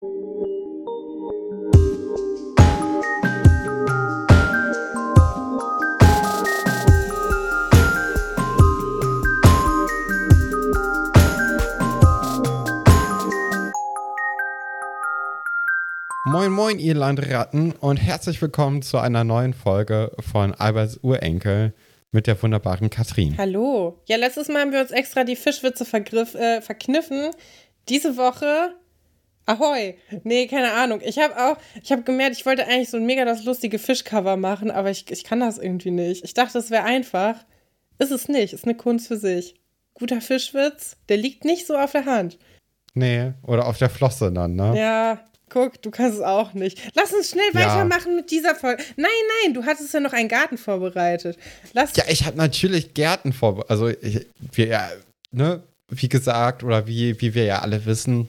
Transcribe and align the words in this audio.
Moin, 0.00 0.12
moin, 16.52 16.78
ihr 16.78 16.94
Landratten 16.94 17.72
und 17.72 17.96
herzlich 17.96 18.40
willkommen 18.40 18.82
zu 18.82 18.98
einer 18.98 19.24
neuen 19.24 19.52
Folge 19.52 20.12
von 20.20 20.54
Alberts 20.54 21.00
Urenkel 21.02 21.74
mit 22.12 22.28
der 22.28 22.40
wunderbaren 22.40 22.88
Katrin. 22.88 23.36
Hallo. 23.36 23.98
Ja, 24.06 24.16
letztes 24.16 24.46
Mal 24.46 24.60
haben 24.60 24.70
wir 24.70 24.80
uns 24.80 24.92
extra 24.92 25.24
die 25.24 25.34
Fischwitze 25.34 25.84
vergriff, 25.84 26.36
äh, 26.36 26.60
verkniffen. 26.60 27.32
Diese 27.88 28.16
Woche. 28.16 28.76
Ahoi. 29.48 29.96
Nee, 30.24 30.46
keine 30.46 30.72
Ahnung. 30.72 31.00
Ich 31.02 31.18
habe 31.18 31.34
auch, 31.36 31.56
ich 31.82 31.90
habe 31.90 32.02
gemerkt, 32.02 32.36
ich 32.36 32.44
wollte 32.44 32.66
eigentlich 32.66 32.90
so 32.90 32.98
ein 32.98 33.06
mega 33.06 33.24
das 33.24 33.44
lustige 33.44 33.78
Fischcover 33.78 34.36
machen, 34.36 34.70
aber 34.70 34.90
ich, 34.90 35.10
ich 35.10 35.24
kann 35.24 35.40
das 35.40 35.56
irgendwie 35.56 35.90
nicht. 35.90 36.22
Ich 36.22 36.34
dachte, 36.34 36.58
es 36.58 36.70
wäre 36.70 36.84
einfach. 36.84 37.36
Ist 37.98 38.12
es 38.12 38.28
nicht. 38.28 38.52
Ist 38.52 38.64
eine 38.64 38.74
Kunst 38.74 39.08
für 39.08 39.16
sich. 39.16 39.54
Guter 39.94 40.20
Fischwitz, 40.20 40.96
der 41.08 41.16
liegt 41.16 41.46
nicht 41.46 41.66
so 41.66 41.76
auf 41.76 41.92
der 41.92 42.04
Hand. 42.04 42.38
Nee, 42.92 43.32
oder 43.42 43.66
auf 43.66 43.78
der 43.78 43.88
Flosse 43.88 44.30
dann, 44.30 44.54
ne? 44.54 44.74
Ja, 44.76 45.24
Guck, 45.48 45.80
du 45.80 45.90
kannst 45.90 46.18
es 46.18 46.22
auch 46.22 46.52
nicht. 46.52 46.78
Lass 46.94 47.10
uns 47.14 47.30
schnell 47.30 47.48
ja. 47.54 47.60
weitermachen 47.60 48.16
mit 48.16 48.30
dieser 48.30 48.54
Folge. 48.54 48.82
Nein, 48.96 49.08
nein, 49.42 49.54
du 49.54 49.64
hattest 49.64 49.94
ja 49.94 50.00
noch 50.00 50.12
einen 50.12 50.28
Garten 50.28 50.58
vorbereitet. 50.58 51.38
Lass 51.72 51.96
ja, 51.96 52.04
ich 52.06 52.26
habe 52.26 52.36
natürlich 52.36 52.92
Gärten 52.92 53.32
vorbereitet. 53.32 53.70
Also, 53.70 53.88
ich, 53.88 54.26
wir, 54.52 54.66
ja, 54.66 54.90
ne, 55.30 55.62
wie 55.88 56.08
gesagt, 56.10 56.62
oder 56.64 56.86
wie, 56.86 57.18
wie 57.22 57.34
wir 57.34 57.44
ja 57.44 57.60
alle 57.60 57.86
wissen, 57.86 58.28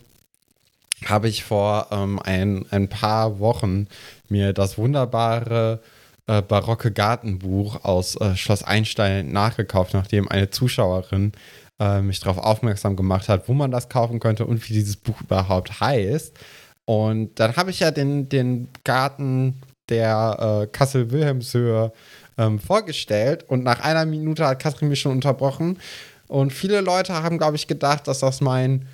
habe 1.06 1.30
ich 1.30 1.44
vor 1.44 1.88
ähm, 1.92 2.20
ein, 2.24 2.66
ein 2.72 2.90
paar 2.90 3.40
Wochen 3.40 3.88
mir 4.28 4.54
das 4.54 4.78
wunderbare 4.78 5.82
äh, 6.28 6.42
barocke 6.42 6.92
Gartenbuch 6.92 7.84
aus 7.84 8.16
äh, 8.16 8.36
Schloss 8.36 8.64
Einstein 8.64 9.32
nachgekauft, 9.32 9.94
nachdem 9.94 10.28
eine 10.28 10.50
Zuschauerin 10.50 11.32
äh, 11.80 12.02
mich 12.02 12.20
darauf 12.20 12.38
aufmerksam 12.38 12.96
gemacht 12.96 13.30
hat, 13.30 13.48
wo 13.48 13.54
man 13.54 13.72
das 13.72 13.90
kaufen 13.90 14.20
könnte 14.20 14.46
und 14.46 14.68
wie 14.70 14.74
dieses 14.74 14.98
Buch 14.98 15.22
überhaupt 15.22 15.80
heißt. 15.80 16.38
Und 16.86 17.40
dann 17.40 17.56
habe 17.56 17.72
ich 17.72 17.80
ja 17.80 17.92
den, 17.92 18.30
den 18.30 18.68
Garten 18.84 19.62
der 19.90 20.64
äh, 20.64 20.68
Kassel-Wilhelmshöhe 20.68 21.92
ähm, 22.38 22.60
vorgestellt 22.60 23.44
und 23.48 23.64
nach 23.64 23.80
einer 23.82 24.06
Minute 24.06 24.46
hat 24.46 24.60
Katrin 24.60 24.90
mich 24.90 25.00
schon 25.00 25.12
unterbrochen. 25.12 25.80
Und 26.28 26.54
viele 26.54 26.82
Leute 26.82 27.14
haben, 27.14 27.38
glaube 27.38 27.56
ich, 27.56 27.68
gedacht, 27.68 28.08
dass 28.08 28.20
das 28.20 28.40
mein, 28.40 28.88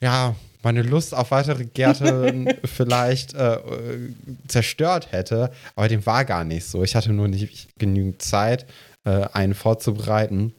ja, 0.00 0.34
meine 0.62 0.82
Lust 0.82 1.14
auf 1.14 1.30
weitere 1.30 1.64
Gärten 1.64 2.48
vielleicht 2.64 3.34
äh, 3.34 3.58
zerstört 4.48 5.12
hätte. 5.12 5.50
Aber 5.76 5.88
dem 5.88 6.04
war 6.06 6.24
gar 6.24 6.44
nicht 6.44 6.66
so. 6.66 6.82
Ich 6.82 6.94
hatte 6.94 7.12
nur 7.12 7.28
nicht 7.28 7.68
genügend 7.78 8.22
Zeit, 8.22 8.66
äh, 9.04 9.26
einen 9.32 9.54
vorzubereiten. 9.54 10.52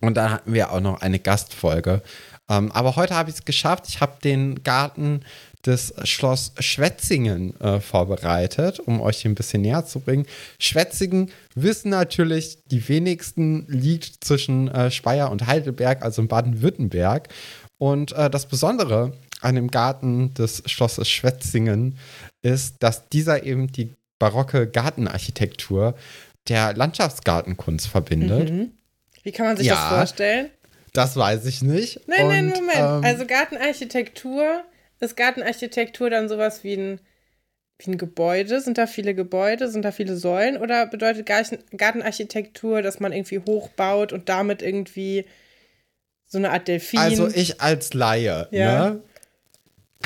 Und 0.00 0.14
dann 0.16 0.32
hatten 0.32 0.52
wir 0.52 0.72
auch 0.72 0.80
noch 0.80 1.00
eine 1.00 1.18
Gastfolge. 1.18 2.02
Ähm, 2.48 2.70
aber 2.72 2.96
heute 2.96 3.14
habe 3.14 3.30
ich 3.30 3.36
es 3.36 3.44
geschafft. 3.44 3.86
Ich 3.88 4.00
habe 4.00 4.16
den 4.22 4.62
Garten 4.62 5.22
des 5.64 5.94
Schloss 6.04 6.52
Schwetzingen 6.58 7.58
äh, 7.60 7.80
vorbereitet, 7.80 8.80
um 8.80 9.00
euch 9.00 9.18
hier 9.18 9.30
ein 9.30 9.34
bisschen 9.34 9.62
näher 9.62 9.86
zu 9.86 10.00
bringen. 10.00 10.26
Schwetzingen 10.58 11.30
wissen 11.54 11.88
natürlich, 11.88 12.58
die 12.66 12.86
wenigsten 12.88 13.66
liegt 13.68 14.24
zwischen 14.24 14.68
äh, 14.68 14.90
Speyer 14.90 15.30
und 15.30 15.46
Heidelberg, 15.46 16.02
also 16.02 16.20
in 16.22 16.28
Baden-Württemberg. 16.28 17.28
Und 17.78 18.12
äh, 18.12 18.30
das 18.30 18.46
Besondere 18.46 19.12
an 19.40 19.54
dem 19.54 19.70
Garten 19.70 20.32
des 20.34 20.62
Schlosses 20.66 21.08
Schwetzingen 21.08 21.98
ist, 22.42 22.76
dass 22.82 23.08
dieser 23.08 23.44
eben 23.44 23.70
die 23.70 23.94
barocke 24.18 24.68
Gartenarchitektur 24.68 25.94
der 26.48 26.74
Landschaftsgartenkunst 26.74 27.88
verbindet. 27.88 28.50
Mhm. 28.50 28.72
Wie 29.22 29.32
kann 29.32 29.46
man 29.46 29.56
sich 29.56 29.66
ja, 29.66 29.74
das 29.74 29.88
vorstellen? 29.88 30.50
Das 30.92 31.16
weiß 31.16 31.46
ich 31.46 31.62
nicht. 31.62 32.00
Nein, 32.06 32.22
und, 32.22 32.28
nein, 32.28 32.46
Moment. 32.46 32.76
Ähm, 32.76 33.04
also 33.04 33.26
Gartenarchitektur 33.26 34.62
ist 35.00 35.16
Gartenarchitektur 35.16 36.10
dann 36.10 36.28
sowas 36.28 36.62
wie 36.62 36.74
ein, 36.74 37.00
wie 37.78 37.90
ein 37.90 37.98
Gebäude? 37.98 38.60
Sind 38.60 38.78
da 38.78 38.86
viele 38.86 39.14
Gebäude? 39.14 39.68
Sind 39.68 39.84
da 39.84 39.92
viele 39.92 40.16
Säulen? 40.16 40.56
Oder 40.56 40.86
bedeutet 40.86 41.26
Gartenarchitektur, 41.26 42.82
dass 42.82 43.00
man 43.00 43.12
irgendwie 43.12 43.40
hochbaut 43.40 44.12
und 44.12 44.28
damit 44.28 44.62
irgendwie 44.62 45.24
so 46.34 46.38
eine 46.38 46.50
Art 46.50 46.68
Delfin? 46.68 46.98
Also 46.98 47.28
ich 47.28 47.60
als 47.60 47.94
Laie, 47.94 48.48
ja. 48.50 48.90
ne? 48.90 49.00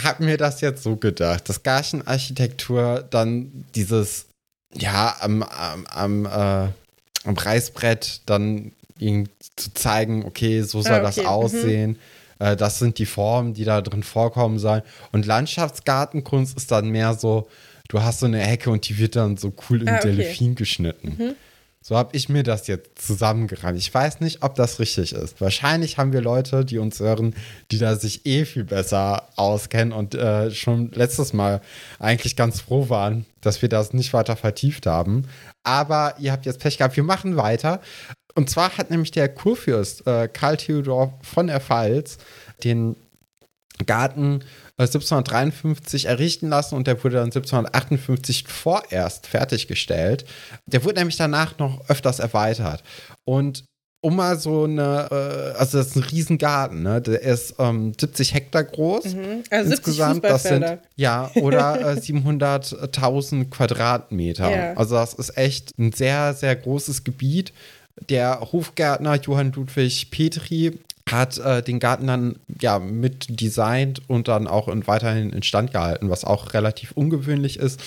Hab 0.02 0.20
mir 0.20 0.36
das 0.36 0.60
jetzt 0.60 0.84
so 0.84 0.94
gedacht, 0.96 1.48
dass 1.48 1.64
Gartenarchitektur 1.64 3.04
dann 3.10 3.64
dieses, 3.74 4.26
ja, 4.72 5.16
am, 5.20 5.42
am, 5.42 5.86
am, 5.86 6.26
äh, 6.26 6.68
am 7.24 7.36
Reißbrett 7.36 8.20
dann 8.26 8.72
zu 9.56 9.74
zeigen, 9.74 10.24
okay, 10.24 10.62
so 10.62 10.82
soll 10.82 10.92
ah, 10.92 10.96
okay. 10.96 11.06
das 11.06 11.16
mhm. 11.16 11.26
aussehen. 11.26 11.90
Mhm 11.90 11.98
das 12.38 12.78
sind 12.78 12.98
die 12.98 13.06
Formen, 13.06 13.52
die 13.54 13.64
da 13.64 13.80
drin 13.80 14.04
vorkommen 14.04 14.60
sollen. 14.60 14.82
Und 15.10 15.26
Landschaftsgartenkunst 15.26 16.56
ist 16.56 16.70
dann 16.70 16.88
mehr 16.90 17.14
so, 17.14 17.48
du 17.88 18.00
hast 18.00 18.20
so 18.20 18.26
eine 18.26 18.38
Hecke 18.38 18.70
und 18.70 18.88
die 18.88 18.96
wird 18.96 19.16
dann 19.16 19.36
so 19.36 19.52
cool 19.68 19.82
in 19.82 19.88
ah, 19.88 19.96
okay. 19.96 20.14
Delfin 20.14 20.54
geschnitten. 20.54 21.16
Mhm. 21.18 21.34
So 21.88 21.96
habe 21.96 22.14
ich 22.14 22.28
mir 22.28 22.42
das 22.42 22.66
jetzt 22.66 23.00
zusammengerannt. 23.00 23.78
Ich 23.78 23.94
weiß 23.94 24.20
nicht, 24.20 24.42
ob 24.42 24.54
das 24.56 24.78
richtig 24.78 25.14
ist. 25.14 25.40
Wahrscheinlich 25.40 25.96
haben 25.96 26.12
wir 26.12 26.20
Leute, 26.20 26.66
die 26.66 26.76
uns 26.76 27.00
hören, 27.00 27.34
die 27.70 27.78
da 27.78 27.96
sich 27.96 28.26
eh 28.26 28.44
viel 28.44 28.64
besser 28.64 29.26
auskennen 29.36 29.94
und 29.94 30.14
äh, 30.14 30.50
schon 30.50 30.90
letztes 30.90 31.32
Mal 31.32 31.62
eigentlich 31.98 32.36
ganz 32.36 32.60
froh 32.60 32.90
waren, 32.90 33.24
dass 33.40 33.62
wir 33.62 33.70
das 33.70 33.94
nicht 33.94 34.12
weiter 34.12 34.36
vertieft 34.36 34.84
haben. 34.84 35.28
Aber 35.64 36.14
ihr 36.18 36.30
habt 36.30 36.44
jetzt 36.44 36.60
Pech 36.60 36.76
gehabt. 36.76 36.94
Wir 36.94 37.04
machen 37.04 37.38
weiter. 37.38 37.80
Und 38.34 38.50
zwar 38.50 38.76
hat 38.76 38.90
nämlich 38.90 39.12
der 39.12 39.30
Kurfürst 39.30 40.06
äh, 40.06 40.28
Karl 40.30 40.58
Theodor 40.58 41.18
von 41.22 41.46
der 41.46 41.62
Pfalz 41.62 42.18
den 42.64 42.96
Garten 43.86 44.44
1753 44.78 46.06
errichten 46.06 46.48
lassen 46.48 46.76
und 46.76 46.86
der 46.86 47.02
wurde 47.02 47.16
dann 47.16 47.26
1758 47.26 48.46
vorerst 48.46 49.26
fertiggestellt. 49.26 50.24
Der 50.66 50.84
wurde 50.84 51.00
nämlich 51.00 51.16
danach 51.16 51.58
noch 51.58 51.88
öfters 51.88 52.20
erweitert. 52.20 52.82
Und 53.24 53.64
um 54.00 54.14
mal 54.14 54.38
so 54.38 54.64
eine, 54.64 55.08
äh, 55.10 55.58
also 55.58 55.78
das 55.78 55.88
ist 55.88 55.96
ein 55.96 56.04
Riesengarten, 56.04 56.82
ne? 56.84 57.02
Der 57.02 57.20
ist 57.20 57.56
ähm, 57.58 57.92
70 57.98 58.32
Hektar 58.32 58.62
groß. 58.62 59.06
Mhm. 59.06 59.42
Also 59.50 59.72
insgesamt, 59.72 60.24
das 60.24 60.44
sind 60.44 60.64
ja 60.94 61.30
oder 61.34 61.80
äh, 61.96 61.98
700.000 61.98 63.50
Quadratmeter. 63.50 64.50
Ja. 64.50 64.74
Also 64.74 64.94
das 64.94 65.14
ist 65.14 65.36
echt 65.36 65.76
ein 65.78 65.92
sehr, 65.92 66.34
sehr 66.34 66.54
großes 66.54 67.02
Gebiet 67.02 67.52
der 68.08 68.40
Hofgärtner 68.52 69.16
Johann 69.16 69.52
Ludwig 69.52 70.10
Petri 70.10 70.78
hat 71.10 71.38
äh, 71.38 71.62
den 71.62 71.80
Garten 71.80 72.06
dann 72.06 72.36
ja 72.60 72.78
mit 72.78 73.40
designt 73.40 74.02
und 74.08 74.28
dann 74.28 74.46
auch 74.46 74.68
in, 74.68 74.86
weiterhin 74.86 75.30
instand 75.30 75.72
gehalten, 75.72 76.10
was 76.10 76.24
auch 76.24 76.54
relativ 76.54 76.92
ungewöhnlich 76.92 77.58
ist. 77.58 77.80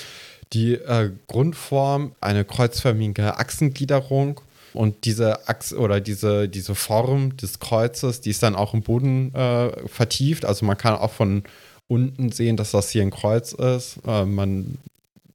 Die 0.54 0.74
äh, 0.74 1.12
Grundform, 1.28 2.14
eine 2.20 2.44
kreuzförmige 2.44 3.38
Achsengliederung 3.38 4.42
und 4.74 5.06
diese 5.06 5.48
Achse 5.48 5.78
oder 5.78 6.02
diese, 6.02 6.48
diese 6.50 6.76
Form 6.76 7.38
des 7.38 7.60
Kreuzes, 7.60 8.22
die 8.22 8.30
ist 8.30 8.44
dann 8.44 8.56
auch 8.56 8.74
im 8.74 8.82
Boden 8.82 9.34
äh, 9.34 9.88
vertieft. 9.88 10.46
Also 10.46 10.66
man 10.66 10.78
kann 10.78 10.96
auch 10.96 11.12
von 11.12 11.44
unten 11.88 12.32
sehen, 12.32 12.58
dass 12.58 12.72
das 12.72 12.90
hier 12.90 13.02
ein 13.02 13.12
Kreuz 13.12 13.54
ist. 13.54 14.00
Äh, 14.06 14.26
man 14.26 14.78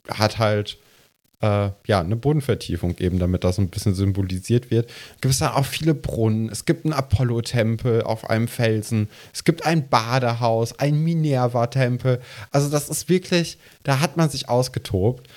hat 0.09 0.39
halt 0.39 0.79
äh, 1.41 1.71
ja, 1.87 2.01
eine 2.01 2.17
Bodenvertiefung 2.17 2.97
eben, 2.99 3.19
damit 3.19 3.45
das 3.45 3.59
ein 3.59 3.69
bisschen 3.69 3.95
symbolisiert 3.95 4.71
wird. 4.71 4.91
Gibt 5.21 5.35
es 5.35 5.41
da 5.41 5.55
auch 5.55 5.67
viele 5.67 5.95
Brunnen. 5.95 6.49
Es 6.49 6.65
gibt 6.65 6.85
einen 6.85 6.95
Apollo-Tempel 6.95 8.03
auf 8.03 8.29
einem 8.31 8.49
Felsen. 8.49 9.09
Es 9.33 9.45
gibt 9.45 9.67
ein 9.67 9.89
Badehaus, 9.89 10.79
ein 10.79 11.03
Minerva-Tempel. 11.03 12.21
Also 12.51 12.71
das 12.71 12.89
ist 12.89 13.09
wirklich, 13.09 13.59
da 13.83 14.01
hat 14.01 14.17
man 14.17 14.31
sich 14.31 14.49
ausgetobt. 14.49 15.29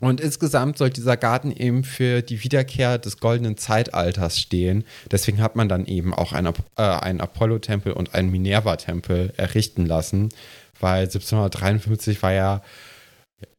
Und 0.00 0.20
insgesamt 0.20 0.78
soll 0.78 0.90
dieser 0.90 1.16
Garten 1.16 1.52
eben 1.52 1.84
für 1.84 2.22
die 2.22 2.42
Wiederkehr 2.42 2.98
des 2.98 3.18
goldenen 3.18 3.56
Zeitalters 3.56 4.40
stehen. 4.40 4.84
Deswegen 5.12 5.40
hat 5.40 5.54
man 5.54 5.68
dann 5.68 5.86
eben 5.86 6.12
auch 6.12 6.32
einen, 6.32 6.52
äh, 6.76 6.82
einen 6.82 7.20
Apollo-Tempel 7.20 7.92
und 7.92 8.12
einen 8.12 8.32
Minerva-Tempel 8.32 9.32
errichten 9.36 9.86
lassen, 9.86 10.30
weil 10.80 11.02
1753 11.02 12.20
war 12.20 12.32
ja 12.32 12.62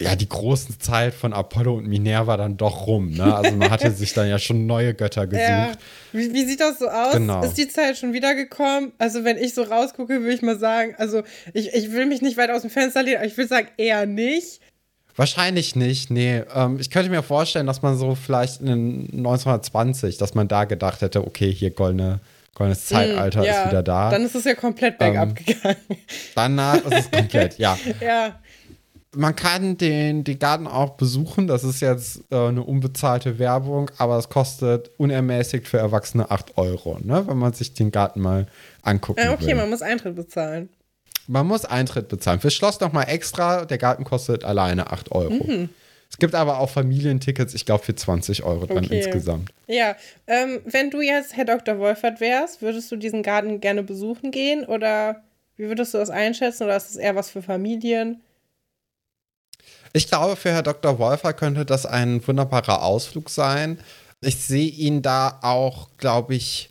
ja, 0.02 0.16
die 0.16 0.28
große 0.28 0.78
Zeit 0.80 1.14
von 1.14 1.34
Apollo 1.34 1.76
und 1.76 1.88
Minerva 1.88 2.38
dann 2.38 2.58
doch 2.58 2.88
rum. 2.88 3.12
Ne? 3.12 3.36
Also 3.36 3.56
man 3.56 3.70
hatte 3.70 3.92
sich 3.96 4.14
dann 4.14 4.28
ja 4.28 4.40
schon 4.40 4.66
neue 4.66 4.94
Götter 4.94 5.28
gesucht. 5.28 5.48
Ja. 5.48 5.72
Wie, 6.12 6.34
wie, 6.34 6.46
sieht 6.46 6.60
das 6.60 6.80
so 6.80 6.88
aus? 6.88 7.14
Genau. 7.14 7.44
Ist 7.44 7.58
die 7.58 7.68
Zeit 7.68 7.98
schon 7.98 8.14
wiedergekommen? 8.14 8.92
Also 8.98 9.24
wenn 9.24 9.38
ich 9.38 9.54
so 9.54 9.64
rausgucke, 9.64 10.22
würde 10.22 10.34
ich 10.34 10.42
mal 10.42 10.58
sagen, 10.58 10.96
also 10.98 11.24
ich, 11.54 11.74
ich 11.74 11.92
will 11.92 12.06
mich 12.06 12.22
nicht 12.22 12.38
weit 12.38 12.50
aus 12.50 12.62
dem 12.62 12.70
Fenster 12.70 13.04
lehnen, 13.04 13.18
aber 13.18 13.26
ich 13.26 13.38
würde 13.38 13.50
sagen 13.50 13.68
eher 13.78 14.06
nicht. 14.06 14.62
Wahrscheinlich 15.16 15.76
nicht, 15.76 16.10
nee. 16.10 16.42
Ähm, 16.56 16.80
ich 16.80 16.90
könnte 16.90 17.10
mir 17.10 17.22
vorstellen, 17.22 17.68
dass 17.68 17.82
man 17.82 17.98
so 17.98 18.16
vielleicht 18.16 18.62
in 18.62 19.08
1920, 19.12 20.18
dass 20.18 20.34
man 20.34 20.48
da 20.48 20.66
gedacht 20.66 21.02
hätte, 21.02 21.26
okay, 21.26 21.52
hier 21.52 21.70
goldene, 21.70 22.20
Goldenes 22.56 22.86
Zeitalter 22.86 23.42
Mm, 23.42 23.46
ja, 23.46 23.64
ist 23.64 23.70
wieder 23.70 23.84
da. 23.84 24.12
Dann 24.12 24.26
ist 24.26 24.36
es 24.36 24.44
ja 24.44 24.54
komplett 24.54 25.00
bergab 25.00 25.30
Ähm, 25.30 25.36
gegangen. 25.36 25.78
Danach 26.36 26.86
ist 26.86 26.94
es 26.94 27.12
komplett, 27.12 27.58
ja. 27.58 27.78
ja. 28.00 28.40
Man 29.16 29.36
kann 29.36 29.78
den, 29.78 30.24
den 30.24 30.40
Garten 30.40 30.66
auch 30.68 30.92
besuchen. 30.92 31.48
Das 31.48 31.64
ist 31.64 31.82
jetzt 31.82 32.22
äh, 32.32 32.36
eine 32.36 32.64
unbezahlte 32.64 33.38
Werbung, 33.40 33.92
aber 33.98 34.18
es 34.18 34.30
kostet 34.30 34.90
unermäßigt 34.98 35.68
für 35.68 35.78
Erwachsene 35.78 36.32
8 36.32 36.58
Euro, 36.58 36.98
ne? 37.04 37.24
wenn 37.28 37.38
man 37.38 37.54
sich 37.54 37.74
den 37.74 37.92
Garten 37.92 38.22
mal 38.22 38.48
angucken 38.82 39.20
Äh, 39.20 39.30
okay, 39.30 39.48
will. 39.48 39.56
man 39.56 39.70
muss 39.70 39.82
Eintritt 39.82 40.16
bezahlen. 40.16 40.70
Man 41.28 41.48
muss 41.48 41.64
Eintritt 41.64 42.08
bezahlen. 42.10 42.40
Fürs 42.40 42.54
Schloss 42.54 42.80
nochmal 42.80 43.06
extra. 43.08 43.66
Der 43.66 43.78
Garten 43.78 44.04
kostet 44.04 44.44
alleine 44.44 44.92
8 44.92 45.12
Euro. 45.12 45.32
Mhm. 45.32 45.70
Es 46.10 46.18
gibt 46.18 46.36
aber 46.36 46.60
auch 46.60 46.70
Familientickets, 46.70 47.54
ich 47.56 47.66
glaube, 47.66 47.84
für 47.84 47.96
20 47.96 48.44
Euro 48.44 48.66
dann 48.68 48.86
Okay. 48.86 48.98
insgesamt. 48.98 49.52
Ja, 49.68 49.96
ähm, 50.28 50.60
wenn 50.66 50.92
du 50.92 51.02
jetzt 51.02 51.36
Herr 51.36 51.46
Dr. 51.46 51.80
Wolfert 51.80 52.20
wärst, 52.20 52.62
würdest 52.62 52.92
du 52.92 52.98
diesen 52.98 53.24
Garten 53.24 53.62
gerne 53.62 53.82
besuchen 53.84 54.30
gehen 54.32 54.64
oder 54.66 55.24
wie 55.56 55.68
würdest 55.68 55.94
du 55.94 55.98
das 55.98 56.10
einschätzen 56.10 56.64
oder 56.66 56.76
ist 56.78 56.90
es 56.92 56.96
eher 56.98 57.16
was 57.16 57.30
für 57.32 57.42
Familien? 57.42 58.22
Ich 59.94 60.08
glaube, 60.08 60.36
für 60.36 60.52
Herr 60.52 60.64
Dr. 60.64 60.98
Wolfer 60.98 61.34
könnte 61.34 61.66
das 61.66 61.86
ein 61.86 62.26
wunderbarer 62.28 62.82
Ausflug 62.82 63.30
sein. 63.30 63.80
Ich 64.22 64.38
sehe 64.38 64.70
ihn 64.70 65.04
da 65.04 65.40
auch, 65.44 65.90
glaube 65.98 66.34
ich, 66.34 66.70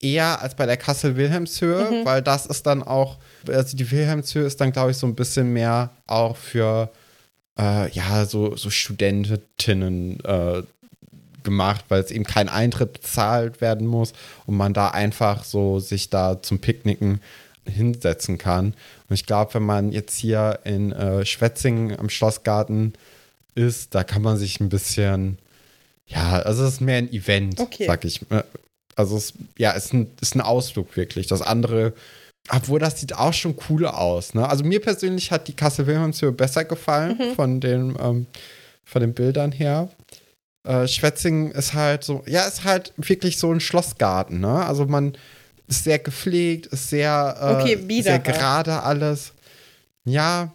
eher 0.00 0.42
als 0.42 0.56
bei 0.56 0.66
der 0.66 0.76
Kassel-Wilhelmshöhe, 0.76 2.04
weil 2.04 2.22
das 2.22 2.46
ist 2.46 2.66
dann 2.66 2.82
auch, 2.82 3.18
also 3.48 3.76
die 3.76 3.90
Wilhelmshöhe 3.90 4.44
ist 4.44 4.60
dann, 4.60 4.72
glaube 4.72 4.90
ich, 4.90 4.96
so 4.96 5.06
ein 5.06 5.14
bisschen 5.14 5.52
mehr 5.52 5.90
auch 6.06 6.36
für, 6.36 6.90
äh, 7.58 7.90
ja, 7.92 8.24
so, 8.26 8.56
so 8.56 8.68
Studentinnen 8.70 10.20
äh, 10.24 10.62
gemacht, 11.44 11.84
weil 11.88 12.02
es 12.02 12.10
eben 12.10 12.24
kein 12.24 12.48
Eintritt 12.48 12.94
bezahlt 12.94 13.60
werden 13.60 13.86
muss 13.86 14.12
und 14.46 14.56
man 14.56 14.74
da 14.74 14.88
einfach 14.88 15.44
so 15.44 15.78
sich 15.78 16.10
da 16.10 16.42
zum 16.42 16.58
Picknicken 16.58 17.20
hinsetzen 17.64 18.38
kann. 18.38 18.74
Und 19.08 19.14
ich 19.14 19.26
glaube, 19.26 19.54
wenn 19.54 19.62
man 19.64 19.92
jetzt 19.92 20.16
hier 20.18 20.60
in 20.64 20.92
äh, 20.92 21.24
Schwetzingen 21.24 21.98
am 21.98 22.08
Schlossgarten 22.08 22.94
ist, 23.54 23.94
da 23.94 24.04
kann 24.04 24.22
man 24.22 24.36
sich 24.36 24.60
ein 24.60 24.68
bisschen, 24.68 25.38
ja, 26.06 26.40
also 26.40 26.64
es 26.64 26.74
ist 26.74 26.80
mehr 26.80 26.98
ein 26.98 27.12
Event, 27.12 27.60
Okay. 27.60 27.86
sag 27.86 28.04
ich. 28.04 28.22
Äh, 28.30 28.42
Also 28.96 29.16
es, 29.16 29.34
ja, 29.58 29.74
es 29.76 29.86
ist 29.86 29.92
ein, 29.94 30.10
ist 30.20 30.34
ein 30.34 30.40
Ausflug 30.40 30.96
wirklich. 30.96 31.26
Das 31.26 31.42
andere, 31.42 31.92
obwohl 32.48 32.80
das 32.80 32.98
sieht 33.00 33.14
auch 33.14 33.32
schon 33.34 33.54
cool 33.68 33.86
aus. 33.86 34.34
Ne? 34.34 34.48
Also 34.48 34.64
mir 34.64 34.80
persönlich 34.80 35.30
hat 35.30 35.48
die 35.48 35.52
Kassel-Wilhelmshöhe 35.52 36.32
besser 36.32 36.64
gefallen 36.64 37.34
von 37.36 37.60
den, 37.60 37.94
ähm, 38.00 38.26
von 38.84 39.00
den 39.02 39.12
Bildern 39.14 39.52
her. 39.52 39.88
Äh, 40.64 40.88
Schwetzingen 40.88 41.50
ist 41.52 41.74
halt 41.74 42.04
so, 42.04 42.22
ja, 42.26 42.42
ist 42.46 42.64
halt 42.64 42.92
wirklich 42.96 43.38
so 43.38 43.52
ein 43.52 43.60
Schlossgarten, 43.60 44.40
ne? 44.40 44.64
Also 44.64 44.86
man 44.86 45.16
ist 45.68 45.84
sehr 45.84 45.98
gepflegt, 45.98 46.66
ist 46.66 46.90
sehr, 46.90 47.36
äh, 47.40 47.62
Okay, 47.62 48.02
sehr 48.02 48.18
gerade 48.18 48.82
alles. 48.82 49.32
Ja, 50.04 50.52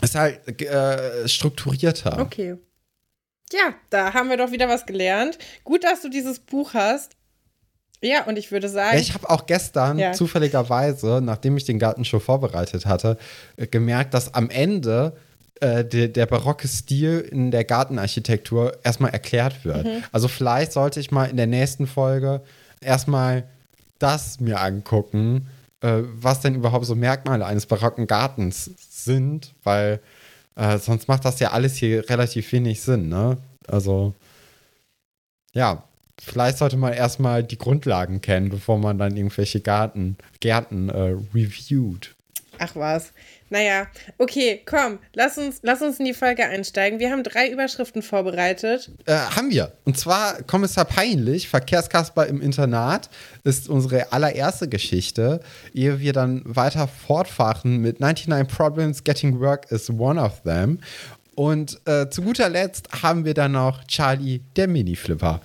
ist 0.00 0.14
halt 0.14 0.60
äh, 0.62 1.28
strukturierter. 1.28 2.18
Okay. 2.20 2.56
Ja, 3.52 3.74
da 3.90 4.14
haben 4.14 4.30
wir 4.30 4.36
doch 4.36 4.50
wieder 4.50 4.68
was 4.68 4.86
gelernt. 4.86 5.38
Gut, 5.64 5.84
dass 5.84 6.02
du 6.02 6.08
dieses 6.08 6.38
Buch 6.38 6.74
hast. 6.74 7.12
Ja, 8.00 8.24
und 8.24 8.36
ich 8.36 8.50
würde 8.50 8.68
sagen, 8.68 8.98
ich 8.98 9.14
habe 9.14 9.30
auch 9.30 9.46
gestern 9.46 9.98
Ja. 9.98 10.12
zufälligerweise, 10.12 11.20
nachdem 11.22 11.56
ich 11.56 11.64
den 11.64 11.78
Garten 11.78 12.04
schon 12.04 12.20
vorbereitet 12.20 12.86
hatte, 12.86 13.16
äh, 13.56 13.66
gemerkt, 13.66 14.12
dass 14.14 14.34
am 14.34 14.50
Ende 14.50 15.16
äh, 15.60 15.84
der, 15.84 16.08
der 16.08 16.26
barocke 16.26 16.66
Stil 16.66 17.20
in 17.20 17.52
der 17.52 17.62
Gartenarchitektur 17.64 18.76
erstmal 18.82 19.12
erklärt 19.12 19.64
wird. 19.64 19.84
Mhm. 19.84 20.02
Also 20.10 20.26
vielleicht 20.26 20.72
sollte 20.72 20.98
ich 20.98 21.12
mal 21.12 21.26
in 21.26 21.36
der 21.36 21.46
nächsten 21.46 21.86
Folge 21.86 22.42
erstmal 22.80 23.44
das 24.02 24.40
mir 24.40 24.60
angucken, 24.60 25.48
äh, 25.80 26.02
was 26.14 26.40
denn 26.40 26.54
überhaupt 26.54 26.86
so 26.86 26.94
Merkmale 26.94 27.44
eines 27.44 27.66
barocken 27.66 28.06
Gartens 28.06 28.70
sind, 28.88 29.54
weil 29.62 30.00
äh, 30.56 30.78
sonst 30.78 31.08
macht 31.08 31.24
das 31.24 31.40
ja 31.40 31.52
alles 31.52 31.76
hier 31.76 32.08
relativ 32.08 32.50
wenig 32.52 32.80
Sinn, 32.82 33.08
ne? 33.08 33.38
Also 33.66 34.14
ja, 35.54 35.84
vielleicht 36.20 36.58
sollte 36.58 36.76
man 36.76 36.92
erstmal 36.92 37.42
die 37.44 37.58
Grundlagen 37.58 38.20
kennen, 38.20 38.48
bevor 38.48 38.78
man 38.78 38.98
dann 38.98 39.16
irgendwelche 39.16 39.60
Garten, 39.60 40.16
Gärten 40.40 40.88
äh, 40.88 41.16
reviewt. 41.34 42.14
ach 42.58 42.76
was. 42.76 43.12
Naja, 43.52 43.86
okay, 44.16 44.62
komm, 44.64 44.98
lass 45.12 45.36
uns, 45.36 45.58
lass 45.60 45.82
uns 45.82 45.98
in 45.98 46.06
die 46.06 46.14
Folge 46.14 46.42
einsteigen. 46.42 47.00
Wir 47.00 47.10
haben 47.10 47.22
drei 47.22 47.50
Überschriften 47.50 48.00
vorbereitet. 48.00 48.90
Äh, 49.04 49.12
haben 49.12 49.50
wir. 49.50 49.72
Und 49.84 49.98
zwar 49.98 50.42
Kommissar 50.44 50.86
Peinlich, 50.86 51.50
Verkehrskasper 51.50 52.26
im 52.28 52.40
Internat, 52.40 53.10
ist 53.44 53.68
unsere 53.68 54.10
allererste 54.10 54.68
Geschichte, 54.68 55.40
ehe 55.74 56.00
wir 56.00 56.14
dann 56.14 56.40
weiter 56.46 56.88
fortfahren 56.88 57.76
mit 57.76 58.00
99 58.00 58.48
Problems, 58.48 59.04
Getting 59.04 59.38
Work 59.38 59.70
is 59.70 59.90
one 59.90 60.18
of 60.18 60.40
them. 60.44 60.78
Und 61.34 61.78
äh, 61.86 62.08
zu 62.08 62.22
guter 62.22 62.48
Letzt 62.48 63.02
haben 63.02 63.26
wir 63.26 63.34
dann 63.34 63.52
noch 63.52 63.84
Charlie, 63.84 64.40
der 64.56 64.66
Mini-Flipper. 64.66 65.42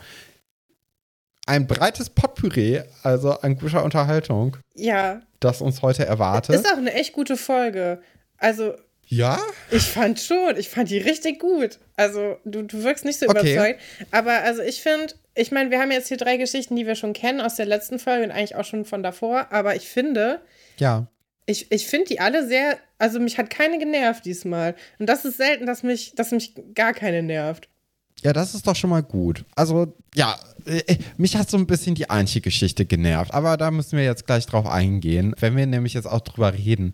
Ein 1.47 1.65
breites 1.65 2.09
Potpourri, 2.09 2.81
also 3.03 3.31
an 3.31 3.57
guter 3.57 3.83
Unterhaltung, 3.83 4.57
Ja, 4.75 5.21
das 5.39 5.61
uns 5.61 5.81
heute 5.81 6.05
erwartet. 6.05 6.55
ist 6.55 6.67
auch 6.71 6.77
eine 6.77 6.93
echt 6.93 7.13
gute 7.13 7.37
Folge. 7.37 8.01
Also, 8.37 8.75
ja? 9.07 9.39
ich 9.71 9.83
fand 9.83 10.19
schon, 10.19 10.57
ich 10.57 10.69
fand 10.69 10.89
die 10.89 10.97
richtig 10.97 11.39
gut. 11.39 11.79
Also, 11.95 12.37
du, 12.45 12.61
du 12.63 12.83
wirkst 12.83 13.05
nicht 13.05 13.17
so 13.19 13.27
Okay. 13.27 13.53
überzeugt. 13.53 13.79
Aber 14.11 14.33
also 14.43 14.61
ich 14.61 14.81
finde, 14.81 15.13
ich 15.35 15.51
meine, 15.51 15.71
wir 15.71 15.79
haben 15.79 15.91
jetzt 15.91 16.09
hier 16.09 16.17
drei 16.17 16.37
Geschichten, 16.37 16.75
die 16.75 16.85
wir 16.85 16.95
schon 16.95 17.13
kennen 17.13 17.39
aus 17.41 17.55
der 17.55 17.65
letzten 17.65 17.97
Folge 17.99 18.25
und 18.25 18.31
eigentlich 18.31 18.55
auch 18.55 18.65
schon 18.65 18.85
von 18.85 19.01
davor. 19.01 19.47
Aber 19.51 19.75
ich 19.75 19.87
finde, 19.87 20.41
Ja. 20.77 21.07
ich, 21.45 21.71
ich 21.71 21.87
finde 21.87 22.07
die 22.07 22.19
alle 22.19 22.45
sehr, 22.45 22.77
also 22.99 23.19
mich 23.19 23.37
hat 23.37 23.49
keine 23.49 23.79
genervt 23.79 24.25
diesmal. 24.25 24.75
Und 24.99 25.07
das 25.07 25.23
ist 25.25 25.37
selten, 25.37 25.65
dass 25.65 25.81
mich, 25.83 26.13
dass 26.15 26.31
mich 26.31 26.53
gar 26.75 26.93
keine 26.93 27.23
nervt. 27.23 27.69
Ja, 28.23 28.33
das 28.33 28.55
ist 28.55 28.65
doch 28.67 28.75
schon 28.75 28.89
mal 28.89 29.03
gut. 29.03 29.45
Also, 29.55 29.93
ja, 30.15 30.35
äh, 30.65 30.97
mich 31.17 31.35
hat 31.35 31.49
so 31.49 31.57
ein 31.57 31.67
bisschen 31.67 31.95
die 31.95 32.09
Antje-Geschichte 32.09 32.85
genervt, 32.85 33.33
aber 33.33 33.57
da 33.57 33.71
müssen 33.71 33.97
wir 33.97 34.03
jetzt 34.03 34.25
gleich 34.25 34.45
drauf 34.45 34.65
eingehen, 34.65 35.35
wenn 35.39 35.55
wir 35.55 35.65
nämlich 35.67 35.93
jetzt 35.93 36.07
auch 36.07 36.21
drüber 36.21 36.53
reden. 36.53 36.93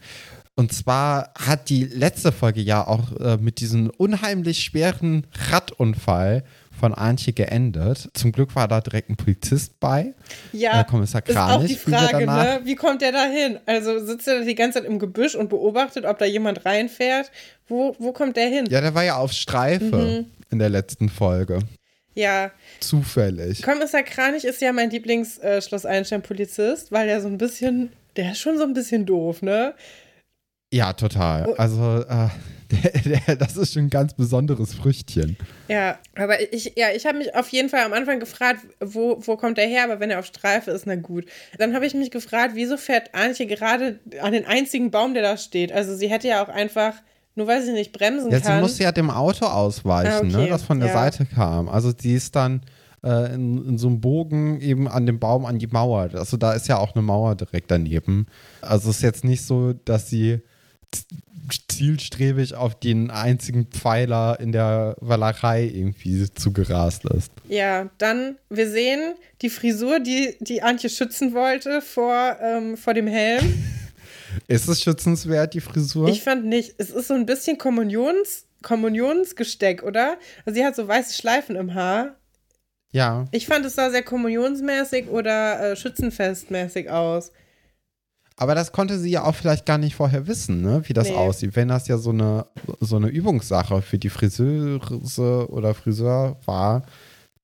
Und 0.55 0.71
zwar 0.71 1.33
hat 1.35 1.69
die 1.69 1.85
letzte 1.85 2.31
Folge 2.31 2.61
ja 2.61 2.85
auch 2.85 3.11
äh, 3.19 3.37
mit 3.37 3.59
diesem 3.59 3.89
unheimlich 3.89 4.59
schweren 4.59 5.25
Radunfall 5.49 6.43
von 6.79 6.93
Antje 6.93 7.33
geendet. 7.33 8.09
Zum 8.13 8.31
Glück 8.31 8.55
war 8.55 8.67
da 8.67 8.79
direkt 8.79 9.09
ein 9.09 9.15
Polizist 9.15 9.79
bei. 9.79 10.13
Ja, 10.51 10.81
Äh, 10.81 10.83
Kommissar 10.83 11.23
ist 11.25 11.35
auch 11.35 11.47
Kranich, 11.47 11.71
die 11.83 11.91
Frage, 11.91 12.25
ne? 12.27 12.61
Wie 12.65 12.75
kommt 12.75 13.01
der 13.01 13.11
da 13.11 13.25
hin? 13.25 13.57
Also 13.65 14.05
sitzt 14.05 14.27
er 14.27 14.39
da 14.39 14.45
die 14.45 14.53
ganze 14.53 14.79
Zeit 14.79 14.87
im 14.87 14.99
Gebüsch 14.99 15.33
und 15.33 15.49
beobachtet, 15.49 16.05
ob 16.05 16.19
da 16.19 16.25
jemand 16.25 16.65
reinfährt? 16.65 17.31
Wo, 17.67 17.95
wo 17.97 18.11
kommt 18.11 18.37
der 18.37 18.49
hin? 18.49 18.65
Ja, 18.69 18.81
der 18.81 18.93
war 18.93 19.03
ja 19.03 19.17
auf 19.17 19.31
Streife 19.31 20.25
in 20.53 20.59
der 20.59 20.69
letzten 20.69 21.09
Folge. 21.09 21.59
Ja, 22.15 22.51
Zufällig. 22.79 23.63
Kommissar 23.63 24.03
Kranich 24.03 24.45
ist 24.45 24.61
ja 24.61 24.71
mein 24.71 24.89
Lieblings-Schloss 24.91 25.85
Einstein-Polizist, 25.85 26.91
weil 26.91 27.07
der 27.07 27.21
so 27.21 27.27
ein 27.27 27.37
bisschen, 27.37 27.91
der 28.15 28.31
ist 28.31 28.39
schon 28.39 28.57
so 28.57 28.63
ein 28.63 28.73
bisschen 28.73 29.05
doof, 29.05 29.41
ne? 29.41 29.73
Ja, 30.71 30.93
total. 30.93 31.49
Oh. 31.49 31.53
Also, 31.53 32.03
äh, 32.07 32.29
der, 32.71 33.19
der, 33.27 33.35
das 33.35 33.57
ist 33.57 33.73
schon 33.73 33.83
ein 33.83 33.89
ganz 33.89 34.15
besonderes 34.15 34.73
Früchtchen. 34.73 35.37
Ja, 35.67 35.99
aber 36.15 36.53
ich, 36.53 36.73
ja, 36.75 36.87
ich 36.95 37.05
habe 37.05 37.19
mich 37.19 37.35
auf 37.35 37.49
jeden 37.49 37.69
Fall 37.69 37.83
am 37.83 37.93
Anfang 37.93 38.19
gefragt, 38.19 38.61
wo, 38.79 39.17
wo 39.21 39.37
kommt 39.37 39.57
der 39.57 39.67
her? 39.67 39.83
Aber 39.83 39.99
wenn 39.99 40.09
er 40.09 40.19
auf 40.19 40.25
Streife 40.25 40.71
ist, 40.71 40.87
na 40.87 40.95
gut. 40.95 41.25
Dann 41.59 41.75
habe 41.75 41.85
ich 41.85 41.93
mich 41.93 42.09
gefragt, 42.09 42.53
wieso 42.55 42.77
fährt 42.77 43.13
Antje 43.13 43.45
gerade 43.45 43.99
an 44.19 44.33
den 44.33 44.45
einzigen 44.45 44.89
Baum, 44.89 45.13
der 45.13 45.23
da 45.23 45.37
steht? 45.37 45.71
Also 45.71 45.95
sie 45.95 46.09
hätte 46.09 46.27
ja 46.27 46.43
auch 46.43 46.49
einfach, 46.49 46.95
nur 47.35 47.47
weil 47.47 47.63
sie 47.63 47.71
nicht 47.73 47.91
bremsen 47.91 48.31
Ja, 48.31 48.37
sie 48.37 48.43
kann. 48.43 48.61
musste 48.61 48.83
ja 48.83 48.91
dem 48.91 49.09
Auto 49.09 49.45
ausweichen, 49.45 50.11
Ah, 50.11 50.17
okay. 50.19 50.27
ne, 50.43 50.47
das 50.49 50.63
von 50.63 50.79
der 50.79 50.89
Ja. 50.89 50.93
Seite 50.93 51.25
kam. 51.25 51.67
Also 51.69 51.91
sie 51.97 52.13
ist 52.13 52.35
dann 52.35 52.61
äh, 53.03 53.33
in, 53.33 53.65
in 53.67 53.77
so 53.77 53.87
einem 53.87 53.99
Bogen 54.01 54.61
eben 54.61 54.87
an 54.87 55.05
dem 55.05 55.19
Baum 55.19 55.45
an 55.45 55.59
die 55.59 55.67
Mauer. 55.67 56.09
Also 56.13 56.37
da 56.37 56.53
ist 56.53 56.67
ja 56.67 56.77
auch 56.77 56.95
eine 56.95 57.01
Mauer 57.01 57.35
direkt 57.35 57.69
daneben. 57.71 58.27
Also 58.61 58.89
es 58.91 58.97
ist 58.97 59.01
jetzt 59.03 59.23
nicht 59.23 59.43
so, 59.43 59.73
dass 59.85 60.09
sie 60.09 60.41
zielstrebig 61.67 62.55
auf 62.55 62.79
den 62.79 63.11
einzigen 63.11 63.65
Pfeiler 63.65 64.39
in 64.39 64.51
der 64.51 64.95
Wallerei 65.01 65.63
irgendwie 65.65 66.31
zugerast 66.33 67.05
ist. 67.05 67.31
Ja, 67.49 67.89
dann, 67.97 68.37
wir 68.49 68.69
sehen 68.69 69.15
die 69.41 69.49
Frisur, 69.49 69.99
die, 69.99 70.35
die 70.39 70.61
Antje 70.61 70.89
schützen 70.89 71.33
wollte 71.33 71.81
vor, 71.81 72.37
ähm, 72.41 72.77
vor 72.77 72.93
dem 72.93 73.07
Helm. 73.07 73.43
Ist 74.47 74.67
es 74.67 74.81
schützenswert, 74.81 75.53
die 75.53 75.61
Frisur? 75.61 76.07
Ich 76.09 76.23
fand 76.23 76.45
nicht. 76.45 76.75
Es 76.77 76.89
ist 76.89 77.07
so 77.07 77.13
ein 77.13 77.25
bisschen 77.25 77.57
Kommunions, 77.57 78.45
Kommunionsgesteck, 78.61 79.83
oder? 79.83 80.17
Also 80.45 80.59
sie 80.59 80.65
hat 80.65 80.75
so 80.75 80.87
weiße 80.87 81.13
Schleifen 81.13 81.55
im 81.55 81.73
Haar. 81.73 82.15
ja. 82.91 83.25
Ich 83.31 83.47
fand, 83.47 83.65
es 83.65 83.75
sah 83.75 83.89
sehr 83.91 84.03
kommunionsmäßig 84.03 85.07
oder 85.09 85.71
äh, 85.71 85.75
schützenfestmäßig 85.75 86.89
aus. 86.89 87.31
Aber 88.35 88.55
das 88.55 88.71
konnte 88.71 88.97
sie 88.97 89.11
ja 89.11 89.23
auch 89.25 89.35
vielleicht 89.35 89.65
gar 89.65 89.77
nicht 89.77 89.95
vorher 89.95 90.25
wissen, 90.27 90.61
ne? 90.61 90.81
wie 90.85 90.93
das 90.93 91.09
Nee. 91.09 91.15
aussieht. 91.15 91.55
Wenn 91.55 91.67
das 91.67 91.87
ja 91.87 91.97
so 91.97 92.09
eine, 92.09 92.47
so 92.79 92.95
eine 92.95 93.07
Übungssache 93.09 93.81
für 93.83 93.99
die 93.99 94.09
Friseuse 94.09 95.47
oder 95.49 95.73
Friseur 95.75 96.39
war, 96.45 96.83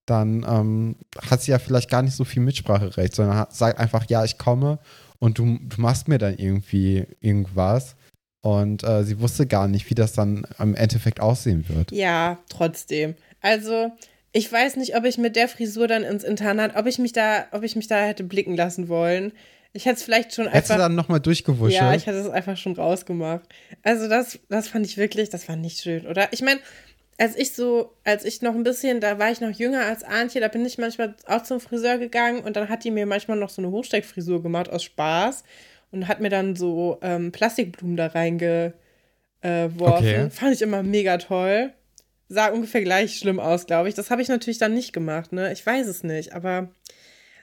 dann 0.07 0.43
ähm, 0.49 0.95
hat 1.29 1.43
sie 1.43 1.51
ja 1.51 1.59
vielleicht 1.59 1.91
gar 1.91 2.01
nicht 2.01 2.15
so 2.15 2.23
viel 2.25 2.41
Mitspracherecht, 2.41 3.13
sondern 3.13 3.37
hat, 3.37 3.53
sagt 3.55 3.77
einfach, 3.77 4.05
ja, 4.09 4.23
ich 4.25 4.39
komme 4.39 4.79
und 5.19 5.37
du, 5.37 5.59
du 5.61 5.81
machst 5.81 6.07
mir 6.07 6.17
dann 6.17 6.37
irgendwie 6.37 7.05
irgendwas. 7.19 7.95
Und 8.41 8.83
äh, 8.83 9.03
sie 9.03 9.19
wusste 9.19 9.45
gar 9.47 9.67
nicht, 9.67 9.89
wie 9.89 9.95
das 9.95 10.13
dann 10.13 10.47
im 10.59 10.73
Endeffekt 10.73 11.19
aussehen 11.19 11.65
wird. 11.67 11.91
Ja, 11.91 12.39
trotzdem. 12.47 13.15
Also, 13.41 13.91
ich 14.31 14.49
weiß 14.51 14.77
nicht, 14.77 14.95
ob 14.95 15.03
ich 15.03 15.17
mit 15.17 15.35
der 15.35 15.49
Frisur 15.49 15.87
dann 15.87 16.03
ins 16.03 16.23
Internat, 16.23 16.77
ob 16.77 16.85
ich 16.85 16.99
mich 16.99 17.11
da, 17.11 17.47
ob 17.51 17.63
ich 17.63 17.75
mich 17.75 17.87
da 17.87 18.05
hätte 18.05 18.23
blicken 18.23 18.55
lassen 18.55 18.87
wollen. 18.87 19.33
Ich 19.73 19.85
hätte 19.85 19.97
es 19.97 20.03
vielleicht 20.03 20.33
schon 20.33 20.45
einfach. 20.45 20.55
Hättest 20.55 20.73
du 20.73 20.77
dann 20.77 20.95
nochmal 20.95 21.19
durchgewuschelt? 21.19 21.81
Ja, 21.81 21.93
ich 21.93 22.07
hätte 22.07 22.17
es 22.17 22.29
einfach 22.29 22.55
schon 22.55 22.73
rausgemacht. 22.73 23.43
Also, 23.83 24.07
das, 24.07 24.39
das 24.47 24.69
fand 24.69 24.85
ich 24.85 24.95
wirklich, 24.95 25.29
das 25.29 25.49
war 25.49 25.57
nicht 25.57 25.81
schön, 25.81 26.07
oder? 26.07 26.31
Ich 26.31 26.41
meine, 26.41 26.61
als 27.19 27.35
ich 27.35 27.53
so, 27.53 27.93
als 28.05 28.23
ich 28.23 28.41
noch 28.41 28.55
ein 28.55 28.63
bisschen, 28.63 29.01
da 29.01 29.19
war 29.19 29.29
ich 29.29 29.41
noch 29.41 29.51
jünger 29.51 29.85
als 29.85 30.03
Antje, 30.03 30.39
da 30.39 30.47
bin 30.47 30.65
ich 30.65 30.77
manchmal 30.77 31.15
auch 31.27 31.43
zum 31.43 31.59
Friseur 31.59 31.97
gegangen 31.97 32.39
und 32.39 32.55
dann 32.55 32.69
hat 32.69 32.85
die 32.85 32.91
mir 32.91 33.05
manchmal 33.05 33.37
noch 33.37 33.49
so 33.49 33.61
eine 33.61 33.71
Hochsteckfrisur 33.71 34.41
gemacht 34.41 34.69
aus 34.69 34.83
Spaß 34.83 35.43
und 35.91 36.07
hat 36.07 36.21
mir 36.21 36.29
dann 36.29 36.55
so 36.55 36.97
ähm, 37.01 37.33
Plastikblumen 37.33 37.97
da 37.97 38.07
reingeworfen. 38.07 38.73
Okay. 39.81 40.29
Fand 40.29 40.53
ich 40.53 40.61
immer 40.61 40.81
mega 40.81 41.17
toll. 41.17 41.73
Sah 42.29 42.47
ungefähr 42.47 42.81
gleich 42.81 43.17
schlimm 43.17 43.39
aus, 43.41 43.65
glaube 43.65 43.89
ich. 43.89 43.95
Das 43.95 44.11
habe 44.11 44.21
ich 44.21 44.29
natürlich 44.29 44.59
dann 44.59 44.73
nicht 44.73 44.93
gemacht, 44.93 45.33
ne? 45.33 45.51
Ich 45.51 45.65
weiß 45.65 45.87
es 45.87 46.03
nicht, 46.03 46.33
aber 46.33 46.69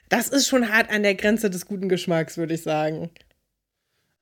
das 0.09 0.29
ist 0.29 0.47
schon 0.47 0.71
hart 0.73 0.89
an 0.89 1.03
der 1.03 1.13
Grenze 1.13 1.51
des 1.51 1.67
guten 1.67 1.87
Geschmacks, 1.87 2.37
würde 2.37 2.55
ich 2.55 2.63
sagen. 2.63 3.11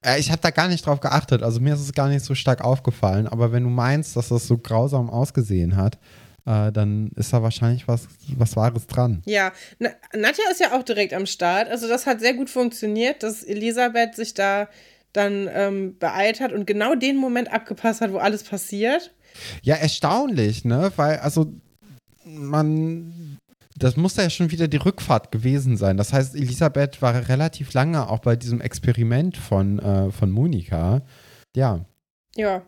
Äh, 0.05 0.19
ich 0.19 0.31
habe 0.31 0.41
da 0.41 0.51
gar 0.51 0.67
nicht 0.67 0.85
drauf 0.85 0.99
geachtet. 0.99 1.43
Also 1.43 1.59
mir 1.59 1.73
ist 1.73 1.81
es 1.81 1.93
gar 1.93 2.07
nicht 2.07 2.23
so 2.23 2.35
stark 2.35 2.61
aufgefallen. 2.63 3.27
Aber 3.27 3.51
wenn 3.51 3.63
du 3.63 3.69
meinst, 3.69 4.15
dass 4.15 4.29
das 4.29 4.47
so 4.47 4.57
grausam 4.57 5.09
ausgesehen 5.09 5.75
hat, 5.75 5.97
äh, 6.45 6.71
dann 6.71 7.11
ist 7.15 7.33
da 7.33 7.41
wahrscheinlich 7.41 7.87
was, 7.87 8.07
was 8.37 8.55
Wahres 8.55 8.87
dran. 8.87 9.21
Ja, 9.25 9.51
Na, 9.79 9.89
Nadja 10.13 10.45
ist 10.51 10.59
ja 10.59 10.77
auch 10.77 10.83
direkt 10.83 11.13
am 11.13 11.25
Start. 11.25 11.69
Also 11.69 11.87
das 11.87 12.05
hat 12.05 12.19
sehr 12.19 12.35
gut 12.35 12.49
funktioniert, 12.49 13.23
dass 13.23 13.43
Elisabeth 13.43 14.15
sich 14.15 14.33
da 14.33 14.67
dann 15.11 15.49
ähm, 15.51 15.97
beeilt 15.97 16.41
hat 16.41 16.51
und 16.51 16.67
genau 16.67 16.93
den 16.93 17.17
Moment 17.17 17.51
abgepasst 17.51 18.01
hat, 18.01 18.11
wo 18.11 18.17
alles 18.17 18.43
passiert. 18.43 19.13
Ja, 19.63 19.75
erstaunlich, 19.75 20.65
ne? 20.65 20.91
Weil, 20.97 21.19
also 21.19 21.53
man 22.25 23.13
das 23.77 23.97
muss 23.97 24.15
ja 24.15 24.29
schon 24.29 24.51
wieder 24.51 24.67
die 24.67 24.77
Rückfahrt 24.77 25.31
gewesen 25.31 25.75
sein. 25.75 25.97
Das 25.97 26.13
heißt, 26.13 26.35
Elisabeth 26.35 27.01
war 27.01 27.27
relativ 27.27 27.73
lange 27.73 28.09
auch 28.09 28.19
bei 28.19 28.35
diesem 28.35 28.61
Experiment 28.61 29.35
von, 29.35 29.79
äh, 29.79 30.11
von 30.11 30.31
Monika. 30.31 31.01
Ja. 31.55 31.85
Ja. 32.35 32.61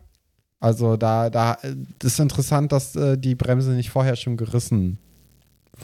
Also 0.59 0.97
da, 0.97 1.29
da 1.29 1.57
ist 2.03 2.19
interessant, 2.19 2.71
dass 2.71 2.95
äh, 2.95 3.17
die 3.17 3.35
Bremse 3.35 3.71
nicht 3.71 3.89
vorher 3.89 4.15
schon 4.15 4.37
gerissen 4.37 4.97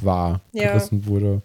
war, 0.02 0.42
ja. 0.52 0.74
gerissen 0.74 1.06
wurde. 1.06 1.42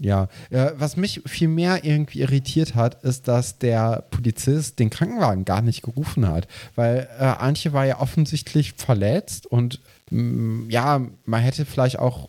Ja, 0.00 0.28
äh, 0.50 0.70
was 0.76 0.96
mich 0.96 1.22
viel 1.26 1.48
mehr 1.48 1.84
irgendwie 1.84 2.20
irritiert 2.20 2.74
hat, 2.74 3.02
ist, 3.02 3.26
dass 3.26 3.58
der 3.58 4.04
Polizist 4.10 4.78
den 4.78 4.90
Krankenwagen 4.90 5.44
gar 5.44 5.60
nicht 5.60 5.82
gerufen 5.82 6.28
hat, 6.28 6.46
weil 6.76 7.08
äh, 7.18 7.24
Antje 7.24 7.72
war 7.72 7.84
ja 7.84 8.00
offensichtlich 8.00 8.74
verletzt 8.74 9.46
und 9.46 9.80
mh, 10.10 10.22
mm, 10.22 10.70
ja, 10.70 11.00
man 11.24 11.42
hätte 11.42 11.64
vielleicht 11.64 11.98
auch 11.98 12.28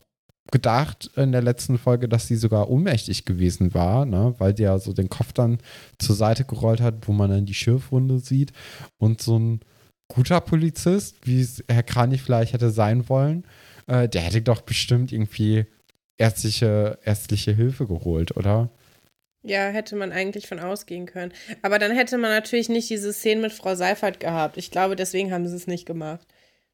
gedacht 0.52 1.12
in 1.16 1.32
der 1.32 1.42
letzten 1.42 1.78
Folge, 1.78 2.08
dass 2.08 2.28
sie 2.28 2.36
sogar 2.36 2.70
ohnmächtig 2.70 3.26
gewesen 3.26 3.74
war, 3.74 4.06
ne? 4.06 4.36
weil 4.38 4.54
der 4.54 4.80
so 4.80 4.94
den 4.94 5.10
Kopf 5.10 5.34
dann 5.34 5.60
zur 5.98 6.16
Seite 6.16 6.46
gerollt 6.46 6.82
hat, 6.82 7.08
wo 7.08 7.14
man 7.14 7.30
dann 7.30 7.46
die 7.46 7.54
Schürfwunde 7.54 8.20
sieht. 8.20 8.52
Und 8.98 9.22
so 9.22 9.38
ein 9.38 9.62
guter 10.08 10.42
Polizist, 10.42 11.18
wie 11.24 11.42
es 11.42 11.64
Herr 11.68 11.84
Kranich 11.84 12.22
vielleicht 12.22 12.54
hätte 12.54 12.72
sein 12.72 13.10
wollen, 13.10 13.46
äh, 13.88 14.10
der 14.10 14.22
hätte 14.22 14.42
doch 14.42 14.62
bestimmt 14.62 15.12
irgendwie 15.12 15.66
ärztliche, 16.18 17.00
ärztliche 17.04 17.54
Hilfe 17.54 17.88
geholt, 17.88 18.36
oder? 18.36 18.70
Ja, 19.42 19.70
hätte 19.70 19.96
man 19.96 20.12
eigentlich 20.12 20.48
von 20.48 20.60
ausgehen 20.60 21.06
können. 21.06 21.32
Aber 21.62 21.80
dann 21.80 21.96
hätte 21.96 22.18
man 22.18 22.32
natürlich 22.32 22.68
nicht 22.68 22.90
diese 22.90 23.14
Szene 23.14 23.42
mit 23.42 23.54
Frau 23.54 23.74
Seifert 23.76 24.20
gehabt. 24.20 24.58
Ich 24.58 24.70
glaube, 24.70 24.98
deswegen 24.98 25.32
haben 25.32 25.48
sie 25.48 25.56
es 25.56 25.66
nicht 25.66 25.86
gemacht. 25.86 26.28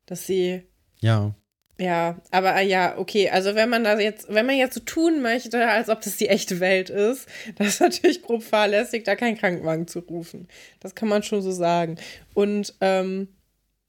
Dass 0.08 0.25
sie 0.25 0.63
ja. 1.00 1.36
Ja, 1.77 2.15
aber 2.32 2.55
äh, 2.55 2.65
ja, 2.65 2.98
okay, 2.98 3.29
also 3.29 3.53
wenn 3.53 3.70
man 3.70 3.84
das 3.84 4.01
jetzt, 4.01 4.27
wenn 4.29 4.46
man 4.46 4.55
jetzt 4.55 4.75
so 4.75 4.79
tun 4.79 5.22
möchte, 5.22 5.67
als 5.67 5.89
ob 5.89 6.01
das 6.01 6.15
die 6.15 6.29
echte 6.29 6.62
Welt 6.62 6.89
ist, 6.89 7.27
das 7.58 7.67
ist 7.67 7.82
natürlich 7.82 8.22
grob 8.22 8.44
fahrlässig, 8.44 9.03
da 9.03 9.15
keinen 9.15 9.38
Krankenwagen 9.38 9.88
zu 9.88 10.00
rufen. 10.00 10.48
Das 10.79 10.96
kann 10.96 11.10
man 11.10 11.24
schon 11.24 11.41
so 11.41 11.51
sagen. 11.51 11.98
Und 12.34 12.74
ähm, 12.79 13.27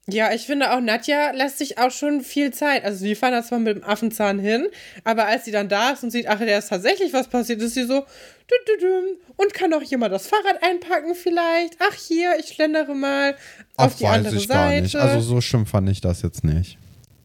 ja, 0.09 0.33
ich 0.33 0.45
finde 0.45 0.71
auch, 0.71 0.79
Nadja 0.79 1.31
lässt 1.31 1.57
sich 1.57 1.77
auch 1.77 1.91
schon 1.91 2.21
viel 2.21 2.53
Zeit. 2.53 2.85
Also 2.85 2.99
sie 2.99 3.15
fahren 3.15 3.33
da 3.33 3.43
zwar 3.43 3.59
mit 3.59 3.75
dem 3.75 3.83
Affenzahn 3.83 4.39
hin, 4.39 4.67
aber 5.03 5.25
als 5.25 5.45
sie 5.45 5.51
dann 5.51 5.67
da 5.67 5.91
ist 5.91 6.03
und 6.03 6.11
sieht, 6.11 6.27
ach, 6.27 6.39
da 6.39 6.57
ist 6.57 6.69
tatsächlich 6.69 7.11
was 7.11 7.27
passiert, 7.27 7.61
ist 7.61 7.73
sie 7.73 7.83
so, 7.83 8.05
und 9.35 9.53
kann 9.53 9.71
doch 9.71 9.81
jemand 9.81 10.13
das 10.13 10.27
Fahrrad 10.27 10.63
einpacken 10.63 11.13
vielleicht? 11.13 11.75
Ach 11.79 11.93
hier, 11.93 12.37
ich 12.39 12.47
schlendere 12.47 12.95
mal 12.95 13.35
auf 13.75 13.93
ach, 13.93 13.97
die 13.97 14.07
andere 14.07 14.35
ich 14.35 14.47
Seite. 14.47 14.53
Gar 14.53 14.81
nicht. 14.81 14.95
Also 14.95 15.19
so 15.19 15.41
schlimm 15.41 15.65
fand 15.65 15.89
ich 15.89 15.99
das 15.99 16.21
jetzt 16.21 16.43
nicht. 16.43 16.77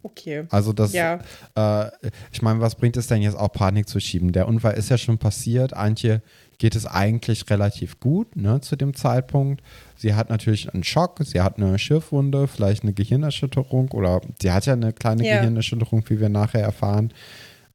Okay. 0.03 0.45
Also 0.51 0.73
das, 0.73 0.93
ja. 0.93 1.21
äh, 1.55 1.91
ich 2.33 2.43
meine, 2.43 2.61
was 2.61 2.75
bringt 2.75 2.97
es 2.97 3.07
denn 3.07 3.23
jetzt 3.23 3.37
auch 3.37 3.53
Panik 3.53 3.89
zu 3.89 4.01
schieben? 4.01 4.33
Der 4.33 4.49
Unfall 4.49 4.75
ist 4.75 4.89
ja 4.91 4.99
schon 4.99 5.19
passiert. 5.19 5.75
Antje 5.75 6.23
geht 6.59 6.75
es 6.75 6.87
eigentlich 6.87 7.49
relativ 7.51 8.01
gut 8.01 8.37
ne, 8.37 8.61
zu 8.61 8.77
dem 8.77 8.95
Zeitpunkt. 8.95 9.63
Sie 9.97 10.15
hat 10.15 10.31
natürlich 10.31 10.73
einen 10.73 10.85
Schock, 10.85 11.19
sie 11.25 11.41
hat 11.41 11.57
eine 11.57 11.79
Schürfwunde, 11.79 12.49
vielleicht 12.49 12.83
eine 12.83 12.93
Gehirnerschütterung 12.93 13.91
oder 13.93 14.21
sie 14.41 14.53
hat 14.53 14.67
ja 14.67 14.73
eine 14.73 14.93
kleine 14.93 15.27
ja. 15.27 15.39
Gehirnerschütterung, 15.39 16.05
wie 16.09 16.21
wir 16.21 16.29
nachher 16.29 16.63
erfahren. 16.63 17.13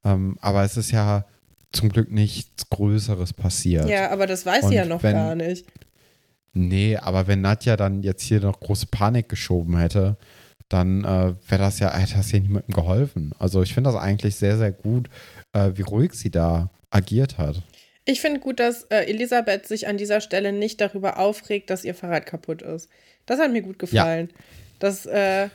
Ähm, 0.04 0.38
aber 0.42 0.64
es 0.64 0.78
ist 0.78 0.92
ja 0.92 1.26
zum 1.72 1.90
Glück 1.90 2.12
nichts 2.12 2.70
Größeres 2.70 3.34
passiert. 3.34 3.90
Ja, 3.90 4.10
aber 4.12 4.28
das 4.28 4.46
weiß 4.46 4.64
Und 4.64 4.70
sie 4.70 4.76
ja 4.76 4.86
noch 4.86 5.04
wenn, 5.04 5.16
gar 5.16 5.36
nicht. 5.36 5.66
Nee, 6.54 6.98
aber 6.98 7.28
wenn 7.28 7.42
Nadja 7.42 7.78
dann 7.78 8.04
jetzt 8.04 8.24
hier 8.24 8.40
noch 8.40 8.60
große 8.60 8.88
Panik 8.88 9.30
geschoben 9.30 9.78
hätte, 9.78 10.18
dann 10.70 11.04
äh, 11.04 11.34
wäre 11.48 11.62
das 11.62 11.80
ja, 11.80 11.94
hätte 11.94 12.16
das 12.16 12.32
ja 12.32 12.40
niemandem 12.40 12.74
geholfen. 12.74 13.34
Also 13.40 13.62
ich 13.62 13.74
finde 13.74 13.92
das 13.92 14.00
eigentlich 14.00 14.36
sehr, 14.36 14.58
sehr 14.58 14.72
gut, 14.72 15.10
äh, 15.54 15.72
wie 15.76 15.84
ruhig 15.84 16.14
sie 16.14 16.32
da 16.32 16.70
agiert 16.90 17.38
hat. 17.38 17.62
Ich 18.06 18.22
finde 18.22 18.40
gut, 18.40 18.60
dass 18.60 18.84
äh, 18.84 19.04
Elisabeth 19.06 19.68
sich 19.68 19.88
an 19.88 19.98
dieser 19.98 20.22
Stelle 20.22 20.54
nicht 20.54 20.80
darüber 20.80 21.20
aufregt, 21.20 21.70
dass 21.70 21.84
ihr 21.84 21.94
Fahrrad 21.94 22.26
kaputt 22.26 22.62
ist. 22.62 22.90
Das 23.26 23.40
hat 23.40 23.52
mir 23.52 23.62
gut 23.62 23.80
gefallen. 23.80 24.30
Ja. 24.32 24.44
Das, 24.80 25.06
äh, 25.06 25.50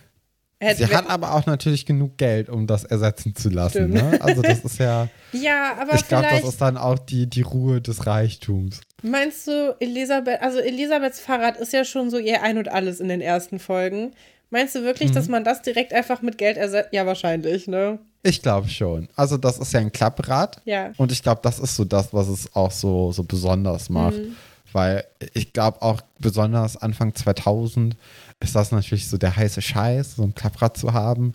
Sie 0.76 0.87
hat 0.87 1.09
aber 1.09 1.35
auch 1.35 1.47
natürlich 1.47 1.87
genug 1.87 2.16
Geld, 2.19 2.49
um 2.49 2.66
das 2.69 2.85
ersetzen 2.85 3.35
zu 3.35 3.49
lassen. 3.49 3.90
Ne? 3.90 4.19
Also 4.21 4.42
das 4.42 4.64
ist 4.64 4.78
ja. 4.78 5.09
ja, 5.33 5.75
aber 5.76 5.95
ich 5.95 6.07
glaube, 6.07 6.28
das 6.31 6.45
ist 6.45 6.61
dann 6.61 6.76
auch 6.76 7.00
die, 7.00 7.26
die 7.26 7.42
Ruhe 7.42 7.81
des 7.81 8.07
Reichtums. 8.07 8.81
Meinst 9.02 9.49
du, 9.49 9.75
Elisabeth, 9.81 10.40
also 10.40 10.61
Elisabeths 10.61 11.19
Fahrrad 11.19 11.57
ist 11.57 11.73
ja 11.73 11.85
schon 11.85 12.11
so 12.11 12.19
ihr 12.19 12.42
Ein 12.42 12.59
und 12.59 12.69
Alles 12.69 13.00
in 13.00 13.09
den 13.09 13.21
ersten 13.21 13.59
Folgen. 13.59 14.12
Meinst 14.52 14.75
du 14.75 14.82
wirklich, 14.82 15.11
mhm. 15.11 15.14
dass 15.14 15.28
man 15.28 15.44
das 15.44 15.62
direkt 15.62 15.94
einfach 15.94 16.21
mit 16.21 16.37
Geld 16.37 16.59
ersetzt? 16.59 16.90
Ja, 16.92 17.06
wahrscheinlich, 17.06 17.68
ne? 17.68 17.99
Ich 18.23 18.42
glaube 18.42 18.68
schon. 18.68 19.09
Also, 19.16 19.38
das 19.38 19.59
ist 19.59 19.73
ja 19.73 19.80
ein 19.80 19.90
Klapprad. 19.90 20.61
Ja. 20.66 20.92
Und 20.99 21.11
ich 21.11 21.23
glaube, 21.23 21.40
das 21.42 21.59
ist 21.59 21.75
so 21.75 21.87
das, 21.87 22.12
was 22.12 22.28
es 22.28 22.54
auch 22.54 22.71
so, 22.71 23.12
so 23.12 23.25
besonders 23.25 23.88
macht. 23.88 24.18
Mhm. 24.18 24.37
Weil 24.73 25.04
ich 25.32 25.54
glaube 25.54 25.80
auch 25.80 26.02
besonders 26.18 26.76
Anfang 26.76 27.14
2000 27.14 27.97
ist 28.40 28.54
das 28.54 28.73
natürlich 28.73 29.09
so 29.09 29.16
der 29.16 29.37
heiße 29.37 29.62
Scheiß, 29.62 30.16
so 30.16 30.23
ein 30.23 30.35
Klapprad 30.35 30.76
zu 30.76 30.92
haben. 30.92 31.32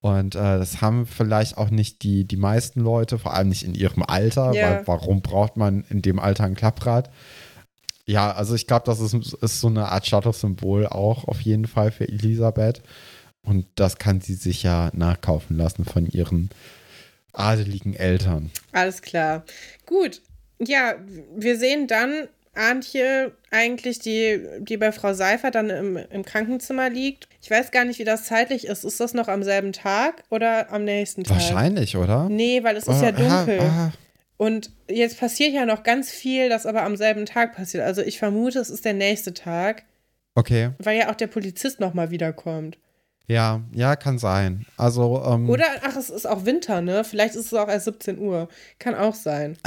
Und 0.00 0.36
äh, 0.36 0.58
das 0.58 0.80
haben 0.80 1.06
vielleicht 1.06 1.58
auch 1.58 1.70
nicht 1.70 2.02
die, 2.02 2.24
die 2.24 2.36
meisten 2.36 2.80
Leute, 2.80 3.18
vor 3.18 3.34
allem 3.34 3.48
nicht 3.48 3.64
in 3.64 3.74
ihrem 3.74 4.02
Alter, 4.02 4.52
yeah. 4.52 4.70
weil 4.70 4.86
warum 4.86 5.22
braucht 5.22 5.56
man 5.56 5.84
in 5.90 6.02
dem 6.02 6.18
Alter 6.18 6.44
ein 6.44 6.54
Klapprad? 6.54 7.10
Ja, 8.06 8.32
also 8.32 8.54
ich 8.54 8.66
glaube, 8.66 8.84
das 8.86 9.00
ist, 9.00 9.14
ist 9.14 9.60
so 9.60 9.68
eine 9.68 9.88
Art 9.88 10.06
Statussymbol 10.06 10.86
auch 10.86 11.24
auf 11.28 11.40
jeden 11.40 11.66
Fall 11.66 11.92
für 11.92 12.08
Elisabeth. 12.08 12.82
Und 13.44 13.66
das 13.74 13.98
kann 13.98 14.20
sie 14.20 14.34
sich 14.34 14.62
ja 14.62 14.90
nachkaufen 14.92 15.56
lassen 15.56 15.84
von 15.84 16.06
ihren 16.06 16.50
adeligen 17.32 17.94
Eltern. 17.94 18.50
Alles 18.72 19.02
klar. 19.02 19.44
Gut. 19.86 20.20
Ja, 20.60 20.94
wir 21.34 21.58
sehen 21.58 21.86
dann 21.86 22.28
Antje 22.54 23.32
eigentlich, 23.50 23.98
die, 23.98 24.40
die 24.60 24.76
bei 24.76 24.92
Frau 24.92 25.14
Seifer 25.14 25.50
dann 25.50 25.70
im, 25.70 25.96
im 25.96 26.24
Krankenzimmer 26.24 26.90
liegt. 26.90 27.28
Ich 27.40 27.50
weiß 27.50 27.70
gar 27.70 27.84
nicht, 27.84 27.98
wie 27.98 28.04
das 28.04 28.24
zeitlich 28.24 28.66
ist. 28.66 28.84
Ist 28.84 29.00
das 29.00 29.14
noch 29.14 29.28
am 29.28 29.42
selben 29.42 29.72
Tag 29.72 30.22
oder 30.28 30.70
am 30.70 30.84
nächsten 30.84 31.24
Tag? 31.24 31.36
Wahrscheinlich, 31.36 31.96
oder? 31.96 32.28
Nee, 32.28 32.62
weil 32.62 32.76
es 32.76 32.86
ist 32.86 33.00
oh, 33.00 33.04
ja 33.04 33.12
dunkel. 33.12 33.58
Aha, 33.58 33.66
aha. 33.66 33.92
Und 34.42 34.72
jetzt 34.88 35.20
passiert 35.20 35.52
ja 35.52 35.66
noch 35.66 35.84
ganz 35.84 36.10
viel, 36.10 36.48
das 36.48 36.66
aber 36.66 36.82
am 36.82 36.96
selben 36.96 37.26
Tag 37.26 37.54
passiert. 37.54 37.84
Also 37.84 38.02
ich 38.02 38.18
vermute, 38.18 38.58
es 38.58 38.70
ist 38.70 38.84
der 38.84 38.92
nächste 38.92 39.32
Tag. 39.32 39.84
Okay. 40.34 40.70
Weil 40.80 40.98
ja 40.98 41.12
auch 41.12 41.14
der 41.14 41.28
Polizist 41.28 41.78
nochmal 41.78 42.10
wiederkommt. 42.10 42.76
Ja, 43.28 43.60
ja, 43.72 43.94
kann 43.94 44.18
sein. 44.18 44.66
Also, 44.76 45.22
ähm, 45.24 45.48
Oder, 45.48 45.66
ach, 45.84 45.94
es 45.94 46.10
ist 46.10 46.26
auch 46.26 46.44
Winter, 46.44 46.80
ne? 46.80 47.04
Vielleicht 47.04 47.36
ist 47.36 47.46
es 47.46 47.54
auch 47.54 47.68
erst 47.68 47.84
17 47.84 48.18
Uhr. 48.18 48.48
Kann 48.80 48.96
auch 48.96 49.14
sein. 49.14 49.58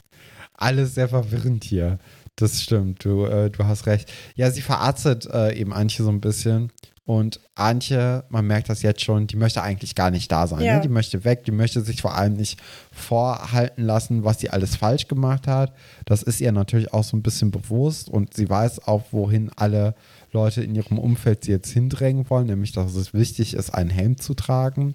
Alles 0.54 0.94
sehr 0.94 1.10
verwirrend 1.10 1.64
hier. 1.64 1.98
Das 2.36 2.62
stimmt, 2.62 3.04
du, 3.04 3.26
äh, 3.26 3.50
du 3.50 3.66
hast 3.66 3.84
recht. 3.84 4.10
Ja, 4.34 4.50
sie 4.50 4.62
verarztet 4.62 5.26
äh, 5.26 5.54
eben 5.54 5.74
Antje 5.74 6.06
so 6.06 6.10
ein 6.10 6.22
bisschen. 6.22 6.72
Und 7.12 7.40
Antje, 7.56 8.24
man 8.30 8.46
merkt 8.46 8.70
das 8.70 8.80
jetzt 8.80 9.02
schon, 9.02 9.26
die 9.26 9.36
möchte 9.36 9.60
eigentlich 9.60 9.94
gar 9.94 10.10
nicht 10.10 10.32
da 10.32 10.46
sein. 10.46 10.62
Ja. 10.62 10.76
Ne? 10.76 10.80
Die 10.80 10.88
möchte 10.88 11.24
weg, 11.24 11.44
die 11.44 11.50
möchte 11.50 11.82
sich 11.82 12.00
vor 12.00 12.14
allem 12.14 12.32
nicht 12.32 12.58
vorhalten 12.90 13.82
lassen, 13.82 14.24
was 14.24 14.40
sie 14.40 14.48
alles 14.48 14.76
falsch 14.76 15.08
gemacht 15.08 15.46
hat. 15.46 15.74
Das 16.06 16.22
ist 16.22 16.40
ihr 16.40 16.52
natürlich 16.52 16.94
auch 16.94 17.04
so 17.04 17.14
ein 17.14 17.22
bisschen 17.22 17.50
bewusst 17.50 18.08
und 18.08 18.32
sie 18.32 18.48
weiß 18.48 18.88
auch, 18.88 19.02
wohin 19.10 19.50
alle 19.56 19.94
Leute 20.30 20.62
in 20.62 20.74
ihrem 20.74 20.98
Umfeld 20.98 21.44
sie 21.44 21.50
jetzt 21.50 21.70
hindrängen 21.70 22.30
wollen, 22.30 22.46
nämlich 22.46 22.72
dass 22.72 22.94
es 22.94 23.12
wichtig 23.12 23.52
ist, 23.52 23.74
einen 23.74 23.90
Helm 23.90 24.16
zu 24.16 24.32
tragen. 24.32 24.94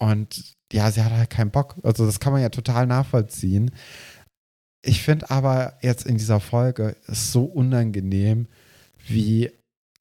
Und 0.00 0.56
ja, 0.72 0.90
sie 0.90 1.04
hat 1.04 1.12
halt 1.12 1.30
keinen 1.30 1.52
Bock. 1.52 1.76
Also 1.84 2.04
das 2.04 2.18
kann 2.18 2.32
man 2.32 2.42
ja 2.42 2.48
total 2.48 2.88
nachvollziehen. 2.88 3.70
Ich 4.82 5.04
finde 5.04 5.30
aber 5.30 5.74
jetzt 5.82 6.04
in 6.04 6.18
dieser 6.18 6.40
Folge 6.40 6.96
ist 7.06 7.30
so 7.30 7.44
unangenehm, 7.44 8.48
wie 9.06 9.52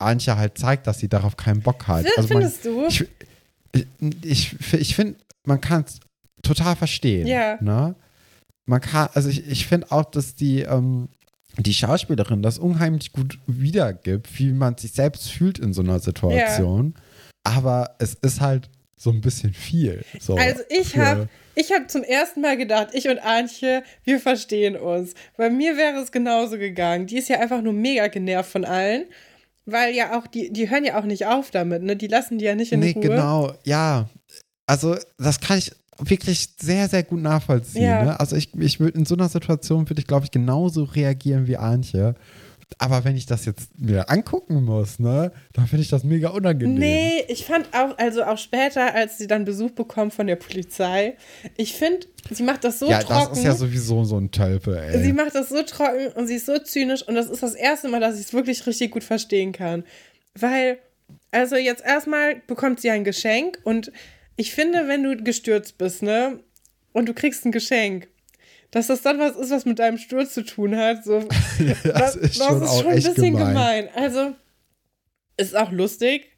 Antje 0.04 0.38
halt 0.38 0.58
zeigt, 0.58 0.88
dass 0.88 1.00
sie 1.00 1.10
darauf 1.10 1.38
keinen 1.38 1.62
Bock 1.62 1.88
hat. 1.88 2.06
Also 2.18 2.34
man, 2.34 2.44
Findest 2.44 2.66
du? 2.66 2.86
ich 2.88 3.06
ich, 3.74 3.86
ich, 4.24 4.74
ich 4.74 4.96
finde, 4.96 5.16
man 5.44 5.60
kann 5.60 5.84
es 5.88 6.00
total 6.42 6.76
verstehen. 6.76 7.28
Ja. 7.28 7.58
Ne? 7.62 7.96
Man 8.66 8.82
kann, 8.82 9.10
also 9.14 9.30
ich, 9.30 9.48
ich 9.50 9.68
finde 9.68 9.92
auch, 9.92 10.06
dass 10.06 10.36
die, 10.36 10.62
ähm, 10.62 11.10
die 11.58 11.74
Schauspielerin 11.74 12.42
das 12.42 12.58
unheimlich 12.60 13.12
gut 13.12 13.40
wiedergibt, 13.46 14.40
wie 14.40 14.52
man 14.52 14.78
sich 14.78 14.94
selbst 14.94 15.32
fühlt 15.32 15.60
in 15.60 15.74
so 15.74 15.82
einer 15.82 16.00
Situation. 16.00 16.96
Aber 17.44 17.96
es 18.00 18.14
ist 18.16 18.42
halt 18.42 18.70
so 18.96 19.10
ein 19.10 19.22
bisschen 19.22 19.54
viel. 19.54 20.04
So 20.20 20.36
Also 20.36 20.62
ich 20.70 20.98
habe 20.98 21.28
ich 21.56 21.72
hab 21.72 21.92
zum 21.92 22.04
ersten 22.04 22.42
Mal 22.42 22.58
gedacht, 22.58 22.90
ich 22.94 23.10
und 23.10 23.20
Antje, 23.20 23.84
wir 24.06 24.20
verstehen 24.20 24.78
uns. 24.78 25.14
Bei 25.36 25.50
mir 25.50 25.76
wäre 25.78 25.98
es 25.98 26.12
genauso 26.12 26.58
gegangen. 26.58 27.06
Die 27.06 27.18
ist 27.18 27.28
ja 27.28 27.40
einfach 27.40 27.62
nur 27.62 27.74
mega 27.74 28.08
genervt 28.08 28.52
von 28.52 28.66
allen. 28.66 29.06
Weil 29.66 29.96
ja 29.96 30.18
auch, 30.18 30.28
die, 30.28 30.52
die 30.52 30.70
hören 30.70 30.84
ja 30.84 31.00
auch 31.00 31.06
nicht 31.06 31.26
auf 31.26 31.52
damit, 31.52 31.84
ne? 31.84 31.96
Die 31.96 32.08
lassen 32.08 32.38
die 32.38 32.46
ja 32.46 32.56
nicht 32.56 32.72
in 32.72 32.82
Nee, 32.82 32.92
Ruhe. 32.92 33.02
genau, 33.02 33.54
ja. 33.64 34.10
Also, 34.66 34.96
das 35.18 35.40
kann 35.40 35.58
ich 35.58 35.72
wirklich 36.00 36.50
sehr, 36.60 36.90
sehr 36.90 37.04
gut 37.04 37.22
nachvollziehen. 37.22 37.84
Ja. 37.84 38.04
Ne? 38.04 38.20
Also, 38.20 38.36
ich, 38.36 38.54
ich 38.56 38.80
würde 38.80 38.98
in 38.98 39.06
so 39.06 39.16
einer 39.16 39.30
Situation, 39.30 39.90
würde 39.90 40.02
ich, 40.02 40.08
glaube 40.08 40.26
ich, 40.26 40.32
genauso 40.32 40.84
reagieren 40.84 41.48
wie 41.48 41.58
Antje. 41.58 42.16
Aber 42.78 43.04
wenn 43.04 43.16
ich 43.16 43.26
das 43.26 43.46
jetzt 43.46 43.80
mir 43.80 44.10
angucken 44.10 44.64
muss, 44.64 45.00
ne, 45.00 45.32
dann 45.54 45.68
finde 45.68 45.84
ich 45.84 45.90
das 45.90 46.04
mega 46.04 46.30
unangenehm. 46.30 46.80
Nee, 46.80 47.24
ich 47.28 47.46
fand 47.46 47.68
auch, 47.74 47.98
also 47.98 48.24
auch 48.24 48.38
später, 48.38 48.94
als 48.94 49.18
sie 49.18 49.28
dann 49.28 49.46
Besuch 49.46 49.72
bekommt 49.72 50.14
von 50.14 50.28
der 50.28 50.36
Polizei, 50.36 51.16
ich 51.58 51.74
finde, 51.74 52.08
sie 52.32 52.44
macht 52.44 52.64
das 52.64 52.80
so 52.80 52.90
ja, 52.90 53.00
trocken. 53.00 53.30
das 53.30 53.38
ist 53.40 53.44
ja 53.46 53.56
sowieso 53.56 54.04
so 54.04 54.18
ein 54.18 54.32
Tölpe, 54.32 54.80
ey. 54.80 55.04
Sie 55.04 55.14
macht 55.14 55.36
das 55.36 55.50
so 55.50 55.62
trocken 55.64 56.08
und 56.16 56.28
sie 56.28 56.36
ist 56.36 56.46
so 56.46 56.58
zynisch 56.60 57.04
und 57.08 57.16
das 57.16 57.30
ist 57.30 57.44
das 57.44 57.56
erste 57.56 57.90
Mal, 57.90 58.00
dass 58.00 58.16
ich 58.16 58.28
es 58.28 58.34
wirklich 58.34 58.66
richtig 58.66 58.92
gut 58.92 59.04
verstehen 59.04 59.52
kann. 59.52 59.84
Weil, 60.36 60.80
also 61.32 61.56
jetzt 61.56 61.84
erstmal 61.86 62.42
bekommt 62.48 62.80
sie 62.82 62.90
ein 62.90 63.04
Geschenk 63.04 63.60
und 63.64 63.92
ich 64.36 64.54
finde, 64.54 64.88
wenn 64.88 65.04
du 65.04 65.16
gestürzt 65.18 65.78
bist, 65.78 66.02
ne, 66.02 66.40
und 66.92 67.10
du 67.10 67.14
kriegst 67.14 67.46
ein 67.46 67.52
Geschenk, 67.52 68.08
dass 68.74 68.88
das 68.88 69.04
dann 69.04 69.20
was 69.20 69.36
ist, 69.36 69.52
was 69.52 69.66
mit 69.66 69.78
deinem 69.78 70.00
Sturz 70.00 70.34
zu 70.34 70.44
tun 70.44 70.76
hat, 70.76 71.04
so, 71.06 71.20
das 71.84 72.16
ist 72.16 72.38
schon 72.38 72.64
auch 72.64 72.86
ein 72.86 72.98
echt 72.98 73.06
bisschen 73.08 73.34
gemein. 73.38 73.86
gemein. 73.86 73.90
Also, 73.96 74.34
ist 75.38 75.56
auch 75.56 75.72
lustig, 75.72 76.32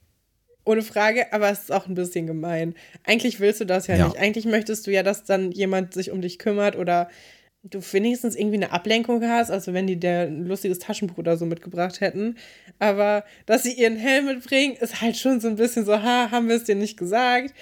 ohne 0.66 0.82
Frage, 0.82 1.32
aber 1.32 1.50
es 1.50 1.60
ist 1.62 1.72
auch 1.72 1.88
ein 1.88 1.96
bisschen 1.96 2.28
gemein. 2.28 2.76
Eigentlich 3.06 3.40
willst 3.40 3.62
du 3.62 3.66
das 3.66 3.88
ja, 3.88 3.96
Ja. 3.96 4.08
nicht. 4.08 4.18
Eigentlich 4.18 4.46
möchtest 4.46 4.86
du 4.86 4.92
ja, 4.92 5.02
dass 5.02 5.24
dann 5.24 5.52
jemand 5.54 5.94
sich 5.94 6.12
um 6.12 6.20
dich 6.22 6.38
kümmert 6.38 6.76
oder 6.76 7.10
du 7.64 7.80
wenigstens 7.94 8.36
irgendwie 8.36 8.58
eine 8.58 8.72
Ablenkung 8.74 9.24
hast, 9.28 9.50
also 9.50 9.74
wenn 9.74 9.88
die 9.88 10.00
dir 10.00 10.24
ein 10.28 10.46
lustiges 10.46 10.80
Taschenbuch 10.80 11.18
oder 11.18 11.38
so 11.38 11.46
mitgebracht 11.46 12.02
hätten. 12.02 12.36
Aber 12.80 13.24
dass 13.46 13.64
sie 13.64 13.74
ihren 13.74 13.96
Helm 13.96 14.26
mitbringen, 14.26 14.76
ist 14.76 15.02
halt 15.02 15.16
schon 15.18 15.40
so 15.40 15.48
ein 15.48 15.56
bisschen 15.56 15.86
so, 15.86 15.94
ha, 16.02 16.30
haben 16.32 16.50
wir 16.50 16.58
es 16.58 16.66
dir 16.66 16.76
nicht 16.76 16.98
gesagt. 16.98 17.54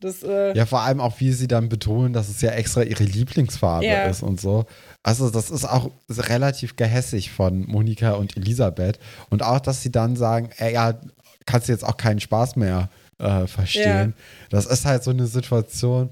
Das, 0.00 0.22
äh, 0.22 0.56
Ja, 0.56 0.66
vor 0.66 0.80
allem 0.80 1.00
auch, 1.00 1.20
wie 1.20 1.32
sie 1.32 1.46
dann 1.48 1.68
betonen, 1.68 2.12
dass 2.12 2.28
es 2.28 2.40
ja 2.40 2.50
extra 2.50 2.82
ihre 2.82 3.04
Lieblingsfarbe 3.04 3.86
Ja. 3.86 4.04
ist 4.04 4.22
und 4.22 4.40
so. 4.40 4.64
Also, 5.02 5.30
das 5.30 5.50
ist 5.50 5.64
auch 5.64 5.90
relativ 6.08 6.76
gehässig 6.76 7.30
von 7.30 7.66
Monika 7.66 8.12
und 8.12 8.36
Elisabeth. 8.36 8.98
Und 9.28 9.42
auch, 9.42 9.60
dass 9.60 9.82
sie 9.82 9.92
dann 9.92 10.16
sagen, 10.16 10.50
ey, 10.58 10.74
ja, 10.74 10.94
kannst 11.46 11.68
du 11.68 11.72
jetzt 11.72 11.84
auch 11.84 11.96
keinen 11.96 12.20
Spaß 12.20 12.56
mehr 12.56 12.88
äh, 13.18 13.46
verstehen. 13.46 14.14
Das 14.50 14.66
ist 14.66 14.84
halt 14.86 15.04
so 15.04 15.10
eine 15.10 15.26
Situation, 15.26 16.10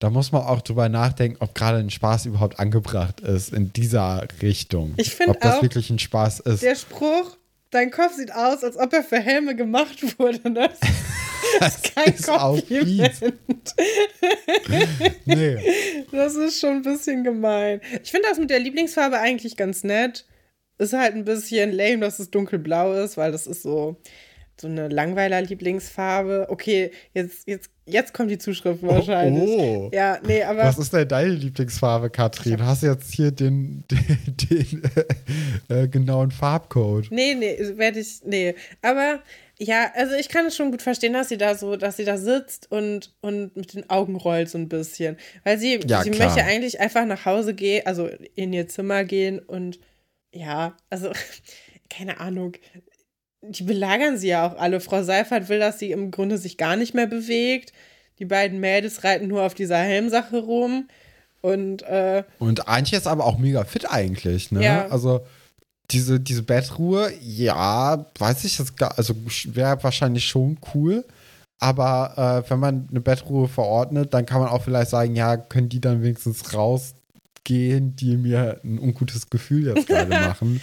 da 0.00 0.10
muss 0.10 0.32
man 0.32 0.42
auch 0.42 0.60
drüber 0.62 0.88
nachdenken, 0.88 1.36
ob 1.38 1.54
gerade 1.54 1.78
ein 1.78 1.90
Spaß 1.90 2.26
überhaupt 2.26 2.58
angebracht 2.58 3.20
ist 3.20 3.52
in 3.52 3.72
dieser 3.72 4.26
Richtung. 4.42 4.94
Ich 4.96 5.14
find 5.14 5.28
Ob 5.30 5.40
das 5.40 5.56
auch, 5.58 5.62
wirklich 5.62 5.90
ein 5.90 6.00
Spaß 6.00 6.40
ist. 6.40 6.62
der 6.64 6.74
Spruch, 6.74 7.36
dein 7.72 7.90
Kopf 7.90 8.14
sieht 8.14 8.32
aus, 8.32 8.62
als 8.62 8.76
ob 8.76 8.92
er 8.92 9.02
für 9.02 9.18
Helme 9.18 9.56
gemacht 9.56 10.18
wurde. 10.18 10.48
Ne? 10.48 10.70
Das 11.58 11.74
ist 11.74 11.94
kein 11.94 12.14
ist 12.14 12.28
Kompliment. 12.28 13.20
nee. 15.26 15.56
Das 16.12 16.36
ist 16.36 16.60
schon 16.60 16.76
ein 16.76 16.82
bisschen 16.82 17.24
gemein. 17.24 17.80
Ich 18.02 18.12
finde 18.12 18.28
das 18.28 18.38
mit 18.38 18.48
der 18.48 18.60
Lieblingsfarbe 18.60 19.18
eigentlich 19.18 19.56
ganz 19.56 19.82
nett. 19.82 20.24
Ist 20.78 20.92
halt 20.92 21.14
ein 21.14 21.24
bisschen 21.24 21.72
lame, 21.72 21.98
dass 21.98 22.20
es 22.20 22.30
dunkelblau 22.30 22.94
ist, 22.94 23.16
weil 23.16 23.32
das 23.32 23.48
ist 23.48 23.62
so, 23.62 23.96
so 24.60 24.68
eine 24.68 24.88
Langweiler-Lieblingsfarbe. 24.88 26.46
Okay, 26.48 26.90
jetzt, 27.14 27.46
jetzt, 27.48 27.70
jetzt 27.86 28.14
kommt 28.14 28.30
die 28.30 28.38
Zuschrift 28.38 28.82
wahrscheinlich. 28.82 29.50
Oh. 29.50 29.90
Ja, 29.92 30.18
nee, 30.24 30.42
aber. 30.42 30.64
Was 30.64 30.78
ist 30.78 30.92
denn 30.92 31.08
deine 31.08 31.30
Lieblingsfarbe, 31.30 32.10
Katrin? 32.10 32.64
Hast 32.64 32.82
du 32.82 32.86
jetzt 32.86 33.12
hier 33.12 33.30
den, 33.30 33.84
den, 33.90 34.36
den 34.50 34.82
äh, 35.68 35.82
äh, 35.82 35.88
genauen 35.88 36.30
Farbcode? 36.30 37.08
Nee, 37.10 37.34
nee, 37.34 37.58
werde 37.76 38.00
ich. 38.00 38.20
Nee. 38.24 38.54
Aber 38.82 39.20
ja, 39.58 39.92
also 39.94 40.14
ich 40.14 40.28
kann 40.28 40.46
es 40.46 40.56
schon 40.56 40.70
gut 40.70 40.82
verstehen, 40.82 41.12
dass 41.12 41.28
sie 41.28 41.38
da 41.38 41.54
so, 41.54 41.76
dass 41.76 41.96
sie 41.96 42.04
da 42.04 42.16
sitzt 42.18 42.70
und, 42.70 43.14
und 43.20 43.56
mit 43.56 43.74
den 43.74 43.88
Augen 43.90 44.16
rollt 44.16 44.48
so 44.48 44.58
ein 44.58 44.68
bisschen. 44.68 45.16
Weil 45.44 45.58
sie, 45.58 45.80
Ja, 45.86 46.02
sie 46.02 46.10
klar. 46.10 46.28
möchte 46.28 46.44
eigentlich 46.44 46.80
einfach 46.80 47.04
nach 47.04 47.26
Hause 47.26 47.54
gehen, 47.54 47.86
also 47.86 48.08
in 48.34 48.52
ihr 48.52 48.68
Zimmer 48.68 49.04
gehen 49.04 49.38
und 49.38 49.78
ja, 50.32 50.76
also 50.90 51.12
keine 51.90 52.20
Ahnung. 52.20 52.54
Die 53.42 53.64
belagern 53.64 54.18
sie 54.18 54.28
ja 54.28 54.46
auch 54.46 54.56
alle. 54.58 54.80
Frau 54.80 55.02
Seifert 55.02 55.48
will, 55.48 55.58
dass 55.58 55.78
sie 55.78 55.90
im 55.90 56.10
Grunde 56.10 56.38
sich 56.38 56.56
gar 56.56 56.76
nicht 56.76 56.94
mehr 56.94 57.06
bewegt. 57.06 57.72
Die 58.18 58.24
beiden 58.24 58.60
Mädels 58.60 59.02
reiten 59.04 59.26
nur 59.26 59.42
auf 59.42 59.54
dieser 59.54 59.78
Helmsache 59.78 60.38
rum. 60.38 60.88
Und 61.40 61.82
äh, 61.82 62.22
Und 62.38 62.68
Antje 62.68 62.96
ist 62.96 63.08
aber 63.08 63.26
auch 63.26 63.38
mega 63.38 63.64
fit 63.64 63.90
eigentlich, 63.90 64.52
ne? 64.52 64.62
Ja. 64.64 64.86
Also 64.88 65.26
diese, 65.90 66.20
diese 66.20 66.42
Bettruhe, 66.42 67.12
ja, 67.20 68.06
weiß 68.18 68.44
ich 68.44 68.58
jetzt 68.58 68.76
gar, 68.76 68.96
also 68.96 69.14
wäre 69.46 69.82
wahrscheinlich 69.82 70.24
schon 70.24 70.58
cool. 70.74 71.04
Aber 71.58 72.44
äh, 72.46 72.50
wenn 72.50 72.58
man 72.58 72.88
eine 72.90 73.00
Bettruhe 73.00 73.48
verordnet, 73.48 74.14
dann 74.14 74.26
kann 74.26 74.40
man 74.40 74.48
auch 74.48 74.62
vielleicht 74.62 74.90
sagen, 74.90 75.14
ja, 75.14 75.36
können 75.36 75.68
die 75.68 75.80
dann 75.80 76.02
wenigstens 76.02 76.54
rausgehen, 76.54 77.94
die 77.94 78.16
mir 78.16 78.60
ein 78.64 78.78
ungutes 78.78 79.30
Gefühl 79.30 79.66
jetzt 79.66 79.86
gerade 79.86 80.10
machen. 80.10 80.60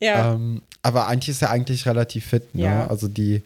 Ja, 0.00 0.34
Ähm, 0.34 0.62
aber 0.82 1.08
Antje 1.08 1.32
ist 1.32 1.40
ja 1.40 1.50
eigentlich 1.50 1.86
relativ 1.86 2.26
fit, 2.26 2.54
ne? 2.54 2.64
Ja. 2.64 2.86
Also 2.88 3.08
die, 3.08 3.42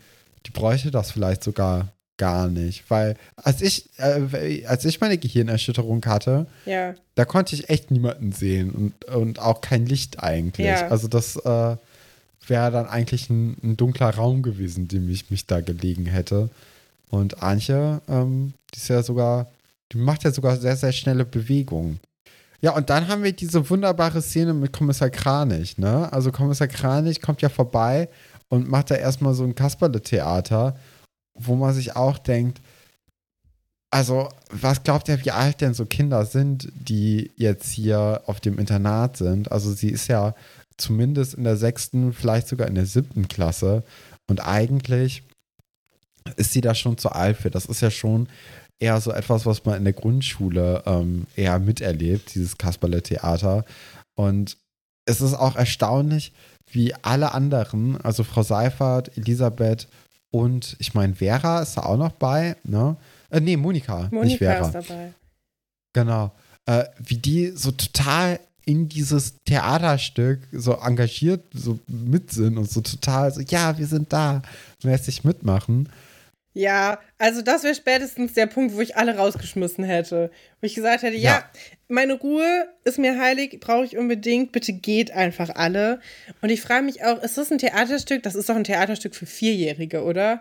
die 0.46 0.50
bräuchte 0.50 0.90
das 0.90 1.12
vielleicht 1.12 1.44
sogar 1.44 1.88
gar 2.18 2.48
nicht. 2.48 2.90
Weil 2.90 3.16
als 3.36 3.62
ich, 3.62 3.88
äh, 3.98 4.66
als 4.66 4.84
ich 4.84 5.00
meine 5.00 5.16
Gehirnerschütterung 5.16 6.04
hatte, 6.04 6.46
ja. 6.66 6.94
da 7.14 7.24
konnte 7.24 7.54
ich 7.54 7.70
echt 7.70 7.90
niemanden 7.90 8.32
sehen 8.32 8.70
und, 8.70 9.04
und 9.06 9.38
auch 9.38 9.60
kein 9.62 9.86
Licht 9.86 10.22
eigentlich. 10.22 10.66
Ja. 10.66 10.88
Also 10.88 11.08
das 11.08 11.36
äh, 11.36 11.76
wäre 12.46 12.70
dann 12.70 12.86
eigentlich 12.86 13.30
ein, 13.30 13.56
ein 13.62 13.76
dunkler 13.76 14.10
Raum 14.10 14.42
gewesen, 14.42 14.88
dem 14.88 15.08
ich 15.08 15.30
mich 15.30 15.46
da 15.46 15.60
gelegen 15.60 16.06
hätte. 16.06 16.50
Und 17.08 17.42
Antje, 17.42 18.02
ähm, 18.08 18.52
die 18.74 18.78
ist 18.78 18.88
ja 18.88 19.02
sogar, 19.02 19.46
die 19.92 19.98
macht 19.98 20.24
ja 20.24 20.30
sogar 20.30 20.56
sehr, 20.56 20.76
sehr 20.76 20.92
schnelle 20.92 21.24
Bewegungen. 21.24 22.00
Ja, 22.60 22.72
und 22.72 22.90
dann 22.90 23.06
haben 23.08 23.22
wir 23.22 23.32
diese 23.32 23.70
wunderbare 23.70 24.20
Szene 24.20 24.52
mit 24.52 24.72
Kommissar 24.72 25.10
Kranich, 25.10 25.78
ne? 25.78 26.12
Also 26.12 26.32
Kommissar 26.32 26.66
Kranich 26.66 27.20
kommt 27.20 27.40
ja 27.40 27.48
vorbei 27.48 28.08
und 28.48 28.68
macht 28.68 28.90
da 28.90 28.96
erstmal 28.96 29.34
so 29.34 29.44
ein 29.44 29.54
Kasperle-Theater, 29.54 30.76
wo 31.34 31.54
man 31.54 31.72
sich 31.72 31.94
auch 31.94 32.18
denkt, 32.18 32.60
also, 33.90 34.28
was 34.50 34.82
glaubt 34.82 35.08
ihr, 35.08 35.24
wie 35.24 35.30
alt 35.30 35.62
denn 35.62 35.72
so 35.72 35.86
Kinder 35.86 36.26
sind, 36.26 36.70
die 36.74 37.30
jetzt 37.36 37.70
hier 37.70 38.22
auf 38.26 38.38
dem 38.38 38.58
Internat 38.58 39.16
sind? 39.16 39.50
Also, 39.50 39.72
sie 39.72 39.88
ist 39.88 40.08
ja 40.08 40.34
zumindest 40.76 41.34
in 41.34 41.44
der 41.44 41.56
sechsten, 41.56 42.12
vielleicht 42.12 42.48
sogar 42.48 42.68
in 42.68 42.74
der 42.74 42.84
siebten 42.84 43.28
Klasse. 43.28 43.82
Und 44.26 44.40
eigentlich 44.40 45.22
ist 46.36 46.52
sie 46.52 46.60
da 46.60 46.74
schon 46.74 46.98
zu 46.98 47.10
alt 47.10 47.38
für. 47.38 47.50
Das 47.50 47.64
ist 47.64 47.80
ja 47.80 47.90
schon 47.90 48.28
eher 48.78 49.00
so 49.00 49.12
etwas, 49.12 49.46
was 49.46 49.64
man 49.64 49.76
in 49.76 49.84
der 49.84 49.92
Grundschule 49.92 50.82
ähm, 50.86 51.26
eher 51.36 51.58
miterlebt, 51.58 52.34
dieses 52.34 52.58
Kasperle-Theater. 52.58 53.64
Und 54.14 54.56
es 55.04 55.20
ist 55.20 55.34
auch 55.34 55.56
erstaunlich, 55.56 56.32
wie 56.70 56.94
alle 57.02 57.32
anderen, 57.32 58.00
also 58.02 58.24
Frau 58.24 58.42
Seifert, 58.42 59.16
Elisabeth 59.16 59.88
und 60.30 60.76
ich 60.78 60.94
meine, 60.94 61.14
Vera 61.14 61.62
ist 61.62 61.76
da 61.76 61.82
auch 61.82 61.96
noch 61.96 62.12
bei, 62.12 62.56
ne? 62.64 62.96
Äh, 63.30 63.40
nee, 63.40 63.56
Monika, 63.56 64.02
nicht 64.02 64.12
Monika 64.12 64.38
Vera. 64.38 64.66
ist 64.66 64.74
dabei. 64.74 65.12
Genau. 65.94 66.32
Äh, 66.66 66.84
wie 66.98 67.16
die 67.16 67.52
so 67.54 67.70
total 67.70 68.40
in 68.66 68.88
dieses 68.88 69.34
Theaterstück 69.46 70.40
so 70.52 70.74
engagiert 70.74 71.42
so 71.54 71.78
mit 71.86 72.30
sind 72.30 72.58
und 72.58 72.70
so 72.70 72.82
total 72.82 73.32
so, 73.32 73.40
ja, 73.40 73.78
wir 73.78 73.86
sind 73.86 74.12
da, 74.12 74.42
mäßig 74.82 75.24
mitmachen. 75.24 75.88
Ja, 76.58 76.98
also 77.18 77.40
das 77.40 77.62
wäre 77.62 77.76
spätestens 77.76 78.32
der 78.32 78.46
Punkt, 78.46 78.74
wo 78.74 78.80
ich 78.80 78.96
alle 78.96 79.16
rausgeschmissen 79.16 79.84
hätte. 79.84 80.32
Wo 80.60 80.66
ich 80.66 80.74
gesagt 80.74 81.04
hätte, 81.04 81.16
ja, 81.16 81.30
ja 81.30 81.44
meine 81.86 82.14
Ruhe 82.14 82.66
ist 82.82 82.98
mir 82.98 83.16
heilig, 83.16 83.60
brauche 83.60 83.84
ich 83.84 83.96
unbedingt, 83.96 84.50
bitte 84.50 84.72
geht 84.72 85.12
einfach 85.12 85.50
alle. 85.54 86.00
Und 86.42 86.48
ich 86.48 86.60
frage 86.60 86.84
mich 86.84 87.04
auch, 87.04 87.22
ist 87.22 87.38
das 87.38 87.52
ein 87.52 87.58
Theaterstück? 87.58 88.24
Das 88.24 88.34
ist 88.34 88.48
doch 88.48 88.56
ein 88.56 88.64
Theaterstück 88.64 89.14
für 89.14 89.24
Vierjährige, 89.24 90.02
oder? 90.02 90.40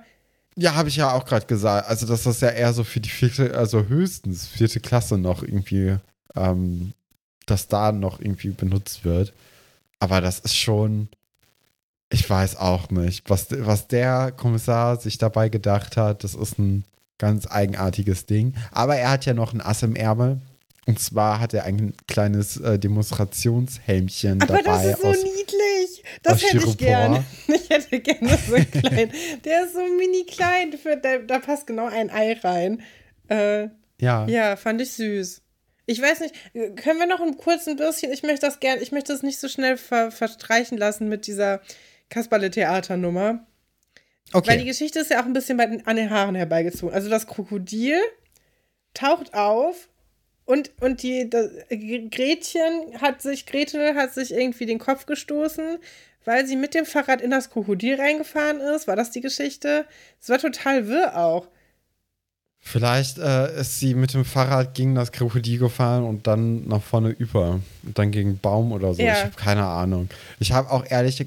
Ja, 0.56 0.74
habe 0.74 0.90
ich 0.90 0.96
ja 0.96 1.14
auch 1.14 1.24
gerade 1.24 1.46
gesagt. 1.46 1.88
Also, 1.88 2.08
dass 2.08 2.24
das 2.24 2.42
ja 2.42 2.50
eher 2.50 2.74
so 2.74 2.84
für 2.84 3.00
die 3.00 3.10
vierte, 3.10 3.56
also 3.56 3.86
höchstens 3.86 4.48
vierte 4.48 4.80
Klasse 4.80 5.20
noch 5.20 5.44
irgendwie, 5.44 5.98
ähm, 6.36 6.94
dass 7.46 7.68
da 7.68 7.92
noch 7.92 8.20
irgendwie 8.20 8.50
benutzt 8.50 9.06
wird. 9.06 9.34
Aber 10.00 10.20
das 10.20 10.40
ist 10.40 10.56
schon, 10.58 11.10
ich 12.10 12.30
weiß 12.30 12.56
auch 12.58 12.90
nicht, 12.90 13.30
was, 13.30 13.48
was 13.52 13.88
der 13.88 14.32
Kommissar 14.32 15.00
sich 15.00 15.18
dabei 15.18 15.50
gedacht 15.50 15.98
hat. 15.98 16.24
Das 16.24 16.36
ist 16.36 16.58
ein 16.58 16.86
ganz 17.18 17.48
eigenartiges 17.50 18.26
Ding. 18.26 18.54
Aber 18.72 18.96
er 18.96 19.12
hat 19.12 19.26
ja 19.26 19.34
noch 19.34 19.54
ein 19.54 19.62
Ass 19.62 19.84
im 19.84 19.96
Ärmel. 19.96 20.40
Und 20.86 21.02
zwar 21.02 21.42
hat 21.42 21.54
er 21.54 21.66
ein 21.66 21.94
kleines 22.08 22.56
äh, 22.58 22.80
Demonstrationshelmchen 22.80 24.42
Aber 24.42 24.62
dabei. 24.62 24.70
Aber 24.70 24.84
das 24.84 24.86
ist 24.86 25.02
so 25.02 25.12
niedlich. 25.12 26.04
Das 26.24 26.42
hätte 26.42 26.66
ich 26.66 26.78
gerne. 26.78 27.26
Ich 27.48 27.70
hätte 27.70 28.00
gerne 28.00 28.38
so 28.48 28.56
ein 28.56 28.72
klein. 28.72 29.12
Der 29.44 29.66
ist 29.66 29.74
so 29.74 29.82
mini 29.82 30.26
klein. 30.26 30.74
Da, 31.02 31.18
da 31.18 31.40
passt 31.40 31.68
genau 31.68 31.88
ein 31.88 32.10
Ei 32.10 32.38
rein. 32.42 32.82
Äh, 33.28 33.68
ja. 34.00 34.26
Ja, 34.28 34.56
fand 34.56 34.80
ich 34.82 34.94
süß. 34.94 35.42
Ich 35.88 36.02
weiß 36.02 36.22
nicht, 36.22 36.36
können 36.54 37.00
wir 37.00 37.08
noch 37.08 37.22
ein 37.22 37.38
kurzes 37.38 37.78
bisschen, 37.78 38.12
ich 38.12 38.22
möchte 38.22 38.46
das 38.46 38.60
gerne, 38.60 38.82
ich 38.82 38.92
möchte 38.92 39.14
das 39.14 39.24
nicht 39.24 39.40
so 39.40 39.48
schnell 39.48 39.78
ver, 39.78 40.12
verstreichen 40.12 40.78
lassen 40.78 41.08
mit 41.08 41.28
dieser 41.28 41.62
Kasperle-Theaternummer. 42.10 43.46
Okay. 44.34 44.50
Weil 44.50 44.58
die 44.60 44.66
Geschichte 44.66 45.00
ist 45.00 45.12
ja 45.12 45.22
auch 45.22 45.26
ein 45.26 45.34
bisschen 45.34 45.58
bei, 45.58 45.82
an 45.86 45.96
den 45.96 46.10
Haaren 46.10 46.36
herbeigezogen. 46.36 46.94
Also 46.94 47.10
das 47.10 47.28
Krokodil 47.28 47.98
taucht 48.94 49.34
auf 49.34 49.88
und, 50.46 50.72
und 50.82 51.04
die 51.04 51.30
das, 51.30 51.50
Gretchen 51.70 53.00
hat 53.02 53.22
sich, 53.22 53.46
Gretel 53.46 53.96
hat 53.96 54.14
sich 54.14 54.34
irgendwie 54.34 54.66
den 54.66 54.80
Kopf 54.80 55.06
gestoßen, 55.06 55.78
weil 56.26 56.46
sie 56.46 56.56
mit 56.56 56.74
dem 56.74 56.86
Fahrrad 56.86 57.22
in 57.22 57.32
das 57.32 57.50
Krokodil 57.50 57.96
reingefahren 57.96 58.60
ist. 58.60 58.88
War 58.88 58.96
das 58.96 59.12
die 59.12 59.22
Geschichte? 59.22 59.86
Es 60.22 60.30
war 60.30 60.40
total 60.40 60.88
wirr 60.88 61.18
auch. 61.18 61.48
Vielleicht 62.70 63.18
äh, 63.18 63.62
ist 63.62 63.80
sie 63.80 63.94
mit 63.94 64.14
dem 64.14 64.26
Fahrrad 64.26 64.74
gegen 64.74 64.94
das 64.94 65.14
Krokodil 65.14 65.58
gefahren 65.58 66.04
und 66.04 66.28
dann 66.28 66.68
nach 66.68 66.84
vorne 66.84 67.12
über. 67.12 67.62
Und 67.84 67.98
dann 67.98 68.12
gegen 68.12 68.32
einen 68.32 68.40
Baum 68.40 68.74
oder 68.74 68.94
so. 68.94 69.02
Ja. 69.02 69.14
Ich 69.14 69.24
habe 69.24 69.36
keine 69.38 69.64
Ahnung. 69.64 70.10
Ich 70.40 70.52
habe 70.52 70.70
auch 70.70 70.86
ehrlich, 70.86 71.26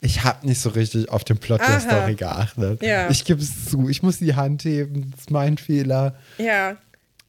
ich 0.00 0.24
habe 0.24 0.44
nicht 0.44 0.60
so 0.60 0.70
richtig 0.70 1.08
auf 1.08 1.22
den 1.22 1.38
Plot 1.38 1.60
Aha. 1.60 1.70
der 1.70 1.80
Story 1.80 2.14
geachtet. 2.16 2.82
Ja. 2.82 3.08
Ich 3.08 3.24
gebe 3.24 3.40
es 3.40 3.66
zu. 3.66 3.88
Ich 3.88 4.02
muss 4.02 4.18
die 4.18 4.34
Hand 4.34 4.64
heben. 4.64 5.12
Das 5.12 5.20
ist 5.20 5.30
mein 5.30 5.58
Fehler. 5.58 6.16
Ja. 6.38 6.76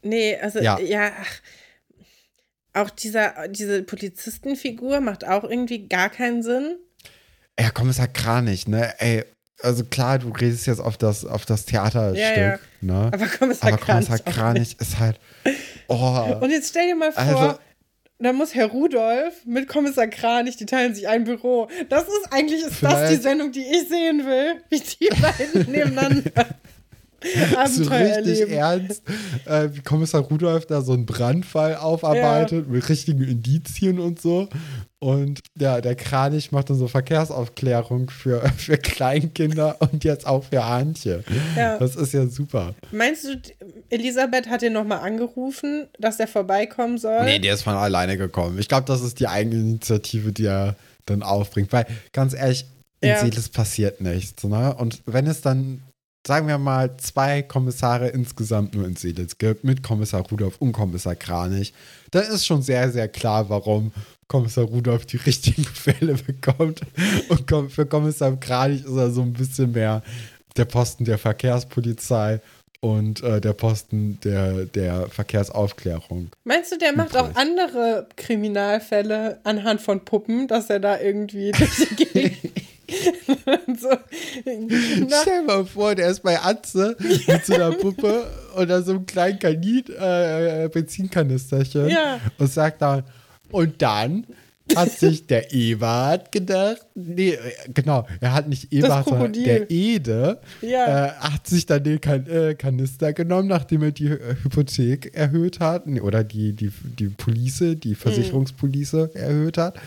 Nee, 0.01 0.37
also 0.37 0.59
ja, 0.59 0.79
ja 0.79 1.11
auch 2.73 2.89
dieser, 2.89 3.47
diese 3.47 3.83
Polizistenfigur 3.83 5.01
macht 5.01 5.27
auch 5.27 5.43
irgendwie 5.43 5.87
gar 5.87 6.09
keinen 6.09 6.41
Sinn. 6.41 6.77
Ja, 7.59 7.69
Kommissar 7.69 8.07
Kranich, 8.07 8.67
ne? 8.67 8.99
Ey, 8.99 9.23
also 9.63 9.85
klar, 9.85 10.19
du 10.19 10.29
redest 10.29 10.67
jetzt 10.67 10.79
auf 10.79 10.97
das, 10.97 11.25
auf 11.25 11.45
das 11.45 11.65
Theaterstück, 11.65 12.19
ja, 12.19 12.37
ja. 12.37 12.59
ne? 12.81 13.11
Aber 13.13 13.27
Kommissar, 13.27 13.73
Aber 13.73 13.77
Kommissar 13.77 14.19
Kranich 14.19 14.77
ist 14.79 14.99
halt. 14.99 15.19
Oh. 15.87 16.37
Und 16.39 16.51
jetzt 16.51 16.69
stell 16.69 16.87
dir 16.87 16.95
mal 16.95 17.11
vor, 17.11 17.21
also, 17.21 17.59
da 18.19 18.33
muss 18.33 18.53
Herr 18.53 18.67
Rudolf 18.67 19.45
mit 19.45 19.67
Kommissar 19.67 20.07
Kranich, 20.07 20.55
die 20.57 20.65
teilen 20.65 20.93
sich 20.93 21.07
ein 21.07 21.23
Büro. 21.23 21.67
Das 21.89 22.03
ist 22.03 22.27
eigentlich 22.31 22.63
ist 22.63 22.81
das 22.83 23.09
die 23.09 23.15
Sendung, 23.15 23.51
die 23.51 23.61
ich 23.61 23.89
sehen 23.89 24.25
will, 24.25 24.61
wie 24.69 24.79
die 24.79 25.09
beiden 25.09 25.71
nebeneinander 25.71 26.47
so 27.67 27.83
richtig 27.83 27.91
erleben. 27.91 28.51
ernst, 28.51 29.03
äh, 29.45 29.69
wie 29.73 29.81
Kommissar 29.81 30.21
Rudolf 30.21 30.65
da 30.65 30.81
so 30.81 30.93
einen 30.93 31.05
Brandfall 31.05 31.75
aufarbeitet 31.75 32.65
ja. 32.67 32.73
mit 32.73 32.89
richtigen 32.89 33.23
Indizien 33.23 33.99
und 33.99 34.21
so. 34.21 34.49
Und 34.99 35.41
ja, 35.57 35.81
der 35.81 35.95
Kranich 35.95 36.51
macht 36.51 36.69
dann 36.69 36.77
so 36.77 36.87
Verkehrsaufklärung 36.87 38.09
für, 38.09 38.41
für 38.57 38.77
Kleinkinder 38.77 39.77
und 39.79 40.03
jetzt 40.03 40.27
auch 40.27 40.43
für 40.43 40.63
Antje. 40.63 41.23
Ja. 41.55 41.77
Das 41.79 41.95
ist 41.95 42.13
ja 42.13 42.27
super. 42.27 42.75
Meinst 42.91 43.23
du, 43.23 43.41
Elisabeth 43.89 44.47
hat 44.47 44.61
ihn 44.61 44.73
nochmal 44.73 44.99
angerufen, 44.99 45.87
dass 45.99 46.19
er 46.19 46.27
vorbeikommen 46.27 46.97
soll? 46.97 47.23
Nee, 47.25 47.39
der 47.39 47.55
ist 47.55 47.63
von 47.63 47.73
alleine 47.73 48.17
gekommen. 48.17 48.59
Ich 48.59 48.67
glaube, 48.67 48.85
das 48.85 49.01
ist 49.01 49.19
die 49.19 49.27
eigene 49.27 49.55
Initiative, 49.55 50.31
die 50.31 50.45
er 50.45 50.75
dann 51.07 51.23
aufbringt. 51.23 51.73
Weil, 51.73 51.87
ganz 52.13 52.33
ehrlich, 52.33 52.65
in 53.01 53.09
ja. 53.09 53.19
Seeles 53.19 53.49
passiert 53.49 54.01
nichts. 54.01 54.43
Ne? 54.43 54.75
Und 54.75 55.01
wenn 55.07 55.25
es 55.25 55.41
dann 55.41 55.81
sagen 56.25 56.47
wir 56.47 56.57
mal, 56.57 56.95
zwei 56.97 57.41
Kommissare 57.41 58.09
insgesamt 58.09 58.75
nur 58.75 58.85
in 58.85 58.95
Seelitz 58.95 59.37
gibt, 59.37 59.63
mit 59.63 59.81
Kommissar 59.83 60.21
Rudolf 60.21 60.57
und 60.59 60.71
Kommissar 60.71 61.15
Kranich, 61.15 61.73
dann 62.11 62.23
ist 62.23 62.45
schon 62.45 62.61
sehr, 62.61 62.91
sehr 62.91 63.07
klar, 63.07 63.49
warum 63.49 63.91
Kommissar 64.27 64.65
Rudolf 64.65 65.05
die 65.05 65.17
richtigen 65.25 65.63
Fälle 65.63 66.15
bekommt. 66.15 66.81
Und 67.29 67.71
für 67.71 67.85
Kommissar 67.85 68.35
Kranich 68.39 68.85
ist 68.85 68.95
er 68.95 69.11
so 69.11 69.21
ein 69.21 69.33
bisschen 69.33 69.71
mehr 69.71 70.03
der 70.57 70.65
Posten 70.65 71.05
der 71.05 71.17
Verkehrspolizei 71.17 72.41
und 72.81 73.21
äh, 73.21 73.39
der 73.39 73.53
Posten 73.53 74.19
der, 74.23 74.65
der 74.65 75.07
Verkehrsaufklärung. 75.07 76.29
Meinst 76.43 76.71
du, 76.71 76.77
der 76.77 76.93
macht 76.93 77.15
auch 77.15 77.35
andere 77.35 78.07
Kriminalfälle 78.15 79.39
anhand 79.43 79.81
von 79.81 80.03
Puppen, 80.03 80.47
dass 80.47 80.69
er 80.69 80.79
da 80.79 80.99
irgendwie 80.99 81.51
durch 81.57 81.87
die 81.89 81.95
Gegend 81.95 82.50
so, 83.79 83.89
Stell 84.43 85.07
dir 85.07 85.43
mal 85.45 85.65
vor, 85.65 85.95
der 85.95 86.09
ist 86.09 86.23
bei 86.23 86.39
Atze 86.39 86.95
mit 86.99 87.45
so 87.45 87.53
einer 87.53 87.71
Puppe 87.77 88.25
oder 88.57 88.81
so 88.81 88.91
einem 88.91 89.05
kleinen 89.05 89.39
Kanin, 89.39 89.83
äh, 89.99 90.69
Benzinkanisterchen 90.71 91.89
ja. 91.89 92.19
und 92.37 92.51
sagt 92.51 92.81
dann, 92.81 93.03
und 93.51 93.81
dann 93.81 94.25
hat 94.75 94.91
sich 94.91 95.27
der 95.27 95.53
Ewart 95.53 96.31
gedacht, 96.31 96.85
nee, 96.95 97.37
genau, 97.73 98.07
er 98.19 98.33
hat 98.33 98.47
nicht 98.47 98.71
Ewart, 98.71 99.05
sondern 99.05 99.33
der 99.33 99.69
Ede, 99.69 100.39
ja. 100.61 101.07
äh, 101.07 101.11
hat 101.11 101.47
sich 101.47 101.65
dann 101.65 101.83
den 101.83 101.99
kan 101.99 102.25
äh, 102.27 102.55
Kanister 102.55 103.11
genommen, 103.13 103.47
nachdem 103.47 103.83
er 103.83 103.91
die 103.91 104.07
äh, 104.07 104.35
Hypothek 104.43 105.13
erhöht 105.13 105.59
hat, 105.59 105.87
oder 105.87 106.23
die, 106.23 106.53
die, 106.53 106.71
die 106.83 107.07
Police, 107.07 107.75
die 107.75 107.89
mhm. 107.89 107.95
Versicherungspolice 107.95 109.09
mhm. 109.13 109.19
erhöht 109.19 109.57
hat 109.57 109.77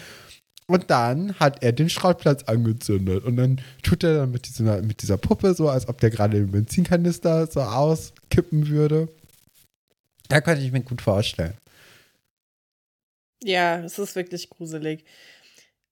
und 0.67 0.91
dann 0.91 1.39
hat 1.39 1.63
er 1.63 1.73
den 1.73 1.91
Schrottplatz 1.91 2.45
angezündet. 2.45 3.25
Und 3.25 3.37
dann 3.37 3.61
tut 3.83 4.03
er 4.03 4.19
dann 4.19 4.31
mit 4.31 4.47
dieser, 4.47 4.83
mit 4.83 5.03
dieser 5.03 5.19
Puppe 5.19 5.55
so, 5.55 5.69
als 5.69 5.89
ob 5.89 6.01
der 6.01 6.11
gerade 6.11 6.39
den 6.39 6.53
Benzinkanister 6.53 7.47
so 7.47 7.61
auskippen 7.61 8.69
würde. 8.69 9.09
Da 10.29 10.41
könnte 10.41 10.65
ich 10.65 10.73
mir 10.73 10.81
gut 10.81 11.03
vorstellen. 11.03 11.55
Ja, 13.43 13.81
es 13.81 13.99
ist 13.99 14.17
wirklich 14.17 14.49
gruselig. 14.49 15.05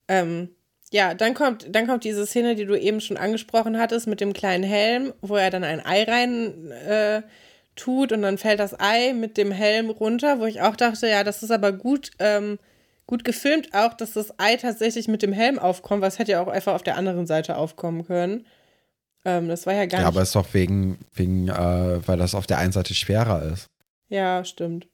Ähm, 0.08 0.48
ja, 0.90 1.12
dann 1.12 1.34
kommt, 1.34 1.66
dann 1.74 1.86
kommt 1.86 2.04
diese 2.04 2.26
Szene, 2.26 2.54
die 2.54 2.64
du 2.64 2.78
eben 2.78 3.02
schon 3.02 3.18
angesprochen 3.18 3.78
hattest, 3.78 4.06
mit 4.06 4.22
dem 4.22 4.32
kleinen 4.32 4.64
Helm, 4.64 5.12
wo 5.20 5.36
er 5.36 5.50
dann 5.50 5.64
ein 5.64 5.84
Ei 5.84 6.04
rein 6.04 6.70
äh, 6.70 7.22
tut 7.76 8.12
und 8.12 8.22
dann 8.22 8.38
fällt 8.38 8.60
das 8.60 8.78
Ei 8.78 9.12
mit 9.12 9.36
dem 9.36 9.52
Helm 9.52 9.90
runter, 9.90 10.40
wo 10.40 10.46
ich 10.46 10.62
auch 10.62 10.76
dachte, 10.76 11.08
ja, 11.08 11.24
das 11.24 11.42
ist 11.42 11.50
aber 11.50 11.72
gut. 11.72 12.10
Ähm, 12.18 12.58
gut 13.06 13.24
gefilmt 13.24 13.74
auch, 13.74 13.94
dass 13.94 14.12
das 14.12 14.38
Ei 14.38 14.56
tatsächlich 14.56 15.08
mit 15.08 15.22
dem 15.22 15.32
Helm 15.32 15.58
aufkommt, 15.58 16.02
was 16.02 16.18
hätte 16.18 16.32
ja 16.32 16.42
auch 16.42 16.48
einfach 16.48 16.74
auf 16.74 16.82
der 16.82 16.96
anderen 16.96 17.26
Seite 17.26 17.56
aufkommen 17.56 18.06
können. 18.06 18.46
Ähm, 19.24 19.48
das 19.48 19.66
war 19.66 19.74
ja 19.74 19.86
gar 19.86 20.00
ja, 20.00 20.06
nicht. 20.06 20.14
aber 20.14 20.22
es 20.22 20.28
ist 20.28 20.36
doch 20.36 20.52
wegen, 20.52 20.98
wegen 21.14 21.48
äh, 21.48 22.06
weil 22.06 22.18
das 22.18 22.34
auf 22.34 22.46
der 22.46 22.58
einen 22.58 22.72
Seite 22.72 22.94
schwerer 22.94 23.42
ist. 23.52 23.68
Ja, 24.08 24.44
stimmt. 24.44 24.88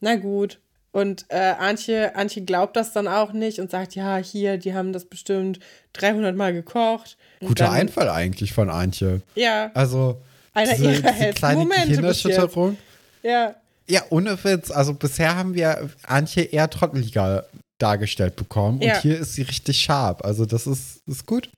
Na 0.00 0.16
gut. 0.16 0.60
Und 0.90 1.26
äh, 1.28 1.36
Antje, 1.36 2.16
Antje 2.16 2.42
glaubt 2.42 2.74
das 2.76 2.92
dann 2.92 3.08
auch 3.08 3.32
nicht 3.32 3.60
und 3.60 3.70
sagt, 3.70 3.94
ja, 3.94 4.16
hier, 4.16 4.56
die 4.56 4.74
haben 4.74 4.92
das 4.92 5.04
bestimmt 5.04 5.60
300 5.92 6.34
Mal 6.34 6.52
gekocht. 6.52 7.18
Guter 7.40 7.66
dann, 7.66 7.74
Einfall 7.74 8.08
eigentlich 8.08 8.52
von 8.52 8.70
Antje. 8.70 9.20
Ja. 9.34 9.70
Also, 9.74 10.20
einer 10.54 10.74
diese, 10.74 10.92
ihrer 10.92 11.12
diese 11.12 11.30
kleine 11.34 11.66
Gehirnerschütterung. 11.66 12.78
Ja. 13.22 13.54
Ja, 13.88 14.02
ohne 14.10 14.42
Witz. 14.44 14.70
Also 14.70 14.94
bisher 14.94 15.36
haben 15.36 15.54
wir 15.54 15.90
Antje 16.02 16.42
eher 16.42 16.68
trotteliger 16.68 17.46
dargestellt 17.78 18.36
bekommen. 18.36 18.80
Ja. 18.82 18.94
Und 18.96 19.02
hier 19.02 19.18
ist 19.18 19.34
sie 19.34 19.42
richtig 19.42 19.80
scharf. 19.80 20.20
Also 20.22 20.44
das 20.44 20.66
ist, 20.66 21.02
ist 21.06 21.26
gut. 21.26 21.50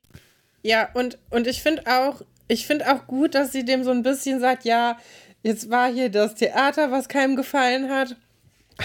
Ja, 0.63 0.91
und, 0.95 1.19
und 1.31 1.47
ich 1.47 1.63
finde 1.63 1.87
auch, 1.87 2.21
ich 2.49 2.67
finde 2.67 2.93
auch 2.93 3.07
gut, 3.07 3.35
dass 3.35 3.53
sie 3.53 3.65
dem 3.65 3.85
so 3.85 3.91
ein 3.91 4.03
bisschen 4.03 4.41
sagt, 4.41 4.65
ja, 4.65 4.99
jetzt 5.43 5.71
war 5.71 5.91
hier 5.93 6.11
das 6.11 6.35
Theater, 6.35 6.91
was 6.91 7.09
keinem 7.09 7.37
gefallen 7.37 7.91
hat. 7.91 8.17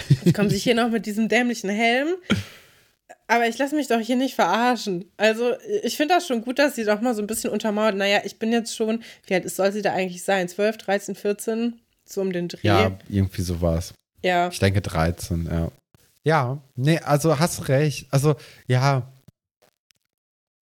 Jetzt 0.08 0.34
kommen 0.34 0.50
sie 0.50 0.58
hier 0.58 0.74
noch 0.74 0.90
mit 0.90 1.06
diesem 1.06 1.28
dämlichen 1.28 1.70
Helm. 1.70 2.08
Aber 3.28 3.48
ich 3.48 3.58
lasse 3.58 3.74
mich 3.74 3.88
doch 3.88 3.98
hier 3.98 4.16
nicht 4.16 4.34
verarschen. 4.34 5.10
Also, 5.16 5.54
ich 5.82 5.96
finde 5.96 6.14
das 6.14 6.26
schon 6.26 6.42
gut, 6.42 6.58
dass 6.58 6.76
sie 6.76 6.84
doch 6.84 7.00
mal 7.00 7.14
so 7.14 7.22
ein 7.22 7.26
bisschen 7.26 7.50
untermauert. 7.50 7.96
Naja, 7.96 8.20
ich 8.24 8.38
bin 8.38 8.52
jetzt 8.52 8.76
schon, 8.76 9.02
wie 9.26 9.34
alt 9.34 9.50
soll 9.50 9.72
sie 9.72 9.82
da 9.82 9.92
eigentlich 9.92 10.22
sein? 10.22 10.48
12, 10.48 10.76
13, 10.76 11.14
14? 11.16 11.80
So 12.08 12.20
um 12.20 12.32
den 12.32 12.48
Dreh. 12.48 12.60
Ja, 12.62 12.92
irgendwie 13.08 13.42
so 13.42 13.60
war 13.60 13.78
es. 13.78 13.92
Ja. 14.22 14.48
Ich 14.48 14.58
denke 14.58 14.80
13, 14.80 15.48
ja. 15.50 15.70
Ja, 16.24 16.58
nee, 16.74 16.98
also 16.98 17.38
hast 17.38 17.68
recht. 17.68 18.06
Also, 18.10 18.34
ja. 18.66 19.06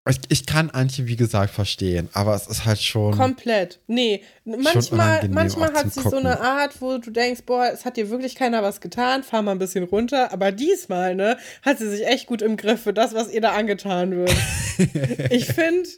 Ich, 0.06 0.18
ich 0.28 0.44
kann 0.44 0.68
Antje, 0.68 1.06
wie 1.06 1.16
gesagt, 1.16 1.54
verstehen, 1.54 2.10
aber 2.12 2.34
es 2.34 2.46
ist 2.46 2.66
halt 2.66 2.82
schon. 2.82 3.16
Komplett. 3.16 3.80
Nee, 3.86 4.22
manchmal, 4.44 5.26
manchmal 5.30 5.72
hat 5.72 5.90
sie 5.94 6.02
so 6.02 6.16
eine 6.16 6.40
Art, 6.40 6.82
wo 6.82 6.98
du 6.98 7.10
denkst, 7.10 7.44
boah, 7.46 7.70
es 7.72 7.86
hat 7.86 7.96
dir 7.96 8.10
wirklich 8.10 8.34
keiner 8.34 8.62
was 8.62 8.82
getan, 8.82 9.22
fahr 9.22 9.40
mal 9.40 9.52
ein 9.52 9.58
bisschen 9.58 9.84
runter. 9.84 10.30
Aber 10.30 10.52
diesmal, 10.52 11.14
ne, 11.14 11.38
hat 11.62 11.78
sie 11.78 11.88
sich 11.88 12.06
echt 12.06 12.26
gut 12.26 12.42
im 12.42 12.58
Griff 12.58 12.82
für 12.82 12.92
das, 12.92 13.14
was 13.14 13.32
ihr 13.32 13.40
da 13.40 13.52
angetan 13.52 14.14
wird. 14.14 14.34
ich 15.30 15.46
finde, 15.46 15.88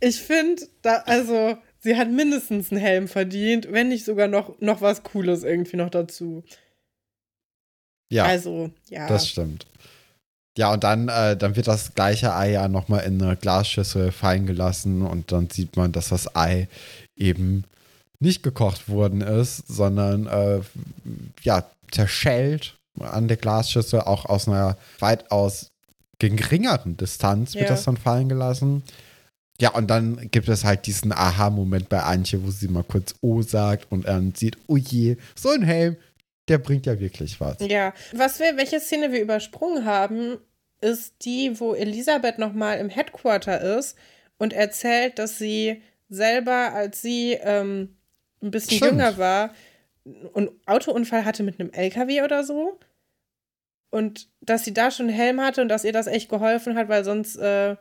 ich 0.00 0.22
finde, 0.22 0.62
da, 0.80 1.02
also, 1.04 1.58
sie 1.86 1.96
hat 1.96 2.10
mindestens 2.10 2.72
einen 2.72 2.80
Helm 2.80 3.06
verdient, 3.06 3.68
wenn 3.70 3.88
nicht 3.88 4.04
sogar 4.04 4.26
noch, 4.26 4.60
noch 4.60 4.80
was 4.80 5.04
Cooles 5.04 5.44
irgendwie 5.44 5.76
noch 5.76 5.88
dazu. 5.88 6.42
Ja. 8.10 8.24
Also, 8.24 8.70
ja. 8.90 9.06
Das 9.06 9.28
stimmt. 9.28 9.66
Ja, 10.58 10.72
und 10.72 10.82
dann, 10.82 11.08
äh, 11.08 11.36
dann 11.36 11.54
wird 11.54 11.68
das 11.68 11.94
gleiche 11.94 12.34
Ei 12.34 12.50
ja 12.50 12.66
nochmal 12.66 13.04
in 13.04 13.22
eine 13.22 13.36
Glasschüssel 13.36 14.10
fallen 14.10 14.46
gelassen 14.46 15.02
und 15.02 15.30
dann 15.30 15.48
sieht 15.48 15.76
man, 15.76 15.92
dass 15.92 16.08
das 16.08 16.34
Ei 16.34 16.66
eben 17.14 17.62
nicht 18.18 18.42
gekocht 18.42 18.88
worden 18.88 19.20
ist, 19.20 19.68
sondern 19.68 20.26
äh, 20.26 20.60
ja, 21.42 21.70
zerschellt 21.92 22.74
an 22.98 23.28
der 23.28 23.36
Glasschüssel, 23.36 24.00
auch 24.00 24.24
aus 24.24 24.48
einer 24.48 24.76
weitaus 24.98 25.70
geringeren 26.18 26.96
Distanz 26.96 27.54
wird 27.54 27.64
ja. 27.64 27.70
das 27.70 27.84
dann 27.84 27.96
fallen 27.96 28.28
gelassen. 28.28 28.82
Ja, 29.60 29.70
und 29.70 29.88
dann 29.88 30.30
gibt 30.30 30.48
es 30.48 30.64
halt 30.64 30.86
diesen 30.86 31.12
Aha-Moment 31.12 31.88
bei 31.88 32.02
Antje, 32.02 32.44
wo 32.44 32.50
sie 32.50 32.68
mal 32.68 32.84
kurz 32.84 33.14
O 33.22 33.42
sagt 33.42 33.90
und 33.90 34.06
dann 34.06 34.34
sieht, 34.34 34.56
oh 34.66 34.76
je, 34.76 35.16
so 35.34 35.50
ein 35.50 35.62
Helm, 35.62 35.96
der 36.48 36.58
bringt 36.58 36.86
ja 36.86 37.00
wirklich 37.00 37.40
was. 37.40 37.56
Ja, 37.60 37.94
was 38.12 38.38
wir, 38.38 38.56
welche 38.56 38.80
Szene 38.80 39.12
wir 39.12 39.20
übersprungen 39.20 39.84
haben, 39.84 40.38
ist 40.80 41.14
die, 41.24 41.58
wo 41.58 41.74
Elisabeth 41.74 42.38
nochmal 42.38 42.78
im 42.78 42.90
Headquarter 42.90 43.78
ist 43.78 43.96
und 44.38 44.52
erzählt, 44.52 45.18
dass 45.18 45.38
sie 45.38 45.82
selber, 46.08 46.72
als 46.74 47.02
sie 47.02 47.32
ähm, 47.32 47.96
ein 48.42 48.50
bisschen 48.50 48.76
Stimmt. 48.76 48.92
jünger 48.92 49.18
war, 49.18 49.54
einen 50.34 50.50
Autounfall 50.66 51.24
hatte 51.24 51.42
mit 51.42 51.58
einem 51.58 51.72
LKW 51.72 52.22
oder 52.22 52.44
so. 52.44 52.78
Und 53.90 54.28
dass 54.40 54.64
sie 54.64 54.74
da 54.74 54.90
schon 54.90 55.06
einen 55.06 55.16
Helm 55.16 55.40
hatte 55.40 55.62
und 55.62 55.68
dass 55.68 55.84
ihr 55.84 55.92
das 55.92 56.06
echt 56.06 56.28
geholfen 56.28 56.76
hat, 56.76 56.88
weil 56.88 57.04
sonst, 57.04 57.36
äh, 57.36 57.76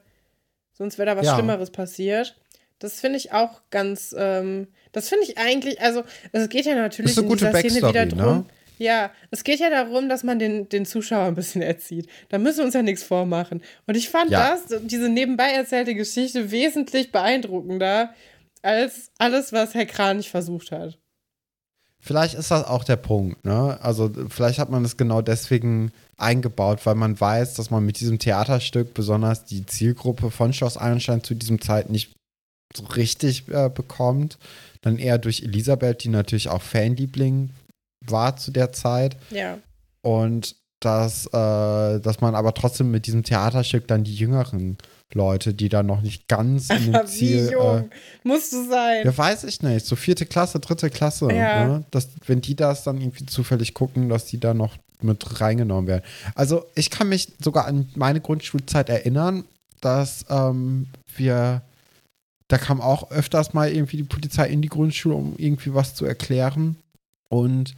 sonst 0.77 0.97
wäre 0.97 1.07
da 1.07 1.17
was 1.17 1.25
ja. 1.25 1.35
Schlimmeres 1.35 1.71
passiert. 1.71 2.35
Das 2.79 2.99
finde 2.99 3.17
ich 3.17 3.31
auch 3.31 3.61
ganz, 3.71 4.13
ähm, 4.17 4.67
das 4.91 5.09
finde 5.09 5.23
ich 5.25 5.37
eigentlich, 5.37 5.81
also 5.81 6.03
es 6.33 6.49
geht 6.49 6.65
ja 6.65 6.75
natürlich 6.75 7.17
in 7.17 7.29
dieser 7.29 7.53
Szene 7.53 7.87
wieder 7.87 8.05
drum. 8.05 8.19
Ne? 8.19 8.45
Ja, 8.77 9.11
es 9.31 9.45
geht 9.45 9.59
ja 9.59 9.69
darum, 9.69 10.09
dass 10.09 10.23
man 10.23 10.37
den, 10.37 10.67
den 10.67 10.85
Zuschauer 10.85 11.25
ein 11.25 11.35
bisschen 11.35 11.61
erzieht. 11.61 12.07
Da 12.27 12.37
müssen 12.37 12.57
wir 12.57 12.65
uns 12.65 12.73
ja 12.73 12.81
nichts 12.81 13.03
vormachen. 13.03 13.63
Und 13.87 13.95
ich 13.95 14.09
fand 14.09 14.31
ja. 14.31 14.51
das, 14.51 14.81
diese 14.83 15.07
nebenbei 15.07 15.51
erzählte 15.51 15.95
Geschichte, 15.95 16.51
wesentlich 16.51 17.13
beeindruckender 17.13 18.13
als 18.61 19.11
alles, 19.17 19.53
was 19.53 19.73
Herr 19.73 19.85
Kranich 19.85 20.29
versucht 20.29 20.71
hat. 20.71 20.97
Vielleicht 22.05 22.35
ist 22.35 22.51
das 22.51 22.63
auch 22.63 22.83
der 22.83 22.97
Punkt, 22.97 23.43
ne? 23.43 23.79
Also, 23.81 24.11
vielleicht 24.29 24.59
hat 24.59 24.69
man 24.69 24.83
das 24.83 24.95
genau 24.95 25.23
deswegen 25.23 25.91
eingebaut, 26.17 26.85
weil 26.85 26.93
man 26.93 27.19
weiß, 27.19 27.55
dass 27.55 27.71
man 27.71 27.83
mit 27.83 27.99
diesem 27.99 28.19
Theaterstück 28.19 28.93
besonders 28.93 29.45
die 29.45 29.65
Zielgruppe 29.65 30.29
von 30.29 30.53
Schloss 30.53 30.77
Einstein 30.77 31.23
zu 31.23 31.33
diesem 31.33 31.59
Zeit 31.59 31.89
nicht 31.89 32.13
so 32.75 32.83
richtig 32.85 33.47
äh, 33.47 33.71
bekommt. 33.73 34.37
Dann 34.81 34.99
eher 34.99 35.17
durch 35.17 35.41
Elisabeth, 35.41 36.03
die 36.03 36.09
natürlich 36.09 36.49
auch 36.49 36.61
Fanliebling 36.61 37.49
war 38.05 38.37
zu 38.37 38.51
der 38.51 38.71
Zeit. 38.71 39.17
Ja. 39.31 39.57
Und 40.03 40.57
dass, 40.81 41.25
äh, 41.25 41.99
dass 41.99 42.21
man 42.21 42.35
aber 42.35 42.53
trotzdem 42.53 42.91
mit 42.91 43.07
diesem 43.07 43.23
Theaterstück 43.23 43.87
dann 43.87 44.03
die 44.03 44.13
jüngeren 44.13 44.77
Leute, 45.13 45.53
die 45.53 45.69
da 45.69 45.83
noch 45.83 46.01
nicht 46.01 46.27
ganz 46.27 46.69
in 46.69 46.91
dem 46.91 47.05
Ziel. 47.07 47.47
Wie 47.47 47.51
jung 47.53 47.77
äh, 47.77 47.89
musst 48.23 48.51
du 48.53 48.67
sein? 48.67 49.05
Ja, 49.05 49.17
weiß 49.17 49.43
ich 49.45 49.61
nicht. 49.61 49.85
So 49.85 49.95
vierte 49.95 50.25
Klasse, 50.25 50.59
dritte 50.59 50.89
Klasse. 50.89 51.31
Ja. 51.31 51.67
Ne? 51.67 51.85
Dass, 51.91 52.09
wenn 52.25 52.41
die 52.41 52.55
das 52.55 52.83
dann 52.83 52.99
irgendwie 52.99 53.25
zufällig 53.25 53.73
gucken, 53.73 54.09
dass 54.09 54.25
die 54.25 54.39
da 54.39 54.53
noch 54.53 54.75
mit 55.01 55.41
reingenommen 55.41 55.87
werden. 55.87 56.03
Also 56.33 56.65
ich 56.75 56.89
kann 56.89 57.09
mich 57.09 57.29
sogar 57.39 57.65
an 57.67 57.89
meine 57.95 58.21
Grundschulzeit 58.21 58.89
erinnern, 58.89 59.45
dass 59.81 60.25
ähm, 60.29 60.87
wir, 61.15 61.61
da 62.47 62.57
kam 62.57 62.81
auch 62.81 63.11
öfters 63.11 63.53
mal 63.53 63.71
irgendwie 63.71 63.97
die 63.97 64.03
Polizei 64.03 64.47
in 64.47 64.61
die 64.61 64.69
Grundschule, 64.69 65.15
um 65.15 65.35
irgendwie 65.37 65.73
was 65.73 65.95
zu 65.95 66.05
erklären. 66.05 66.77
Und 67.29 67.75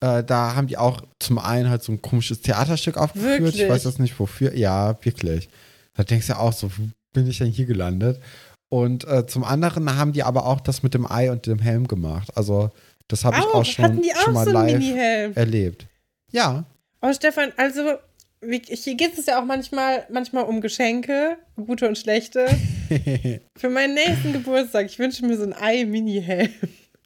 äh, 0.00 0.22
da 0.22 0.54
haben 0.54 0.66
die 0.66 0.76
auch 0.76 1.02
zum 1.18 1.38
einen 1.38 1.70
halt 1.70 1.82
so 1.82 1.92
ein 1.92 2.02
komisches 2.02 2.42
Theaterstück 2.42 2.96
aufgeführt. 2.96 3.40
Wirklich? 3.40 3.62
Ich 3.62 3.68
weiß 3.68 3.84
jetzt 3.84 4.00
nicht 4.00 4.18
wofür. 4.18 4.54
Ja, 4.54 4.96
wirklich. 5.02 5.48
Da 5.96 6.04
denkst 6.04 6.26
du 6.26 6.38
auch 6.38 6.52
so, 6.52 6.70
bin 7.12 7.26
ich 7.26 7.38
denn 7.38 7.48
hier 7.48 7.66
gelandet? 7.66 8.20
Und 8.68 9.06
äh, 9.06 9.26
zum 9.26 9.44
anderen 9.44 9.96
haben 9.96 10.12
die 10.12 10.22
aber 10.22 10.46
auch 10.46 10.60
das 10.60 10.82
mit 10.82 10.94
dem 10.94 11.10
Ei 11.10 11.30
und 11.30 11.46
dem 11.46 11.58
Helm 11.58 11.86
gemacht. 11.86 12.36
Also, 12.36 12.70
das 13.08 13.24
habe 13.24 13.38
ich 13.38 13.44
auch 13.44 13.64
schon, 13.64 13.98
auch 13.98 14.22
schon 14.22 14.34
mal 14.34 14.44
so 14.44 14.50
live 14.50 15.36
erlebt. 15.36 15.86
Ja. 16.32 16.64
Oh, 17.00 17.12
Stefan, 17.12 17.52
also 17.56 17.98
hier 18.42 18.94
geht 18.96 19.18
es 19.18 19.26
ja 19.26 19.40
auch 19.40 19.44
manchmal, 19.44 20.06
manchmal 20.10 20.44
um 20.44 20.60
Geschenke, 20.60 21.38
gute 21.56 21.88
und 21.88 21.96
schlechte. 21.96 22.46
Für 23.56 23.70
meinen 23.70 23.94
nächsten 23.94 24.32
Geburtstag, 24.32 24.86
ich 24.86 24.98
wünsche 24.98 25.24
mir 25.24 25.36
so 25.36 25.44
ein 25.44 25.54
Ei-Mini-Helm. 25.54 26.50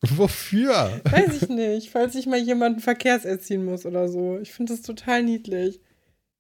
Wofür? 0.03 1.00
Weiß 1.05 1.42
ich 1.42 1.48
nicht, 1.48 1.90
falls 1.90 2.14
ich 2.14 2.26
mal 2.26 2.38
jemanden 2.38 2.81
verkehrserziehen 2.81 3.64
muss 3.64 3.85
oder 3.85 4.09
so. 4.09 4.38
Ich 4.40 4.53
finde 4.53 4.72
das 4.72 4.83
total 4.83 5.22
niedlich. 5.22 5.81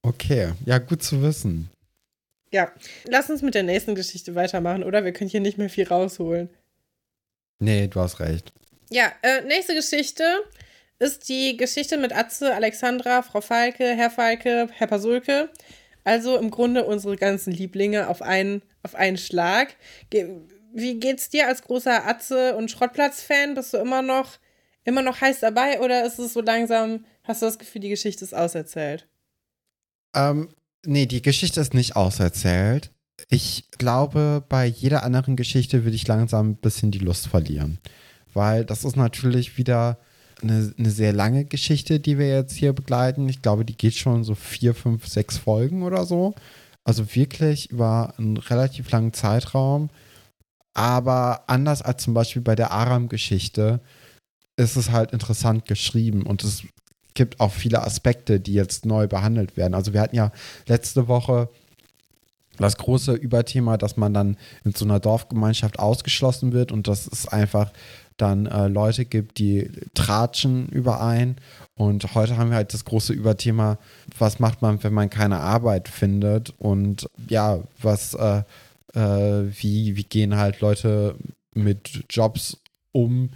Okay, 0.02 0.52
ja, 0.64 0.78
gut 0.78 1.02
zu 1.02 1.22
wissen. 1.22 1.68
Ja, 2.52 2.72
lass 3.04 3.30
uns 3.30 3.42
mit 3.42 3.54
der 3.54 3.62
nächsten 3.62 3.94
Geschichte 3.94 4.34
weitermachen, 4.34 4.82
oder? 4.82 5.04
Wir 5.04 5.12
können 5.12 5.30
hier 5.30 5.40
nicht 5.40 5.58
mehr 5.58 5.70
viel 5.70 5.86
rausholen. 5.86 6.50
Nee, 7.60 7.86
du 7.86 8.00
hast 8.00 8.18
recht. 8.20 8.52
Ja, 8.90 9.12
äh, 9.22 9.42
nächste 9.42 9.74
Geschichte 9.74 10.24
ist 10.98 11.28
die 11.28 11.56
Geschichte 11.56 11.96
mit 11.96 12.14
Atze, 12.14 12.54
Alexandra, 12.54 13.22
Frau 13.22 13.40
Falke, 13.40 13.84
Herr 13.94 14.10
Falke, 14.10 14.68
Herr 14.72 14.86
Pasulke. 14.86 15.50
Also 16.02 16.36
im 16.36 16.50
Grunde 16.50 16.84
unsere 16.84 17.16
ganzen 17.16 17.52
Lieblinge 17.52 18.08
auf 18.08 18.22
einen, 18.22 18.62
auf 18.82 18.94
einen 18.94 19.18
Schlag. 19.18 19.76
Ge 20.10 20.40
wie 20.72 21.00
geht's 21.00 21.28
dir 21.28 21.48
als 21.48 21.62
großer 21.62 22.06
Atze- 22.06 22.56
und 22.56 22.70
Schrottplatz-Fan? 22.70 23.54
Bist 23.54 23.74
du 23.74 23.78
immer 23.78 24.02
noch, 24.02 24.38
immer 24.84 25.02
noch 25.02 25.20
heiß 25.20 25.40
dabei 25.40 25.80
oder 25.80 26.04
ist 26.04 26.20
es 26.20 26.32
so 26.32 26.40
langsam, 26.40 27.04
hast 27.24 27.42
du 27.42 27.46
das 27.46 27.58
Gefühl, 27.58 27.80
die 27.80 27.88
Geschichte 27.88 28.24
ist 28.24 28.34
auserzählt? 28.34 29.08
Ähm, 30.14 30.54
nee, 30.84 31.06
die 31.06 31.22
Geschichte 31.22 31.60
ist 31.60 31.74
nicht 31.74 31.96
auserzählt. 31.96 32.90
Ich 33.28 33.64
glaube, 33.78 34.44
bei 34.48 34.66
jeder 34.66 35.02
anderen 35.02 35.36
Geschichte 35.36 35.84
würde 35.84 35.96
ich 35.96 36.08
langsam 36.08 36.50
ein 36.50 36.56
bisschen 36.56 36.90
die 36.90 36.98
Lust 36.98 37.28
verlieren. 37.28 37.78
Weil 38.32 38.64
das 38.64 38.84
ist 38.84 38.96
natürlich 38.96 39.58
wieder 39.58 39.98
eine, 40.42 40.72
eine 40.78 40.90
sehr 40.90 41.12
lange 41.12 41.44
Geschichte, 41.44 42.00
die 42.00 42.18
wir 42.18 42.28
jetzt 42.28 42.54
hier 42.54 42.72
begleiten. 42.72 43.28
Ich 43.28 43.42
glaube, 43.42 43.64
die 43.64 43.76
geht 43.76 43.94
schon 43.94 44.24
so 44.24 44.34
vier, 44.34 44.74
fünf, 44.74 45.06
sechs 45.06 45.36
Folgen 45.36 45.82
oder 45.82 46.06
so. 46.06 46.34
Also 46.84 47.14
wirklich 47.14 47.70
über 47.70 48.14
einen 48.16 48.36
relativ 48.36 48.90
langen 48.90 49.12
Zeitraum. 49.12 49.90
Aber 50.72 51.44
anders 51.48 51.82
als 51.82 52.02
zum 52.04 52.14
Beispiel 52.14 52.42
bei 52.42 52.54
der 52.54 52.70
Aram-Geschichte 52.70 53.80
ist 54.56 54.76
es 54.76 54.90
halt 54.90 55.12
interessant 55.12 55.66
geschrieben 55.66 56.22
und 56.22 56.44
es 56.44 56.64
gibt 57.14 57.40
auch 57.40 57.52
viele 57.52 57.82
Aspekte, 57.82 58.40
die 58.40 58.54
jetzt 58.54 58.86
neu 58.86 59.06
behandelt 59.06 59.56
werden. 59.56 59.74
Also 59.74 59.92
wir 59.92 60.00
hatten 60.00 60.16
ja 60.16 60.32
letzte 60.66 61.08
Woche 61.08 61.48
das 62.58 62.76
große 62.76 63.14
Überthema, 63.14 63.76
dass 63.76 63.96
man 63.96 64.12
dann 64.12 64.36
in 64.64 64.72
so 64.74 64.84
einer 64.84 65.00
Dorfgemeinschaft 65.00 65.78
ausgeschlossen 65.78 66.52
wird 66.52 66.72
und 66.72 66.88
dass 66.88 67.06
es 67.06 67.26
einfach 67.26 67.72
dann 68.16 68.44
äh, 68.46 68.68
Leute 68.68 69.06
gibt, 69.06 69.38
die 69.38 69.70
tratschen 69.94 70.68
überein. 70.68 71.36
Und 71.74 72.14
heute 72.14 72.36
haben 72.36 72.50
wir 72.50 72.56
halt 72.56 72.74
das 72.74 72.84
große 72.84 73.14
Überthema, 73.14 73.78
was 74.18 74.38
macht 74.40 74.60
man, 74.60 74.82
wenn 74.82 74.92
man 74.92 75.08
keine 75.08 75.40
Arbeit 75.40 75.88
findet 75.88 76.52
und 76.58 77.08
ja, 77.28 77.60
was 77.80 78.12
äh, 78.14 78.42
äh, 78.94 79.44
wie, 79.60 79.96
wie 79.96 80.04
gehen 80.04 80.36
halt 80.36 80.60
Leute 80.60 81.16
mit 81.54 82.04
Jobs 82.10 82.58
um, 82.92 83.30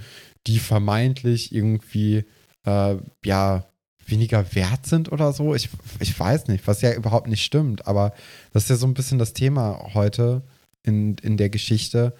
die 0.46 0.58
vermeintlich 0.58 1.54
irgendwie, 1.54 2.24
äh, 2.64 2.96
ja, 3.24 3.64
weniger 4.06 4.54
wert 4.54 4.86
sind 4.86 5.10
oder 5.10 5.32
so. 5.32 5.54
Ich, 5.54 5.68
ich 6.00 6.18
weiß 6.18 6.48
nicht, 6.48 6.66
was 6.66 6.82
ja 6.82 6.92
überhaupt 6.92 7.28
nicht 7.28 7.44
stimmt, 7.44 7.86
aber 7.86 8.12
das 8.52 8.64
ist 8.64 8.70
ja 8.70 8.76
so 8.76 8.86
ein 8.86 8.94
bisschen 8.94 9.18
das 9.18 9.32
Thema 9.32 9.90
heute 9.94 10.42
in, 10.82 11.16
in 11.22 11.36
der 11.36 11.48
Geschichte, 11.48 12.14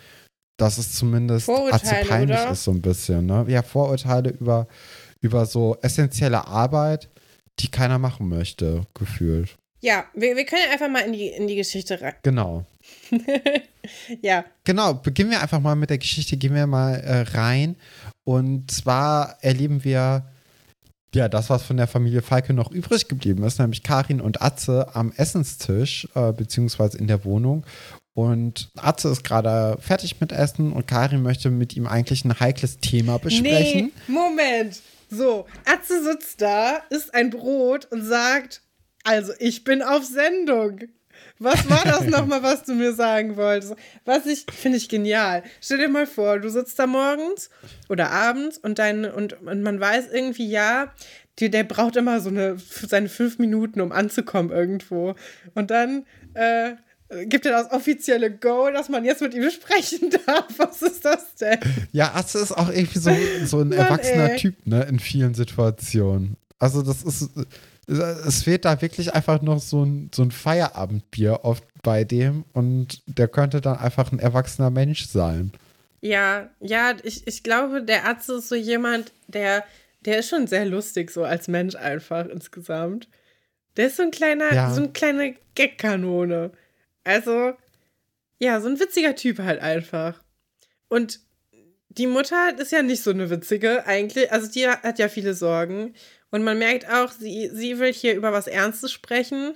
dass 0.57 0.79
es 0.79 0.93
zumindest 0.93 1.47
peinlich 1.47 2.39
oder? 2.39 2.51
ist, 2.51 2.65
so 2.65 2.71
ein 2.71 2.81
bisschen. 2.81 3.27
Ne? 3.27 3.45
Ja, 3.49 3.63
Vorurteile 3.63 4.31
über, 4.31 4.69
über 5.21 5.47
so 5.47 5.77
essentielle 5.83 6.47
Arbeit, 6.47 7.11
die 7.61 7.69
keiner 7.69 7.99
machen 7.99 8.29
möchte, 8.29 8.87
gefühlt. 8.95 9.57
Ja, 9.81 10.07
wir, 10.15 10.35
wir 10.35 10.47
können 10.47 10.63
einfach 10.73 10.89
mal 10.89 11.01
in 11.01 11.13
die, 11.13 11.29
in 11.29 11.47
die 11.47 11.57
Geschichte 11.57 12.01
rein. 12.01 12.15
Genau. 12.23 12.65
ja. 14.23 14.45
Genau, 14.65 14.95
beginnen 14.95 15.31
wir 15.31 15.43
einfach 15.43 15.61
mal 15.61 15.77
mit 15.77 15.91
der 15.91 15.99
Geschichte, 15.99 16.39
gehen 16.39 16.55
wir 16.55 16.67
mal 16.67 16.95
äh, 16.95 17.21
rein. 17.37 17.77
Und 18.25 18.71
zwar 18.71 19.37
erleben 19.43 19.85
wir 19.85 20.25
ja, 21.15 21.29
das, 21.29 21.51
was 21.51 21.63
von 21.63 21.77
der 21.77 21.87
Familie 21.87 22.23
Falke 22.23 22.53
noch 22.53 22.71
übrig 22.71 23.09
geblieben 23.09 23.45
ist, 23.45 23.59
nämlich 23.59 23.83
Karin 23.83 24.21
und 24.21 24.43
Atze 24.43 24.95
am 24.95 25.13
Essenstisch, 25.17 26.09
äh, 26.15 26.33
beziehungsweise 26.33 26.99
in 26.99 27.07
der 27.07 27.25
Wohnung. 27.25 27.65
Und 28.15 28.71
Atze 28.77 29.09
ist 29.09 29.25
gerade 29.25 29.77
fertig 29.81 30.21
mit 30.21 30.31
Essen 30.31 30.73
und 30.73 30.87
Karin 30.87 31.23
möchte 31.23 31.51
mit 31.51 31.77
ihm 31.77 31.87
eigentlich 31.87 32.25
ein 32.25 32.39
heikles 32.39 32.79
Thema 32.79 33.19
besprechen. 33.19 33.93
Nee, 34.07 34.13
Moment. 34.13 34.81
So, 35.11 35.47
Atze 35.65 36.03
sitzt 36.03 36.41
da, 36.41 36.79
isst 36.91 37.13
ein 37.13 37.31
Brot 37.31 37.87
und 37.91 38.05
sagt, 38.05 38.63
also 39.03 39.33
ich 39.39 39.65
bin 39.65 39.83
auf 39.83 40.05
Sendung. 40.05 40.81
Was 41.45 41.69
war 41.69 41.85
das 41.85 42.05
nochmal, 42.07 42.43
was 42.43 42.65
du 42.65 42.75
mir 42.75 42.93
sagen 42.95 43.37
wolltest? 43.37 43.75
Was 44.05 44.27
ich, 44.27 44.47
finde 44.53 44.79
ich 44.79 44.89
genial. 44.89 45.43
Stell 45.61 45.79
dir 45.79 45.89
mal 45.89 46.07
vor, 46.07 46.39
du 46.39 46.49
sitzt 46.49 46.79
da 46.79 46.87
morgens 46.87 47.51
oder 47.89 48.11
abends 48.11 48.59
und, 48.59 48.79
dein, 48.79 49.05
und, 49.05 49.41
und 49.43 49.63
man 49.63 49.79
weiß 49.79 50.09
irgendwie, 50.13 50.49
ja, 50.49 50.93
die, 51.39 51.51
der 51.51 51.65
braucht 51.65 51.97
immer 51.97 52.21
so 52.21 52.31
eine, 52.31 52.57
seine 52.59 53.09
fünf 53.09 53.39
Minuten, 53.39 53.81
um 53.81 53.93
anzukommen 53.93 54.51
irgendwo. 54.51 55.15
Und 55.55 55.71
dann 55.71 56.07
äh, 56.35 56.75
gibt 57.27 57.47
er 57.47 57.53
das 57.53 57.71
offizielle 57.73 58.31
Go, 58.31 58.71
dass 58.71 58.89
man 58.89 59.05
jetzt 59.05 59.21
mit 59.21 59.35
ihm 59.35 59.51
sprechen 59.51 60.11
darf. 60.27 60.47
Was 60.57 60.83
ist 60.83 61.05
das 61.05 61.35
denn? 61.37 61.59
Ja, 61.93 62.15
Atze 62.15 62.39
ist 62.39 62.53
auch 62.53 62.71
irgendwie 62.71 62.99
so, 62.99 63.11
so 63.45 63.61
ein 63.61 63.69
Mann, 63.69 63.79
erwachsener 63.79 64.31
ey. 64.33 64.39
Typ, 64.39 64.67
ne, 64.67 64.85
in 64.85 64.99
vielen 64.99 65.35
Situationen. 65.35 66.37
Also 66.59 66.83
das 66.83 67.03
ist 67.03 67.31
es 67.87 68.43
fehlt 68.43 68.65
da 68.65 68.81
wirklich 68.81 69.15
einfach 69.15 69.43
noch 69.43 69.61
so 69.61 69.85
ein, 69.85 70.11
so 70.15 70.23
ein 70.23 70.31
Feierabendbier 70.31 71.41
oft 71.43 71.65
bei 71.83 72.05
dem 72.05 72.45
und 72.53 73.03
der 73.07 73.29
könnte 73.29 73.61
dann 73.61 73.77
einfach 73.77 74.11
ein 74.13 74.19
erwachsener 74.19 74.71
Mensch 74.71 75.07
sein. 75.07 75.53
Ja, 76.01 76.51
ja, 76.61 76.95
ich, 77.03 77.27
ich 77.27 77.43
glaube, 77.43 77.83
der 77.83 78.05
Arzt 78.05 78.29
ist 78.29 78.49
so 78.49 78.55
jemand, 78.55 79.13
der, 79.27 79.65
der 80.05 80.19
ist 80.19 80.29
schon 80.29 80.47
sehr 80.47 80.67
lustig, 80.67 81.11
so 81.11 81.25
als 81.25 81.49
Mensch 81.49 81.75
einfach 81.77 82.27
insgesamt. 82.27 83.09
Der 83.77 83.87
ist 83.87 83.97
so 83.97 84.03
ein 84.03 84.11
kleiner, 84.11 84.53
ja. 84.53 84.71
so 84.71 84.83
eine 84.83 84.93
kleine 84.93 85.35
Gagkanone. 85.55 86.53
Also, 87.05 87.55
ja, 88.39 88.61
so 88.61 88.69
ein 88.69 88.79
witziger 88.79 89.15
Typ 89.15 89.39
halt 89.39 89.61
einfach. 89.61 90.23
Und 90.89 91.21
die 91.89 92.07
Mutter 92.07 92.59
ist 92.59 92.73
ja 92.73 92.83
nicht 92.83 93.03
so 93.03 93.11
eine 93.11 93.31
witzige 93.31 93.87
eigentlich. 93.87 94.31
Also 94.33 94.51
die 94.51 94.67
hat 94.69 94.99
ja 94.99 95.09
viele 95.09 95.35
Sorgen. 95.35 95.95
Und 96.35 96.43
man 96.43 96.59
merkt 96.59 96.91
auch, 96.91 97.13
sie, 97.13 97.49
sie 97.55 97.79
will 97.79 97.93
hier 97.93 98.17
über 98.17 98.33
was 98.33 98.49
Ernstes 98.49 98.91
sprechen. 98.91 99.55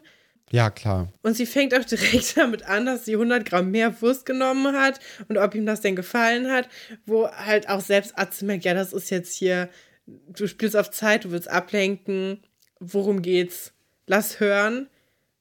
Ja, 0.53 0.71
klar. 0.71 1.13
Und 1.23 1.35
sie 1.37 1.45
fängt 1.45 1.75
auch 1.75 1.85
direkt 1.85 2.37
damit 2.37 2.69
an, 2.69 2.87
dass 2.87 3.05
sie 3.05 3.15
100 3.15 3.45
Gramm 3.45 3.73
mehr 3.73 4.01
Wurst 4.01 4.25
genommen 4.25 4.77
hat 4.77 5.01
und 5.27 5.39
ob 5.39 5.57
ihm 5.57 5.67
das 5.67 5.81
denn 5.81 5.97
gefallen 5.97 6.49
hat. 6.53 6.69
Wo 7.05 7.29
halt 7.29 7.69
auch 7.69 7.81
selbst 7.81 8.17
Atze 8.17 8.45
merkt, 8.45 8.65
ja, 8.65 8.75
das 8.75 8.93
ist 8.93 9.11
jetzt 9.11 9.35
hier, 9.35 9.69
du 10.07 10.47
spielst 10.47 10.77
auf 10.77 10.93
Zeit, 10.93 11.25
du 11.25 11.33
willst 11.33 11.51
ablenken. 11.51 12.45
Worum 12.79 13.23
geht's? 13.23 13.73
Lass 14.07 14.39
hören. 14.39 14.89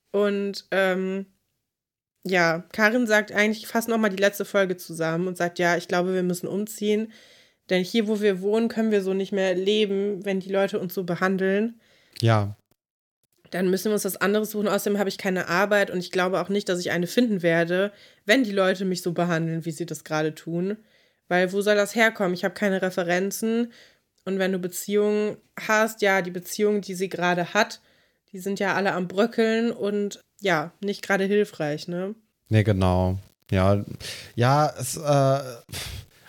Und 0.10 0.66
ähm, 0.72 1.28
ja, 2.24 2.64
Karin 2.72 3.06
sagt 3.06 3.32
eigentlich 3.32 3.68
fast 3.68 3.90
nochmal 3.90 4.10
die 4.10 4.24
letzte 4.24 4.44
Folge 4.44 4.76
zusammen 4.76 5.28
und 5.28 5.38
sagt, 5.38 5.60
ja, 5.60 5.78
ich 5.78 5.88
glaube, 5.88 6.16
wir 6.16 6.24
müssen 6.24 6.48
umziehen. 6.48 7.14
Denn 7.70 7.84
hier, 7.84 8.08
wo 8.08 8.22
wir 8.22 8.42
wohnen, 8.42 8.70
können 8.70 8.92
wir 8.92 9.02
so 9.02 9.14
nicht 9.14 9.32
mehr 9.32 9.54
leben, 9.56 10.24
wenn 10.26 10.40
die 10.40 10.52
Leute 10.52 10.80
uns 10.80 10.94
so 10.94 11.04
behandeln. 11.04 11.80
Ja. 12.22 12.56
Dann 13.52 13.70
müssen 13.70 13.86
wir 13.86 13.94
uns 13.94 14.06
was 14.06 14.18
anderes 14.18 14.52
suchen. 14.52 14.68
Außerdem 14.68 15.00
habe 15.00 15.10
ich 15.10 15.18
keine 15.18 15.48
Arbeit 15.48 15.92
und 15.92 16.00
ich 16.00 16.12
glaube 16.12 16.40
auch 16.42 16.50
nicht, 16.50 16.70
dass 16.70 16.80
ich 16.80 16.92
eine 16.92 17.08
finden 17.08 17.42
werde, 17.42 17.92
wenn 18.26 18.44
die 18.44 18.52
Leute 18.52 18.86
mich 18.86 19.02
so 19.02 19.14
behandeln, 19.14 19.66
wie 19.66 19.72
sie 19.72 19.86
das 19.86 20.04
gerade 20.04 20.36
tun. 20.36 20.78
Weil 21.28 21.52
wo 21.52 21.62
soll 21.62 21.76
das 21.76 21.96
herkommen? 21.96 22.34
Ich 22.34 22.44
habe 22.44 22.54
keine 22.54 22.82
Referenzen. 22.82 23.72
Und 24.26 24.40
wenn 24.40 24.52
du 24.52 24.60
Beziehungen 24.60 25.38
hast, 25.60 26.02
ja, 26.02 26.22
die 26.22 26.32
Beziehungen, 26.32 26.82
die 26.82 26.96
sie 26.96 27.10
gerade 27.10 27.54
hat, 27.54 27.82
die 28.34 28.40
sind 28.40 28.60
ja 28.60 28.76
alle 28.76 28.94
am 28.94 29.08
Bröckeln 29.08 29.72
und 29.72 30.20
ja, 30.42 30.72
nicht 30.82 31.02
gerade 31.02 31.24
hilfreich, 31.24 31.88
ne? 31.88 32.14
Nee, 32.50 32.64
genau. 32.64 33.18
Ja, 33.50 33.84
ja, 34.36 34.74
es, 34.78 34.98
äh, 34.98 35.40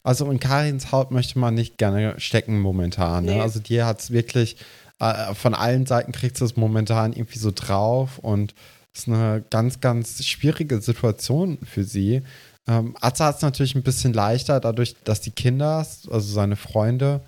also 0.03 0.31
in 0.31 0.41
Karins 0.41 0.93
Haut 0.93 1.11
möchte 1.11 1.39
man 1.39 1.55
nicht 1.55 1.79
gerne 1.79 2.15
stecken 2.19 2.61
momentan. 2.61 3.25
Ne? 3.25 3.35
Nee. 3.35 3.41
Also 3.41 3.61
die 3.61 3.83
hat 3.83 4.01
es 4.01 4.11
wirklich, 4.11 4.57
äh, 5.01 5.35
von 5.35 5.55
allen 5.55 5.87
Seiten 5.87 6.13
kriegt 6.13 6.37
sie 6.37 6.45
es 6.45 6.57
momentan 6.57 7.13
irgendwie 7.13 7.39
so 7.39 7.51
drauf 7.55 8.19
und 8.19 8.55
es 8.93 9.01
ist 9.01 9.09
eine 9.09 9.45
ganz, 9.51 9.81
ganz 9.81 10.25
schwierige 10.25 10.81
Situation 10.81 11.59
für 11.65 11.85
sie. 11.85 12.23
Ähm, 12.67 12.97
Atze 13.01 13.25
hat 13.25 13.37
es 13.37 13.43
natürlich 13.43 13.75
ein 13.75 13.83
bisschen 13.83 14.13
leichter, 14.13 14.61
dadurch, 14.61 14.97
dass 15.05 15.21
die 15.21 15.31
Kinder, 15.31 15.79
also 15.79 16.21
seine 16.21 16.57
Freunde, 16.57 17.23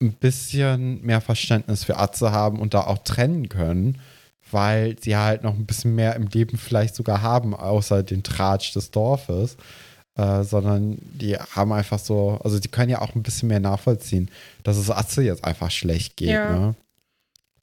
ein 0.00 0.12
bisschen 0.12 1.00
mehr 1.02 1.20
Verständnis 1.20 1.84
für 1.84 1.96
Atze 1.96 2.32
haben 2.32 2.60
und 2.60 2.74
da 2.74 2.82
auch 2.82 2.98
trennen 2.98 3.48
können, 3.48 3.98
weil 4.50 4.96
sie 5.00 5.16
halt 5.16 5.42
noch 5.42 5.54
ein 5.54 5.66
bisschen 5.66 5.94
mehr 5.94 6.16
im 6.16 6.26
Leben 6.26 6.58
vielleicht 6.58 6.94
sogar 6.94 7.22
haben, 7.22 7.54
außer 7.54 8.02
den 8.02 8.22
Tratsch 8.22 8.72
des 8.74 8.90
Dorfes. 8.90 9.56
Äh, 10.16 10.44
sondern 10.44 10.96
die 11.00 11.36
haben 11.36 11.72
einfach 11.72 11.98
so, 11.98 12.40
also 12.42 12.58
die 12.58 12.68
können 12.68 12.88
ja 12.88 13.02
auch 13.02 13.14
ein 13.14 13.22
bisschen 13.22 13.48
mehr 13.48 13.60
nachvollziehen, 13.60 14.30
dass 14.64 14.78
es 14.78 14.90
Atze 14.90 15.22
jetzt 15.22 15.44
einfach 15.44 15.70
schlecht 15.70 16.16
geht. 16.16 16.30
Ja. 16.30 16.58
Ne? 16.58 16.74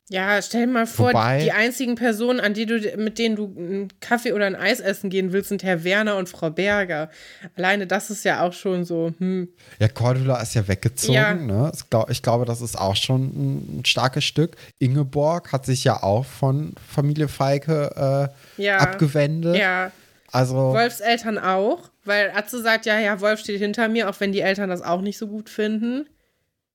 Ja, 0.10 0.40
stell 0.42 0.68
dir 0.68 0.72
mal 0.72 0.86
vor, 0.86 1.10
Wobei, 1.10 1.42
die 1.42 1.52
einzigen 1.52 1.96
Personen, 1.96 2.40
an 2.40 2.54
die 2.54 2.68
du, 2.68 2.78
mit 2.98 3.18
denen 3.18 3.36
du 3.36 3.46
einen 3.58 3.88
Kaffee 4.02 4.34
oder 4.34 4.46
ein 4.46 4.56
Eis 4.56 4.80
essen 4.80 5.10
gehen 5.10 5.32
willst, 5.32 5.50
sind 5.50 5.64
Herr 5.64 5.84
Werner 5.84 6.18
und 6.18 6.30
Frau 6.30 6.52
Berger. 6.52 7.10
Alleine 7.56 7.88
das 7.88 8.12
ist 8.12 8.24
ja 8.24 8.44
auch 8.44 8.54
schon 8.54 8.84
so, 8.86 9.14
hm. 9.18 9.48
Ja, 9.80 9.88
Cordula 9.88 10.40
ist 10.40 10.54
ja 10.54 10.68
weggezogen, 10.68 11.14
ja. 11.14 11.34
ne? 11.34 11.72
Ich 12.10 12.22
glaube, 12.22 12.46
das 12.46 12.62
ist 12.62 12.78
auch 12.78 12.96
schon 12.96 13.80
ein 13.80 13.86
starkes 13.86 14.26
Stück. 14.26 14.58
Ingeborg 14.78 15.52
hat 15.52 15.66
sich 15.66 15.86
ja 15.86 16.04
auch 16.04 16.26
von 16.26 16.74
Familie 16.88 17.30
Feike 17.30 18.30
äh, 18.58 18.62
ja. 18.62 18.78
abgewendet. 18.78 19.56
Ja. 19.56 19.92
Also. 20.34 20.56
Wolfs 20.56 21.00
Eltern 21.00 21.38
auch. 21.38 21.92
Weil 22.06 22.32
Atze 22.32 22.62
sagt 22.62 22.86
ja, 22.86 23.00
ja, 23.00 23.22
Wolf 23.22 23.40
steht 23.40 23.60
hinter 23.60 23.88
mir, 23.88 24.10
auch 24.10 24.20
wenn 24.20 24.32
die 24.32 24.42
Eltern 24.42 24.70
das 24.70 24.82
auch 24.82 25.02
nicht 25.02 25.18
so 25.18 25.28
gut 25.28 25.48
finden. 25.48 26.08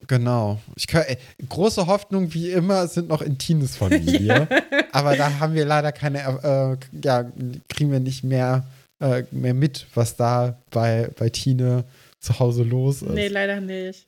Genau. 0.06 0.60
Ich 0.76 0.86
kann, 0.86 1.02
ey, 1.02 1.18
große 1.48 1.88
Hoffnung, 1.88 2.32
wie 2.32 2.52
immer, 2.52 2.86
sind 2.86 3.08
noch 3.08 3.20
in 3.20 3.36
Tines 3.36 3.76
Familie. 3.76 4.46
ja. 4.50 4.62
Aber 4.92 5.16
da 5.16 5.40
haben 5.40 5.54
wir 5.54 5.64
leider 5.64 5.90
keine, 5.90 6.20
äh, 6.20 6.98
ja, 7.04 7.30
kriegen 7.68 7.90
wir 7.90 7.98
nicht 7.98 8.22
mehr, 8.22 8.64
äh, 9.00 9.24
mehr 9.32 9.54
mit, 9.54 9.86
was 9.92 10.14
da 10.14 10.62
bei, 10.70 11.10
bei 11.18 11.28
Tine 11.28 11.84
zu 12.20 12.38
Hause 12.38 12.62
los 12.62 13.02
ist. 13.02 13.10
Nee, 13.10 13.26
leider 13.26 13.60
nicht. 13.60 14.06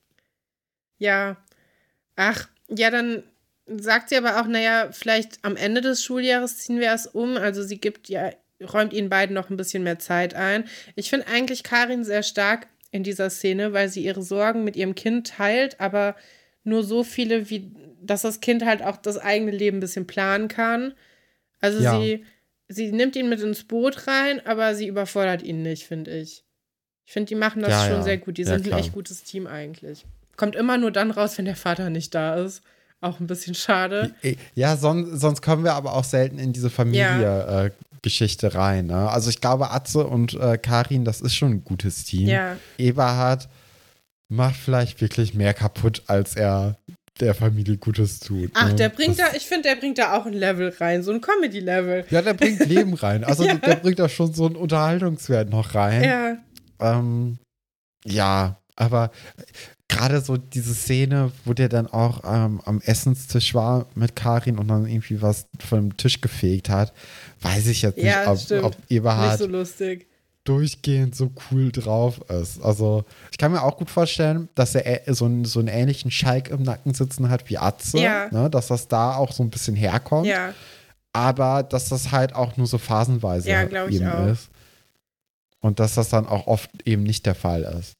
Ja. 0.98 1.36
Ach, 2.14 2.48
ja, 2.68 2.90
dann 2.90 3.24
sagt 3.66 4.10
sie 4.10 4.16
aber 4.16 4.40
auch, 4.40 4.46
naja, 4.46 4.90
vielleicht 4.92 5.40
am 5.42 5.56
Ende 5.56 5.80
des 5.80 6.04
Schuljahres 6.04 6.58
ziehen 6.58 6.78
wir 6.78 6.92
es 6.92 7.08
um. 7.08 7.36
Also 7.36 7.64
sie 7.64 7.78
gibt 7.78 8.08
ja 8.08 8.30
räumt 8.60 8.92
ihnen 8.92 9.08
beiden 9.08 9.34
noch 9.34 9.50
ein 9.50 9.56
bisschen 9.56 9.82
mehr 9.82 9.98
Zeit 9.98 10.34
ein. 10.34 10.64
Ich 10.94 11.10
finde 11.10 11.26
eigentlich 11.28 11.62
Karin 11.62 12.04
sehr 12.04 12.22
stark 12.22 12.66
in 12.90 13.02
dieser 13.02 13.30
Szene, 13.30 13.72
weil 13.72 13.88
sie 13.88 14.04
ihre 14.04 14.22
Sorgen 14.22 14.64
mit 14.64 14.76
ihrem 14.76 14.94
Kind 14.94 15.28
teilt, 15.28 15.80
aber 15.80 16.16
nur 16.64 16.82
so 16.82 17.04
viele, 17.04 17.50
wie 17.50 17.72
dass 18.02 18.22
das 18.22 18.40
Kind 18.40 18.64
halt 18.64 18.82
auch 18.82 18.96
das 18.96 19.18
eigene 19.18 19.50
Leben 19.50 19.78
ein 19.78 19.80
bisschen 19.80 20.06
planen 20.06 20.48
kann. 20.48 20.94
Also 21.60 21.80
ja. 21.80 22.00
sie, 22.00 22.24
sie 22.68 22.92
nimmt 22.92 23.14
ihn 23.16 23.28
mit 23.28 23.40
ins 23.40 23.64
Boot 23.64 24.06
rein, 24.06 24.44
aber 24.46 24.74
sie 24.74 24.86
überfordert 24.86 25.42
ihn 25.42 25.62
nicht, 25.62 25.84
finde 25.84 26.10
ich. 26.10 26.44
Ich 27.04 27.12
finde, 27.12 27.28
die 27.28 27.34
machen 27.34 27.60
das 27.60 27.70
ja, 27.70 27.86
schon 27.86 27.96
ja. 27.98 28.02
sehr 28.02 28.18
gut. 28.18 28.38
Die 28.38 28.44
sind 28.44 28.66
ein 28.66 28.78
echt 28.78 28.92
gutes 28.92 29.24
Team 29.24 29.46
eigentlich. 29.46 30.06
Kommt 30.36 30.56
immer 30.56 30.78
nur 30.78 30.90
dann 30.90 31.10
raus, 31.10 31.36
wenn 31.38 31.44
der 31.44 31.56
Vater 31.56 31.90
nicht 31.90 32.14
da 32.14 32.36
ist. 32.36 32.62
Auch 33.02 33.18
ein 33.18 33.26
bisschen 33.26 33.54
schade. 33.54 34.14
Ja, 34.54 34.76
son 34.76 35.16
sonst 35.16 35.42
kommen 35.42 35.64
wir 35.64 35.72
aber 35.72 35.94
auch 35.94 36.04
selten 36.04 36.38
in 36.38 36.52
diese 36.52 36.70
Familie 36.70 37.66
äh, 37.66 37.70
Geschichte 38.02 38.54
rein. 38.54 38.86
Ne? 38.86 39.08
Also 39.10 39.30
ich 39.30 39.40
glaube, 39.40 39.70
Atze 39.70 40.06
und 40.06 40.34
äh, 40.34 40.58
Karin, 40.58 41.04
das 41.04 41.20
ist 41.20 41.34
schon 41.34 41.52
ein 41.52 41.64
gutes 41.64 42.04
Team. 42.04 42.28
Ja. 42.28 42.56
Eberhard 42.78 43.48
macht 44.28 44.56
vielleicht 44.56 45.00
wirklich 45.00 45.34
mehr 45.34 45.54
kaputt, 45.54 46.02
als 46.06 46.36
er 46.36 46.76
der 47.18 47.34
Familie 47.34 47.76
Gutes 47.76 48.20
tut. 48.20 48.50
Ach, 48.54 48.68
ne? 48.68 48.74
der 48.74 48.88
bringt 48.88 49.18
das, 49.18 49.30
da, 49.30 49.36
ich 49.36 49.46
finde, 49.46 49.68
der 49.68 49.76
bringt 49.76 49.98
da 49.98 50.16
auch 50.16 50.26
ein 50.26 50.32
Level 50.32 50.74
rein, 50.80 51.02
so 51.02 51.12
ein 51.12 51.20
Comedy-Level. 51.20 52.06
Ja, 52.10 52.22
der 52.22 52.34
bringt 52.34 52.60
Leben 52.66 52.94
rein. 52.94 53.24
Also 53.24 53.44
ja. 53.44 53.54
der 53.54 53.76
bringt 53.76 53.98
da 53.98 54.08
schon 54.08 54.32
so 54.32 54.46
einen 54.46 54.56
Unterhaltungswert 54.56 55.50
noch 55.50 55.74
rein. 55.74 56.04
Ja. 56.04 56.36
Ähm, 56.80 57.38
ja, 58.06 58.60
aber 58.76 59.10
gerade 59.90 60.20
so 60.20 60.36
diese 60.36 60.74
Szene, 60.74 61.32
wo 61.44 61.52
der 61.52 61.68
dann 61.68 61.86
auch 61.88 62.22
ähm, 62.24 62.60
am 62.64 62.80
Essenstisch 62.80 63.54
war 63.54 63.86
mit 63.94 64.14
Karin 64.16 64.58
und 64.58 64.68
dann 64.68 64.86
irgendwie 64.86 65.20
was 65.20 65.46
vom 65.58 65.96
Tisch 65.96 66.20
gefegt 66.20 66.68
hat, 66.68 66.92
weiß 67.42 67.66
ich 67.66 67.82
jetzt 67.82 67.96
nicht, 67.96 68.06
ja, 68.06 68.30
ob, 68.30 68.64
ob 68.64 68.76
Eberhard 68.88 69.32
nicht 69.32 69.38
so 69.38 69.46
lustig. 69.46 70.06
durchgehend 70.44 71.14
so 71.16 71.32
cool 71.50 71.72
drauf 71.72 72.20
ist. 72.30 72.62
Also 72.62 73.04
ich 73.32 73.38
kann 73.38 73.52
mir 73.52 73.62
auch 73.62 73.76
gut 73.76 73.90
vorstellen, 73.90 74.48
dass 74.54 74.74
er 74.74 75.12
so 75.12 75.24
einen, 75.24 75.44
so 75.44 75.58
einen 75.58 75.68
ähnlichen 75.68 76.10
Schalk 76.10 76.48
im 76.48 76.62
Nacken 76.62 76.94
sitzen 76.94 77.28
hat 77.28 77.50
wie 77.50 77.58
Atze, 77.58 77.98
ja. 77.98 78.28
ne, 78.30 78.48
dass 78.48 78.68
das 78.68 78.86
da 78.88 79.16
auch 79.16 79.32
so 79.32 79.42
ein 79.42 79.50
bisschen 79.50 79.74
herkommt. 79.74 80.26
Ja. 80.26 80.54
Aber 81.12 81.64
dass 81.64 81.88
das 81.88 82.12
halt 82.12 82.34
auch 82.34 82.56
nur 82.56 82.68
so 82.68 82.78
phasenweise 82.78 83.50
eben 83.50 84.06
auch. 84.06 84.28
ist. 84.28 84.48
Und 85.60 85.80
dass 85.80 85.96
das 85.96 86.08
dann 86.08 86.26
auch 86.26 86.46
oft 86.46 86.70
eben 86.84 87.02
nicht 87.02 87.26
der 87.26 87.34
Fall 87.34 87.62
ist. 87.78 87.99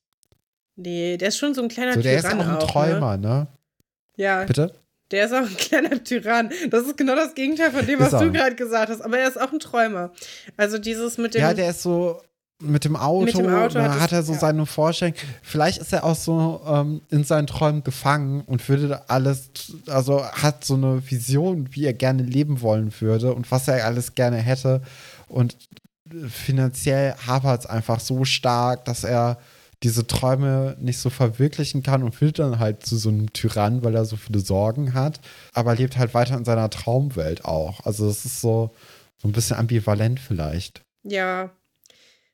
Nee, 0.83 1.17
der 1.17 1.29
ist 1.29 1.39
schon 1.39 1.55
so 1.55 1.63
ein 1.63 1.69
kleiner 1.69 1.95
so, 1.95 2.01
der 2.01 2.21
Tyrann 2.21 2.39
ist 2.39 2.45
auch 2.45 2.49
ein 2.49 2.57
auch, 2.57 2.61
ne? 2.61 2.67
Träumer, 2.67 3.17
ne? 3.17 3.29
ne? 3.29 3.47
Ja. 4.17 4.45
Bitte? 4.45 4.73
Der 5.11 5.27
ist 5.27 5.33
auch 5.33 5.39
ein 5.39 5.57
kleiner 5.57 6.03
Tyrann. 6.03 6.51
Das 6.71 6.87
ist 6.87 6.97
genau 6.97 7.15
das 7.15 7.35
Gegenteil 7.35 7.71
von 7.71 7.87
dem, 7.87 8.01
was 8.01 8.11
du 8.11 8.33
gerade 8.33 8.57
gesagt 8.57 8.91
hast. 8.91 9.01
Aber 9.03 9.19
er 9.19 9.29
ist 9.29 9.41
auch 9.41 9.53
ein 9.53 9.59
Träumer. 9.59 10.13
Also 10.57 10.79
dieses 10.79 11.19
mit 11.19 11.35
dem. 11.35 11.43
Ja, 11.43 11.55
der 11.55 11.71
ist 11.71 11.83
so 11.83 12.23
mit 12.63 12.85
dem 12.85 12.95
Auto, 12.95 13.25
mit 13.25 13.39
dem 13.39 13.55
Auto 13.55 13.81
hat, 13.81 14.01
hat 14.01 14.13
er 14.13 14.23
so 14.23 14.35
ja. 14.35 14.39
seine 14.39 14.67
Vorstellung. 14.67 15.15
Vielleicht 15.43 15.79
ist 15.79 15.93
er 15.93 16.05
auch 16.05 16.15
so 16.15 16.61
ähm, 16.67 17.01
in 17.09 17.25
seinen 17.25 17.47
Träumen 17.47 17.83
gefangen 17.83 18.43
und 18.43 18.69
würde 18.69 19.09
alles, 19.09 19.51
also 19.87 20.25
hat 20.25 20.65
so 20.65 20.75
eine 20.75 21.03
Vision, 21.11 21.69
wie 21.73 21.87
er 21.87 21.95
gerne 21.95 22.23
leben 22.23 22.61
wollen 22.61 22.93
würde 23.01 23.33
und 23.33 23.51
was 23.51 23.67
er 23.67 23.87
alles 23.87 24.15
gerne 24.15 24.37
hätte. 24.37 24.83
Und 25.29 25.57
finanziell 26.29 27.15
hapert 27.27 27.61
es 27.61 27.67
einfach 27.67 28.01
so 28.01 28.25
stark, 28.25 28.85
dass 28.85 29.05
er 29.05 29.39
diese 29.83 30.07
Träume 30.07 30.77
nicht 30.79 30.99
so 30.99 31.09
verwirklichen 31.09 31.83
kann 31.83 32.03
und 32.03 32.21
wird 32.21 32.39
dann 32.39 32.59
halt 32.59 32.85
zu 32.85 32.97
so 32.97 33.09
einem 33.09 33.33
Tyrann, 33.33 33.83
weil 33.83 33.95
er 33.95 34.05
so 34.05 34.17
viele 34.17 34.41
Sorgen 34.41 34.93
hat, 34.93 35.21
aber 35.55 35.75
lebt 35.75 35.97
halt 35.97 36.13
weiter 36.13 36.37
in 36.37 36.45
seiner 36.45 36.69
Traumwelt 36.69 37.45
auch. 37.45 37.85
Also 37.87 38.09
es 38.09 38.25
ist 38.25 38.41
so, 38.41 38.71
so 39.17 39.29
ein 39.29 39.33
bisschen 39.33 39.57
ambivalent 39.57 40.21
vielleicht. 40.21 40.83
Ja. 41.03 41.51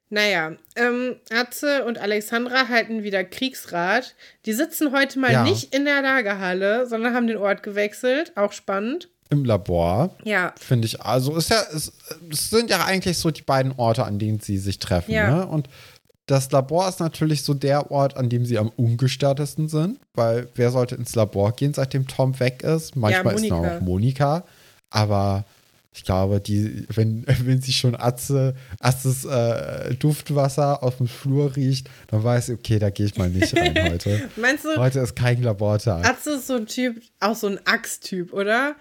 Naja, 0.09 0.53
ähm, 0.77 1.17
Atze 1.31 1.85
und 1.85 1.99
Alexandra 1.99 2.69
halten 2.69 3.03
wieder 3.03 3.25
Kriegsrat. 3.25 4.15
Die 4.45 4.53
sitzen 4.53 4.93
heute 4.93 5.19
mal 5.19 5.33
ja. 5.33 5.43
nicht 5.43 5.75
in 5.75 5.85
der 5.85 6.01
Lagerhalle, 6.03 6.87
sondern 6.87 7.15
haben 7.15 7.27
den 7.27 7.39
Ort 7.39 7.65
gewechselt. 7.65 8.33
Auch 8.37 8.53
spannend. 8.53 9.09
Im 9.31 9.45
Labor. 9.45 10.17
Ja. 10.23 10.55
Finde 10.57 10.87
ich. 10.87 11.01
Also 11.01 11.37
ist 11.37 11.51
ja, 11.51 11.61
es, 11.75 11.93
es, 12.31 12.51
sind 12.51 12.71
ja 12.71 12.85
eigentlich 12.85 13.19
so 13.19 13.33
die 13.33 13.43
beiden 13.43 13.73
Orte, 13.73 14.05
an 14.05 14.21
denen 14.21 14.39
sie 14.39 14.59
sich 14.59 14.79
treffen. 14.79 15.11
Ja. 15.11 15.31
Ne? 15.39 15.47
Und 15.47 15.69
das 16.27 16.51
Labor 16.51 16.89
ist 16.89 17.01
natürlich 17.01 17.43
so 17.43 17.55
der 17.55 17.91
Ort, 17.91 18.17
an 18.17 18.29
dem 18.29 18.45
sie 18.45 18.59
am 18.59 18.71
ungestörtesten 18.71 19.69
sind, 19.69 19.99
weil 20.15 20.49
wer 20.57 20.73
sollte 20.73 20.97
ins 20.97 21.15
Labor 21.15 21.53
gehen, 21.53 21.73
seitdem 21.73 22.09
Tom 22.09 22.39
weg 22.41 22.63
ist? 22.63 22.97
Manchmal 22.97 23.35
ja, 23.35 23.41
ist 23.41 23.51
noch 23.51 23.81
Monika, 23.81 24.45
aber 24.91 25.45
ich 25.97 26.05
glaube, 26.05 26.41
die, 26.41 26.87
wenn, 26.95 27.25
wenn 27.45 27.63
sie 27.63 27.73
schon 27.73 27.95
Atze, 27.95 28.55
Atzes 28.81 29.25
äh, 29.25 29.95
Duftwasser 29.95 30.83
auf 30.83 30.99
dem 30.99 31.07
Flur 31.07 31.55
riecht, 31.55 31.89
dann 32.09 32.25
weiß 32.25 32.47
sie, 32.47 32.55
okay, 32.55 32.79
da 32.79 32.91
gehe 32.91 33.07
ich 33.07 33.17
mal 33.17 33.31
nicht 33.31 33.57
rein 33.57 33.75
heute. 33.91 34.29
Meinst 34.37 34.65
du? 34.65 34.77
Heute 34.77 35.01
ist 35.01 35.15
kein 35.15 35.43
Labortag. 35.43 36.05
Atze 36.07 36.33
ist 36.33 36.49
so 36.49 36.57
ein 36.57 36.67
Typ, 36.67 37.01
auch 37.21 37.37
so 37.37 37.47
ein 37.47 37.61
Axt-Typ, 37.65 38.33
oder? 38.33 38.75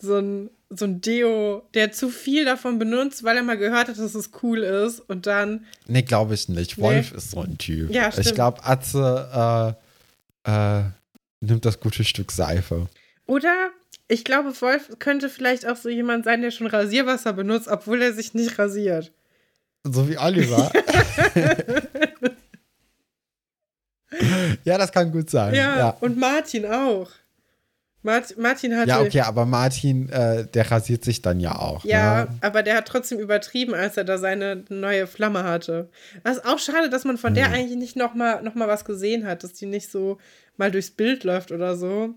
So 0.00 0.16
ein 0.18 0.50
so 0.70 0.84
ein 0.84 1.00
Deo, 1.00 1.62
der 1.74 1.92
zu 1.92 2.10
viel 2.10 2.44
davon 2.44 2.78
benutzt, 2.78 3.24
weil 3.24 3.36
er 3.36 3.42
mal 3.42 3.56
gehört 3.56 3.88
hat, 3.88 3.98
dass 3.98 4.14
es 4.14 4.30
cool 4.42 4.58
ist 4.58 5.00
und 5.00 5.26
dann. 5.26 5.64
Nee, 5.86 6.02
glaube 6.02 6.34
ich 6.34 6.48
nicht. 6.48 6.78
Wolf 6.78 7.12
nee. 7.12 7.18
ist 7.18 7.30
so 7.30 7.40
ein 7.40 7.56
Typ. 7.56 7.90
Ja, 7.90 8.12
stimmt. 8.12 8.26
Ich 8.26 8.34
glaube, 8.34 8.64
Atze 8.64 9.76
äh, 10.44 10.50
äh, 10.50 10.82
nimmt 11.40 11.64
das 11.64 11.80
gute 11.80 12.04
Stück 12.04 12.32
Seife. 12.32 12.88
Oder 13.26 13.70
ich 14.08 14.24
glaube, 14.24 14.58
Wolf 14.60 14.90
könnte 14.98 15.28
vielleicht 15.28 15.66
auch 15.66 15.76
so 15.76 15.88
jemand 15.88 16.24
sein, 16.24 16.42
der 16.42 16.50
schon 16.50 16.66
Rasierwasser 16.66 17.32
benutzt, 17.32 17.68
obwohl 17.68 18.02
er 18.02 18.12
sich 18.12 18.34
nicht 18.34 18.58
rasiert. 18.58 19.12
So 19.84 20.08
wie 20.08 20.18
Oliver. 20.18 20.70
ja, 24.64 24.78
das 24.78 24.92
kann 24.92 25.12
gut 25.12 25.30
sein. 25.30 25.54
Ja, 25.54 25.78
ja, 25.78 25.90
und 26.00 26.18
Martin 26.18 26.66
auch. 26.66 27.10
Martin 28.02 28.76
hat. 28.76 28.88
Ja, 28.88 29.00
okay, 29.00 29.20
aber 29.20 29.44
Martin, 29.44 30.08
äh, 30.08 30.46
der 30.46 30.70
rasiert 30.70 31.04
sich 31.04 31.20
dann 31.20 31.40
ja 31.40 31.58
auch. 31.58 31.84
Ja, 31.84 32.24
ne? 32.24 32.38
aber 32.40 32.62
der 32.62 32.76
hat 32.76 32.86
trotzdem 32.86 33.18
übertrieben, 33.18 33.74
als 33.74 33.96
er 33.96 34.04
da 34.04 34.18
seine 34.18 34.64
neue 34.68 35.06
Flamme 35.06 35.42
hatte. 35.44 35.90
Das 36.22 36.36
ist 36.36 36.46
auch 36.46 36.58
schade, 36.58 36.90
dass 36.90 37.04
man 37.04 37.18
von 37.18 37.30
hm. 37.30 37.34
der 37.34 37.50
eigentlich 37.50 37.76
nicht 37.76 37.96
nochmal 37.96 38.42
noch 38.42 38.54
mal 38.54 38.68
was 38.68 38.84
gesehen 38.84 39.26
hat, 39.26 39.42
dass 39.42 39.52
die 39.52 39.66
nicht 39.66 39.90
so 39.90 40.18
mal 40.56 40.70
durchs 40.70 40.90
Bild 40.90 41.24
läuft 41.24 41.50
oder 41.50 41.76
so. 41.76 42.14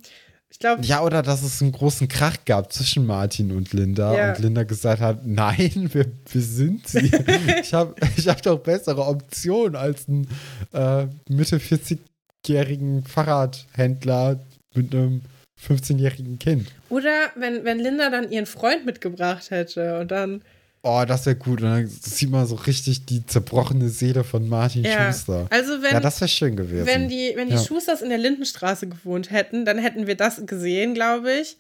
Ich 0.52 0.60
glaube. 0.60 0.84
Ja, 0.84 1.02
oder 1.02 1.24
dass 1.24 1.44
es 1.44 1.62
einen 1.62 1.72
großen 1.72 2.10
Krach 2.10 2.36
gab 2.46 2.74
zwischen 2.74 3.06
Martin 3.06 3.52
und 3.52 3.72
Linda 3.72 4.14
ja. 4.14 4.30
und 4.30 4.40
Linda 4.40 4.64
gesagt 4.64 5.02
hat: 5.02 5.22
Nein, 5.26 5.90
wir, 5.94 6.06
wir 6.30 6.42
sind 6.42 6.88
sie. 6.88 7.10
ich 7.62 7.74
habe 7.74 7.96
ich 8.18 8.28
hab 8.28 8.42
doch 8.42 8.60
bessere 8.60 9.06
Optionen 9.08 9.76
als 9.76 10.08
einen 10.10 10.28
äh, 10.74 11.08
Mitte 11.30 11.58
40-jährigen 11.58 13.04
Fahrradhändler 13.06 14.42
mit 14.76 14.94
einem 14.94 15.22
15-jährigen 15.68 16.39
Kind. 16.39 16.68
Oder 16.89 17.32
wenn, 17.36 17.64
wenn 17.64 17.80
Linda 17.80 18.09
dann 18.09 18.32
ihren 18.32 18.45
Freund 18.45 18.86
mitgebracht 18.86 19.51
hätte 19.51 19.99
und 19.99 20.12
dann. 20.12 20.41
Oh, 20.84 21.03
das 21.07 21.26
wäre 21.28 21.36
gut. 21.36 21.62
Und 21.62 21.70
dann 21.70 21.88
sieht 21.88 22.32
man 22.32 22.47
so 22.47 22.55
richtig 22.55 23.05
die 23.05 23.26
zerbrochene 23.26 23.89
Seele 23.89 24.24
von 24.24 24.49
Martin 24.49 24.84
ja. 24.84 25.12
Schuster. 25.12 25.47
Also 25.51 25.82
wenn, 25.84 25.93
ja, 25.93 25.99
das 25.99 26.20
wäre 26.20 26.30
schön 26.30 26.55
gewesen. 26.55 26.88
Wenn 26.88 27.07
die, 27.07 27.34
wenn 27.36 27.49
die 27.49 27.55
ja. 27.55 27.64
Schusters 27.64 28.01
in 28.01 28.09
der 28.09 28.18
Lindenstraße 28.18 28.88
gewohnt 28.88 29.30
hätten, 29.30 29.64
dann 29.66 29.78
hätten 29.78 30.07
wir 30.07 30.16
das 30.16 30.43
gesehen, 30.45 30.95
glaube 30.95 31.32
ich. 31.34 31.57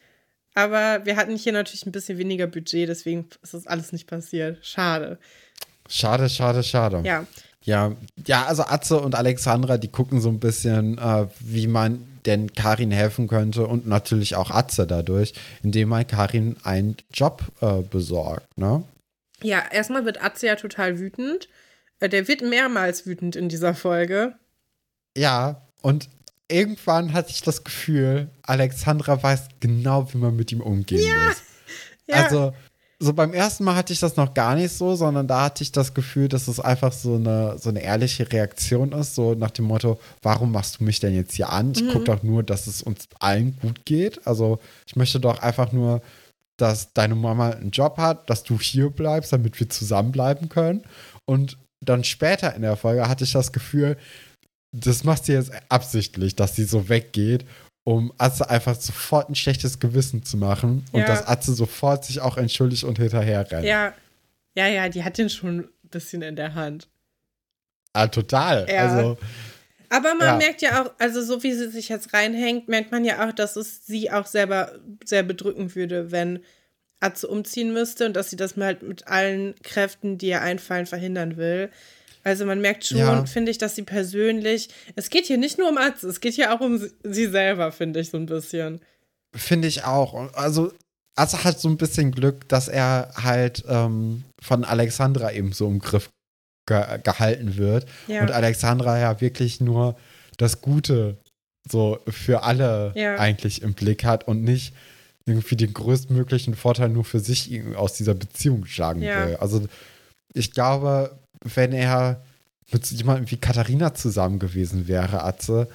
Aber 0.53 1.05
wir 1.05 1.15
hatten 1.15 1.37
hier 1.37 1.53
natürlich 1.53 1.85
ein 1.85 1.91
bisschen 1.91 2.17
weniger 2.17 2.47
Budget, 2.47 2.89
deswegen 2.89 3.27
ist 3.41 3.53
das 3.53 3.67
alles 3.67 3.93
nicht 3.93 4.07
passiert. 4.07 4.57
Schade. 4.65 5.17
Schade, 5.87 6.29
schade, 6.29 6.63
schade. 6.63 7.01
Ja. 7.05 7.25
Ja, 7.63 7.95
ja, 8.25 8.45
also 8.45 8.63
Atze 8.63 8.99
und 8.99 9.13
Alexandra, 9.13 9.77
die 9.77 9.89
gucken 9.89 10.19
so 10.19 10.29
ein 10.29 10.39
bisschen, 10.39 10.97
äh, 10.97 11.27
wie 11.39 11.67
man 11.67 12.10
denn 12.25 12.53
Karin 12.53 12.91
helfen 12.91 13.27
könnte 13.27 13.67
und 13.67 13.87
natürlich 13.87 14.35
auch 14.35 14.51
Atze 14.51 14.87
dadurch, 14.87 15.33
indem 15.63 15.89
man 15.89 16.07
Karin 16.07 16.57
einen 16.63 16.97
Job 17.13 17.43
äh, 17.61 17.81
besorgt, 17.81 18.57
ne? 18.57 18.83
Ja, 19.43 19.63
erstmal 19.71 20.05
wird 20.05 20.23
Atze 20.23 20.47
ja 20.47 20.55
total 20.55 20.99
wütend. 20.99 21.49
Äh, 21.99 22.09
der 22.09 22.27
wird 22.27 22.41
mehrmals 22.41 23.05
wütend 23.05 23.35
in 23.35 23.49
dieser 23.49 23.73
Folge. 23.73 24.35
Ja, 25.17 25.67
und 25.81 26.09
irgendwann 26.47 27.13
hatte 27.13 27.31
ich 27.31 27.41
das 27.41 27.63
Gefühl, 27.63 28.29
Alexandra 28.43 29.21
weiß 29.21 29.47
genau, 29.59 30.13
wie 30.13 30.17
man 30.17 30.35
mit 30.35 30.51
ihm 30.51 30.61
umgehen 30.61 31.07
ja. 31.07 31.27
muss. 31.27 31.37
Ja. 32.07 32.23
Also, 32.23 32.53
so 33.01 33.13
beim 33.13 33.33
ersten 33.33 33.63
Mal 33.63 33.75
hatte 33.75 33.93
ich 33.93 33.99
das 33.99 34.15
noch 34.15 34.35
gar 34.35 34.55
nicht 34.55 34.71
so, 34.71 34.95
sondern 34.95 35.27
da 35.27 35.45
hatte 35.45 35.63
ich 35.63 35.71
das 35.71 35.95
Gefühl, 35.95 36.27
dass 36.27 36.47
es 36.47 36.59
einfach 36.59 36.93
so 36.93 37.15
eine, 37.15 37.57
so 37.57 37.69
eine 37.69 37.81
ehrliche 37.81 38.31
Reaktion 38.31 38.91
ist, 38.91 39.15
so 39.15 39.33
nach 39.33 39.49
dem 39.49 39.65
Motto, 39.65 39.99
warum 40.21 40.51
machst 40.51 40.79
du 40.79 40.83
mich 40.83 40.99
denn 40.99 41.15
jetzt 41.15 41.33
hier 41.33 41.49
an? 41.49 41.71
Ich 41.75 41.81
mhm. 41.81 41.89
gucke 41.89 42.05
doch 42.05 42.21
nur, 42.21 42.43
dass 42.43 42.67
es 42.67 42.83
uns 42.83 43.07
allen 43.19 43.57
gut 43.59 43.85
geht. 43.85 44.25
Also 44.27 44.59
ich 44.85 44.95
möchte 44.95 45.19
doch 45.19 45.39
einfach 45.39 45.71
nur, 45.71 46.03
dass 46.57 46.93
deine 46.93 47.15
Mama 47.15 47.49
einen 47.49 47.71
Job 47.71 47.97
hat, 47.97 48.29
dass 48.29 48.43
du 48.43 48.59
hier 48.59 48.91
bleibst, 48.91 49.33
damit 49.33 49.59
wir 49.59 49.67
zusammenbleiben 49.67 50.47
können. 50.47 50.83
Und 51.25 51.57
dann 51.79 52.03
später 52.03 52.55
in 52.55 52.61
der 52.61 52.77
Folge 52.77 53.09
hatte 53.09 53.23
ich 53.23 53.31
das 53.31 53.51
Gefühl, 53.51 53.97
das 54.71 55.03
machst 55.03 55.27
du 55.27 55.33
jetzt 55.33 55.51
absichtlich, 55.69 56.35
dass 56.35 56.55
sie 56.55 56.65
so 56.65 56.87
weggeht 56.87 57.45
um 57.83 58.13
Atze 58.17 58.49
einfach 58.49 58.75
sofort 58.75 59.29
ein 59.29 59.35
schlechtes 59.35 59.79
Gewissen 59.79 60.23
zu 60.23 60.37
machen 60.37 60.85
und 60.91 61.01
ja. 61.01 61.07
dass 61.07 61.27
Atze 61.27 61.53
sofort 61.53 62.05
sich 62.05 62.19
auch 62.19 62.37
entschuldigt 62.37 62.83
und 62.83 62.99
hinterher 62.99 63.49
rennt. 63.49 63.65
Ja, 63.65 63.93
ja, 64.55 64.67
ja, 64.67 64.89
die 64.89 65.03
hat 65.03 65.17
den 65.17 65.29
schon 65.29 65.59
ein 65.59 65.69
bisschen 65.89 66.21
in 66.21 66.35
der 66.35 66.53
Hand. 66.53 66.87
Ah, 67.93 68.07
total. 68.07 68.67
Ja. 68.69 68.87
Also, 68.87 69.17
aber 69.89 70.15
man 70.15 70.27
ja. 70.27 70.37
merkt 70.37 70.61
ja 70.61 70.81
auch, 70.81 70.91
also 70.99 71.21
so 71.21 71.43
wie 71.43 71.53
sie 71.53 71.69
sich 71.69 71.89
jetzt 71.89 72.13
reinhängt, 72.13 72.67
merkt 72.69 72.91
man 72.91 73.03
ja 73.03 73.27
auch, 73.27 73.33
dass 73.33 73.55
es 73.55 73.85
sie 73.85 74.11
auch 74.11 74.25
selber 74.25 74.79
sehr 75.03 75.23
bedrücken 75.23 75.75
würde, 75.75 76.11
wenn 76.11 76.39
Atze 77.01 77.27
umziehen 77.27 77.73
müsste 77.73 78.05
und 78.05 78.13
dass 78.13 78.29
sie 78.29 78.35
das 78.35 78.55
halt 78.55 78.83
mit 78.83 79.07
allen 79.07 79.55
Kräften, 79.63 80.17
die 80.17 80.27
ihr 80.27 80.41
einfallen, 80.41 80.85
verhindern 80.85 81.35
will. 81.35 81.69
Also 82.23 82.45
man 82.45 82.61
merkt 82.61 82.85
schon, 82.85 82.97
ja. 82.97 83.25
finde 83.25 83.51
ich, 83.51 83.57
dass 83.57 83.75
sie 83.75 83.83
persönlich, 83.83 84.69
es 84.95 85.09
geht 85.09 85.25
hier 85.25 85.37
nicht 85.37 85.57
nur 85.57 85.69
um 85.69 85.77
Atze, 85.77 86.07
es 86.07 86.21
geht 86.21 86.33
hier 86.33 86.53
auch 86.53 86.59
um 86.59 86.79
sie 87.03 87.27
selber, 87.27 87.71
finde 87.71 87.99
ich 87.99 88.09
so 88.09 88.17
ein 88.17 88.25
bisschen. 88.25 88.81
Finde 89.35 89.67
ich 89.67 89.83
auch. 89.85 90.33
Also 90.33 90.71
Atze 91.15 91.43
hat 91.43 91.59
so 91.59 91.67
ein 91.69 91.77
bisschen 91.77 92.11
Glück, 92.11 92.47
dass 92.47 92.67
er 92.67 93.11
halt 93.15 93.63
ähm, 93.67 94.23
von 94.41 94.63
Alexandra 94.63 95.31
eben 95.31 95.51
so 95.51 95.67
im 95.67 95.79
Griff 95.79 96.09
ge 96.67 96.99
gehalten 97.03 97.57
wird. 97.57 97.85
Ja. 98.07 98.21
Und 98.21 98.31
Alexandra 98.31 98.99
ja 98.99 99.19
wirklich 99.21 99.61
nur 99.61 99.97
das 100.37 100.61
Gute 100.61 101.17
so 101.69 101.99
für 102.07 102.43
alle 102.43 102.93
ja. 102.95 103.17
eigentlich 103.17 103.61
im 103.61 103.73
Blick 103.73 104.03
hat 104.03 104.27
und 104.27 104.43
nicht 104.43 104.73
irgendwie 105.25 105.55
den 105.55 105.73
größtmöglichen 105.73 106.55
Vorteil 106.55 106.89
nur 106.89 107.05
für 107.05 107.19
sich 107.19 107.61
aus 107.75 107.93
dieser 107.93 108.15
Beziehung 108.15 108.65
schlagen 108.65 109.01
will. 109.01 109.37
Also 109.39 109.67
ich 110.33 110.51
glaube, 110.51 111.19
wenn 111.43 111.73
er 111.73 112.23
mit 112.71 112.85
jemandem 112.91 113.29
wie 113.29 113.37
Katharina 113.37 113.93
zusammen 113.93 114.39
gewesen 114.39 114.87
wäre, 114.87 115.23
Atze, 115.23 115.67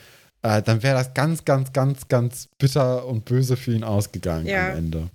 äh, 0.42 0.62
dann 0.62 0.82
wäre 0.82 0.96
das 0.96 1.14
ganz, 1.14 1.44
ganz, 1.44 1.72
ganz, 1.72 2.08
ganz 2.08 2.48
bitter 2.58 3.06
und 3.06 3.24
böse 3.24 3.56
für 3.56 3.72
ihn 3.72 3.84
ausgegangen 3.84 4.46
ja. 4.46 4.70
am 4.70 4.78
Ende. 4.78 5.10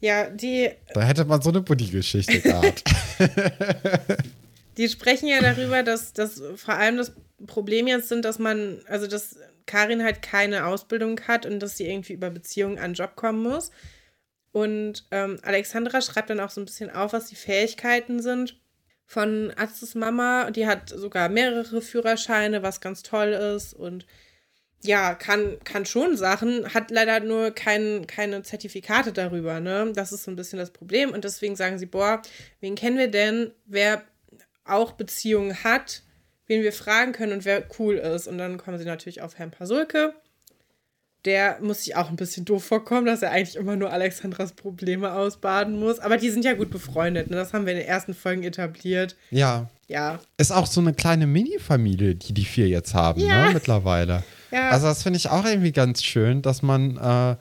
Ja, 0.00 0.30
die. 0.30 0.70
Da 0.94 1.02
hätte 1.02 1.24
man 1.26 1.42
so 1.42 1.50
eine 1.50 1.60
Buddy-Geschichte 1.60 2.40
gehabt. 2.40 2.84
die 4.76 4.88
sprechen 4.88 5.28
ja 5.28 5.40
darüber, 5.40 5.82
dass 5.82 6.12
das 6.14 6.42
vor 6.56 6.74
allem 6.74 6.96
das 6.96 7.12
Problem 7.46 7.86
jetzt 7.86 8.08
sind, 8.08 8.24
dass 8.24 8.38
man, 8.38 8.80
also 8.86 9.06
dass 9.06 9.36
Karin 9.66 10.02
halt 10.02 10.22
keine 10.22 10.66
Ausbildung 10.66 11.20
hat 11.28 11.44
und 11.44 11.60
dass 11.60 11.76
sie 11.76 11.86
irgendwie 11.86 12.14
über 12.14 12.30
Beziehungen 12.30 12.78
an 12.78 12.94
Job 12.94 13.14
kommen 13.14 13.42
muss. 13.42 13.70
Und 14.52 15.06
ähm, 15.10 15.38
Alexandra 15.42 16.00
schreibt 16.00 16.30
dann 16.30 16.40
auch 16.40 16.50
so 16.50 16.60
ein 16.60 16.64
bisschen 16.64 16.90
auf, 16.90 17.12
was 17.12 17.26
die 17.26 17.36
Fähigkeiten 17.36 18.20
sind 18.22 18.60
von 19.10 19.52
Atzes 19.56 19.96
Mama. 19.96 20.52
Die 20.52 20.68
hat 20.68 20.88
sogar 20.88 21.28
mehrere 21.28 21.82
Führerscheine, 21.82 22.62
was 22.62 22.80
ganz 22.80 23.02
toll 23.02 23.30
ist. 23.30 23.74
Und 23.74 24.06
ja, 24.82 25.14
kann, 25.14 25.58
kann 25.64 25.84
schon 25.84 26.16
Sachen, 26.16 26.72
hat 26.72 26.92
leider 26.92 27.18
nur 27.18 27.50
kein, 27.50 28.06
keine 28.06 28.44
Zertifikate 28.44 29.12
darüber, 29.12 29.58
ne? 29.58 29.90
Das 29.96 30.12
ist 30.12 30.22
so 30.22 30.30
ein 30.30 30.36
bisschen 30.36 30.60
das 30.60 30.70
Problem. 30.70 31.10
Und 31.10 31.24
deswegen 31.24 31.56
sagen 31.56 31.76
sie, 31.80 31.86
boah, 31.86 32.22
wen 32.60 32.76
kennen 32.76 32.98
wir 32.98 33.10
denn, 33.10 33.50
wer 33.66 34.04
auch 34.64 34.92
Beziehungen 34.92 35.64
hat, 35.64 36.04
wen 36.46 36.62
wir 36.62 36.72
fragen 36.72 37.10
können 37.10 37.32
und 37.32 37.44
wer 37.44 37.66
cool 37.80 37.96
ist. 37.96 38.28
Und 38.28 38.38
dann 38.38 38.58
kommen 38.58 38.78
sie 38.78 38.84
natürlich 38.84 39.22
auf 39.22 39.38
Herrn 39.38 39.50
Pasulke. 39.50 40.14
Der 41.26 41.58
muss 41.60 41.84
sich 41.84 41.96
auch 41.96 42.08
ein 42.08 42.16
bisschen 42.16 42.44
doof 42.46 42.64
vorkommen, 42.64 43.04
dass 43.06 43.20
er 43.22 43.30
eigentlich 43.30 43.56
immer 43.56 43.76
nur 43.76 43.92
Alexandras 43.92 44.52
Probleme 44.52 45.12
ausbaden 45.12 45.78
muss. 45.78 45.98
Aber 45.98 46.16
die 46.16 46.30
sind 46.30 46.44
ja 46.46 46.54
gut 46.54 46.70
befreundet, 46.70 47.28
ne? 47.30 47.36
Das 47.36 47.52
haben 47.52 47.66
wir 47.66 47.72
in 47.74 47.78
den 47.80 47.88
ersten 47.88 48.14
Folgen 48.14 48.42
etabliert. 48.42 49.16
Ja. 49.30 49.68
Ja. 49.86 50.20
Ist 50.38 50.52
auch 50.52 50.66
so 50.66 50.80
eine 50.80 50.94
kleine 50.94 51.26
Mini-Familie, 51.26 52.14
die 52.14 52.32
die 52.32 52.44
vier 52.44 52.68
jetzt 52.68 52.94
haben, 52.94 53.20
Ja. 53.20 53.46
ne, 53.48 53.54
mittlerweile. 53.54 54.22
Ja. 54.52 54.70
Also 54.70 54.88
das 54.88 55.04
finde 55.04 55.16
ich 55.18 55.28
auch 55.28 55.44
irgendwie 55.44 55.70
ganz 55.70 56.02
schön, 56.02 56.42
dass 56.42 56.60
man, 56.62 56.96
äh, 56.96 57.36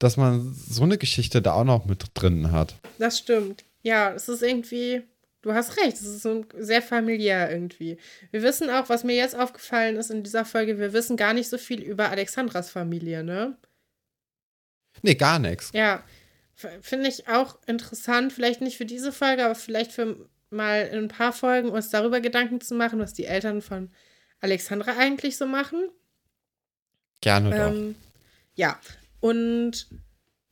dass 0.00 0.16
man 0.16 0.52
so 0.68 0.82
eine 0.82 0.98
Geschichte 0.98 1.40
da 1.40 1.52
auch 1.52 1.62
noch 1.62 1.86
mit 1.86 2.06
drin 2.14 2.50
hat. 2.50 2.74
Das 2.98 3.16
stimmt. 3.18 3.62
Ja, 3.84 4.10
es 4.12 4.28
ist 4.28 4.42
irgendwie, 4.42 5.02
du 5.42 5.54
hast 5.54 5.76
recht, 5.76 5.94
es 5.96 6.02
ist 6.02 6.22
so 6.22 6.44
sehr 6.56 6.82
familiär 6.82 7.50
irgendwie. 7.50 7.98
Wir 8.30 8.42
wissen 8.42 8.70
auch, 8.70 8.88
was 8.88 9.04
mir 9.04 9.16
jetzt 9.16 9.36
aufgefallen 9.36 9.96
ist 9.96 10.10
in 10.10 10.22
dieser 10.22 10.44
Folge, 10.44 10.78
wir 10.78 10.92
wissen 10.92 11.16
gar 11.16 11.32
nicht 11.32 11.48
so 11.48 11.58
viel 11.58 11.80
über 11.82 12.10
Alexandras 12.10 12.70
Familie, 12.70 13.22
ne? 13.22 13.56
Nee, 15.02 15.14
gar 15.14 15.38
nichts. 15.38 15.70
Ja, 15.72 16.02
finde 16.80 17.08
ich 17.08 17.28
auch 17.28 17.58
interessant, 17.66 18.32
vielleicht 18.32 18.60
nicht 18.60 18.76
für 18.76 18.86
diese 18.86 19.12
Folge, 19.12 19.44
aber 19.44 19.54
vielleicht 19.54 19.92
für 19.92 20.28
mal 20.50 20.86
in 20.86 21.04
ein 21.04 21.08
paar 21.08 21.32
Folgen 21.32 21.68
uns 21.68 21.90
darüber 21.90 22.20
Gedanken 22.20 22.60
zu 22.60 22.74
machen, 22.74 22.98
was 22.98 23.12
die 23.12 23.26
Eltern 23.26 23.62
von 23.62 23.90
Alexandra 24.40 24.96
eigentlich 24.96 25.36
so 25.36 25.46
machen. 25.46 25.88
Gerne 27.20 27.50
doch. 27.50 27.72
Ähm, 27.72 27.94
ja, 28.54 28.80
und 29.20 29.88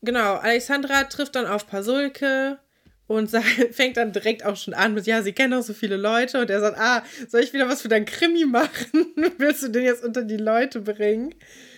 genau, 0.02 0.34
Alexandra 0.34 1.04
trifft 1.04 1.34
dann 1.34 1.46
auf 1.46 1.66
Pasulke 1.66 2.58
und 3.06 3.30
sagt, 3.30 3.46
fängt 3.72 3.96
dann 3.96 4.12
direkt 4.12 4.44
auch 4.44 4.56
schon 4.56 4.74
an 4.74 4.94
mit, 4.94 5.06
ja, 5.06 5.22
sie 5.22 5.32
kennen 5.32 5.54
auch 5.54 5.62
so 5.62 5.74
viele 5.74 5.96
Leute. 5.96 6.40
Und 6.40 6.50
er 6.50 6.60
sagt, 6.60 6.78
ah, 6.78 7.04
soll 7.28 7.42
ich 7.42 7.52
wieder 7.52 7.68
was 7.68 7.82
für 7.82 7.88
dein 7.88 8.04
Krimi 8.04 8.44
machen? 8.44 9.14
Willst 9.38 9.62
du 9.62 9.68
den 9.68 9.84
jetzt 9.84 10.04
unter 10.04 10.22
die 10.22 10.36
Leute 10.36 10.80
bringen? 10.80 11.34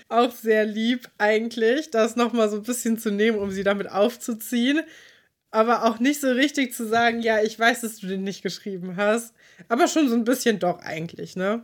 Auch 0.09 0.33
sehr 0.33 0.65
lieb 0.65 1.09
eigentlich, 1.19 1.91
das 1.91 2.17
nochmal 2.17 2.49
so 2.49 2.57
ein 2.57 2.63
bisschen 2.63 2.99
zu 2.99 3.11
nehmen, 3.11 3.39
um 3.39 3.51
sie 3.51 3.65
damit 3.65 3.91
aufzuziehen. 3.91 4.81
Aber 5.51 5.85
auch 5.85 5.99
nicht 5.99 6.21
so 6.21 6.31
richtig 6.31 6.75
zu 6.75 6.87
sagen, 6.87 7.21
ja, 7.21 7.43
ich 7.43 7.59
weiß, 7.59 7.83
dass 7.83 7.99
du 7.99 8.07
den 8.07 8.23
nicht 8.23 8.43
geschrieben 8.43 8.97
hast. 8.97 9.35
Aber 9.69 9.89
schon 9.89 10.09
so 10.09 10.15
ein 10.15 10.25
bisschen 10.25 10.59
doch 10.59 10.79
eigentlich, 10.81 11.35
ne? 11.35 11.63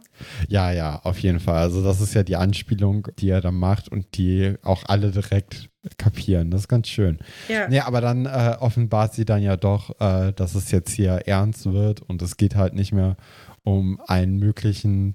Ja, 0.48 0.72
ja, 0.72 1.00
auf 1.04 1.18
jeden 1.20 1.38
Fall. 1.38 1.58
Also 1.58 1.84
das 1.84 2.00
ist 2.00 2.14
ja 2.14 2.22
die 2.22 2.36
Anspielung, 2.36 3.08
die 3.18 3.30
er 3.30 3.40
da 3.40 3.52
macht 3.52 3.88
und 3.88 4.16
die 4.16 4.54
auch 4.62 4.84
alle 4.86 5.10
direkt 5.12 5.70
kapieren. 5.96 6.50
Das 6.50 6.62
ist 6.62 6.68
ganz 6.68 6.88
schön. 6.88 7.18
Ja. 7.48 7.68
Nee, 7.68 7.80
aber 7.80 8.00
dann 8.00 8.26
äh, 8.26 8.56
offenbart 8.58 9.14
sie 9.14 9.24
dann 9.24 9.42
ja 9.42 9.56
doch, 9.56 10.00
äh, 10.00 10.32
dass 10.32 10.54
es 10.54 10.70
jetzt 10.70 10.92
hier 10.92 11.22
ernst 11.26 11.70
wird 11.72 12.02
und 12.02 12.20
es 12.22 12.36
geht 12.36 12.56
halt 12.56 12.74
nicht 12.74 12.92
mehr 12.92 13.16
um 13.62 14.00
einen 14.06 14.38
möglichen. 14.38 15.14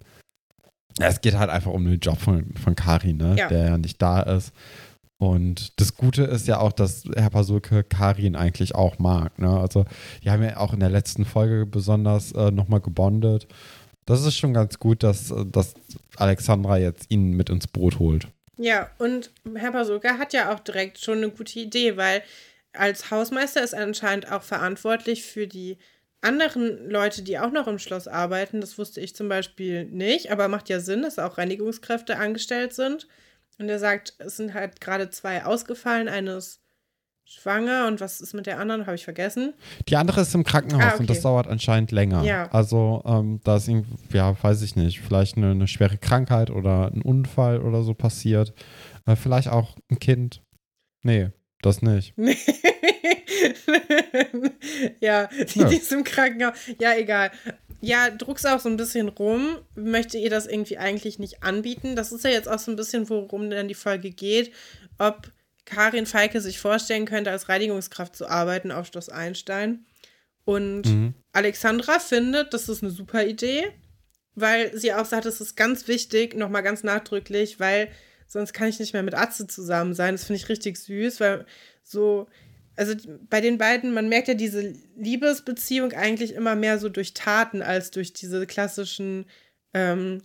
Es 0.99 1.21
geht 1.21 1.38
halt 1.38 1.49
einfach 1.49 1.71
um 1.71 1.86
den 1.86 1.99
Job 1.99 2.19
von, 2.19 2.53
von 2.55 2.75
Karin, 2.75 3.17
ne? 3.17 3.36
Ja. 3.38 3.47
der 3.47 3.65
ja 3.65 3.77
nicht 3.77 4.01
da 4.01 4.21
ist. 4.21 4.53
Und 5.20 5.80
das 5.82 5.95
Gute 5.95 6.24
ist 6.24 6.47
ja 6.47 6.59
auch, 6.59 6.72
dass 6.72 7.03
Herr 7.13 7.30
Pasulke 7.30 7.84
Karin 7.84 8.38
eigentlich 8.38 8.74
auch 8.74 8.99
mag. 8.99 9.38
Ne? 9.38 9.49
Also, 9.49 9.86
die 10.24 10.32
haben 10.32 10.41
ja 10.41 10.57
auch 10.57 10.74
in 10.74 10.80
der 10.80 10.89
letzten 10.89 11.26
Folge 11.26 11.65
besonders 11.65 12.32
äh, 12.32 12.51
nochmal 12.51 12.80
gebondet. 12.80 13.47
Das 14.05 14.26
ist 14.26 14.38
schon 14.38 14.53
ganz 14.53 14.80
gut, 14.80 15.03
dass, 15.03 15.30
äh, 15.30 15.45
dass 15.45 15.74
Alexandra 16.15 16.78
jetzt 16.78 17.11
ihn 17.11 17.34
mit 17.34 17.49
ins 17.49 17.67
Boot 17.67 17.99
holt. 17.99 18.30
Ja, 18.57 18.89
und 18.97 19.32
Herr 19.55 19.74
Pasulka 19.74 20.17
hat 20.17 20.32
ja 20.32 20.53
auch 20.53 20.59
direkt 20.59 20.99
schon 20.99 21.17
eine 21.17 21.30
gute 21.30 21.59
Idee, 21.59 21.97
weil 21.97 22.24
als 22.72 23.11
Hausmeister 23.11 23.61
ist 23.61 23.74
er 23.74 23.84
anscheinend 23.84 24.32
auch 24.32 24.43
verantwortlich 24.43 25.24
für 25.24 25.47
die 25.47 25.78
anderen 26.22 26.89
Leute, 26.89 27.24
die 27.24 27.39
auch 27.39 27.51
noch 27.51 27.67
im 27.67 27.80
Schloss 27.80 28.07
arbeiten. 28.07 28.61
Das 28.61 28.78
wusste 28.78 29.01
ich 29.01 29.15
zum 29.15 29.28
Beispiel 29.28 29.86
nicht, 29.86 30.32
aber 30.32 30.47
macht 30.47 30.70
ja 30.70 30.80
Sinn, 30.80 31.01
dass 31.01 31.20
auch 31.20 31.38
Reinigungskräfte 31.38 32.17
angestellt 32.17 32.74
sind. 32.74 33.07
Und 33.60 33.70
er 33.70 33.80
sagt, 33.80 34.14
es 34.20 34.38
sind 34.38 34.53
halt 34.53 34.80
gerade 34.82 35.10
zwei 35.10 35.45
ausgefallen, 35.45 36.07
eine 36.07 36.32
ist 36.32 36.62
schwanger 37.26 37.86
und 37.88 37.99
was 38.01 38.22
ist 38.22 38.34
mit 38.34 38.47
der 38.47 38.60
anderen, 38.60 38.88
habe 38.88 38.95
ich 38.95 39.03
vergessen. 39.03 39.53
Die 39.88 39.95
andere 39.97 40.22
ist 40.22 40.34
im 40.34 40.43
Krankenhaus 40.43 40.82
Ah, 40.84 40.88
okay. 40.93 40.99
und 41.01 41.10
das 41.12 41.22
dauert 41.22 41.47
anscheinend 41.47 41.91
länger. 41.91 42.24
Ja. 42.24 42.49
Also, 42.51 43.03
ähm, 43.05 43.39
da 43.43 43.57
ist 43.57 43.68
irgendwie, 43.68 44.18
ja, 44.18 44.36
weiß 44.41 44.64
ich 44.64 44.76
nicht, 44.76 44.99
vielleicht 45.01 45.38
eine, 45.38 45.51
eine 45.51 45.68
schwere 45.68 45.97
Krankheit 45.99 46.49
oder 46.49 46.88
ein 46.91 47.03
Unfall 47.03 47.60
oder 47.62 47.84
so 47.84 47.93
passiert. 47.93 48.53
Äh, 49.05 49.16
vielleicht 49.16 49.49
auch 49.49 49.78
ein 49.91 49.99
Kind. 49.99 50.41
Nee, 51.03 51.30
das 51.62 51.84
nicht. 51.84 52.18
Nee. 52.18 52.36
ja, 54.99 55.28
die, 55.28 55.60
Ja. 55.60 55.68
die 55.70 55.76
ist 55.78 55.91
im 55.91 56.03
Krankenhaus. 56.03 56.53
Ja, 56.80 56.93
egal. 56.95 57.32
Ja, 57.82 58.09
druckst 58.09 58.45
auch 58.45 58.59
so 58.59 58.69
ein 58.69 58.77
bisschen 58.77 59.07
rum. 59.09 59.57
Möchte 59.75 60.17
ihr 60.17 60.30
das 60.30 60.47
irgendwie 60.47 60.77
eigentlich 60.77 61.17
nicht 61.19 61.43
anbieten? 61.43 61.95
Das 61.95 62.11
ist 62.11 62.23
ja 62.23 62.30
jetzt 62.30 62.49
auch 62.49 62.59
so 62.59 62.71
ein 62.71 62.75
bisschen, 62.75 63.09
worum 63.09 63.49
dann 63.49 63.67
die 63.67 63.73
Folge 63.73 64.11
geht. 64.11 64.53
Ob 64.97 65.32
Karin 65.65 66.05
Feike 66.05 66.41
sich 66.41 66.59
vorstellen 66.59 67.05
könnte, 67.05 67.32
als 67.32 67.47
Reinigungskraft 67.47 68.15
zu 68.15 68.27
arbeiten 68.27 68.71
auf 68.71 68.88
Schloss 68.88 69.09
Einstein. 69.09 69.86
Und 70.45 70.88
Mhm. 70.88 71.13
Alexandra 71.32 71.99
findet, 71.99 72.53
das 72.53 72.69
ist 72.69 72.82
eine 72.82 72.91
super 72.91 73.23
Idee, 73.25 73.67
weil 74.36 74.75
sie 74.75 74.93
auch 74.93 75.05
sagt, 75.05 75.25
es 75.25 75.41
ist 75.41 75.55
ganz 75.55 75.88
wichtig, 75.88 76.36
nochmal 76.36 76.63
ganz 76.63 76.84
nachdrücklich, 76.84 77.59
weil 77.59 77.89
sonst 78.27 78.53
kann 78.53 78.67
ich 78.67 78.80
nicht 78.80 78.93
mehr 78.93 79.03
mit 79.03 79.13
Atze 79.13 79.47
zusammen 79.47 79.93
sein. 79.93 80.15
Das 80.15 80.23
finde 80.25 80.38
ich 80.38 80.49
richtig 80.49 80.77
süß, 80.77 81.19
weil 81.19 81.45
so, 81.84 82.27
also 82.80 82.95
bei 83.30 83.41
den 83.41 83.57
beiden, 83.57 83.93
man 83.93 84.07
merkt 84.09 84.30
ja 84.30 84.34
diese 84.34 84.73
Liebesbeziehung 84.97 85.91
eigentlich 85.93 86.34
immer 86.34 86.55
mehr 86.55 86.80
so 86.80 86.88
durch 86.89 87.13
Taten 87.13 87.61
als 87.61 87.91
durch 87.91 88.13
diese 88.13 88.47
klassischen, 88.47 89.25
ähm, 89.73 90.23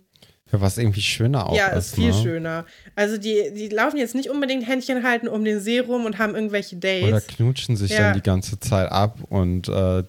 Ja, 0.51 0.61
was 0.61 0.77
irgendwie 0.77 1.01
schöner 1.01 1.49
auch 1.49 1.55
ja, 1.55 1.67
ist. 1.69 1.87
ist 1.87 1.95
viel 1.95 2.11
ne? 2.13 2.23
schöner. 2.23 2.65
Also 2.95 3.17
die, 3.17 3.51
die 3.53 3.67
laufen 3.67 3.97
jetzt 3.97 4.15
nicht 4.15 4.29
unbedingt 4.29 4.65
Händchen 4.67 5.03
halten 5.03 5.27
um 5.27 5.43
den 5.43 5.59
See 5.59 5.79
rum 5.79 6.05
und 6.05 6.17
haben 6.17 6.33
irgendwelche 6.33 6.77
Dates. 6.77 7.07
Oder 7.09 7.21
knutschen 7.21 7.75
sich 7.75 7.91
Ja. 7.91 7.99
dann 7.99 8.13
die 8.13 8.21
ganze 8.23 8.59
Zeit 8.59 8.89
ab 8.89 9.19
und 9.29 9.67
äh, 9.67 10.03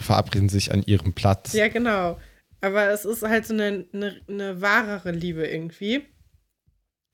verabreden 0.00 0.48
sich 0.48 0.72
an 0.72 0.82
ihrem 0.82 1.12
Platz. 1.12 1.52
Ja, 1.52 1.68
genau. 1.68 2.18
Aber 2.60 2.88
es 2.90 3.04
ist 3.04 3.22
halt 3.22 3.46
so 3.46 3.52
eine, 3.54 3.84
eine, 3.92 4.20
eine 4.26 4.60
wahrere 4.60 5.12
Liebe 5.12 5.46
irgendwie. 5.46 6.06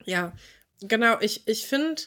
Ja, 0.05 0.31
genau. 0.81 1.19
Ich, 1.19 1.47
ich 1.47 1.67
finde, 1.67 2.01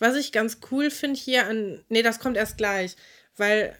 was 0.00 0.16
ich 0.16 0.32
ganz 0.32 0.58
cool 0.72 0.90
finde 0.90 1.20
hier 1.20 1.46
an. 1.46 1.84
Nee, 1.88 2.02
das 2.02 2.18
kommt 2.18 2.36
erst 2.36 2.56
gleich. 2.58 2.96
Weil 3.36 3.76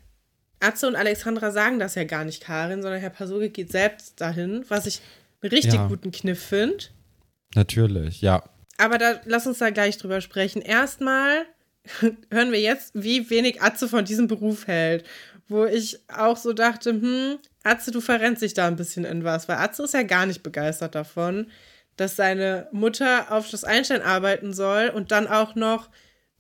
Atze 0.61 0.87
und 0.87 0.95
Alexandra 0.95 1.51
sagen 1.51 1.79
das 1.81 1.97
ja 1.97 2.05
gar 2.05 2.25
nicht 2.25 2.43
Karin, 2.43 2.83
sondern 2.83 3.01
Herr 3.01 3.11
Pasoge 3.11 3.51
geht 3.51 3.73
selbst 3.73 4.21
dahin, 4.21 4.65
was 4.69 4.87
ich 4.87 5.01
einen 5.43 5.51
richtig 5.51 5.75
Ja. 5.75 5.89
guten 5.89 6.13
Kniff 6.13 6.41
finde. 6.45 6.85
Natürlich, 7.55 8.21
ja. 8.21 8.45
Aber 8.79 8.99
da 8.99 9.21
lass 9.25 9.47
uns 9.47 9.59
da 9.59 9.71
gleich 9.71 9.99
drüber 9.99 10.21
sprechen. 10.21 10.63
Erstmal 10.63 11.47
hören 12.31 12.53
wir 12.53 12.61
jetzt, 12.61 12.93
wie 12.95 13.29
wenig 13.31 13.63
Atze 13.63 13.89
von 13.89 14.05
diesem 14.05 14.29
Beruf 14.29 14.67
hält. 14.67 15.05
Wo 15.49 15.65
ich 15.65 15.99
auch 16.09 16.37
so 16.37 16.53
dachte, 16.53 16.91
hm, 16.91 17.39
Atze, 17.65 17.91
du 17.91 18.01
verrennst 18.01 18.43
dich 18.43 18.55
da 18.55 18.69
ein 18.69 18.77
bisschen 18.77 19.05
in 19.05 19.25
was. 19.25 19.49
Weil 19.49 19.57
Atze 19.57 19.83
ist 19.83 19.95
ja 19.95 20.03
gar 20.05 20.27
nicht 20.27 20.43
begeistert 20.45 20.95
davon, 20.95 21.51
dass 21.97 22.15
seine 22.17 22.69
Mutter 22.71 23.33
auf 23.33 23.49
Schloss 23.49 23.65
Einstein 23.65 24.03
arbeiten 24.03 24.53
soll 24.53 24.91
und 24.95 25.11
dann 25.11 25.27
auch 25.27 25.55
noch 25.57 25.91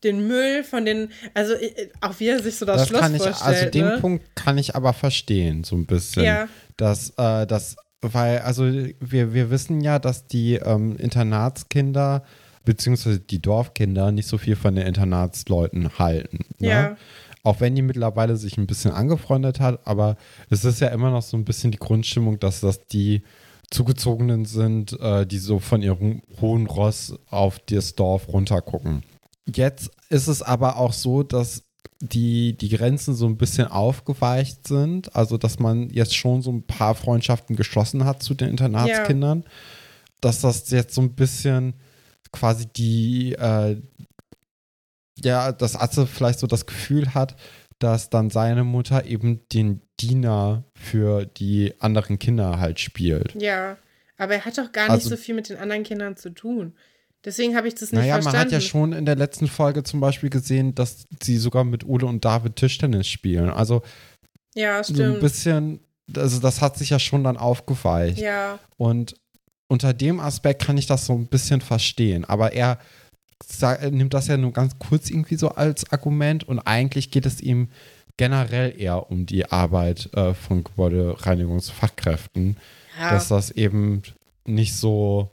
den 0.04 0.26
Müll 0.26 0.64
von 0.64 0.84
den, 0.84 1.10
also 1.34 1.54
auch 2.00 2.18
wie 2.18 2.28
er 2.28 2.42
sich 2.42 2.56
so 2.56 2.64
das, 2.64 2.82
Das 2.82 2.88
Schloss 2.88 3.00
kann 3.00 3.14
ich, 3.14 3.22
vorstellt. 3.22 3.56
also 3.56 3.70
den 3.70 3.84
ne? 3.86 3.98
Punkt 4.00 4.36
kann 4.36 4.58
ich 4.58 4.74
aber 4.74 4.92
verstehen, 4.92 5.64
so 5.64 5.76
ein 5.76 5.86
bisschen. 5.86 6.24
Ja. 6.24 6.48
Dass, 6.76 7.10
äh, 7.18 7.46
das, 7.46 7.76
weil, 8.00 8.38
also 8.38 8.64
wir, 8.64 9.34
wir 9.34 9.50
wissen 9.50 9.80
ja, 9.80 9.98
dass 9.98 10.26
die 10.26 10.54
ähm, 10.54 10.96
Internatskinder 10.96 12.24
beziehungsweise 12.64 13.20
die 13.20 13.40
Dorfkinder 13.40 14.12
nicht 14.12 14.26
so 14.26 14.38
viel 14.38 14.56
von 14.56 14.74
den 14.74 14.86
Internatsleuten 14.86 15.98
halten. 15.98 16.40
Ne? 16.58 16.68
Ja. 16.68 16.96
Auch 17.42 17.60
wenn 17.60 17.74
die 17.74 17.82
mittlerweile 17.82 18.36
sich 18.36 18.58
ein 18.58 18.66
bisschen 18.66 18.92
angefreundet 18.92 19.60
hat, 19.60 19.86
aber 19.86 20.16
es 20.50 20.64
ist 20.64 20.80
ja 20.80 20.88
immer 20.88 21.10
noch 21.10 21.22
so 21.22 21.36
ein 21.36 21.44
bisschen 21.44 21.72
die 21.72 21.78
Grundstimmung, 21.78 22.38
dass 22.38 22.60
das 22.60 22.86
die 22.86 23.22
Zugezogenen 23.70 24.44
sind, 24.44 24.98
äh, 25.00 25.26
die 25.26 25.38
so 25.38 25.58
von 25.58 25.80
ihrem 25.80 26.22
hohen 26.40 26.66
Ross 26.66 27.14
auf 27.30 27.58
das 27.60 27.94
Dorf 27.94 28.28
runtergucken. 28.28 29.04
Jetzt 29.54 29.90
ist 30.08 30.28
es 30.28 30.42
aber 30.42 30.76
auch 30.76 30.92
so, 30.92 31.22
dass 31.22 31.64
die, 32.00 32.56
die 32.56 32.68
Grenzen 32.70 33.14
so 33.14 33.26
ein 33.26 33.36
bisschen 33.36 33.66
aufgeweicht 33.68 34.66
sind. 34.66 35.14
Also, 35.14 35.36
dass 35.36 35.58
man 35.58 35.90
jetzt 35.90 36.14
schon 36.16 36.40
so 36.42 36.50
ein 36.52 36.62
paar 36.66 36.94
Freundschaften 36.94 37.56
geschlossen 37.56 38.04
hat 38.04 38.22
zu 38.22 38.34
den 38.34 38.48
Internatskindern. 38.48 39.44
Dass 40.20 40.40
das 40.40 40.70
jetzt 40.70 40.94
so 40.94 41.02
ein 41.02 41.14
bisschen 41.14 41.74
quasi 42.32 42.66
die, 42.66 43.32
äh, 43.32 43.80
ja, 45.18 45.52
dass 45.52 45.76
Atze 45.76 46.06
vielleicht 46.06 46.38
so 46.38 46.46
das 46.46 46.66
Gefühl 46.66 47.12
hat, 47.14 47.36
dass 47.78 48.10
dann 48.10 48.30
seine 48.30 48.64
Mutter 48.64 49.04
eben 49.06 49.40
den 49.52 49.80
Diener 50.00 50.64
für 50.74 51.24
die 51.26 51.74
anderen 51.80 52.18
Kinder 52.18 52.58
halt 52.58 52.80
spielt. 52.80 53.34
Ja, 53.40 53.76
Aber 54.18 54.34
er 54.34 54.44
hat 54.44 54.58
doch 54.58 54.70
gar 54.72 54.90
Also- 54.90 55.08
nicht 55.08 55.08
so 55.08 55.16
viel 55.22 55.34
mit 55.34 55.48
den 55.48 55.56
anderen 55.56 55.82
Kindern 55.82 56.14
zu 56.16 56.28
tun. 56.30 56.74
Deswegen 57.24 57.54
habe 57.54 57.68
ich 57.68 57.74
das 57.74 57.92
nicht 57.92 58.00
Naja, 58.00 58.14
man 58.14 58.22
verstanden. 58.22 58.46
hat 58.46 58.52
ja 58.52 58.60
schon 58.60 58.92
in 58.92 59.04
der 59.04 59.16
letzten 59.16 59.46
Folge 59.46 59.82
zum 59.82 60.00
Beispiel 60.00 60.30
gesehen, 60.30 60.74
dass 60.74 61.06
sie 61.22 61.36
sogar 61.36 61.64
mit 61.64 61.86
Ole 61.86 62.06
und 62.06 62.24
David 62.24 62.56
Tischtennis 62.56 63.08
spielen. 63.08 63.50
Also 63.50 63.82
ja, 64.54 64.82
so 64.82 64.92
ein 64.92 64.96
stimmt. 64.96 65.20
bisschen, 65.20 65.80
also 66.16 66.40
das 66.40 66.62
hat 66.62 66.78
sich 66.78 66.90
ja 66.90 66.98
schon 66.98 67.24
dann 67.24 67.36
aufgeweicht. 67.36 68.18
ja, 68.18 68.58
Und 68.76 69.14
unter 69.68 69.92
dem 69.92 70.18
Aspekt 70.18 70.62
kann 70.64 70.78
ich 70.78 70.86
das 70.86 71.06
so 71.06 71.12
ein 71.12 71.26
bisschen 71.26 71.60
verstehen. 71.60 72.24
Aber 72.24 72.52
er, 72.54 72.78
er 73.60 73.90
nimmt 73.90 74.14
das 74.14 74.26
ja 74.26 74.36
nur 74.36 74.52
ganz 74.52 74.78
kurz 74.78 75.10
irgendwie 75.10 75.36
so 75.36 75.50
als 75.50 75.92
Argument 75.92 76.44
und 76.44 76.58
eigentlich 76.58 77.10
geht 77.10 77.26
es 77.26 77.40
ihm 77.40 77.68
generell 78.16 78.74
eher 78.78 79.10
um 79.10 79.26
die 79.26 79.46
Arbeit 79.50 80.10
äh, 80.14 80.34
von 80.34 80.64
Gebäudereinigungsfachkräften, 80.64 82.56
ja. 82.98 83.10
dass 83.12 83.28
das 83.28 83.50
eben 83.50 84.02
nicht 84.44 84.74
so 84.74 85.30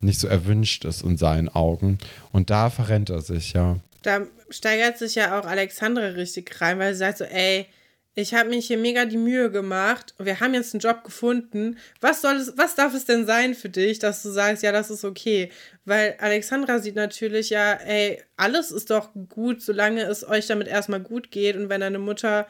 nicht 0.00 0.20
so 0.20 0.28
erwünscht 0.28 0.84
ist 0.84 1.02
in 1.02 1.16
seinen 1.16 1.48
Augen. 1.48 1.98
Und 2.32 2.50
da 2.50 2.70
verrennt 2.70 3.10
er 3.10 3.20
sich, 3.20 3.52
ja. 3.52 3.78
da 4.02 4.26
steigert 4.48 4.98
sich 4.98 5.14
ja 5.14 5.38
auch 5.38 5.46
Alexandra 5.46 6.06
richtig 6.08 6.60
rein, 6.60 6.78
weil 6.78 6.94
sie 6.94 7.00
sagt 7.00 7.18
so, 7.18 7.24
ey, 7.24 7.66
ich 8.14 8.34
habe 8.34 8.50
mich 8.50 8.66
hier 8.66 8.78
mega 8.78 9.04
die 9.04 9.16
Mühe 9.16 9.50
gemacht. 9.50 10.14
Wir 10.18 10.40
haben 10.40 10.52
jetzt 10.52 10.74
einen 10.74 10.80
Job 10.80 11.04
gefunden. 11.04 11.78
Was 12.00 12.20
soll 12.22 12.36
es, 12.36 12.52
was 12.56 12.74
darf 12.74 12.92
es 12.92 13.04
denn 13.04 13.24
sein 13.24 13.54
für 13.54 13.68
dich, 13.68 14.00
dass 14.00 14.22
du 14.22 14.30
sagst, 14.30 14.62
ja, 14.62 14.72
das 14.72 14.90
ist 14.90 15.04
okay? 15.04 15.50
Weil 15.84 16.16
Alexandra 16.18 16.80
sieht 16.80 16.96
natürlich 16.96 17.50
ja, 17.50 17.74
ey, 17.74 18.20
alles 18.36 18.72
ist 18.72 18.90
doch 18.90 19.10
gut, 19.28 19.62
solange 19.62 20.02
es 20.02 20.26
euch 20.26 20.46
damit 20.48 20.66
erstmal 20.66 21.00
gut 21.00 21.30
geht. 21.30 21.56
Und 21.56 21.68
wenn 21.68 21.80
deine 21.80 22.00
Mutter 22.00 22.48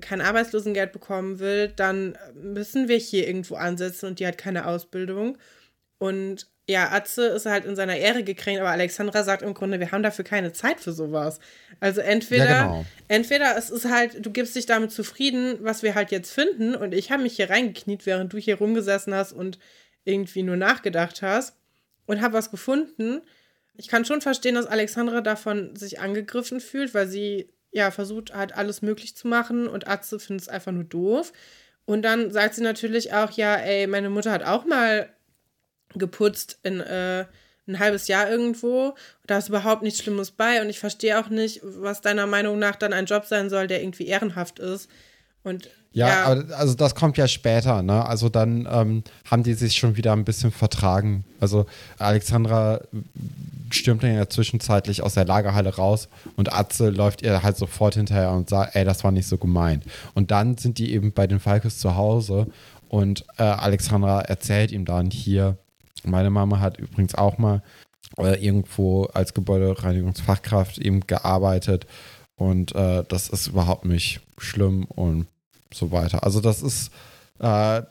kein 0.00 0.20
Arbeitslosengeld 0.20 0.92
bekommen 0.92 1.40
will, 1.40 1.72
dann 1.74 2.16
müssen 2.34 2.88
wir 2.88 2.98
hier 2.98 3.26
irgendwo 3.26 3.56
ansetzen 3.56 4.06
und 4.06 4.20
die 4.20 4.26
hat 4.26 4.38
keine 4.38 4.66
Ausbildung. 4.66 5.38
Und 5.98 6.46
ja, 6.70 6.90
Atze 6.92 7.26
ist 7.26 7.46
halt 7.46 7.64
in 7.64 7.74
seiner 7.76 7.96
Ehre 7.96 8.22
gekränkt, 8.22 8.60
aber 8.60 8.70
Alexandra 8.70 9.24
sagt 9.24 9.42
im 9.42 9.54
Grunde, 9.54 9.80
wir 9.80 9.90
haben 9.90 10.02
dafür 10.02 10.24
keine 10.24 10.52
Zeit 10.52 10.80
für 10.80 10.92
sowas. 10.92 11.40
Also 11.80 12.00
entweder, 12.00 12.44
Ja, 12.44 12.62
genau. 12.62 12.86
entweder 13.08 13.56
es 13.56 13.70
ist 13.70 13.86
halt, 13.90 14.24
du 14.24 14.30
gibst 14.30 14.54
dich 14.54 14.66
damit 14.66 14.92
zufrieden, 14.92 15.58
was 15.60 15.82
wir 15.82 15.94
halt 15.94 16.10
jetzt 16.10 16.32
finden, 16.32 16.74
und 16.74 16.94
ich 16.94 17.10
habe 17.10 17.22
mich 17.22 17.36
hier 17.36 17.50
reingekniet, 17.50 18.06
während 18.06 18.32
du 18.32 18.38
hier 18.38 18.58
rumgesessen 18.58 19.14
hast 19.14 19.32
und 19.32 19.58
irgendwie 20.04 20.42
nur 20.42 20.56
nachgedacht 20.56 21.22
hast 21.22 21.56
und 22.06 22.22
habe 22.22 22.34
was 22.34 22.50
gefunden. 22.50 23.20
Ich 23.76 23.88
kann 23.88 24.04
schon 24.04 24.20
verstehen, 24.20 24.54
dass 24.54 24.66
Alexandra 24.66 25.20
davon 25.20 25.74
sich 25.76 26.00
angegriffen 26.00 26.60
fühlt, 26.60 26.94
weil 26.94 27.08
sie 27.08 27.48
ja 27.72 27.90
versucht 27.90 28.34
halt 28.34 28.54
alles 28.56 28.82
möglich 28.82 29.16
zu 29.16 29.28
machen 29.28 29.66
und 29.68 29.88
Atze 29.88 30.18
findet 30.18 30.42
es 30.42 30.48
einfach 30.48 30.72
nur 30.72 30.84
doof. 30.84 31.32
Und 31.84 32.02
dann 32.02 32.30
sagt 32.30 32.54
sie 32.54 32.62
natürlich 32.62 33.12
auch, 33.12 33.30
ja, 33.32 33.56
ey, 33.56 33.86
meine 33.86 34.10
Mutter 34.10 34.30
hat 34.32 34.44
auch 34.44 34.64
mal 34.64 35.08
geputzt 35.94 36.58
in 36.62 36.80
äh, 36.80 37.24
ein 37.66 37.78
halbes 37.78 38.08
Jahr 38.08 38.30
irgendwo. 38.30 38.94
Da 39.26 39.38
ist 39.38 39.48
überhaupt 39.48 39.82
nichts 39.82 40.00
Schlimmes 40.00 40.30
bei 40.30 40.60
und 40.60 40.68
ich 40.68 40.78
verstehe 40.78 41.18
auch 41.18 41.28
nicht, 41.28 41.60
was 41.62 42.00
deiner 42.00 42.26
Meinung 42.26 42.58
nach 42.58 42.76
dann 42.76 42.92
ein 42.92 43.06
Job 43.06 43.26
sein 43.26 43.48
soll, 43.50 43.66
der 43.66 43.82
irgendwie 43.82 44.06
ehrenhaft 44.06 44.58
ist. 44.58 44.88
Und 45.42 45.70
Ja, 45.92 46.08
ja, 46.08 46.24
aber 46.24 46.56
also 46.56 46.74
das 46.74 46.94
kommt 46.94 47.16
ja 47.16 47.26
später, 47.26 47.82
ne? 47.82 48.04
Also 48.04 48.28
dann 48.28 48.68
ähm, 48.70 49.04
haben 49.30 49.42
die 49.42 49.54
sich 49.54 49.76
schon 49.76 49.96
wieder 49.96 50.12
ein 50.12 50.24
bisschen 50.24 50.52
vertragen. 50.52 51.24
Also 51.40 51.66
Alexandra 51.98 52.82
stürmt 53.70 54.02
dann 54.02 54.14
ja 54.14 54.28
zwischenzeitlich 54.28 55.02
aus 55.02 55.14
der 55.14 55.24
Lagerhalle 55.24 55.74
raus 55.74 56.08
und 56.36 56.52
Atze 56.52 56.90
läuft 56.90 57.22
ihr 57.22 57.42
halt 57.42 57.56
sofort 57.56 57.94
hinterher 57.94 58.32
und 58.32 58.50
sagt, 58.50 58.76
ey, 58.76 58.84
das 58.84 59.02
war 59.04 59.12
nicht 59.12 59.28
so 59.28 59.38
gemeint. 59.38 59.84
Und 60.14 60.30
dann 60.30 60.58
sind 60.58 60.78
die 60.78 60.92
eben 60.92 61.12
bei 61.12 61.26
den 61.26 61.40
Falkes 61.40 61.78
zu 61.78 61.96
Hause 61.96 62.48
und 62.88 63.24
äh, 63.38 63.44
Alexandra 63.44 64.20
erzählt 64.22 64.72
ihm 64.72 64.84
dann 64.84 65.10
hier, 65.10 65.56
meine 66.04 66.30
Mama 66.30 66.60
hat 66.60 66.78
übrigens 66.78 67.14
auch 67.14 67.38
mal 67.38 67.62
äh, 68.18 68.44
irgendwo 68.44 69.04
als 69.04 69.34
Gebäudereinigungsfachkraft 69.34 70.78
eben 70.78 71.00
gearbeitet 71.06 71.86
und 72.36 72.74
äh, 72.74 73.04
das 73.08 73.28
ist 73.28 73.48
überhaupt 73.48 73.84
nicht 73.84 74.20
schlimm 74.38 74.84
und 74.84 75.26
so 75.72 75.92
weiter. 75.92 76.24
Also 76.24 76.40
das 76.40 76.62
ist, 76.62 76.90
äh, 77.40 77.82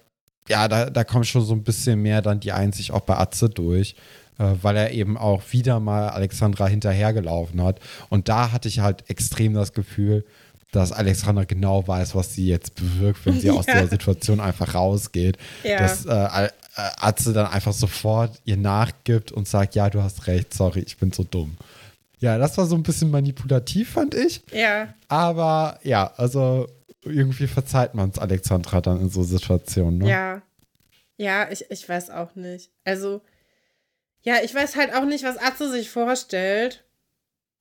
ja, 0.50 0.68
da, 0.68 0.90
da 0.90 1.04
kommt 1.04 1.28
schon 1.28 1.44
so 1.46 1.54
ein 1.54 1.64
bisschen 1.64 2.02
mehr 2.02 2.22
dann 2.22 2.40
die 2.40 2.52
Einsicht 2.52 2.92
auch 2.92 3.02
bei 3.02 3.18
Atze 3.18 3.50
durch, 3.50 3.96
äh, 4.40 4.46
weil 4.62 4.76
er 4.76 4.92
eben 4.92 5.18
auch 5.18 5.44
wieder 5.52 5.80
mal 5.80 6.10
Alexandra 6.10 6.68
hinterhergelaufen 6.68 7.62
hat. 7.64 7.80
Und 8.10 8.28
da 8.28 8.52
hatte 8.52 8.68
ich 8.68 8.80
halt 8.80 9.10
extrem 9.10 9.54
das 9.54 9.74
Gefühl, 9.74 10.26
dass 10.72 10.92
Alexandra 10.92 11.46
genau 11.46 11.88
weiß, 11.88 12.14
was 12.16 12.34
sie 12.34 12.48
jetzt 12.48 12.76
bewirkt, 12.76 13.26
wenn 13.26 13.40
sie 13.40 13.50
aus 13.52 13.66
Ja. 13.68 13.76
der 13.76 13.88
Situation 13.88 14.40
einfach 14.40 14.74
rausgeht. 14.76 15.38
Ja. 15.64 15.80
Dass 15.80 16.06
äh, 16.06 16.50
Atze 17.00 17.34
dann 17.34 17.48
einfach 17.48 17.74
sofort 17.74 18.40
ihr 18.46 18.58
nachgibt 18.58 19.32
und 19.32 19.48
sagt, 19.48 19.76
ja, 19.76 19.90
du 19.90 20.02
hast 20.02 20.28
recht, 20.28 20.54
sorry, 20.54 20.82
ich 20.82 20.98
bin 20.98 21.12
so 21.12 21.24
dumm. 21.24 21.58
Ja, 22.20 22.38
das 22.38 22.58
war 22.58 22.66
so 22.66 22.76
ein 22.76 22.84
bisschen 22.84 23.12
manipulativ, 23.12 23.92
fand 23.92 24.14
ich. 24.14 24.42
ja, 24.52 24.94
Aber 25.08 25.80
ja, 25.84 26.12
also 26.18 26.68
irgendwie 27.04 27.48
verzeiht 27.48 27.96
man 27.96 28.10
es 28.10 28.20
Alexandra 28.20 28.82
dann 28.82 29.00
in 29.00 29.10
so 29.10 29.24
Situationen. 29.24 30.00
Ne? 30.00 30.10
ja. 30.10 30.42
Ja, 31.22 31.52
ich, 31.52 31.70
ich 31.70 31.88
weiß 31.88 32.12
auch 32.12 32.36
nicht. 32.36 32.72
Also, 32.86 33.22
ja, 34.22 34.36
ich 34.42 34.56
weiß 34.56 34.78
halt 34.78 34.94
auch 34.94 35.04
nicht, 35.04 35.26
was 35.26 35.36
Atze 35.36 35.70
sich 35.70 35.90
vorstellt. 35.90 36.86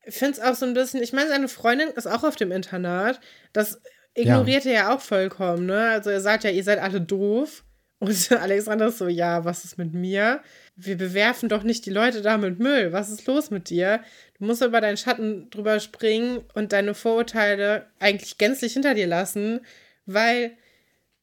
Ich 0.06 0.14
finde 0.14 0.34
es 0.34 0.40
auch 0.40 0.54
so 0.54 0.64
ein 0.64 0.74
bisschen, 0.74 1.02
ich 1.02 1.12
meine, 1.12 1.28
seine 1.28 1.48
Freundin 1.48 1.88
ist 1.88 2.06
auch 2.06 2.22
auf 2.22 2.36
dem 2.36 2.52
Internat. 2.52 3.18
Das 3.52 3.80
ignoriert 4.14 4.64
er 4.64 4.72
ja 4.72 4.94
auch 4.94 5.00
vollkommen, 5.00 5.66
ne? 5.66 5.90
Also 5.90 6.08
er 6.10 6.20
sagt 6.20 6.44
ja, 6.44 6.50
ihr 6.50 6.62
seid 6.62 6.78
alle 6.78 7.00
doof. 7.00 7.64
Und 8.00 8.32
Alexander 8.32 8.86
ist 8.88 8.98
so, 8.98 9.08
ja, 9.08 9.44
was 9.44 9.64
ist 9.64 9.78
mit 9.78 9.92
mir? 9.92 10.40
Wir 10.76 10.96
bewerfen 10.96 11.48
doch 11.48 11.62
nicht 11.64 11.84
die 11.86 11.90
Leute 11.90 12.22
da 12.22 12.38
mit 12.38 12.58
Müll. 12.60 12.92
Was 12.92 13.10
ist 13.10 13.26
los 13.26 13.50
mit 13.50 13.70
dir? 13.70 14.00
Du 14.38 14.44
musst 14.44 14.62
über 14.62 14.80
deinen 14.80 14.96
Schatten 14.96 15.50
drüber 15.50 15.80
springen 15.80 16.40
und 16.54 16.72
deine 16.72 16.94
Vorurteile 16.94 17.86
eigentlich 17.98 18.38
gänzlich 18.38 18.74
hinter 18.74 18.94
dir 18.94 19.06
lassen, 19.08 19.60
weil, 20.06 20.52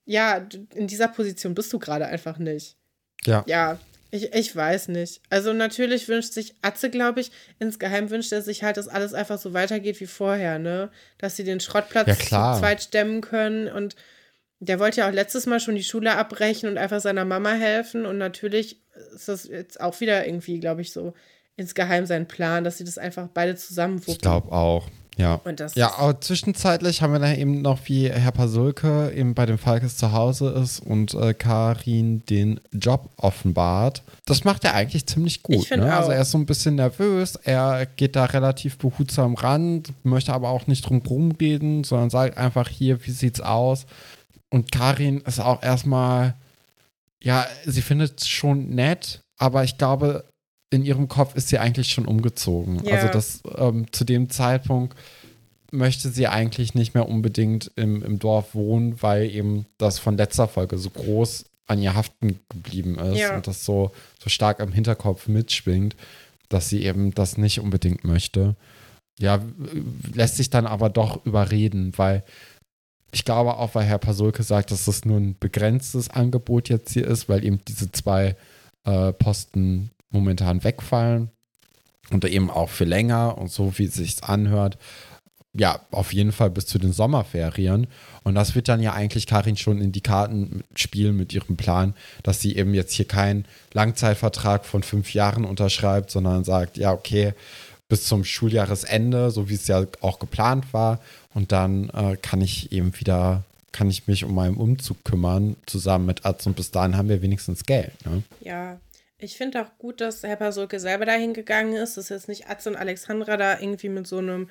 ja, 0.06 0.46
in 0.74 0.88
dieser 0.88 1.08
Position 1.08 1.56
bist 1.56 1.72
du 1.72 1.80
gerade 1.80 2.08
einfach 2.08 2.38
nicht. 2.38 2.76
Ja. 3.26 3.44
Ja, 3.48 3.80
ich, 4.12 4.34
ich 4.34 4.56
weiß 4.56 4.90
nicht. 4.90 5.22
Also 5.30 5.54
natürlich 5.54 6.08
wünscht 6.08 6.34
sich 6.34 6.56
Atze, 6.62 6.90
glaube 6.90 7.22
ich, 7.22 7.32
insgeheim 7.60 8.10
wünscht 8.10 8.32
er 8.32 8.42
sich 8.42 8.64
halt, 8.64 8.78
dass 8.78 8.88
alles 8.88 9.14
einfach 9.14 9.38
so 9.40 9.54
weitergeht 9.54 10.00
wie 10.00 10.06
vorher, 10.08 10.60
ne? 10.60 10.90
Dass 11.18 11.36
sie 11.36 11.44
den 11.44 11.60
Schrottplatz 11.60 12.08
Ja, 12.08 12.16
klar. 12.16 12.54
zu 12.56 12.60
zweit 12.62 12.84
stemmen 12.84 13.22
können 13.22 13.68
und 13.68 13.96
der 14.60 14.80
wollte 14.80 15.02
ja 15.02 15.10
auch 15.10 15.14
letztes 15.14 15.46
Mal 15.46 15.60
schon 15.60 15.76
die 15.76 15.84
Schule 15.84 16.16
abbrechen 16.16 16.70
und 16.70 16.78
einfach 16.78 17.02
seiner 17.02 17.26
Mama 17.26 17.54
helfen 17.54 18.06
und 18.06 18.18
natürlich 18.18 18.82
ist 19.14 19.28
das 19.28 19.48
jetzt 19.48 19.82
auch 19.82 20.00
wieder 20.00 20.26
irgendwie, 20.26 20.60
glaube 20.60 20.82
ich, 20.82 20.92
so 20.92 21.14
insgeheim 21.58 22.06
sein 22.06 22.28
Plan, 22.28 22.64
dass 22.64 22.78
sie 22.78 22.84
das 22.84 22.98
einfach 22.98 23.28
beide 23.34 23.56
zusammen 23.56 24.02
Ich 24.06 24.20
glaube 24.20 24.52
auch. 24.52 24.88
Ja. 25.18 25.40
Und 25.46 25.62
das 25.62 25.76
ja, 25.76 25.98
aber 25.98 26.20
zwischenzeitlich 26.20 27.02
haben 27.02 27.14
wir 27.14 27.20
dann 27.20 27.38
eben 27.38 27.62
noch, 27.62 27.80
wie 27.86 28.10
Herr 28.10 28.32
Pasulke 28.32 29.14
eben 29.16 29.34
bei 29.34 29.46
den 29.46 29.58
Falkes 29.58 29.96
zu 29.96 30.12
Hause 30.12 30.50
ist 30.50 30.80
und 30.80 31.14
äh, 31.14 31.34
Karin 31.34 32.24
den 32.26 32.60
Job 32.74 33.10
offenbart. 33.16 34.04
Das 34.26 34.44
macht 34.44 34.66
er 34.66 34.74
eigentlich 34.74 35.06
ziemlich 35.06 35.42
gut. 35.42 35.56
Ich 35.56 35.70
ne? 35.70 35.94
Also 35.96 36.12
er 36.12 36.22
ist 36.22 36.32
so 36.32 36.38
ein 36.38 36.46
bisschen 36.46 36.76
nervös, 36.76 37.38
er 37.38 37.86
geht 37.86 38.16
da 38.18 38.26
relativ 38.26 38.78
behutsam 38.78 39.36
ran, 39.36 39.84
möchte 40.04 40.34
aber 40.34 40.50
auch 40.50 40.68
nicht 40.68 40.88
drum 40.88 40.98
rumreden, 40.98 41.86
sondern 41.86 42.10
sagt 42.10 42.38
einfach 42.38 42.68
hier, 42.68 43.06
wie 43.06 43.12
sieht's 43.12 43.40
aus? 43.40 43.86
Und 44.56 44.72
Karin 44.72 45.20
ist 45.28 45.42
auch 45.42 45.62
erstmal, 45.62 46.34
ja, 47.22 47.46
sie 47.66 47.82
findet 47.82 48.22
es 48.22 48.30
schon 48.30 48.70
nett, 48.70 49.22
aber 49.38 49.66
ich 49.66 49.78
glaube, 49.78 50.24
in 50.70 50.86
ihrem 50.86 51.10
Kopf 51.10 51.36
ist 51.36 51.50
sie 51.50 51.60
eigentlich 51.60 51.90
schon 51.90 52.06
umgezogen. 52.06 52.82
Ja. 52.86 52.96
Also 52.96 53.10
das 53.10 53.42
ähm, 53.58 53.92
zu 53.92 54.06
dem 54.06 54.30
Zeitpunkt 54.30 54.96
möchte 55.74 56.08
sie 56.08 56.28
eigentlich 56.28 56.74
nicht 56.74 56.94
mehr 56.94 57.10
unbedingt 57.10 57.70
im, 57.76 58.02
im 58.02 58.18
Dorf 58.18 58.56
wohnen, 58.56 59.02
weil 59.02 59.30
eben 59.30 59.66
das 59.78 60.00
von 60.00 60.16
letzter 60.16 60.48
Folge 60.48 60.78
so 60.78 60.90
groß 60.90 61.44
an 61.68 61.82
ihr 61.82 61.94
haften 61.94 62.40
geblieben 62.48 62.98
ist 62.98 63.18
Ja. 63.20 63.36
und 63.36 63.48
das 63.48 63.66
so, 63.66 63.92
so 64.24 64.30
stark 64.30 64.62
im 64.62 64.72
Hinterkopf 64.72 65.28
mitschwingt, 65.28 65.98
dass 66.48 66.70
sie 66.70 66.86
eben 66.86 67.14
das 67.14 67.38
nicht 67.38 67.60
unbedingt 67.60 68.06
möchte. 68.06 68.56
Ja, 69.20 69.42
lässt 70.14 70.38
sich 70.38 70.50
dann 70.50 70.66
aber 70.66 70.88
doch 70.90 71.26
überreden, 71.26 71.92
weil 71.98 72.24
ich 73.16 73.24
glaube 73.24 73.56
auch, 73.56 73.76
weil 73.76 73.86
Herr 73.86 73.98
Pasulke 73.98 74.44
sagt, 74.44 74.72
dass 74.72 74.86
das 74.86 75.06
nur 75.06 75.18
ein 75.18 75.38
begrenztes 75.40 76.10
Angebot 76.10 76.68
jetzt 76.68 76.92
hier 76.92 77.08
ist, 77.08 77.30
weil 77.30 77.46
eben 77.46 77.62
diese 77.66 77.90
zwei 77.94 78.36
äh, 78.84 79.14
Posten 79.14 79.92
momentan 80.10 80.66
wegfallen 80.66 81.30
und 82.12 82.26
eben 82.26 82.50
auch 82.50 82.68
für 82.68 82.84
länger 82.84 83.38
und 83.38 83.50
so, 83.50 83.78
wie 83.78 83.86
es 83.86 83.94
sich 83.94 84.22
anhört. 84.26 84.78
Ja, 85.54 85.80
auf 85.92 86.12
jeden 86.12 86.34
Fall 86.34 86.50
bis 86.50 86.66
zu 86.66 86.78
den 86.78 86.92
Sommerferien. 86.92 87.88
Und 88.24 88.36
das 88.36 88.54
wird 88.54 88.68
dann 88.68 88.82
ja 88.82 88.92
eigentlich 88.92 89.28
Karin 89.28 89.56
schon 89.56 89.80
in 89.80 89.94
die 89.94 90.02
Karten 90.02 90.66
spielen 90.76 91.16
mit 91.16 91.32
ihrem 91.32 91.56
Plan, 91.56 91.94
dass 92.22 92.42
sie 92.42 92.58
eben 92.58 92.74
jetzt 92.74 92.92
hier 92.92 93.08
keinen 93.08 93.46
Langzeitvertrag 93.72 94.66
von 94.66 94.84
fünf 94.84 95.14
Jahren 95.14 95.46
unterschreibt, 95.46 96.12
sondern 96.12 96.44
sagt, 96.44 96.76
ja, 96.76 96.92
okay, 96.92 97.34
bis 97.88 98.06
zum 98.06 98.26
Schuljahresende, 98.26 99.32
so 99.32 99.48
wie 99.48 99.54
es 99.54 99.68
ja 99.68 99.86
auch 100.02 100.20
geplant 100.20 100.74
war. 100.74 101.00
Und 101.36 101.52
dann 101.52 101.90
äh, 101.90 102.18
kann 102.20 102.42
ich 102.42 102.72
eben 102.72 103.00
wieder 103.00 103.44
kann 103.72 103.90
ich 103.90 104.08
mich 104.08 104.24
um 104.24 104.34
meinen 104.34 104.56
Umzug 104.56 105.04
kümmern, 105.04 105.58
zusammen 105.66 106.06
mit 106.06 106.26
Atze 106.26 106.48
und 106.48 106.56
bis 106.56 106.72
dahin 106.72 106.96
haben 106.96 107.10
wir 107.10 107.22
wenigstens 107.22 107.66
Geld. 107.66 107.92
Ne? 108.06 108.24
Ja, 108.40 108.80
ich 109.18 109.36
finde 109.36 109.62
auch 109.62 109.78
gut, 109.78 110.00
dass 110.00 110.24
Herr 110.24 110.38
Pasulke 110.38 110.80
selber 110.80 111.04
dahin 111.06 111.34
gegangen 111.34 111.74
ist, 111.74 111.98
dass 111.98 112.08
jetzt 112.08 112.30
nicht 112.30 112.50
Atze 112.50 112.70
und 112.70 112.78
Alexandra 112.78 113.36
da 113.36 113.60
irgendwie 113.60 113.90
mit 113.90 114.08
so 114.08 114.20
einem 114.20 114.48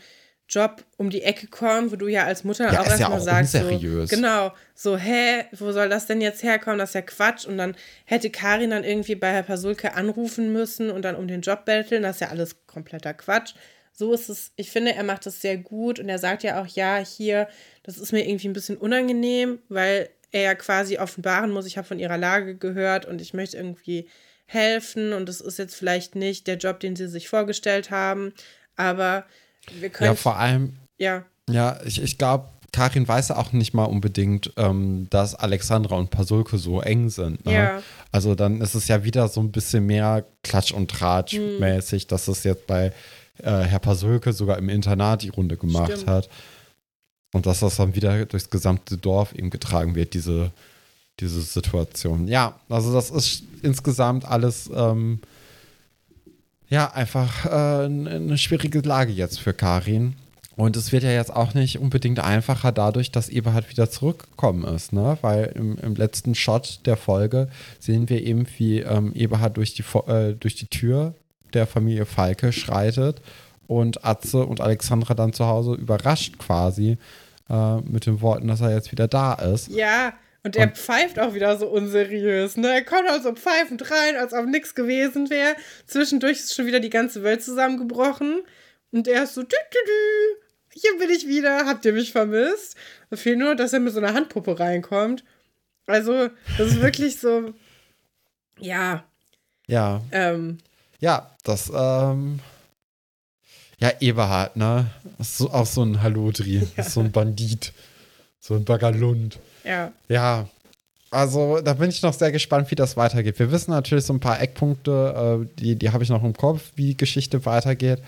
Job 0.47 0.85
um 0.99 1.09
die 1.09 1.22
Ecke 1.22 1.47
kommen, 1.47 1.91
wo 1.91 1.97
du 1.97 2.07
ja 2.07 2.24
als 2.24 2.45
Mutter 2.45 2.70
Ja, 2.70 2.80
auch 2.80 2.87
ist 2.87 2.99
ja 3.01 3.09
erstmal 3.09 3.18
auch 3.18 3.24
sagst, 3.24 3.55
unseriös. 3.55 4.11
so, 4.11 4.16
genau, 4.16 4.53
so, 4.74 4.99
hä, 4.99 5.45
wo 5.53 5.72
soll 5.72 5.89
das 5.89 6.07
denn 6.07 6.20
jetzt 6.20 6.43
herkommen? 6.43 6.78
Das 6.78 6.91
ist 6.91 6.95
ja 6.95 7.01
Quatsch. 7.01 7.47
Und 7.47 7.57
dann 7.57 7.74
hätte 8.05 8.28
Karin 8.28 8.70
dann 8.70 8.85
irgendwie 8.85 9.14
bei 9.14 9.32
Herr 9.32 9.43
Pasulke 9.43 9.95
anrufen 9.95 10.53
müssen 10.53 10.91
und 10.91 11.03
dann 11.03 11.16
um 11.16 11.28
den 11.28 11.41
Job 11.41 11.64
betteln. 11.64 12.03
Das 12.03 12.16
ist 12.16 12.20
ja 12.20 12.28
alles 12.28 12.57
kompletter 12.66 13.14
Quatsch. 13.14 13.55
So 13.97 14.13
ist 14.13 14.29
es, 14.29 14.51
ich 14.57 14.73
finde, 14.73 14.93
er 14.95 15.05
macht 15.05 15.25
das 15.25 15.41
sehr 15.41 15.57
gut 15.57 16.01
und 16.01 16.09
er 16.09 16.19
sagt 16.19 16.43
ja 16.43 16.61
auch, 16.61 16.67
ja, 16.67 16.99
hier, 16.99 17.49
das 17.85 17.97
ist 17.97 18.13
mir 18.13 18.27
irgendwie 18.29 18.49
ein 18.49 18.53
bisschen 18.53 18.77
unangenehm, 18.77 19.61
weil 19.69 20.11
er 20.33 20.43
ja 20.43 20.55
quasi 20.57 20.99
offenbaren 20.99 21.53
muss, 21.53 21.65
ich 21.65 21.79
habe 21.79 21.87
von 21.87 22.01
ihrer 22.01 22.19
Lage 22.19 22.57
gehört 22.57 23.07
und 23.07 23.21
ich 23.21 23.35
möchte 23.35 23.57
irgendwie 23.57 24.09
helfen 24.47 25.13
und 25.13 25.29
das 25.29 25.41
ist 25.41 25.59
jetzt 25.59 25.77
vielleicht 25.77 26.17
nicht 26.17 26.49
der 26.49 26.57
Job, 26.57 26.81
den 26.81 26.97
sie 26.97 27.07
sich 27.07 27.29
vorgestellt 27.29 27.93
haben, 27.93 28.33
aber 28.75 29.27
wir 29.79 29.91
können. 29.91 30.11
Ja, 30.11 30.15
vor 30.17 30.37
allem, 30.37 30.75
ja. 30.99 31.25
ja, 31.49 31.79
ich, 31.85 32.03
ich 32.03 32.19
glaube, 32.19 32.49
Karin 32.73 33.07
weiß 33.07 33.29
ja 33.29 33.37
auch 33.37 33.53
nicht 33.53 33.75
mal 33.75 33.85
unbedingt, 33.85 34.53
ähm, 34.57 35.07
dass 35.11 35.37
Alexandra 35.37 35.95
und 35.95 36.11
Pasulke 36.11 36.59
so 36.59 36.81
eng 36.81 37.09
sind. 37.11 37.47
Ne? 37.47 37.53
Ja. 37.55 37.83
Also 38.11 38.35
dann 38.35 38.61
ist 38.61 38.75
es 38.75 38.89
ja 38.89 39.05
wieder 39.05 39.29
so 39.29 39.41
ein 39.41 39.53
bisschen 39.53 39.87
mehr 39.87 40.27
Klatsch 40.43 40.73
und 40.73 40.91
Tratsch 40.91 41.35
Hm. 41.35 41.61
mäßig, 41.61 42.09
dass 42.09 42.27
es 42.27 42.43
jetzt 42.43 42.67
bei 42.67 42.93
äh, 43.39 43.51
Herr 43.51 43.78
Pasulke 43.78 44.32
sogar 44.32 44.59
im 44.59 44.68
Internat 44.68 45.22
die 45.22 45.28
Runde 45.28 45.57
gemacht 45.57 45.93
Stimmt. 45.93 46.07
hat. 46.07 46.28
Und 47.32 47.47
dass 47.47 47.61
das 47.61 47.76
dann 47.76 47.95
wieder 47.95 48.26
durchs 48.26 48.49
gesamte 48.49 48.97
Dorf 48.97 49.35
eben 49.35 49.51
getragen 49.51 49.97
wird, 49.97 50.14
diese, 50.14 50.53
diese 51.18 51.41
Situation. 51.41 52.28
Ja, 52.28 52.61
also 52.68 52.93
das 52.93 53.11
ist 53.11 53.43
insgesamt 53.62 54.24
alles 54.24 54.70
ähm, 54.72 55.20
ja 56.68 56.93
einfach 56.93 57.47
äh, 57.47 57.85
eine 57.87 58.39
schwierige 58.39 58.80
Lage 58.80 59.12
jetzt 59.12 59.41
für 59.41 59.53
Karin. 59.53 60.14
Und 60.57 60.76
es 60.76 60.93
wird 60.93 61.03
ja 61.03 61.11
jetzt 61.11 61.35
auch 61.35 61.55
nicht 61.55 61.80
unbedingt 61.80 62.20
einfacher 62.20 62.70
dadurch, 62.70 63.11
dass 63.11 63.28
Eberhard 63.28 63.68
wieder 63.68 63.91
zurückgekommen 63.91 64.62
ist, 64.72 64.93
ne? 64.93 65.18
Weil 65.20 65.53
im, 65.57 65.76
im 65.78 65.97
letzten 65.97 66.37
Shot 66.37 66.80
der 66.87 66.97
Folge 66.97 67.49
sehen 67.80 68.09
wir 68.09 68.22
eben, 68.22 68.47
wie 68.59 68.78
ähm, 68.78 69.12
Eberhard 69.14 69.57
durch 69.57 69.74
die, 69.74 69.82
äh, 70.07 70.35
durch 70.35 70.55
die 70.55 70.68
Tür 70.68 71.14
der 71.55 71.67
Familie 71.67 72.07
Falke 72.07 72.53
schreitet 72.53 73.21
und 73.67 74.05
Atze 74.05 74.45
und 74.45 74.61
Alexandra 74.61 75.15
dann 75.15 75.33
zu 75.33 75.47
Hause 75.47 75.75
überrascht 75.75 76.39
quasi 76.39 76.99
äh, 77.51 77.77
mit 77.83 78.07
den 78.07 78.21
Worten, 78.21 78.49
dass 78.49 78.61
er 78.61 78.75
jetzt 78.75 78.93
wieder 78.93 79.09
da 79.09 79.35
ist. 79.35 79.69
Ja, 79.69 80.13
und 80.43 80.57
er 80.57 80.67
Und- 80.67 80.77
pfeift 80.77 81.19
auch 81.19 81.33
wieder 81.35 81.57
so 81.57 81.67
unseriös, 81.69 82.57
ne? 82.59 82.69
Er 82.75 82.85
kommt 82.85 83.09
also 83.09 83.33
pfeifend 83.33 83.91
rein, 83.91 84.17
als 84.17 84.35
ob 84.35 84.47
nichts 84.47 84.75
gewesen 84.75 85.31
wäre. 85.31 85.55
Zwischendurch 85.87 86.39
ist 86.39 86.55
schon 86.55 86.67
wieder 86.67 86.81
die 86.81 86.91
ganze 86.91 87.23
Welt 87.23 87.43
zusammengebrochen. 87.43 88.43
Und 88.93 89.09
er 89.09 89.25
ist 89.25 89.35
so, 89.35 89.43
dü, 89.43 89.49
dü, 89.49 89.79
dü, 89.87 90.79
hier 90.81 90.99
bin 90.99 91.11
ich 91.11 91.27
wieder, 91.27 91.67
habt 91.67 91.85
ihr 91.87 91.93
mich 91.95 92.13
vermisst? 92.13 92.77
Da 93.11 93.17
fehlt 93.17 93.39
nur, 93.39 93.55
dass 93.55 93.73
er 93.73 93.81
mit 93.81 93.93
so 93.95 93.99
einer 94.01 94.13
Handpuppe 94.13 94.59
reinkommt. 94.59 95.25
Also, 95.87 96.29
das 96.59 96.69
ist 96.69 96.81
wirklich 96.83 97.19
so, 97.21 97.53
ja, 98.61 99.05
Ja, 99.67 100.03
ähm, 100.13 100.59
ja, 101.05 101.31
das, 101.43 101.71
ähm, 101.75 102.41
ja, 103.79 103.93
Eberhard, 104.01 104.57
ne? 104.57 104.87
Ist 105.19 105.37
so, 105.37 105.51
auch 105.51 105.67
so 105.67 105.83
ein 105.83 106.03
Hallodri, 106.03 106.67
ist 106.77 106.93
so 106.93 107.01
ein 107.01 107.13
Bandit, 107.13 107.75
so 108.41 108.55
ein 108.55 108.65
Bagalund. 108.65 109.39
ja. 109.65 109.93
Ja, 110.09 110.49
also 111.11 111.61
da 111.61 111.75
bin 111.75 111.91
ich 111.91 112.03
noch 112.03 112.15
sehr 112.15 112.33
gespannt, 112.33 112.71
wie 112.71 112.75
das 112.75 112.97
weitergeht. 112.97 113.39
Wir 113.39 113.53
wissen 113.53 113.71
natürlich 113.71 114.05
so 114.05 114.15
ein 114.15 114.21
paar 114.21 114.41
Eckpunkte, 114.41 115.45
äh, 115.47 115.61
die, 115.61 115.77
die 115.77 115.91
habe 115.91 116.03
ich 116.03 116.11
noch 116.11 116.25
im 116.25 116.33
Kopf, 116.33 116.73
wie 116.75 116.89
die 116.89 116.97
Geschichte 116.97 117.45
weitergeht. 117.45 118.01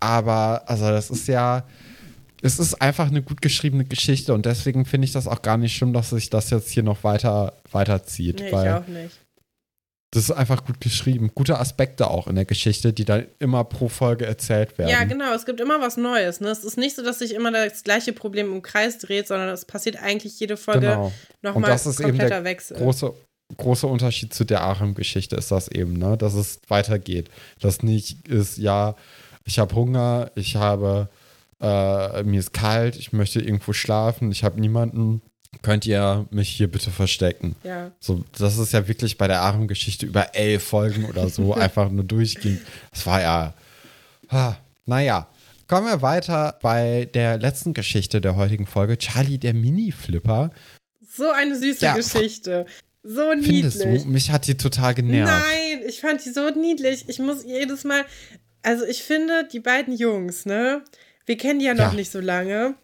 Aber, 0.00 0.64
also 0.66 0.90
das 0.90 1.10
ist 1.10 1.28
ja, 1.28 1.62
es 2.42 2.58
ist 2.58 2.82
einfach 2.82 3.06
eine 3.06 3.22
gut 3.22 3.40
geschriebene 3.40 3.84
Geschichte 3.84 4.34
und 4.34 4.44
deswegen 4.44 4.84
finde 4.84 5.04
ich 5.06 5.12
das 5.12 5.28
auch 5.28 5.40
gar 5.40 5.56
nicht 5.56 5.74
schlimm, 5.74 5.92
dass 5.92 6.10
sich 6.10 6.28
das 6.30 6.50
jetzt 6.50 6.70
hier 6.70 6.82
noch 6.82 7.04
weiter 7.04 7.54
weiterzieht. 7.70 8.40
Nee, 8.40 8.46
ich 8.48 8.52
weil 8.52 8.72
auch 8.74 8.86
nicht. 8.88 9.23
Das 10.14 10.24
ist 10.24 10.30
einfach 10.30 10.64
gut 10.64 10.80
geschrieben. 10.80 11.32
Gute 11.34 11.58
Aspekte 11.58 12.08
auch 12.08 12.28
in 12.28 12.36
der 12.36 12.44
Geschichte, 12.44 12.92
die 12.92 13.04
dann 13.04 13.26
immer 13.40 13.64
pro 13.64 13.88
Folge 13.88 14.24
erzählt 14.24 14.78
werden. 14.78 14.88
Ja, 14.88 15.02
genau. 15.02 15.34
Es 15.34 15.44
gibt 15.44 15.60
immer 15.60 15.80
was 15.80 15.96
Neues. 15.96 16.40
Ne? 16.40 16.50
Es 16.50 16.62
ist 16.62 16.78
nicht 16.78 16.94
so, 16.94 17.02
dass 17.02 17.18
sich 17.18 17.34
immer 17.34 17.50
das 17.50 17.82
gleiche 17.82 18.12
Problem 18.12 18.52
im 18.52 18.62
Kreis 18.62 18.98
dreht, 18.98 19.26
sondern 19.26 19.48
es 19.48 19.64
passiert 19.64 19.96
eigentlich 19.96 20.38
jede 20.38 20.56
Folge 20.56 20.84
Genau. 20.84 21.06
Und 21.06 21.12
nochmal 21.42 21.70
das 21.70 21.86
ist 21.86 21.98
eben 21.98 22.10
kompletter 22.10 22.36
der 22.36 22.44
Wechsel. 22.44 22.76
große, 22.76 23.12
große 23.56 23.86
Unterschied 23.88 24.32
zu 24.32 24.44
der 24.44 24.60
Arem-Geschichte 24.60 25.34
ist 25.34 25.50
das 25.50 25.66
eben, 25.68 25.94
ne? 25.94 26.16
dass 26.16 26.34
es 26.34 26.60
weitergeht. 26.68 27.28
Das 27.60 27.82
nicht 27.82 28.28
ist, 28.28 28.58
ja, 28.58 28.94
ich 29.44 29.58
habe 29.58 29.74
Hunger, 29.74 30.30
ich 30.36 30.54
habe, 30.54 31.08
äh, 31.60 32.22
mir 32.22 32.38
ist 32.38 32.52
kalt, 32.52 32.96
ich 32.96 33.12
möchte 33.12 33.40
irgendwo 33.40 33.72
schlafen, 33.72 34.30
ich 34.30 34.44
habe 34.44 34.60
niemanden, 34.60 35.22
könnt 35.64 35.84
ihr 35.86 36.26
mich 36.30 36.48
hier 36.50 36.70
bitte 36.70 36.92
verstecken. 36.92 37.56
ja. 37.64 37.90
So, 37.98 38.22
das 38.38 38.58
ist 38.58 38.72
ja 38.72 38.86
wirklich 38.86 39.18
bei 39.18 39.26
der 39.26 39.40
Arem-Geschichte 39.40 40.06
über 40.06 40.36
elf 40.36 40.62
Folgen 40.62 41.06
oder 41.06 41.28
so 41.28 41.52
einfach 41.64 41.90
nur 41.90 42.04
durchging. 42.04 42.60
Das 42.92 43.04
war 43.06 43.20
ja, 43.20 43.54
ah, 44.28 44.54
naja. 44.86 45.26
Kommen 45.66 45.86
wir 45.88 46.02
weiter 46.02 46.58
bei 46.62 47.08
der 47.14 47.38
letzten 47.38 47.72
Geschichte 47.74 48.20
der 48.20 48.36
heutigen 48.36 48.66
Folge. 48.66 48.98
Charlie, 48.98 49.38
der 49.38 49.54
Mini-Flipper. 49.54 50.50
So 51.16 51.30
eine 51.30 51.56
süße 51.58 51.84
Ja. 51.86 51.96
Geschichte. 51.96 52.66
So 53.02 53.22
Findest 53.42 53.78
niedlich. 53.80 54.02
du? 54.02 54.08
Mich 54.08 54.30
hat 54.30 54.46
die 54.46 54.56
total 54.56 54.94
genervt. 54.94 55.32
Nein, 55.32 55.80
ich 55.88 56.00
fand 56.00 56.24
die 56.24 56.30
so 56.30 56.50
niedlich. 56.50 57.04
Ich 57.08 57.18
muss 57.18 57.44
jedes 57.44 57.84
Mal. 57.84 58.04
Also, 58.62 58.84
ich 58.84 59.02
finde, 59.02 59.48
die 59.52 59.60
beiden 59.60 59.96
Jungs, 59.96 60.44
ne? 60.46 60.82
Wir 61.26 61.36
kennen 61.38 61.58
die 61.60 61.66
ja 61.66 61.74
noch 61.74 61.90
Ja. 61.90 61.94
nicht 61.94 62.10
so 62.12 62.20
lange. 62.20 62.74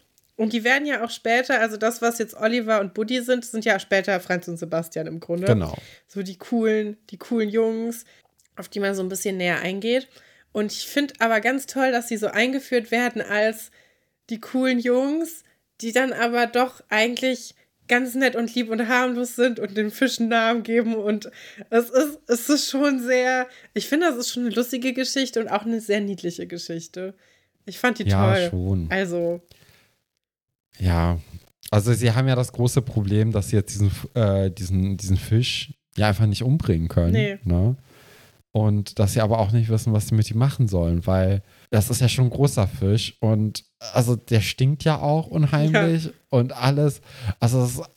Und 0.41 0.53
die 0.53 0.63
werden 0.63 0.87
ja 0.87 1.05
auch 1.05 1.11
später, 1.11 1.59
also 1.59 1.77
das, 1.77 2.01
was 2.01 2.17
jetzt 2.17 2.35
Oliver 2.35 2.81
und 2.81 2.95
Buddy 2.95 3.21
sind, 3.21 3.45
sind 3.45 3.63
ja 3.63 3.77
später 3.77 4.19
Franz 4.19 4.47
und 4.47 4.57
Sebastian 4.57 5.05
im 5.05 5.19
Grunde. 5.19 5.45
Genau. 5.45 5.77
So 6.07 6.23
die 6.23 6.35
coolen, 6.35 6.97
die 7.11 7.17
coolen 7.17 7.47
Jungs, 7.47 8.05
auf 8.55 8.67
die 8.67 8.79
man 8.79 8.95
so 8.95 9.03
ein 9.03 9.07
bisschen 9.07 9.37
näher 9.37 9.59
eingeht. 9.59 10.07
Und 10.51 10.71
ich 10.71 10.87
finde 10.87 11.13
aber 11.19 11.41
ganz 11.41 11.67
toll, 11.67 11.91
dass 11.91 12.07
sie 12.07 12.17
so 12.17 12.25
eingeführt 12.25 12.89
werden 12.89 13.21
als 13.21 13.69
die 14.31 14.41
coolen 14.41 14.79
Jungs, 14.79 15.43
die 15.79 15.91
dann 15.91 16.11
aber 16.11 16.47
doch 16.47 16.81
eigentlich 16.89 17.53
ganz 17.87 18.15
nett 18.15 18.35
und 18.35 18.55
lieb 18.55 18.71
und 18.71 18.87
harmlos 18.87 19.35
sind 19.35 19.59
und 19.59 19.77
den 19.77 19.91
Fischen 19.91 20.27
Namen 20.27 20.63
geben. 20.63 20.95
Und 20.95 21.29
es 21.69 21.91
ist, 21.91 22.19
es 22.25 22.49
ist 22.49 22.67
schon 22.67 22.99
sehr, 22.99 23.47
ich 23.75 23.87
finde, 23.87 24.07
das 24.07 24.17
ist 24.17 24.29
schon 24.29 24.47
eine 24.47 24.55
lustige 24.55 24.93
Geschichte 24.93 25.39
und 25.39 25.49
auch 25.49 25.67
eine 25.67 25.81
sehr 25.81 26.01
niedliche 26.01 26.47
Geschichte. 26.47 27.13
Ich 27.67 27.77
fand 27.77 27.99
die 27.99 28.09
Ja, 28.09 28.33
toll. 28.33 28.47
schon. 28.49 28.87
Also, 28.89 29.41
Ja. 30.81 31.19
Also 31.69 31.93
sie 31.93 32.11
haben 32.11 32.27
ja 32.27 32.35
das 32.35 32.51
große 32.51 32.81
Problem, 32.81 33.31
dass 33.31 33.49
sie 33.49 33.55
jetzt 33.55 33.73
diesen, 33.73 33.91
äh, 34.13 34.51
diesen, 34.51 34.97
diesen 34.97 35.17
Fisch 35.17 35.73
ja 35.95 36.09
einfach 36.09 36.25
nicht 36.25 36.43
umbringen 36.43 36.89
können. 36.89 37.13
Nee. 37.13 37.37
Ne? 37.43 37.77
Und 38.51 38.99
dass 38.99 39.13
sie 39.13 39.21
aber 39.21 39.39
auch 39.39 39.51
nicht 39.53 39.69
wissen, 39.69 39.93
was 39.93 40.09
sie 40.09 40.15
mit 40.15 40.29
ihm 40.29 40.37
machen 40.37 40.67
sollen, 40.67 41.07
weil 41.07 41.41
das 41.69 41.89
ist 41.89 42.01
ja 42.01 42.09
schon 42.09 42.25
ein 42.25 42.31
großer 42.31 42.67
Fisch 42.67 43.15
und 43.21 43.63
also 43.93 44.17
der 44.17 44.41
stinkt 44.41 44.83
ja 44.83 44.99
auch 44.99 45.27
unheimlich 45.27 46.09
und 46.29 46.51
alles. 46.51 47.01
Also 47.39 47.63
es 47.63 47.77
ist 47.77 47.89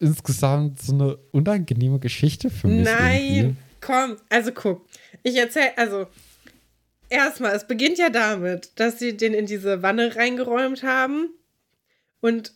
insgesamt 0.00 0.82
so 0.82 0.92
eine 0.92 1.16
unangenehme 1.32 2.00
Geschichte 2.00 2.50
für 2.50 2.68
mich. 2.68 2.84
Nein, 2.84 3.22
Irgendwie. 3.22 3.56
komm, 3.80 4.16
also 4.28 4.52
guck. 4.52 4.86
Ich 5.22 5.36
erzähl, 5.36 5.70
also 5.76 6.06
erstmal, 7.08 7.52
es 7.52 7.66
beginnt 7.66 7.96
ja 7.96 8.10
damit, 8.10 8.72
dass 8.76 8.98
sie 8.98 9.16
den 9.16 9.32
in 9.32 9.46
diese 9.46 9.82
Wanne 9.82 10.14
reingeräumt 10.14 10.82
haben 10.82 11.30
und 12.24 12.54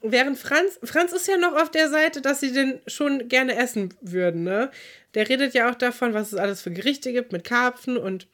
während 0.00 0.38
Franz, 0.38 0.78
Franz 0.84 1.12
ist 1.12 1.26
ja 1.26 1.38
noch 1.38 1.60
auf 1.60 1.72
der 1.72 1.88
Seite, 1.90 2.20
dass 2.20 2.38
sie 2.38 2.52
den 2.52 2.78
schon 2.86 3.26
gerne 3.26 3.56
essen 3.56 3.92
würden, 4.00 4.44
ne? 4.44 4.70
Der 5.14 5.28
redet 5.28 5.54
ja 5.54 5.68
auch 5.68 5.74
davon, 5.74 6.14
was 6.14 6.32
es 6.32 6.38
alles 6.38 6.62
für 6.62 6.70
Gerichte 6.70 7.12
gibt 7.12 7.32
mit 7.32 7.42
Karpfen 7.42 7.96
und 7.96 8.28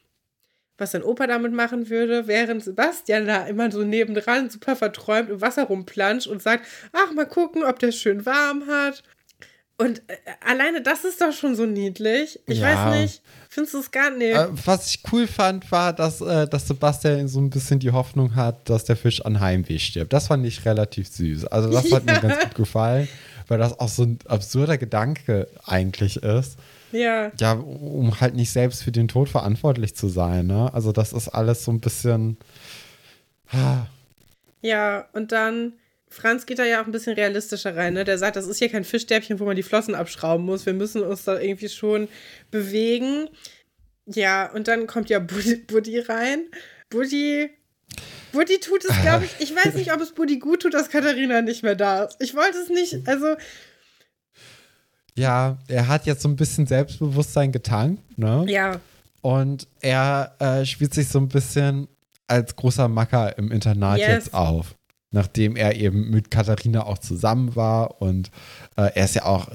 was 0.76 0.93
sein 0.93 1.03
Opa 1.03 1.26
damit 1.26 1.55
machen 1.55 1.89
würde, 1.89 2.26
während 2.26 2.62
Sebastian 2.62 3.26
da 3.26 3.47
immer 3.47 3.70
so 3.70 3.82
nebendran 3.82 4.51
super 4.51 4.76
verträumt 4.76 5.30
im 5.30 5.41
Wasser 5.41 5.62
rumplanscht 5.62 6.26
und 6.26 6.43
sagt, 6.43 6.66
ach, 6.93 7.12
mal 7.12 7.24
gucken, 7.24 7.64
ob 7.64 7.78
der 7.78 7.91
schön 7.91 8.26
warm 8.26 8.66
hat. 8.66 9.03
Und 9.77 10.03
äh, 10.09 10.16
alleine 10.47 10.83
das 10.83 11.05
ist 11.05 11.20
doch 11.20 11.33
schon 11.33 11.57
so 11.57 11.66
niedlich. 11.66 12.39
Ich 12.47 12.59
Ja. 12.61 12.93
weiß 12.93 13.01
nicht, 13.03 13.22
findest 13.49 13.75
du 13.75 13.79
es 13.81 13.91
gar 13.91 14.11
nicht? 14.11 14.35
Äh, 14.37 14.47
was 14.64 14.91
ich 14.91 15.03
cool 15.12 15.27
fand, 15.27 15.70
war, 15.72 15.93
dass, 15.93 16.20
äh, 16.20 16.47
dass 16.47 16.68
Sebastian 16.68 17.27
so 17.27 17.41
ein 17.41 17.51
bisschen 17.51 17.81
die 17.81 17.91
Hoffnung 17.91 18.37
hat, 18.37 18.68
dass 18.70 18.85
der 18.85 18.97
Fisch 18.97 19.20
an 19.25 19.41
Heimweh 19.41 19.79
stirbt. 19.81 20.12
Das 20.12 20.29
fand 20.29 20.47
ich 20.47 20.64
relativ 20.64 21.09
süß. 21.09 21.47
Also 21.47 21.72
das 21.72 21.91
hat 21.93 22.05
Ja. 22.07 22.12
mir 22.14 22.20
ganz 22.20 22.41
gut 22.45 22.55
gefallen, 22.55 23.09
weil 23.49 23.59
das 23.59 23.77
auch 23.81 23.89
so 23.89 24.05
ein 24.05 24.18
absurder 24.29 24.79
Gedanke 24.79 25.49
eigentlich 25.66 26.18
ist. 26.22 26.57
ja. 26.93 27.33
Ja, 27.41 27.53
um 27.55 28.20
halt 28.20 28.37
nicht 28.37 28.53
selbst 28.53 28.85
für 28.85 28.93
den 28.93 29.09
Tod 29.09 29.29
verantwortlich 29.29 29.97
zu 29.97 30.07
sein. 30.09 30.47
Ne? 30.47 30.72
Also 30.72 30.93
das 30.93 31.12
ist 31.12 31.29
alles 31.29 31.64
so 31.64 31.72
ein 31.72 31.81
bisschen. 31.81 32.37
Ah, 33.51 33.87
Ja, 34.62 35.07
und 35.14 35.33
dann 35.33 35.72
Franz 36.15 36.47
geht 36.47 36.59
da 36.61 36.65
ja 36.65 36.81
auch 36.81 36.87
ein 36.87 36.93
bisschen 36.93 37.15
realistischer 37.15 37.77
rein. 37.77 37.95
Ne? 37.95 38.05
Der 38.05 38.19
sagt, 38.19 38.37
das 38.37 38.47
ist 38.47 38.59
hier 38.59 38.69
kein 38.69 38.85
Fischstäbchen, 38.85 39.41
wo 39.41 39.45
man 39.45 39.57
die 39.57 39.65
Flossen 39.65 39.95
abschrauben 39.95 40.47
muss. 40.47 40.65
Wir 40.65 40.73
müssen 40.73 41.03
uns 41.03 41.25
da 41.25 41.39
irgendwie 41.41 41.69
schon 41.69 42.09
bewegen. 42.51 43.29
Ja, 44.07 44.51
und 44.53 44.69
dann 44.69 44.87
kommt 44.87 45.11
ja 45.11 45.19
Buddy, 45.19 45.57
Buddy 45.57 45.99
rein. 45.99 46.45
Buddy. 46.89 47.51
Buddy 48.33 48.59
tut 48.61 48.85
es, 48.85 49.03
glaube 49.03 49.25
ich. 49.25 49.35
Ich 49.41 49.55
weiß 49.55 49.75
nicht, 49.75 49.93
ob 49.93 50.01
es 50.01 50.12
Buddy 50.12 50.39
gut 50.39 50.62
tut, 50.62 50.75
dass 50.75 50.89
Katharina 50.89 51.43
nicht 51.43 51.62
mehr 51.62 51.75
da 51.75 52.05
ist. 52.05 52.17
Ich 52.21 52.35
wollte 52.35 52.59
es 52.59 52.69
nicht, 52.69 53.09
also. 53.09 53.35
Ja, 55.17 55.59
er 55.69 55.89
hat 55.89 56.07
jetzt 56.07 56.23
so 56.23 56.29
ein 56.29 56.37
bisschen 56.37 56.67
Selbstbewusstsein 56.67 57.53
getankt, 57.53 58.19
ne? 58.19 58.45
Ja. 58.49 58.81
Und 59.21 59.67
er 59.81 60.35
äh, 60.39 60.65
spielt 60.65 60.93
sich 60.95 61.09
so 61.09 61.19
ein 61.19 61.29
bisschen 61.29 61.89
als 62.27 62.55
großer 62.57 62.89
Macker 62.89 63.37
im 63.39 63.51
Internat 63.51 63.99
Yes. 63.99 64.09
jetzt 64.09 64.35
auf. 64.35 64.75
Nachdem 65.15 65.55
er 65.55 65.77
eben 65.77 66.11
mit 66.11 66.33
Katharina 66.33 66.85
auch 66.87 66.99
zusammen 66.99 67.55
war 67.55 68.03
und 68.03 68.33
äh, 68.77 68.91
er 68.95 69.05
ist 69.05 69.15
ja 69.15 69.25
auch 69.27 69.49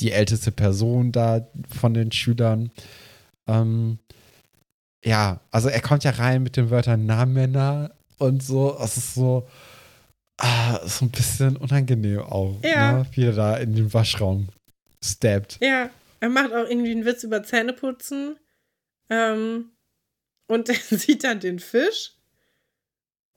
die 0.00 0.10
älteste 0.10 0.50
Person 0.50 1.12
da 1.12 1.46
von 1.78 1.94
den 1.94 2.10
Schülern. 2.10 2.72
Ähm, 3.46 4.00
ja, 5.04 5.38
also 5.52 5.68
er 5.68 5.80
kommt 5.80 6.02
ja 6.02 6.10
rein 6.10 6.42
mit 6.42 6.56
den 6.56 6.68
Wörtern 6.70 7.06
Namenmänner 7.06 7.92
und 8.18 8.42
so. 8.42 8.76
Es 8.82 8.96
ist 8.96 9.14
so, 9.14 9.46
ah, 10.38 10.80
so 10.84 11.04
ein 11.04 11.10
bisschen 11.12 11.56
unangenehm 11.56 12.18
auch, 12.20 12.56
Ja. 12.64 12.92
ne? 12.98 13.06
wie 13.12 13.26
er 13.26 13.34
da 13.34 13.56
in 13.56 13.76
den 13.76 13.94
Waschraum 13.94 14.48
steppt. 15.00 15.58
Ja, 15.60 15.90
er 16.18 16.28
macht 16.28 16.52
auch 16.52 16.68
irgendwie 16.68 16.90
einen 16.90 17.04
Witz 17.04 17.22
über 17.22 17.44
Zähneputzen. 17.44 18.36
Ähm, 19.10 19.66
und 20.48 20.68
er 20.90 20.98
sieht 20.98 21.22
dann 21.22 21.38
den 21.38 21.60
Fisch 21.60 22.14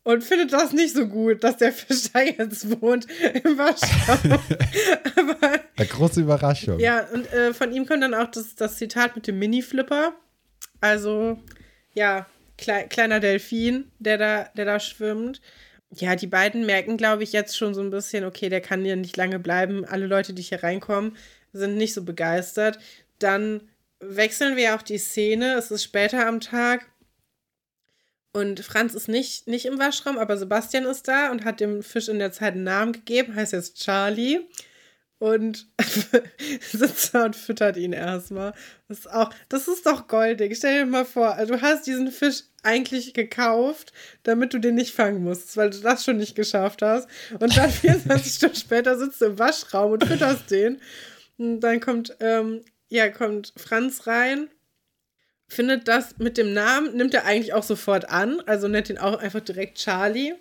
und 0.08 0.24
findet 0.24 0.54
das 0.54 0.72
nicht 0.72 0.96
so 0.96 1.06
gut, 1.06 1.44
dass 1.44 1.58
der 1.58 1.74
Fisch 1.74 2.14
da 2.14 2.22
jetzt 2.22 2.82
wohnt 2.82 3.08
im 3.44 3.58
Waschraum. 3.58 4.40
Aber 5.18 5.60
Eine 5.76 5.86
große 5.86 6.22
Überraschung. 6.22 6.80
ja, 6.80 7.06
und 7.12 7.30
äh, 7.34 7.54
von 7.54 7.74
ihm 7.74 7.86
kommt 7.86 8.04
dann 8.04 8.14
auch 8.14 8.32
das, 8.32 8.56
das 8.56 8.78
Zitat 8.78 9.18
mit 9.18 9.28
dem 9.28 9.38
Mini-Flipper. 9.38 10.14
Also, 10.80 11.38
ja, 11.94 12.26
klei 12.58 12.84
kleiner 12.84 13.20
Delfin, 13.20 13.92
der 14.00 14.18
da, 14.18 14.50
der 14.56 14.64
da 14.64 14.80
schwimmt. 14.80 15.42
Ja, 15.92 16.16
die 16.16 16.28
beiden 16.28 16.66
merken, 16.66 16.96
glaube 16.96 17.24
ich, 17.24 17.34
jetzt 17.34 17.58
schon 17.58 17.74
so 17.74 17.82
ein 17.82 17.90
bisschen, 17.90 18.24
okay, 18.24 18.48
der 18.48 18.62
kann 18.62 18.86
hier 18.86 18.96
nicht 18.96 19.18
lange 19.18 19.40
bleiben. 19.40 19.84
Alle 19.84 20.08
Leute, 20.08 20.34
die 20.34 20.42
hier 20.42 20.64
reinkommen, 20.64 21.18
sind 21.52 21.76
nicht 21.76 21.94
so 21.94 22.06
begeistert. 22.06 22.80
Dann 23.20 23.62
wechseln 24.00 24.56
wir 24.56 24.74
auch 24.74 24.84
die 24.84 25.00
Szene. 25.00 25.56
Es 25.56 25.70
ist 25.70 25.84
später 25.84 26.28
am 26.28 26.40
Tag. 26.40 26.86
Und 28.38 28.60
Franz 28.60 28.94
ist 28.94 29.08
nicht, 29.08 29.48
nicht 29.48 29.66
im 29.66 29.80
Waschraum, 29.80 30.20
aber 30.20 30.38
Sebastian 30.38 30.86
ist 30.86 31.08
da 31.08 31.32
und 31.32 31.44
hat 31.44 31.60
dem 31.60 31.82
Fisch 31.82 32.08
in 32.08 32.20
der 32.20 32.32
Zeit 32.32 32.54
einen 32.54 32.66
Namen 32.66 32.92
gegeben, 32.92 33.34
heißt 33.36 33.52
jetzt 33.52 33.84
Charlie. 33.84 34.42
Und 35.18 35.68
sitzt 36.72 37.16
da 37.16 37.26
und 37.26 37.36
füttert 37.36 37.78
ihn 37.78 37.94
erstmal. 37.94 38.54
Das 38.88 39.00
ist 39.00 39.12
auch, 39.12 39.32
das 39.50 39.68
ist 39.68 39.88
doch 39.88 40.08
goldig. 40.08 40.56
Stell 40.56 40.82
dir 40.82 40.86
mal 40.86 41.06
vor, 41.06 41.34
also 41.34 41.56
du 41.56 41.62
hast 41.64 41.88
diesen 41.88 42.12
Fisch 42.12 42.44
eigentlich 42.62 43.16
gekauft, 43.16 43.92
damit 44.22 44.54
du 44.54 44.60
den 44.60 44.76
nicht 44.76 44.94
fangen 44.94 45.24
musst, 45.24 45.58
weil 45.58 45.72
du 45.72 45.80
das 45.80 46.04
schon 46.04 46.18
nicht 46.18 46.36
geschafft 46.36 46.84
hast. 46.84 47.10
Und 47.40 47.58
dann 47.58 47.70
24 47.72 48.32
Stunden 48.32 48.56
später 48.56 49.00
sitzt 49.00 49.20
du 49.20 49.26
im 49.26 49.40
Waschraum 49.40 49.94
und 49.94 50.06
fütterst 50.06 50.52
den. 50.52 50.80
Und 51.40 51.62
dann 51.62 51.80
kommt, 51.80 52.16
ähm, 52.20 52.62
ja, 52.90 53.10
kommt 53.10 53.52
Franz 53.58 54.06
rein, 54.06 54.48
findet 55.48 55.88
das 55.88 56.18
mit 56.18 56.38
dem 56.38 56.54
Namen, 56.54 56.96
nimmt 56.96 57.14
er 57.14 57.26
eigentlich 57.26 57.54
auch 57.54 57.64
sofort 57.64 58.10
an, 58.10 58.42
also 58.46 58.68
nennt 58.68 58.90
ihn 58.90 58.98
auch 58.98 59.18
einfach 59.20 59.40
direkt 59.42 59.78
Charlie. 59.78 60.34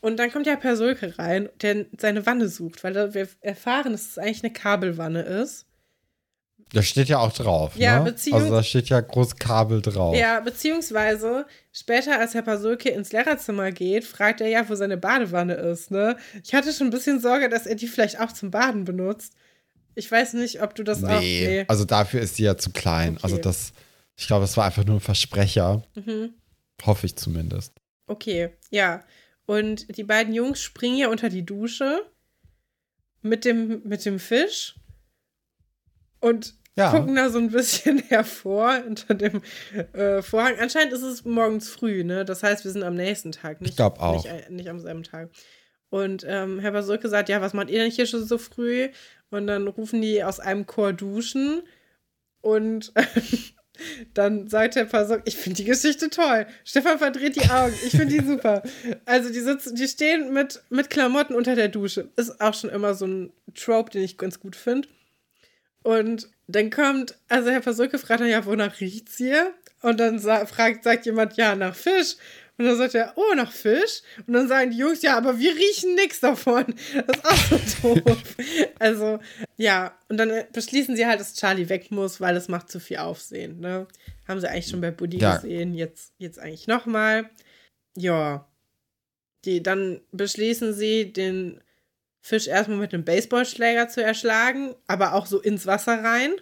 Und 0.00 0.18
dann 0.18 0.30
kommt 0.30 0.46
ja 0.46 0.56
Persulke 0.56 1.18
rein, 1.18 1.48
der 1.62 1.86
seine 1.98 2.26
Wanne 2.26 2.48
sucht, 2.48 2.84
weil 2.84 2.92
da- 2.92 3.14
wir 3.14 3.28
erfahren, 3.40 3.92
dass 3.92 4.10
es 4.10 4.18
eigentlich 4.18 4.44
eine 4.44 4.52
Kabelwanne 4.52 5.22
ist. 5.22 5.64
Das 6.72 6.86
steht 6.86 7.08
ja 7.08 7.18
auch 7.18 7.32
drauf. 7.32 7.72
Ja, 7.76 8.02
ne? 8.02 8.14
Also 8.32 8.50
da 8.50 8.62
steht 8.62 8.88
ja 8.88 9.00
groß 9.00 9.36
Kabel 9.36 9.80
drauf. 9.82 10.16
Ja, 10.16 10.40
beziehungsweise 10.40 11.46
später, 11.72 12.18
als 12.18 12.34
Herr 12.34 12.42
Pasulke 12.42 12.88
ins 12.90 13.12
Lehrerzimmer 13.12 13.70
geht, 13.70 14.04
fragt 14.04 14.40
er 14.40 14.48
ja, 14.48 14.68
wo 14.68 14.74
seine 14.74 14.96
Badewanne 14.96 15.54
ist, 15.54 15.92
ne? 15.92 16.16
Ich 16.42 16.54
hatte 16.54 16.72
schon 16.72 16.88
ein 16.88 16.90
bisschen 16.90 17.20
Sorge, 17.20 17.48
dass 17.48 17.66
er 17.66 17.76
die 17.76 17.86
vielleicht 17.86 18.18
auch 18.20 18.32
zum 18.32 18.50
Baden 18.50 18.84
benutzt. 18.84 19.34
Ich 19.94 20.10
weiß 20.10 20.32
nicht, 20.34 20.60
ob 20.60 20.74
du 20.74 20.82
das 20.82 21.04
auch. 21.04 21.20
Nee, 21.20 21.64
also 21.68 21.84
dafür 21.84 22.20
ist 22.20 22.36
die 22.38 22.42
ja 22.42 22.56
zu 22.56 22.70
klein. 22.70 23.12
Okay. 23.14 23.20
Also 23.22 23.38
das, 23.38 23.72
ich 24.16 24.26
glaube, 24.26 24.42
das 24.42 24.56
war 24.56 24.64
einfach 24.64 24.84
nur 24.84 24.96
ein 24.96 25.00
Versprecher. 25.00 25.82
Mhm. 25.94 26.34
Hoffe 26.84 27.06
ich 27.06 27.16
zumindest. 27.16 27.74
Okay, 28.06 28.50
ja. 28.70 29.04
Und 29.46 29.96
die 29.96 30.04
beiden 30.04 30.34
Jungs 30.34 30.60
springen 30.60 30.96
ja 30.98 31.08
unter 31.08 31.28
die 31.28 31.44
Dusche 31.44 32.00
mit 33.22 33.44
dem, 33.44 33.82
mit 33.84 34.04
dem 34.04 34.18
Fisch 34.18 34.74
und 36.20 36.54
Ja. 36.76 36.90
gucken 36.90 37.14
da 37.16 37.30
so 37.30 37.38
ein 37.38 37.50
bisschen 37.50 37.98
hervor 38.08 38.82
unter 38.86 39.14
dem 39.14 39.42
äh, 39.92 40.22
Vorhang. 40.22 40.58
Anscheinend 40.58 40.92
ist 40.92 41.02
es 41.02 41.24
morgens 41.24 41.68
früh, 41.68 42.04
ne? 42.04 42.24
Das 42.24 42.42
heißt, 42.42 42.64
wir 42.64 42.70
sind 42.70 42.82
am 42.82 42.94
nächsten 42.94 43.32
Tag, 43.32 43.60
nicht, 43.60 43.76
glaub 43.76 44.00
auch. 44.00 44.24
Nicht, 44.24 44.26
äh, 44.26 44.50
nicht 44.50 44.68
am 44.68 44.80
selben 44.80 45.02
Tag. 45.02 45.30
Und 45.88 46.24
ähm, 46.28 46.58
Herr 46.58 46.72
Basulke 46.72 47.08
sagt, 47.08 47.28
ja, 47.28 47.40
was 47.40 47.54
macht 47.54 47.70
ihr 47.70 47.78
denn 47.78 47.90
hier 47.92 48.06
schon 48.06 48.24
so 48.24 48.38
früh? 48.38 48.88
Und 49.30 49.46
dann 49.46 49.68
rufen 49.68 50.02
die 50.02 50.22
aus 50.24 50.40
einem 50.40 50.66
Chor 50.66 50.92
duschen 50.92 51.62
und 52.40 52.92
dann 54.14 54.48
sagt 54.48 54.76
Herr 54.76 54.84
Pasulke, 54.84 55.22
ich 55.26 55.36
finde 55.36 55.56
die 55.56 55.64
Geschichte 55.64 56.10
toll. 56.10 56.46
Stefan 56.64 56.98
verdreht 56.98 57.36
die 57.36 57.48
Augen, 57.50 57.74
ich 57.84 57.90
finde 57.90 58.18
die 58.18 58.26
super. 58.26 58.62
Also 59.04 59.32
die 59.32 59.40
sitzen, 59.40 59.74
die 59.74 59.88
stehen 59.88 60.32
mit, 60.32 60.62
mit 60.70 60.90
Klamotten 60.90 61.34
unter 61.34 61.54
der 61.54 61.68
Dusche. 61.68 62.10
Ist 62.16 62.40
auch 62.40 62.54
schon 62.54 62.70
immer 62.70 62.94
so 62.94 63.06
ein 63.06 63.32
Trope, 63.54 63.90
den 63.90 64.02
ich 64.02 64.18
ganz 64.18 64.40
gut 64.40 64.56
finde. 64.56 64.88
Und 65.82 66.28
dann 66.48 66.70
kommt, 66.70 67.16
also 67.28 67.50
Herr 67.50 67.60
Pasulke 67.60 67.98
fragt 67.98 68.20
dann 68.20 68.28
ja, 68.28 68.44
wonach 68.44 68.80
riecht's 68.80 69.16
hier? 69.16 69.52
Und 69.82 70.00
dann 70.00 70.18
sa 70.18 70.46
fragt, 70.46 70.84
sagt 70.84 71.06
jemand, 71.06 71.36
ja, 71.36 71.54
nach 71.54 71.74
Fisch. 71.74 72.16
Und 72.58 72.64
dann 72.64 72.76
sagt 72.76 72.94
er, 72.94 73.12
oh, 73.16 73.34
nach 73.34 73.52
Fisch. 73.52 74.02
Und 74.26 74.32
dann 74.32 74.48
sagen 74.48 74.70
die 74.70 74.78
Jungs, 74.78 75.02
ja, 75.02 75.16
aber 75.16 75.38
wir 75.38 75.54
riechen 75.54 75.94
nichts 75.94 76.20
davon. 76.20 76.74
Das 77.06 77.16
ist 77.16 77.24
auch 77.24 77.58
so 77.82 77.94
doof. 77.96 78.22
also, 78.78 79.18
ja, 79.56 79.96
und 80.08 80.16
dann 80.16 80.30
äh, 80.30 80.46
beschließen 80.52 80.96
sie 80.96 81.06
halt, 81.06 81.20
dass 81.20 81.34
Charlie 81.34 81.68
weg 81.68 81.90
muss, 81.90 82.20
weil 82.20 82.36
es 82.36 82.48
macht 82.48 82.70
zu 82.70 82.80
viel 82.80 82.96
Aufsehen. 82.96 83.60
Ne? 83.60 83.86
Haben 84.26 84.40
sie 84.40 84.48
eigentlich 84.48 84.68
schon 84.68 84.80
bei 84.80 84.90
Buddy 84.90 85.18
Ja. 85.18 85.36
gesehen, 85.36 85.74
jetzt, 85.74 86.14
jetzt 86.18 86.38
eigentlich 86.38 86.66
nochmal. 86.66 87.28
Ja. 87.96 88.48
Die, 89.44 89.62
dann 89.62 90.00
beschließen 90.12 90.72
sie, 90.72 91.12
den 91.12 91.60
Fisch 92.22 92.48
erstmal 92.48 92.78
mit 92.78 92.92
einem 92.92 93.04
Baseballschläger 93.04 93.88
zu 93.88 94.02
erschlagen, 94.02 94.74
aber 94.88 95.12
auch 95.12 95.26
so 95.26 95.40
ins 95.40 95.66
Wasser 95.66 96.02
rein. 96.02 96.32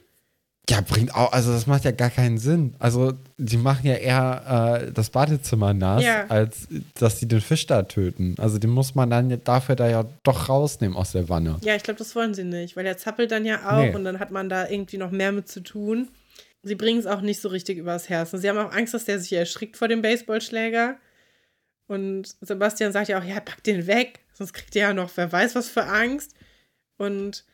Ja, 0.71 0.81
bringt 0.81 1.15
auch, 1.15 1.31
also 1.33 1.53
das 1.53 1.67
macht 1.67 1.85
ja 1.85 1.91
gar 1.91 2.09
keinen 2.09 2.39
Sinn. 2.39 2.75
Also, 2.79 3.13
die 3.37 3.59
machen 3.59 3.87
ja 3.87 3.97
eher 3.97 4.81
äh, 4.89 4.93
das 4.93 5.11
Badezimmer 5.11 5.75
nass, 5.75 6.03
Ja. 6.03 6.27
als 6.29 6.69
dass 6.95 7.21
sie 7.21 7.29
den 7.29 7.43
Fisch 7.43 7.67
da 7.67 7.83
töten. 7.83 8.35
Also, 8.39 8.59
den 8.59 8.71
muss 8.71 8.95
man 8.95 9.11
dann, 9.11 9.43
dafür 9.45 9.77
da 9.77 9.89
ja 9.89 10.07
doch 10.23 10.49
rausnehmen 10.49 10.97
aus 10.97 11.13
der 11.13 11.29
Wanne. 11.29 11.59
Ja, 11.63 11.75
ich 11.77 11.83
glaube, 11.83 11.99
das 11.99 12.17
wollen 12.17 12.33
sie 12.33 12.45
nicht, 12.45 12.77
weil 12.77 12.85
der 12.85 12.97
zappelt 12.97 13.31
dann 13.31 13.45
ja 13.45 13.71
auch 13.77 13.83
Nee. 13.83 13.95
und 13.95 14.05
dann 14.05 14.19
hat 14.21 14.31
man 14.31 14.49
da 14.49 14.67
irgendwie 14.67 14.97
noch 14.97 15.11
mehr 15.11 15.33
mit 15.33 15.49
zu 15.49 15.61
tun. 15.61 16.09
Sie 16.63 16.77
bringen 16.77 16.99
es 16.99 17.07
auch 17.07 17.21
nicht 17.21 17.43
so 17.43 17.51
richtig 17.51 17.77
übers 17.77 18.09
Herz. 18.09 18.33
Und 18.33 18.41
sie 18.41 18.49
haben 18.49 18.57
auch 18.57 18.73
Angst, 18.73 18.95
dass 18.95 19.05
der 19.05 19.19
sich 19.21 19.35
erschrickt 19.35 19.77
vor 19.77 19.89
dem 19.89 20.01
Baseballschläger. 20.01 20.97
Und 21.89 22.37
Sebastian 22.41 22.91
sagt 22.93 23.09
ja 23.09 23.19
auch, 23.21 23.25
ja, 23.25 23.39
pack 23.41 23.63
den 23.65 23.87
weg, 23.87 24.21
sonst 24.33 24.55
kriegt 24.55 24.75
er 24.77 24.89
ja 24.89 24.95
noch, 24.95 25.11
wer 25.17 25.31
weiß 25.31 25.55
was 25.55 25.69
für 25.69 25.85
Angst. 25.85 26.33
Und 26.97 27.45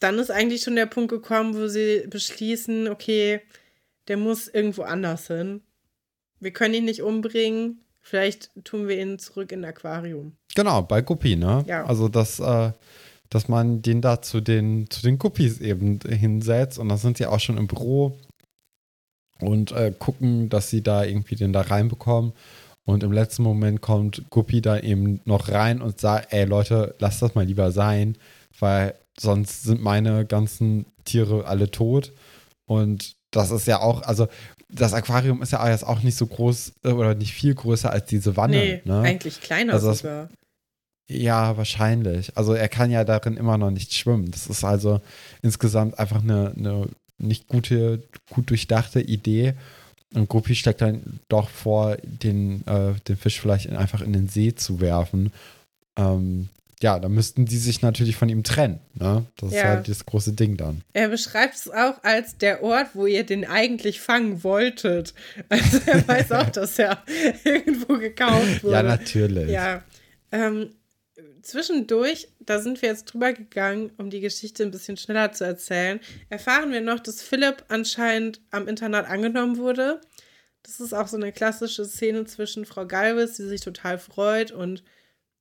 dann 0.00 0.18
ist 0.18 0.30
eigentlich 0.30 0.62
schon 0.62 0.76
der 0.76 0.86
Punkt 0.86 1.10
gekommen, 1.10 1.54
wo 1.54 1.68
sie 1.68 2.06
beschließen, 2.08 2.88
okay, 2.88 3.40
der 4.08 4.16
muss 4.16 4.48
irgendwo 4.48 4.82
anders 4.82 5.26
hin. 5.28 5.62
Wir 6.40 6.52
können 6.52 6.74
ihn 6.74 6.84
nicht 6.84 7.02
umbringen, 7.02 7.80
vielleicht 8.00 8.50
tun 8.64 8.88
wir 8.88 9.00
ihn 9.00 9.18
zurück 9.18 9.52
in 9.52 9.64
ein 9.64 9.70
Aquarium. 9.70 10.32
Genau, 10.54 10.82
bei 10.82 11.02
Guppi, 11.02 11.36
ne? 11.36 11.64
Ja. 11.66 11.84
Also, 11.84 12.08
dass, 12.08 12.38
äh, 12.38 12.72
dass 13.30 13.48
man 13.48 13.82
den 13.82 14.00
da 14.00 14.22
zu 14.22 14.40
den, 14.40 14.88
zu 14.90 15.02
den 15.02 15.18
Guppies 15.18 15.60
eben 15.60 15.98
hinsetzt 16.06 16.78
und 16.78 16.88
dann 16.88 16.98
sind 16.98 17.16
sie 17.16 17.26
auch 17.26 17.40
schon 17.40 17.58
im 17.58 17.66
Büro 17.66 18.18
und 19.40 19.72
äh, 19.72 19.92
gucken, 19.98 20.48
dass 20.48 20.70
sie 20.70 20.82
da 20.82 21.04
irgendwie 21.04 21.36
den 21.36 21.52
da 21.52 21.62
reinbekommen. 21.62 22.32
Und 22.84 23.02
im 23.02 23.12
letzten 23.12 23.42
Moment 23.42 23.80
kommt 23.80 24.30
Guppi 24.30 24.60
da 24.60 24.78
eben 24.78 25.20
noch 25.24 25.48
rein 25.48 25.82
und 25.82 25.98
sagt, 26.00 26.32
ey 26.32 26.44
Leute, 26.44 26.94
lasst 27.00 27.20
das 27.20 27.34
mal 27.34 27.44
lieber 27.44 27.72
sein, 27.72 28.16
weil 28.60 28.94
sonst 29.18 29.62
sind 29.64 29.82
meine 29.82 30.24
ganzen 30.26 30.86
Tiere 31.04 31.46
alle 31.46 31.70
tot. 31.70 32.12
Und 32.66 33.14
das 33.30 33.50
ist 33.50 33.66
ja 33.66 33.80
auch, 33.80 34.02
also 34.02 34.28
das 34.68 34.92
Aquarium 34.94 35.42
ist 35.42 35.52
ja 35.52 35.68
jetzt 35.68 35.86
auch 35.86 36.02
nicht 36.02 36.16
so 36.16 36.26
groß 36.26 36.72
äh, 36.84 36.88
oder 36.90 37.14
nicht 37.14 37.32
viel 37.32 37.54
größer 37.54 37.90
als 37.90 38.06
diese 38.06 38.36
Wanne. 38.36 38.56
nee, 38.56 38.82
ne? 38.84 39.00
eigentlich 39.00 39.40
kleiner 39.40 39.74
Also 39.74 39.88
das- 39.88 39.98
sogar. 39.98 40.28
Ja, 41.08 41.56
wahrscheinlich. 41.56 42.36
Also 42.36 42.54
er 42.54 42.68
kann 42.68 42.90
ja 42.90 43.04
darin 43.04 43.36
immer 43.36 43.58
noch 43.58 43.70
nicht 43.70 43.94
schwimmen. 43.94 44.32
Das 44.32 44.48
ist 44.48 44.64
also 44.64 45.00
insgesamt 45.40 46.00
einfach 46.00 46.20
eine, 46.20 46.52
eine 46.56 46.88
nicht 47.18 47.46
gute, 47.46 48.02
gut 48.30 48.50
durchdachte 48.50 49.00
Idee. 49.00 49.54
Und 50.14 50.28
Guppi 50.28 50.56
steckt 50.56 50.80
dann 50.80 51.20
doch 51.28 51.48
vor, 51.48 51.96
den, 52.02 52.66
äh, 52.66 52.94
den 53.06 53.16
Fisch 53.16 53.40
vielleicht 53.40 53.66
in, 53.66 53.76
einfach 53.76 54.00
in 54.00 54.12
den 54.12 54.28
See 54.28 54.56
zu 54.56 54.80
werfen. 54.80 55.32
Ähm, 55.96 56.48
ja, 56.82 56.98
dann 56.98 57.12
müssten 57.12 57.46
die 57.46 57.56
sich 57.56 57.80
natürlich 57.82 58.16
von 58.16 58.28
ihm 58.28 58.42
trennen. 58.42 58.80
Ne? 58.94 59.24
Das 59.38 59.52
Ja. 59.52 59.58
ist 59.58 59.64
halt 59.64 59.88
das 59.88 60.04
große 60.06 60.32
Ding 60.34 60.56
dann. 60.56 60.82
Er 60.92 61.08
beschreibt 61.08 61.54
es 61.54 61.70
auch 61.70 62.02
als 62.04 62.36
der 62.36 62.62
Ort, 62.62 62.88
wo 62.94 63.06
ihr 63.06 63.24
den 63.24 63.46
eigentlich 63.46 64.00
fangen 64.00 64.44
wolltet. 64.44 65.14
Also 65.48 65.80
er 65.86 66.06
weiß 66.06 66.32
auch, 66.32 66.50
dass 66.50 66.78
er 66.78 67.02
irgendwo 67.44 67.96
gekauft 67.98 68.62
wurde. 68.62 68.74
Ja, 68.74 68.82
natürlich. 68.82 69.50
Ja. 69.50 69.82
Ähm, 70.32 70.70
zwischendurch, 71.42 72.28
da 72.40 72.60
sind 72.60 72.82
wir 72.82 72.88
jetzt 72.90 73.04
drüber 73.06 73.32
gegangen, 73.32 73.90
um 73.96 74.10
die 74.10 74.20
Geschichte 74.20 74.62
ein 74.62 74.70
bisschen 74.70 74.96
schneller 74.96 75.32
zu 75.32 75.44
erzählen, 75.44 76.00
erfahren 76.28 76.72
wir 76.72 76.80
noch, 76.80 77.00
dass 77.00 77.22
Philipp 77.22 77.64
anscheinend 77.68 78.40
am 78.50 78.68
Internat 78.68 79.08
angenommen 79.08 79.56
wurde. 79.56 80.00
Das 80.62 80.80
ist 80.80 80.92
auch 80.92 81.06
so 81.06 81.16
eine 81.16 81.32
klassische 81.32 81.84
Szene 81.84 82.24
zwischen 82.24 82.66
Frau 82.66 82.86
Galvis, 82.86 83.34
die 83.36 83.44
sich 83.44 83.60
total 83.60 83.98
freut, 83.98 84.50
und 84.50 84.82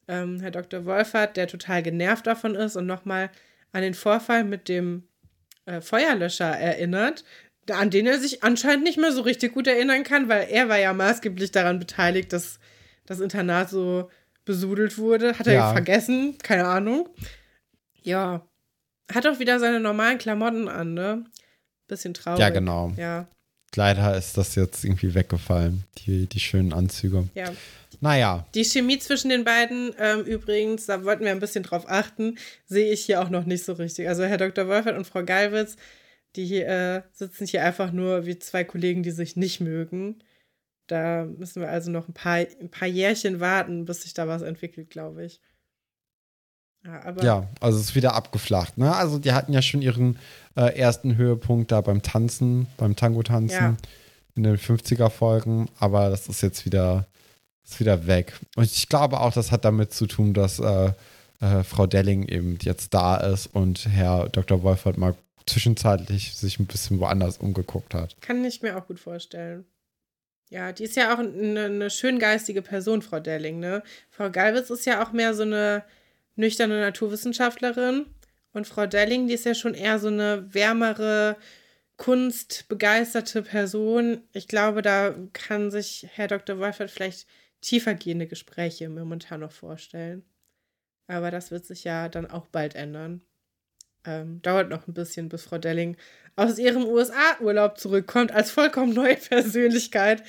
ähm, 0.08 0.40
Herr 0.42 0.52
Dr. 0.52 0.86
Wolfert, 0.86 1.38
der 1.38 1.48
total 1.48 1.82
genervt 1.84 2.28
davon 2.28 2.56
ist 2.56 2.76
und 2.76 2.86
nochmal 2.86 3.30
an 3.72 3.82
den 3.82 3.94
Vorfall 3.94 4.44
mit 4.44 4.70
dem 4.70 5.04
äh, 5.66 5.82
Feuerlöscher 5.82 6.46
erinnert, 6.58 7.24
an 7.72 7.90
den 7.90 8.06
er 8.06 8.20
sich 8.20 8.44
anscheinend 8.44 8.84
nicht 8.84 8.98
mehr 9.00 9.12
so 9.12 9.22
richtig 9.22 9.54
gut 9.54 9.68
erinnern 9.68 10.04
kann, 10.04 10.30
weil 10.30 10.48
er 10.50 10.70
war 10.70 10.78
ja 10.78 10.94
maßgeblich 10.94 11.52
daran 11.52 11.80
beteiligt, 11.80 12.32
dass 12.34 12.60
das 13.06 13.20
Internat 13.20 13.70
so 13.70 14.10
besudelt 14.46 14.98
wurde. 15.00 15.38
Hat 15.40 15.48
er 15.48 15.54
Ja. 15.54 15.72
vergessen? 15.74 16.38
Keine 16.44 16.66
Ahnung. 16.68 17.10
Ja. 18.04 18.48
Hat 19.12 19.26
auch 19.28 19.40
wieder 19.40 19.60
seine 19.60 19.80
normalen 19.80 20.18
Klamotten 20.20 20.68
an, 20.68 20.94
ne? 20.94 21.26
Bisschen 21.88 22.14
traurig. 22.14 22.40
Ja, 22.40 22.50
genau. 22.50 22.92
Ja, 22.98 23.28
Leider 23.76 24.16
ist 24.16 24.38
das 24.38 24.56
jetzt 24.56 24.86
irgendwie 24.86 25.14
weggefallen, 25.16 25.84
die, 25.98 26.28
die 26.28 26.40
schönen 26.40 26.72
Anzüge. 26.72 27.28
ja. 27.36 27.52
Naja, 28.02 28.46
Die 28.56 28.64
Chemie 28.66 29.00
zwischen 29.00 29.30
den 29.30 29.44
beiden, 29.44 29.94
ähm, 30.00 30.22
übrigens, 30.22 30.86
da 30.86 31.04
wollten 31.04 31.24
wir 31.24 31.32
ein 31.32 31.40
bisschen 31.40 31.64
drauf 31.64 31.86
achten, 31.88 32.38
sehe 32.66 32.92
ich 32.92 33.06
hier 33.06 33.22
auch 33.22 33.30
noch 33.30 33.46
nicht 33.46 33.64
so 33.66 33.74
richtig. 33.74 34.08
Also 34.08 34.24
Herr 34.24 34.38
Dr. 34.38 34.68
Wolfert 34.68 34.98
und 34.98 35.06
Frau 35.08 35.24
Galwitz, 35.24 35.76
die 36.36 36.46
hier, 36.46 36.68
äh, 36.68 37.02
sitzen 37.14 37.48
hier 37.48 37.64
einfach 37.64 37.92
nur 37.92 38.26
wie 38.26 38.38
zwei 38.40 38.64
Kollegen, 38.64 39.04
die 39.04 39.12
sich 39.12 39.36
nicht 39.36 39.62
mögen. 39.62 40.24
Da 40.88 41.26
müssen 41.26 41.62
wir 41.62 41.70
also 41.70 41.90
noch 41.90 42.08
ein 42.08 42.14
paar, 42.14 42.36
ein 42.36 42.70
paar 42.70 42.88
Jährchen 42.88 43.40
warten, 43.40 43.86
bis 43.86 44.04
sich 44.04 44.14
da 44.14 44.28
was 44.28 44.42
entwickelt, 44.44 44.90
glaube 44.90 45.26
ich. 45.26 45.42
Ja, 46.86 47.16
ja, 47.24 47.48
also 47.62 47.80
es 47.80 47.86
ist 47.86 47.96
wieder 47.96 48.14
abgeflacht. 48.14 48.78
Ne? 48.78 48.94
Also 48.96 49.18
die 49.18 49.32
hatten 49.32 49.52
ja 49.54 49.64
schon 49.64 49.82
ihren 49.82 50.20
äh, 50.56 50.78
ersten 50.78 51.16
Höhepunkt 51.16 51.72
da 51.72 51.82
beim 51.82 52.04
Tanzen, 52.04 52.68
beim 52.78 52.96
Tango-Tanzen 52.96 53.56
Ja. 53.58 53.78
in 54.36 54.44
den 54.44 54.58
50er-Folgen, 54.60 55.68
aber 55.80 56.10
das 56.12 56.28
ist 56.28 56.42
jetzt 56.42 56.64
wieder, 56.66 57.08
ist 57.66 57.80
wieder 57.80 58.08
weg. 58.08 58.34
Und 58.56 58.66
ich 58.66 58.90
glaube 58.90 59.20
auch, 59.20 59.34
das 59.34 59.52
hat 59.52 59.66
damit 59.66 59.94
zu 59.94 60.06
tun, 60.06 60.34
dass 60.34 60.60
äh, 60.60 60.92
äh, 61.42 61.64
Frau 61.64 61.88
Delling 61.88 62.28
eben 62.28 62.58
jetzt 62.62 62.94
da 62.94 63.18
ist 63.18 63.48
und 63.48 63.88
Herr 63.88 64.30
Dr. 64.30 64.64
Wolfert 64.64 64.98
mal 64.98 65.16
zwischenzeitlich 65.46 66.36
sich 66.36 66.60
ein 66.60 66.66
bisschen 66.66 67.00
woanders 67.00 67.38
umgeguckt 67.38 67.94
hat. 67.94 68.16
kann 68.22 68.44
ich 68.44 68.62
mir 68.62 68.78
auch 68.78 68.88
gut 68.88 69.00
vorstellen. 69.00 69.66
Ja, 70.50 70.72
die 70.72 70.84
ist 70.84 70.96
ja 70.96 71.14
auch 71.14 71.20
eine, 71.20 71.66
eine 71.66 71.90
schön 71.90 72.20
geistige 72.20 72.62
Person, 72.62 73.02
Frau 73.02 73.20
Delling, 73.20 73.60
ne? 73.60 73.84
Frau 74.10 74.30
Galwitz 74.30 74.70
ist 74.70 74.86
ja 74.86 75.04
auch 75.04 75.12
mehr 75.12 75.34
so 75.34 75.42
eine 75.42 75.84
nüchterne 76.36 76.80
Naturwissenschaftlerin. 76.80 78.06
Und 78.54 78.68
Frau 78.68 78.86
Delling, 78.86 79.28
die 79.28 79.34
ist 79.34 79.46
ja 79.46 79.56
schon 79.56 79.74
eher 79.74 80.00
so 80.00 80.08
eine 80.08 80.54
wärmere, 80.54 81.36
kunstbegeisterte 81.98 83.42
Person. 83.42 84.22
Ich 84.34 84.48
glaube, 84.48 84.82
da 84.82 85.16
kann 85.34 85.72
sich 85.72 86.08
Herr 86.14 86.28
Dr. 86.28 86.60
Wolfert 86.60 86.92
vielleicht 86.92 87.28
tiefergehende 87.66 88.28
Gespräche 88.28 88.88
momentan 88.90 89.40
noch 89.42 89.52
vorstellen. 89.52 90.24
Aber 91.08 91.32
das 91.32 91.52
wird 91.52 91.66
sich 91.66 91.84
ja 91.84 92.10
dann 92.10 92.30
auch 92.30 92.48
bald 92.48 92.76
ändern. 92.76 93.22
Ähm, 94.08 94.42
dauert 94.42 94.70
noch 94.70 94.88
ein 94.88 94.94
bisschen, 94.94 95.30
bis 95.30 95.44
Frau 95.44 95.58
Delling 95.58 95.98
aus 96.36 96.58
ihrem 96.60 96.86
USA-Urlaub 96.86 97.78
zurückkommt 97.80 98.32
als 98.32 98.52
vollkommen 98.52 98.94
neue 98.94 99.16
Persönlichkeit. 99.30 100.24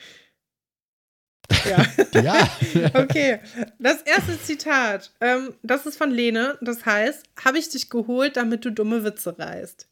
Ja. 1.64 1.84
Ja. 2.22 2.50
Okay, 2.94 3.38
das 3.78 4.02
erste 4.02 4.40
Zitat, 4.40 5.12
ähm, 5.20 5.54
das 5.62 5.84
ist 5.86 5.98
von 5.98 6.10
Lene. 6.10 6.56
Das 6.62 6.86
heißt, 6.86 7.24
habe 7.44 7.58
ich 7.58 7.68
dich 7.68 7.90
geholt, 7.90 8.36
damit 8.36 8.64
du 8.64 8.70
dumme 8.70 9.04
Witze 9.04 9.38
reißt. 9.38 9.86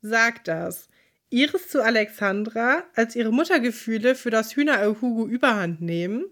Sag 0.00 0.44
das. 0.44 0.88
Iris 1.28 1.68
zu 1.68 1.82
Alexandra, 1.82 2.84
als 2.94 3.16
ihre 3.16 3.32
Muttergefühle 3.32 4.14
für 4.14 4.30
das 4.30 4.56
Hühner 4.56 4.82
Hugo 5.00 5.26
überhand 5.26 5.82
nehmen. 5.82 6.24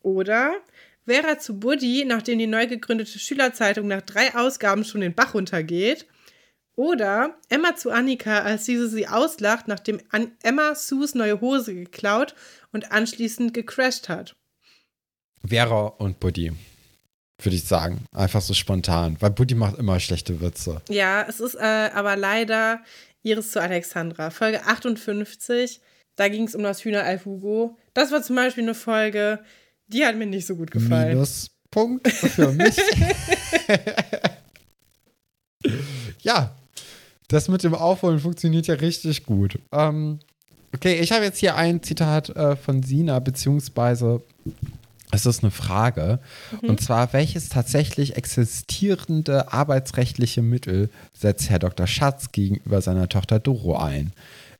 Oder 0.00 0.52
Vera 1.06 1.38
zu 1.38 1.58
Buddy, 1.58 2.04
nachdem 2.04 2.38
die 2.38 2.46
neu 2.46 2.66
gegründete 2.66 3.18
Schülerzeitung 3.18 3.86
nach 3.86 4.02
drei 4.02 4.34
Ausgaben 4.34 4.84
schon 4.84 5.00
den 5.00 5.14
Bach 5.14 5.34
runtergeht. 5.34 6.06
Oder 6.74 7.38
Emma 7.48 7.74
zu 7.74 7.90
Annika, 7.90 8.40
als 8.40 8.64
diese 8.64 8.88
sie 8.88 9.08
auslacht, 9.08 9.66
nachdem 9.66 10.00
An 10.10 10.32
Emma 10.42 10.74
Sus 10.74 11.14
neue 11.14 11.40
Hose 11.40 11.74
geklaut 11.74 12.34
und 12.72 12.92
anschließend 12.92 13.54
gecrashed 13.54 14.08
hat. 14.08 14.36
Vera 15.46 15.86
und 15.86 16.20
Buddy. 16.20 16.52
Würde 17.38 17.56
ich 17.56 17.64
sagen. 17.64 18.04
Einfach 18.12 18.40
so 18.40 18.52
spontan. 18.52 19.16
Weil 19.20 19.30
Buddy 19.30 19.54
macht 19.54 19.78
immer 19.78 20.00
schlechte 20.00 20.40
Witze. 20.40 20.82
Ja, 20.88 21.24
es 21.28 21.40
ist 21.40 21.54
äh, 21.54 21.90
aber 21.94 22.16
leider 22.16 22.80
Iris 23.22 23.52
zu 23.52 23.60
Alexandra. 23.60 24.30
Folge 24.30 24.64
58, 24.64 25.80
da 26.16 26.28
ging 26.28 26.44
es 26.44 26.54
um 26.54 26.62
das 26.62 26.84
Hühnerei 26.84 27.18
Hugo. 27.18 27.76
Das 27.94 28.10
war 28.10 28.22
zum 28.22 28.36
Beispiel 28.36 28.64
eine 28.64 28.74
Folge, 28.74 29.42
die 29.88 30.04
hat 30.04 30.16
mir 30.16 30.26
nicht 30.26 30.46
so 30.46 30.56
gut 30.56 30.70
gefallen. 30.70 31.10
Minuspunkt 31.10 32.08
für 32.08 32.52
mich. 32.52 32.76
ja, 36.22 36.54
das 37.28 37.48
mit 37.48 37.62
dem 37.62 37.74
Aufholen 37.74 38.20
funktioniert 38.20 38.66
ja 38.66 38.74
richtig 38.74 39.24
gut. 39.26 39.58
Ähm, 39.72 40.20
Okay, 40.76 41.00
ich 41.00 41.10
habe 41.12 41.24
jetzt 41.24 41.38
hier 41.38 41.56
ein 41.56 41.82
Zitat 41.82 42.28
äh, 42.30 42.54
von 42.54 42.82
Sina, 42.82 43.18
beziehungsweise 43.18 44.22
es 45.10 45.24
ist 45.24 45.42
eine 45.42 45.50
Frage. 45.50 46.18
Mhm. 46.60 46.68
Und 46.68 46.80
zwar, 46.82 47.14
welches 47.14 47.48
tatsächlich 47.48 48.16
existierende 48.16 49.52
arbeitsrechtliche 49.52 50.42
Mittel 50.42 50.90
setzt 51.14 51.48
Herr 51.48 51.60
Dr. 51.60 51.86
Schatz 51.86 52.30
gegenüber 52.30 52.82
seiner 52.82 53.08
Tochter 53.08 53.38
Doro 53.38 53.78
ein? 53.78 54.12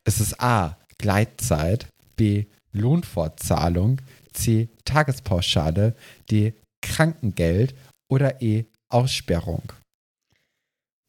Ist 0.05 0.19
es 0.19 0.39
A. 0.39 0.77
Gleitzeit, 0.97 1.85
B. 2.15 2.45
Lohnfortzahlung, 2.71 4.01
C. 4.37 4.69
Tagespauschale, 4.85 5.95
D. 6.29 6.53
Krankengeld 6.81 7.75
oder 8.09 8.41
E. 8.41 8.65
Aussperrung? 8.89 9.73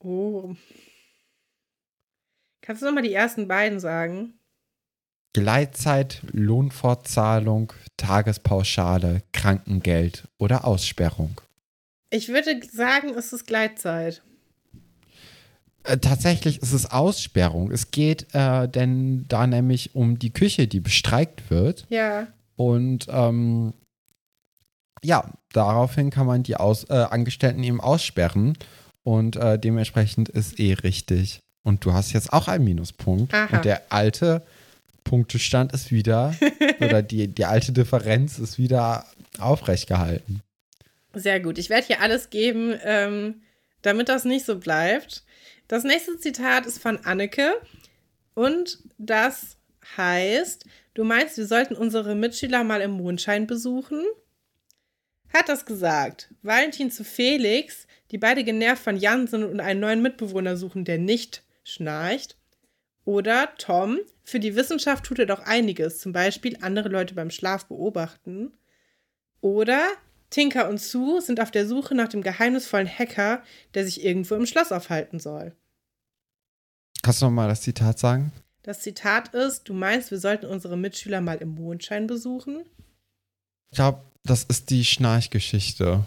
Oh. 0.01 0.57
Kannst 2.62 2.83
du 2.83 2.87
nochmal 2.87 3.05
die 3.05 3.14
ersten 3.14 3.47
beiden 3.49 3.81
sagen? 3.81 4.35
Gleitzeit, 5.33 6.22
Lohnfortzahlung, 6.33 7.72
Tagespauschale, 7.97 9.22
Krankengeld 9.33 10.26
oder 10.39 10.64
Aussperrung? 10.64 11.41
Ich 12.11 12.29
würde 12.29 12.61
sagen, 12.72 13.11
es 13.11 13.33
ist 13.33 13.47
Gleitzeit. 13.47 14.22
Äh, 15.85 15.99
tatsächlich 15.99 16.62
ist 16.62 16.72
es 16.72 16.91
Aussperrung. 16.91 17.70
Es 17.70 17.91
geht 17.91 18.35
äh, 18.35 18.68
denn 18.68 19.26
da 19.29 19.47
nämlich 19.47 19.95
um 19.95 20.18
die 20.18 20.33
Küche, 20.33 20.66
die 20.66 20.81
bestreikt 20.81 21.51
wird. 21.51 21.87
Ja. 21.91 22.26
Und 22.59 23.07
ähm, 23.09 23.73
ja, 25.03 25.31
daraufhin 25.53 26.11
kann 26.11 26.27
man 26.27 26.43
die 26.43 26.57
Aus 26.57 26.91
äh, 26.91 26.95
Angestellten 26.95 27.63
eben 27.63 27.81
aussperren. 27.81 28.59
Und 29.05 29.37
äh, 29.37 29.61
dementsprechend 29.61 30.29
ist 30.29 30.59
eh 30.59 30.73
richtig. 30.73 31.41
Und 31.63 31.85
du 31.85 31.93
hast 31.93 32.13
jetzt 32.13 32.33
auch 32.33 32.49
einen 32.49 32.65
Minuspunkt. 32.65 33.33
Aha. 33.33 33.57
Und 33.57 33.65
der 33.65 33.93
alte 33.93 34.45
Punktestand 35.05 35.73
ist 35.73 35.93
wieder, 35.93 36.35
oder 36.81 37.01
die, 37.01 37.29
die 37.29 37.45
alte 37.45 37.73
Differenz 37.73 38.41
ist 38.41 38.59
wieder 38.59 39.07
aufrecht 39.39 39.87
gehalten. 39.87 40.43
Sehr 41.15 41.39
gut. 41.39 41.59
Ich 41.59 41.71
werde 41.71 41.87
hier 41.87 42.03
alles 42.03 42.29
geben, 42.31 42.75
ähm, 42.83 43.43
damit 43.83 44.09
das 44.09 44.25
nicht 44.25 44.45
so 44.45 44.59
bleibt. 44.59 45.23
Das 45.69 45.85
nächste 45.85 46.19
Zitat 46.19 46.67
ist 46.67 46.83
von 46.83 46.99
Anneke 47.05 47.53
und 48.35 48.79
das 48.99 49.58
heißt, 49.97 50.64
du 50.95 51.05
meinst, 51.05 51.36
wir 51.36 51.47
sollten 51.47 51.74
unsere 51.74 52.14
Mitschüler 52.14 52.64
mal 52.64 52.80
im 52.80 52.93
Mondschein 52.93 53.47
besuchen? 53.47 54.05
Hat 55.32 55.49
das 55.49 55.66
gesagt. 55.66 56.32
Valentin 56.43 56.91
zu 56.91 57.05
Felix, 57.05 57.86
die 58.11 58.18
beide 58.18 58.45
genervt 58.45 58.82
von 58.82 58.97
Jan 58.97 59.26
sind 59.26 59.45
und 59.45 59.61
einen 59.61 59.80
neuen 59.80 60.03
Mitbewohner 60.03 60.57
suchen, 60.57 60.84
der 60.84 60.99
nicht 60.99 61.43
schnarcht. 61.64 62.36
Oder 63.05 63.55
Tom, 63.59 63.99
für 64.24 64.41
die 64.41 64.55
Wissenschaft 64.55 65.05
tut 65.05 65.18
er 65.18 65.26
doch 65.26 65.41
einiges, 65.41 65.99
zum 65.99 66.12
Beispiel 66.12 66.59
andere 66.61 66.89
Leute 66.89 67.14
beim 67.14 67.30
Schlaf 67.30 67.66
beobachten. 67.66 68.53
Oder 69.41 69.82
Tinker 70.30 70.68
und 70.68 70.80
Sue 70.80 71.22
sind 71.22 71.41
auf 71.41 71.51
der 71.51 71.66
Suche 71.66 71.95
nach 71.95 72.09
dem 72.09 72.22
geheimnisvollen 72.22 72.89
Hacker, 72.89 73.43
der 73.74 73.84
sich 73.84 74.05
irgendwo 74.05 74.34
im 74.34 74.47
Schloss 74.47 74.72
aufhalten 74.72 75.20
soll. 75.20 75.55
Kannst 77.03 77.22
du 77.22 77.26
nochmal 77.26 77.49
das 77.49 77.62
Zitat 77.62 77.99
sagen? 77.99 78.32
Das 78.69 78.81
Zitat 78.81 79.33
ist: 79.33 79.66
Du 79.66 79.73
meinst, 79.73 80.11
wir 80.11 80.19
sollten 80.19 80.45
unsere 80.45 80.77
Mitschüler 80.77 81.23
mal 81.23 81.39
im 81.39 81.55
Mondschein 81.55 82.07
besuchen? 82.07 82.66
Ich 83.71 83.77
glaube, 83.77 84.03
das 84.25 84.45
ist 84.45 84.69
die 84.69 84.85
Schnarchgeschichte. 84.85 86.05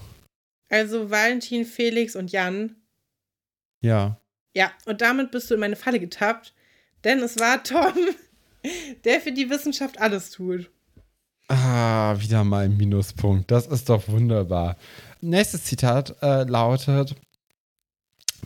Also 0.69 1.09
Valentin, 1.09 1.65
Felix 1.65 2.15
und 2.15 2.31
Jan. 2.31 2.75
Ja. 3.81 4.21
Ja, 4.53 4.71
und 4.85 5.01
damit 5.01 5.31
bist 5.31 5.49
du 5.49 5.55
in 5.55 5.59
meine 5.59 5.75
Falle 5.75 5.99
getappt, 5.99 6.53
denn 7.03 7.17
es 7.21 7.39
war 7.39 7.63
Tom, 7.63 7.95
der 9.05 9.21
für 9.21 9.31
die 9.31 9.49
Wissenschaft 9.49 9.99
alles 9.99 10.29
tut. 10.29 10.69
Ah, 11.47 12.15
wieder 12.19 12.43
mal 12.43 12.65
ein 12.65 12.77
Minuspunkt. 12.77 13.49
Das 13.49 13.65
ist 13.65 13.89
doch 13.89 14.07
wunderbar. 14.07 14.77
Nächstes 15.19 15.63
Zitat 15.63 16.15
äh, 16.21 16.43
lautet: 16.43 17.15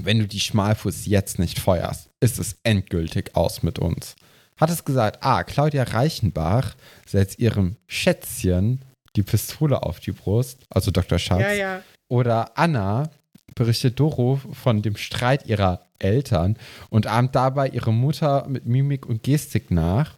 Wenn 0.05 0.19
du 0.19 0.27
die 0.27 0.39
Schmalfuß 0.39 1.07
jetzt 1.07 1.39
nicht 1.39 1.57
feuerst, 1.57 2.09
ist 2.19 2.37
es 2.37 2.57
endgültig 2.61 3.35
aus 3.35 3.63
mit 3.63 3.79
uns. 3.79 4.15
Hat 4.55 4.69
es 4.69 4.85
gesagt, 4.85 5.25
ah, 5.25 5.43
Claudia 5.43 5.81
Reichenbach 5.81 6.75
setzt 7.07 7.39
ihrem 7.39 7.75
Schätzchen 7.87 8.85
die 9.15 9.23
Pistole 9.23 9.81
auf 9.81 9.99
die 9.99 10.11
Brust, 10.11 10.59
also 10.69 10.91
Dr. 10.91 11.17
Schatz. 11.17 11.41
Ja, 11.41 11.51
ja. 11.51 11.81
Oder 12.07 12.55
Anna 12.55 13.09
berichtet 13.55 13.99
Doro 13.99 14.39
von 14.53 14.83
dem 14.83 14.95
Streit 14.95 15.47
ihrer 15.47 15.81
Eltern 15.97 16.57
und 16.89 17.07
ahmt 17.07 17.33
dabei 17.33 17.69
ihre 17.69 17.91
Mutter 17.91 18.45
mit 18.47 18.67
Mimik 18.67 19.07
und 19.07 19.23
Gestik 19.23 19.71
nach. 19.71 20.17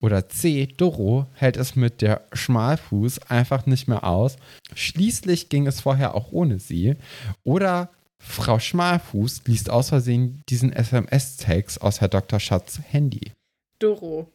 Oder 0.00 0.28
C. 0.28 0.66
Doro 0.66 1.26
hält 1.32 1.56
es 1.56 1.74
mit 1.74 2.00
der 2.00 2.26
Schmalfuß 2.32 3.22
einfach 3.28 3.66
nicht 3.66 3.88
mehr 3.88 4.04
aus. 4.04 4.36
Schließlich 4.74 5.48
ging 5.48 5.66
es 5.66 5.80
vorher 5.80 6.14
auch 6.14 6.30
ohne 6.30 6.60
sie. 6.60 6.94
Oder 7.42 7.88
Frau 8.18 8.58
Schmalfuß 8.58 9.42
liest 9.46 9.70
aus 9.70 9.90
Versehen 9.90 10.42
diesen 10.48 10.72
SMS-Text 10.72 11.80
aus 11.80 12.00
Herr 12.00 12.08
Dr. 12.08 12.40
Schatz 12.40 12.80
Handy. 12.90 13.32
Doro. 13.78 14.32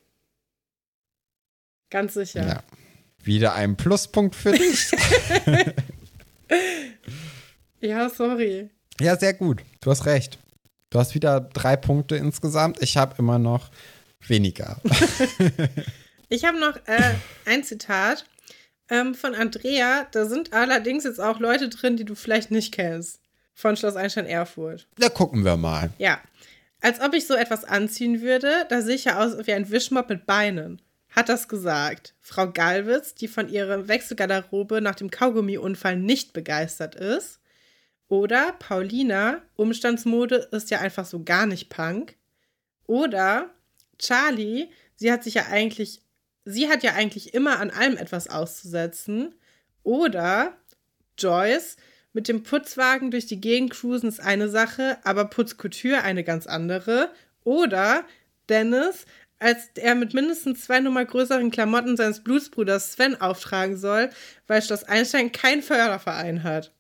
Ganz 1.89 2.13
sicher. 2.13 2.47
Ja. 2.47 2.63
Wieder 3.23 3.53
ein 3.53 3.77
Pluspunkt 3.77 4.36
für 4.36 4.51
dich. 4.53 4.91
ja, 7.82 8.09
sorry. 8.09 8.69
Ja, 8.99 9.17
sehr 9.17 9.34
gut. 9.34 9.61
Du 9.82 9.91
hast 9.91 10.05
recht. 10.05 10.39
Du 10.89 10.99
hast 10.99 11.15
wieder 11.15 11.39
drei 11.39 11.75
Punkte 11.75 12.15
insgesamt. 12.15 12.82
Ich 12.82 12.97
habe 12.97 13.15
immer 13.17 13.39
noch 13.39 13.69
weniger. 14.27 14.82
ich 16.29 16.45
habe 16.45 16.59
noch 16.59 16.75
äh, 16.88 17.15
ein 17.45 17.63
Zitat 17.63 18.25
ähm, 18.89 19.15
von 19.15 19.36
Andrea. 19.36 20.07
Da 20.11 20.25
sind 20.25 20.53
allerdings 20.53 21.03
jetzt 21.03 21.21
auch 21.21 21.39
Leute 21.39 21.69
drin, 21.69 21.97
die 21.97 22.05
du 22.05 22.15
vielleicht 22.15 22.51
nicht 22.51 22.73
kennst. 22.73 23.20
Von 23.54 23.76
Schloss 23.76 23.95
Einstein 23.95 24.26
Erfurt. 24.26 24.88
Da 24.97 25.10
gucken 25.10 25.45
wir 25.45 25.58
mal. 25.58 25.91
Ja. 25.97 26.20
Als 26.82 26.99
ob 26.99 27.14
ich 27.14 27.28
so 27.28 27.36
etwas 27.36 27.64
anziehen 27.64 28.22
würde, 28.22 28.66
da 28.70 28.82
sehe 28.82 28.95
ich 28.95 29.06
ja 29.06 29.24
aus 29.24 29.45
wie 29.45 29.54
ein 29.54 29.70
Wischmopp 29.70 30.10
mit 30.10 30.26
Beinen 30.26 30.82
hat 31.12 31.30
das 31.30 31.47
gesagt. 31.47 32.16
Frau 32.22 32.49
Galwitz, 32.49 33.14
die 33.14 33.28
von 33.28 33.49
ihrer 33.49 33.88
Wechselgarderobe 33.88 34.82
nach 34.82 34.95
dem 34.95 35.12
Kaugummiunfall 35.12 35.97
nicht 35.97 36.34
begeistert 36.34 36.95
ist. 36.95 37.39
Oder 38.08 38.54
Paulina, 38.54 39.41
Umstandsmode 39.56 40.47
ist 40.52 40.72
ja 40.72 40.80
einfach 40.80 41.06
so 41.06 41.24
gar 41.24 41.45
nicht 41.45 41.70
Punk. 41.70 42.16
Oder 42.88 43.49
Charlie, 43.99 44.70
sie 44.95 45.12
hat 45.12 45.24
sich 45.24 45.36
ja 45.36 45.47
eigentlich, 45.49 46.02
sie 46.45 46.70
hat 46.70 46.84
ja 46.84 46.93
eigentlich 46.93 47.34
immer 47.34 47.60
an 47.60 47.70
allem 47.70 47.97
etwas 47.97 48.30
auszusetzen. 48.30 49.36
Oder 49.84 50.58
Joyce, 51.18 51.78
mit 52.14 52.28
dem 52.28 52.43
Putzwagen 52.43 53.12
durch 53.12 53.26
die 53.26 53.39
Gegend 53.39 53.72
cruisen 53.72 54.09
ist 54.09 54.20
eine 54.20 54.49
Sache, 54.49 54.97
aber 55.03 55.26
Putzkultur 55.26 56.03
eine 56.03 56.24
ganz 56.24 56.47
andere. 56.47 57.12
Oder 57.43 58.03
Dennis, 58.49 59.05
als 59.39 59.70
er 59.76 59.95
mit 59.95 60.14
mindestens 60.14 60.66
zwei 60.66 60.80
Nummer 60.80 61.05
größeren 61.05 61.51
Klamotten 61.51 61.97
seines 61.97 62.24
Blutsbruders 62.24 62.93
Sven 62.93 63.20
auftragen 63.20 63.78
soll, 63.78 64.09
weil 64.47 64.62
Schloss 64.62 64.84
Einstein 64.84 65.32
keinen 65.32 65.64
Förderverein 65.64 66.43
hat. 66.43 66.72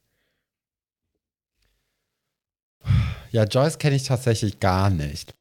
Ja, 3.31 3.45
Joyce 3.45 3.79
kenne 3.79 3.95
ich 3.95 4.03
tatsächlich 4.03 4.59
gar 4.59 4.89
nicht. 4.89 5.33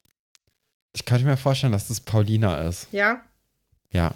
Ich 0.94 1.04
könnte 1.04 1.24
mir 1.24 1.36
vorstellen, 1.36 1.72
dass 1.72 1.88
das 1.88 2.00
Paulina 2.00 2.68
ist. 2.68 2.88
Ja? 2.92 3.22
Ja. 3.90 4.14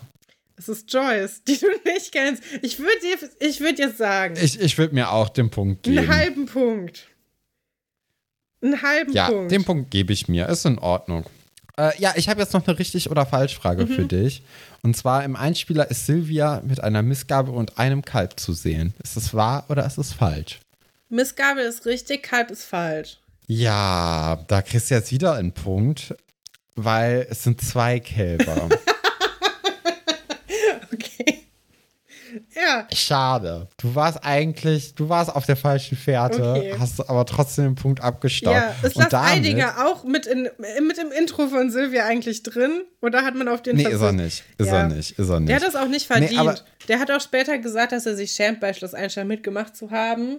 Es 0.56 0.68
ist 0.68 0.92
Joyce, 0.92 1.42
die 1.44 1.58
du 1.58 1.66
nicht 1.84 2.12
kennst. 2.12 2.42
Ich 2.62 2.78
würde 2.78 3.28
ich 3.40 3.60
würd 3.60 3.78
jetzt 3.78 3.98
sagen. 3.98 4.36
Ich, 4.40 4.60
ich 4.60 4.78
würde 4.78 4.94
mir 4.94 5.10
auch 5.10 5.28
den 5.28 5.50
Punkt 5.50 5.82
geben. 5.82 5.98
Einen 5.98 6.08
halben 6.08 6.46
Punkt. 6.46 7.08
Einen 8.62 8.80
halben 8.80 9.12
ja, 9.12 9.28
Punkt. 9.28 9.52
Ja, 9.52 9.58
den 9.58 9.64
Punkt 9.64 9.90
gebe 9.90 10.12
ich 10.12 10.28
mir. 10.28 10.48
Ist 10.48 10.64
in 10.64 10.78
Ordnung. 10.78 11.26
Äh, 11.76 11.90
ja, 11.98 12.12
ich 12.16 12.28
habe 12.28 12.40
jetzt 12.40 12.52
noch 12.52 12.66
eine 12.66 12.78
richtig 12.78 13.10
oder 13.10 13.26
falsch 13.26 13.56
Frage 13.56 13.86
mhm. 13.86 13.94
für 13.94 14.04
dich. 14.04 14.42
Und 14.82 14.96
zwar 14.96 15.24
im 15.24 15.34
Einspieler 15.34 15.90
ist 15.90 16.06
Silvia 16.06 16.62
mit 16.64 16.80
einer 16.80 17.02
Missgabe 17.02 17.50
und 17.50 17.78
einem 17.78 18.04
Kalb 18.04 18.38
zu 18.38 18.52
sehen. 18.52 18.94
Ist 19.02 19.16
es 19.16 19.34
wahr 19.34 19.64
oder 19.68 19.84
ist 19.84 19.98
es 19.98 20.12
falsch? 20.12 20.60
Missgabe 21.08 21.60
ist 21.60 21.84
richtig, 21.86 22.22
Kalb 22.22 22.50
ist 22.50 22.64
falsch. 22.64 23.18
Ja, 23.46 24.44
da 24.48 24.62
kriegst 24.62 24.90
du 24.90 24.94
jetzt 24.94 25.12
wieder 25.12 25.34
einen 25.34 25.52
Punkt, 25.52 26.14
weil 26.76 27.26
es 27.28 27.42
sind 27.42 27.60
zwei 27.60 28.00
Kälber. 28.00 28.68
Ja. 32.54 32.86
Schade. 32.92 33.68
Du 33.78 33.94
warst 33.94 34.24
eigentlich, 34.24 34.94
du 34.94 35.08
warst 35.08 35.34
auf 35.34 35.46
der 35.46 35.56
falschen 35.56 35.96
Fährte, 35.96 36.52
okay. 36.52 36.74
hast 36.78 37.00
aber 37.08 37.26
trotzdem 37.26 37.64
den 37.64 37.74
Punkt 37.74 38.00
abgestaubt. 38.00 38.56
Ja, 38.56 38.74
ist 38.82 38.96
Lars 38.96 39.12
Eidinger 39.12 39.86
auch 39.86 40.04
mit, 40.04 40.26
in, 40.26 40.48
mit 40.86 40.98
im 40.98 41.10
Intro 41.12 41.48
von 41.48 41.70
Silvia 41.70 42.06
eigentlich 42.06 42.42
drin? 42.42 42.84
Oder 43.00 43.24
hat 43.24 43.34
man 43.34 43.48
auf 43.48 43.62
den 43.62 43.76
Nee, 43.76 43.88
ist 43.88 44.00
er 44.00 44.12
nicht. 44.12 44.44
Ist 44.58 44.66
ja. 44.68 44.78
er 44.78 44.88
nicht. 44.88 45.18
Ist 45.18 45.28
er 45.28 45.40
nicht. 45.40 45.48
Der 45.48 45.56
hat 45.56 45.62
das 45.64 45.76
auch 45.76 45.88
nicht 45.88 46.06
verdient. 46.06 46.32
Nee, 46.32 46.86
der 46.88 47.00
hat 47.00 47.10
auch 47.10 47.20
später 47.20 47.58
gesagt, 47.58 47.92
dass 47.92 48.06
er 48.06 48.16
sich 48.16 48.32
schämt, 48.32 48.60
bei 48.60 48.72
Schloss 48.72 48.94
Einstein 48.94 49.26
mitgemacht 49.26 49.76
zu 49.76 49.90
haben. 49.90 50.38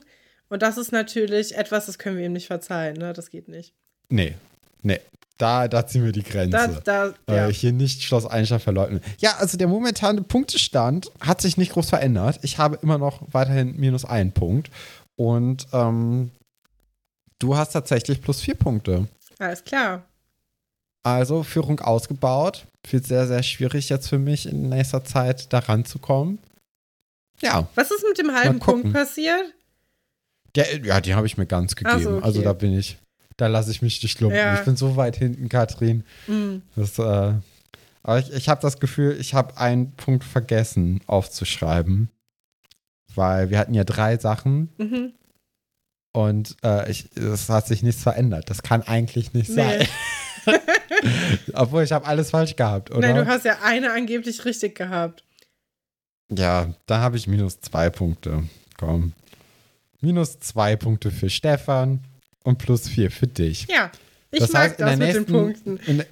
Und 0.50 0.62
das 0.62 0.78
ist 0.78 0.92
natürlich 0.92 1.58
etwas, 1.58 1.88
das 1.88 1.98
können 1.98 2.18
wir 2.18 2.26
ihm 2.26 2.34
nicht 2.34 2.48
verzeihen, 2.48 2.98
ne? 2.98 3.14
Das 3.14 3.30
geht 3.30 3.48
nicht. 3.48 3.74
Nee. 4.10 4.36
Nee. 4.82 5.00
Da, 5.38 5.68
da 5.68 5.86
ziehen 5.86 6.06
wir 6.06 6.14
die 6.14 6.24
Grenze. 6.24 6.82
Da, 6.84 7.14
da, 7.26 7.34
ja. 7.34 7.48
äh, 7.48 7.54
hier 7.54 7.74
nicht 7.74 8.04
Schloss 8.04 8.26
Einstein 8.26 8.62
verleugnen. 8.62 9.02
Ja, 9.18 9.36
also 9.38 9.58
der 9.58 9.68
momentane 9.68 10.22
Punktestand 10.22 11.12
hat 11.20 11.42
sich 11.42 11.58
nicht 11.58 11.74
groß 11.74 11.90
verändert. 11.90 12.40
Ich 12.42 12.58
habe 12.58 12.80
immer 12.82 12.98
noch 12.98 13.22
weiterhin 13.32 13.76
minus 13.78 14.06
einen 14.06 14.32
Punkt. 14.32 14.72
Und 15.18 15.68
ähm, 15.74 16.32
du 17.40 17.58
hast 17.58 17.72
tatsächlich 17.74 18.22
plus 18.22 18.42
vier 18.42 18.56
Punkte. 18.56 19.08
Alles 19.40 19.64
klar. 19.64 20.06
Also 21.04 21.44
Führung 21.44 21.82
ausgebaut. 21.82 22.66
Wird 22.90 23.06
sehr, 23.06 23.28
sehr 23.28 23.44
schwierig 23.44 23.90
jetzt 23.90 24.08
für 24.08 24.20
mich 24.20 24.48
in 24.48 24.70
nächster 24.70 25.04
Zeit 25.04 25.52
da 25.52 25.60
ranzukommen. 25.60 26.40
Ja. 27.42 27.68
Was 27.76 27.92
ist 27.92 28.06
mit 28.08 28.18
dem 28.18 28.34
halben 28.34 28.60
Punkt 28.60 28.94
passiert? 28.94 29.54
Der, 30.56 30.80
ja, 30.86 31.02
die 31.02 31.14
habe 31.14 31.28
ich 31.28 31.38
mir 31.38 31.46
ganz 31.46 31.76
gegeben. 31.76 32.02
So, 32.02 32.10
okay. 32.12 32.24
Also 32.24 32.42
da 32.42 32.54
bin 32.54 32.78
ich, 32.78 32.98
da 33.38 33.48
lasse 33.48 33.72
ich 33.72 33.82
mich 33.82 34.02
nicht 34.02 34.20
lumpen. 34.22 34.38
Ja. 34.38 34.56
Ich 34.56 34.66
bin 34.66 34.78
so 34.78 34.96
weit 34.96 35.18
hinten, 35.18 35.50
Katrin. 35.50 36.04
Mhm. 36.28 36.62
Das, 36.76 36.98
äh, 37.00 37.34
aber 38.04 38.20
ich, 38.20 38.32
ich 38.32 38.50
habe 38.50 38.62
das 38.62 38.80
Gefühl, 38.80 39.18
ich 39.20 39.34
habe 39.34 39.58
einen 39.58 39.94
Punkt 39.94 40.24
vergessen 40.24 41.02
aufzuschreiben. 41.08 42.10
Weil 43.14 43.50
wir 43.50 43.60
hatten 43.60 43.74
ja 43.74 43.84
drei 43.84 44.18
Sachen. 44.18 44.70
Mhm. 44.78 45.14
Und 46.12 46.56
äh, 46.64 46.90
es 46.90 47.50
hat 47.50 47.68
sich 47.68 47.84
nichts 47.84 48.04
verändert. 48.04 48.50
Das 48.50 48.64
kann 48.64 48.84
eigentlich 48.84 49.34
nicht 49.34 49.50
nee. 49.50 49.56
sein. 49.56 49.88
Obwohl, 51.54 51.84
ich 51.84 51.92
habe 51.92 52.06
alles 52.06 52.30
falsch 52.30 52.56
gehabt, 52.56 52.92
oder? 52.92 53.00
Nein, 53.00 53.16
du 53.16 53.28
hast 53.28 53.44
ja 53.44 53.58
eine 53.64 53.92
angeblich 53.92 54.46
richtig 54.46 54.76
gehabt. 54.76 55.24
Ja, 56.30 56.74
da 56.86 57.00
habe 57.00 57.18
ich 57.18 57.28
minus 57.28 57.60
zwei 57.60 57.90
Punkte. 57.90 58.44
Komm. 58.78 59.14
Minus 60.00 60.40
zwei 60.40 60.76
Punkte 60.76 61.12
für 61.12 61.30
Stefan 61.30 62.02
und 62.46 62.58
plus 62.58 62.88
vier 62.88 63.12
für 63.12 63.28
dich. 63.28 63.68
Ja, 63.68 63.92
ich 64.32 64.40
das 64.40 64.54
mag 64.54 64.62
heißt, 64.64 64.80
das 64.80 64.90
mit 64.92 65.00
nächsten, 65.00 65.26
den 65.26 65.34
Punkten. 65.34 65.78
In, 65.86 66.04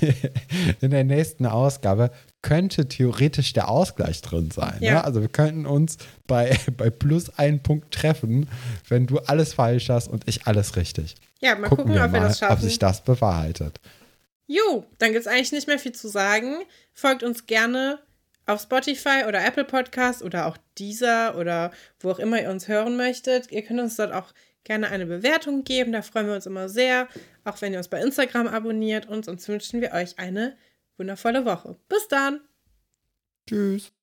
in, 0.80 0.90
der 0.90 1.04
nächsten 1.04 1.46
Ausgabe 1.46 2.10
könnte 2.42 2.88
theoretisch 2.88 3.52
der 3.52 3.68
Ausgleich 3.68 4.22
drin 4.22 4.50
sein. 4.50 4.76
Ne? 4.80 4.86
Ja. 4.86 4.92
Ne? 4.94 5.04
Also 5.04 5.20
wir 5.20 5.28
könnten 5.28 5.66
uns 5.66 5.98
bei, 6.26 6.56
bei 6.76 6.90
plus 6.90 7.36
einen 7.38 7.60
Punkt 7.60 7.92
treffen, 7.92 8.48
wenn 8.88 9.06
du 9.06 9.18
alles 9.18 9.54
falsch 9.54 9.88
hast 9.88 10.08
und 10.08 10.22
ich 10.26 10.46
alles 10.46 10.76
richtig. 10.76 11.16
Ja, 11.40 11.54
mal 11.54 11.68
gucken, 11.68 11.84
gucken 11.84 11.94
wir 11.94 12.04
ob 12.04 12.12
mal, 12.12 12.20
wir 12.20 12.28
das 12.28 12.38
schaffen. 12.38 12.54
Ob 12.54 12.60
sich 12.60 12.78
das 12.78 13.02
bewahrheitet. 13.02 13.80
Jo, 14.46 14.86
dann 14.98 15.12
gibt 15.12 15.22
es 15.22 15.26
eigentlich 15.26 15.52
nicht 15.52 15.66
mehr 15.66 15.78
viel 15.78 15.92
zu 15.92 16.08
sagen. 16.08 16.58
Folgt 16.92 17.24
uns 17.24 17.46
gerne 17.46 17.98
auf 18.46 18.60
Spotify 18.62 19.24
oder 19.26 19.44
Apple 19.44 19.64
Podcast 19.64 20.22
oder 20.22 20.46
auch 20.46 20.56
dieser 20.78 21.36
oder 21.36 21.72
wo 21.98 22.10
auch 22.10 22.20
immer 22.20 22.40
ihr 22.40 22.50
uns 22.50 22.68
hören 22.68 22.96
möchtet. 22.96 23.50
Ihr 23.50 23.62
könnt 23.62 23.80
uns 23.80 23.96
dort 23.96 24.12
auch 24.12 24.32
gerne 24.66 24.88
eine 24.90 25.06
Bewertung 25.06 25.64
geben. 25.64 25.92
Da 25.92 26.02
freuen 26.02 26.26
wir 26.26 26.34
uns 26.34 26.46
immer 26.46 26.68
sehr. 26.68 27.08
Auch 27.44 27.60
wenn 27.62 27.72
ihr 27.72 27.78
uns 27.78 27.88
bei 27.88 28.02
Instagram 28.02 28.48
abonniert. 28.48 29.06
Und 29.06 29.24
sonst 29.24 29.48
wünschen 29.48 29.80
wir 29.80 29.92
euch 29.92 30.18
eine 30.18 30.56
wundervolle 30.98 31.44
Woche. 31.46 31.78
Bis 31.88 32.08
dann. 32.08 32.40
Tschüss. 33.48 33.95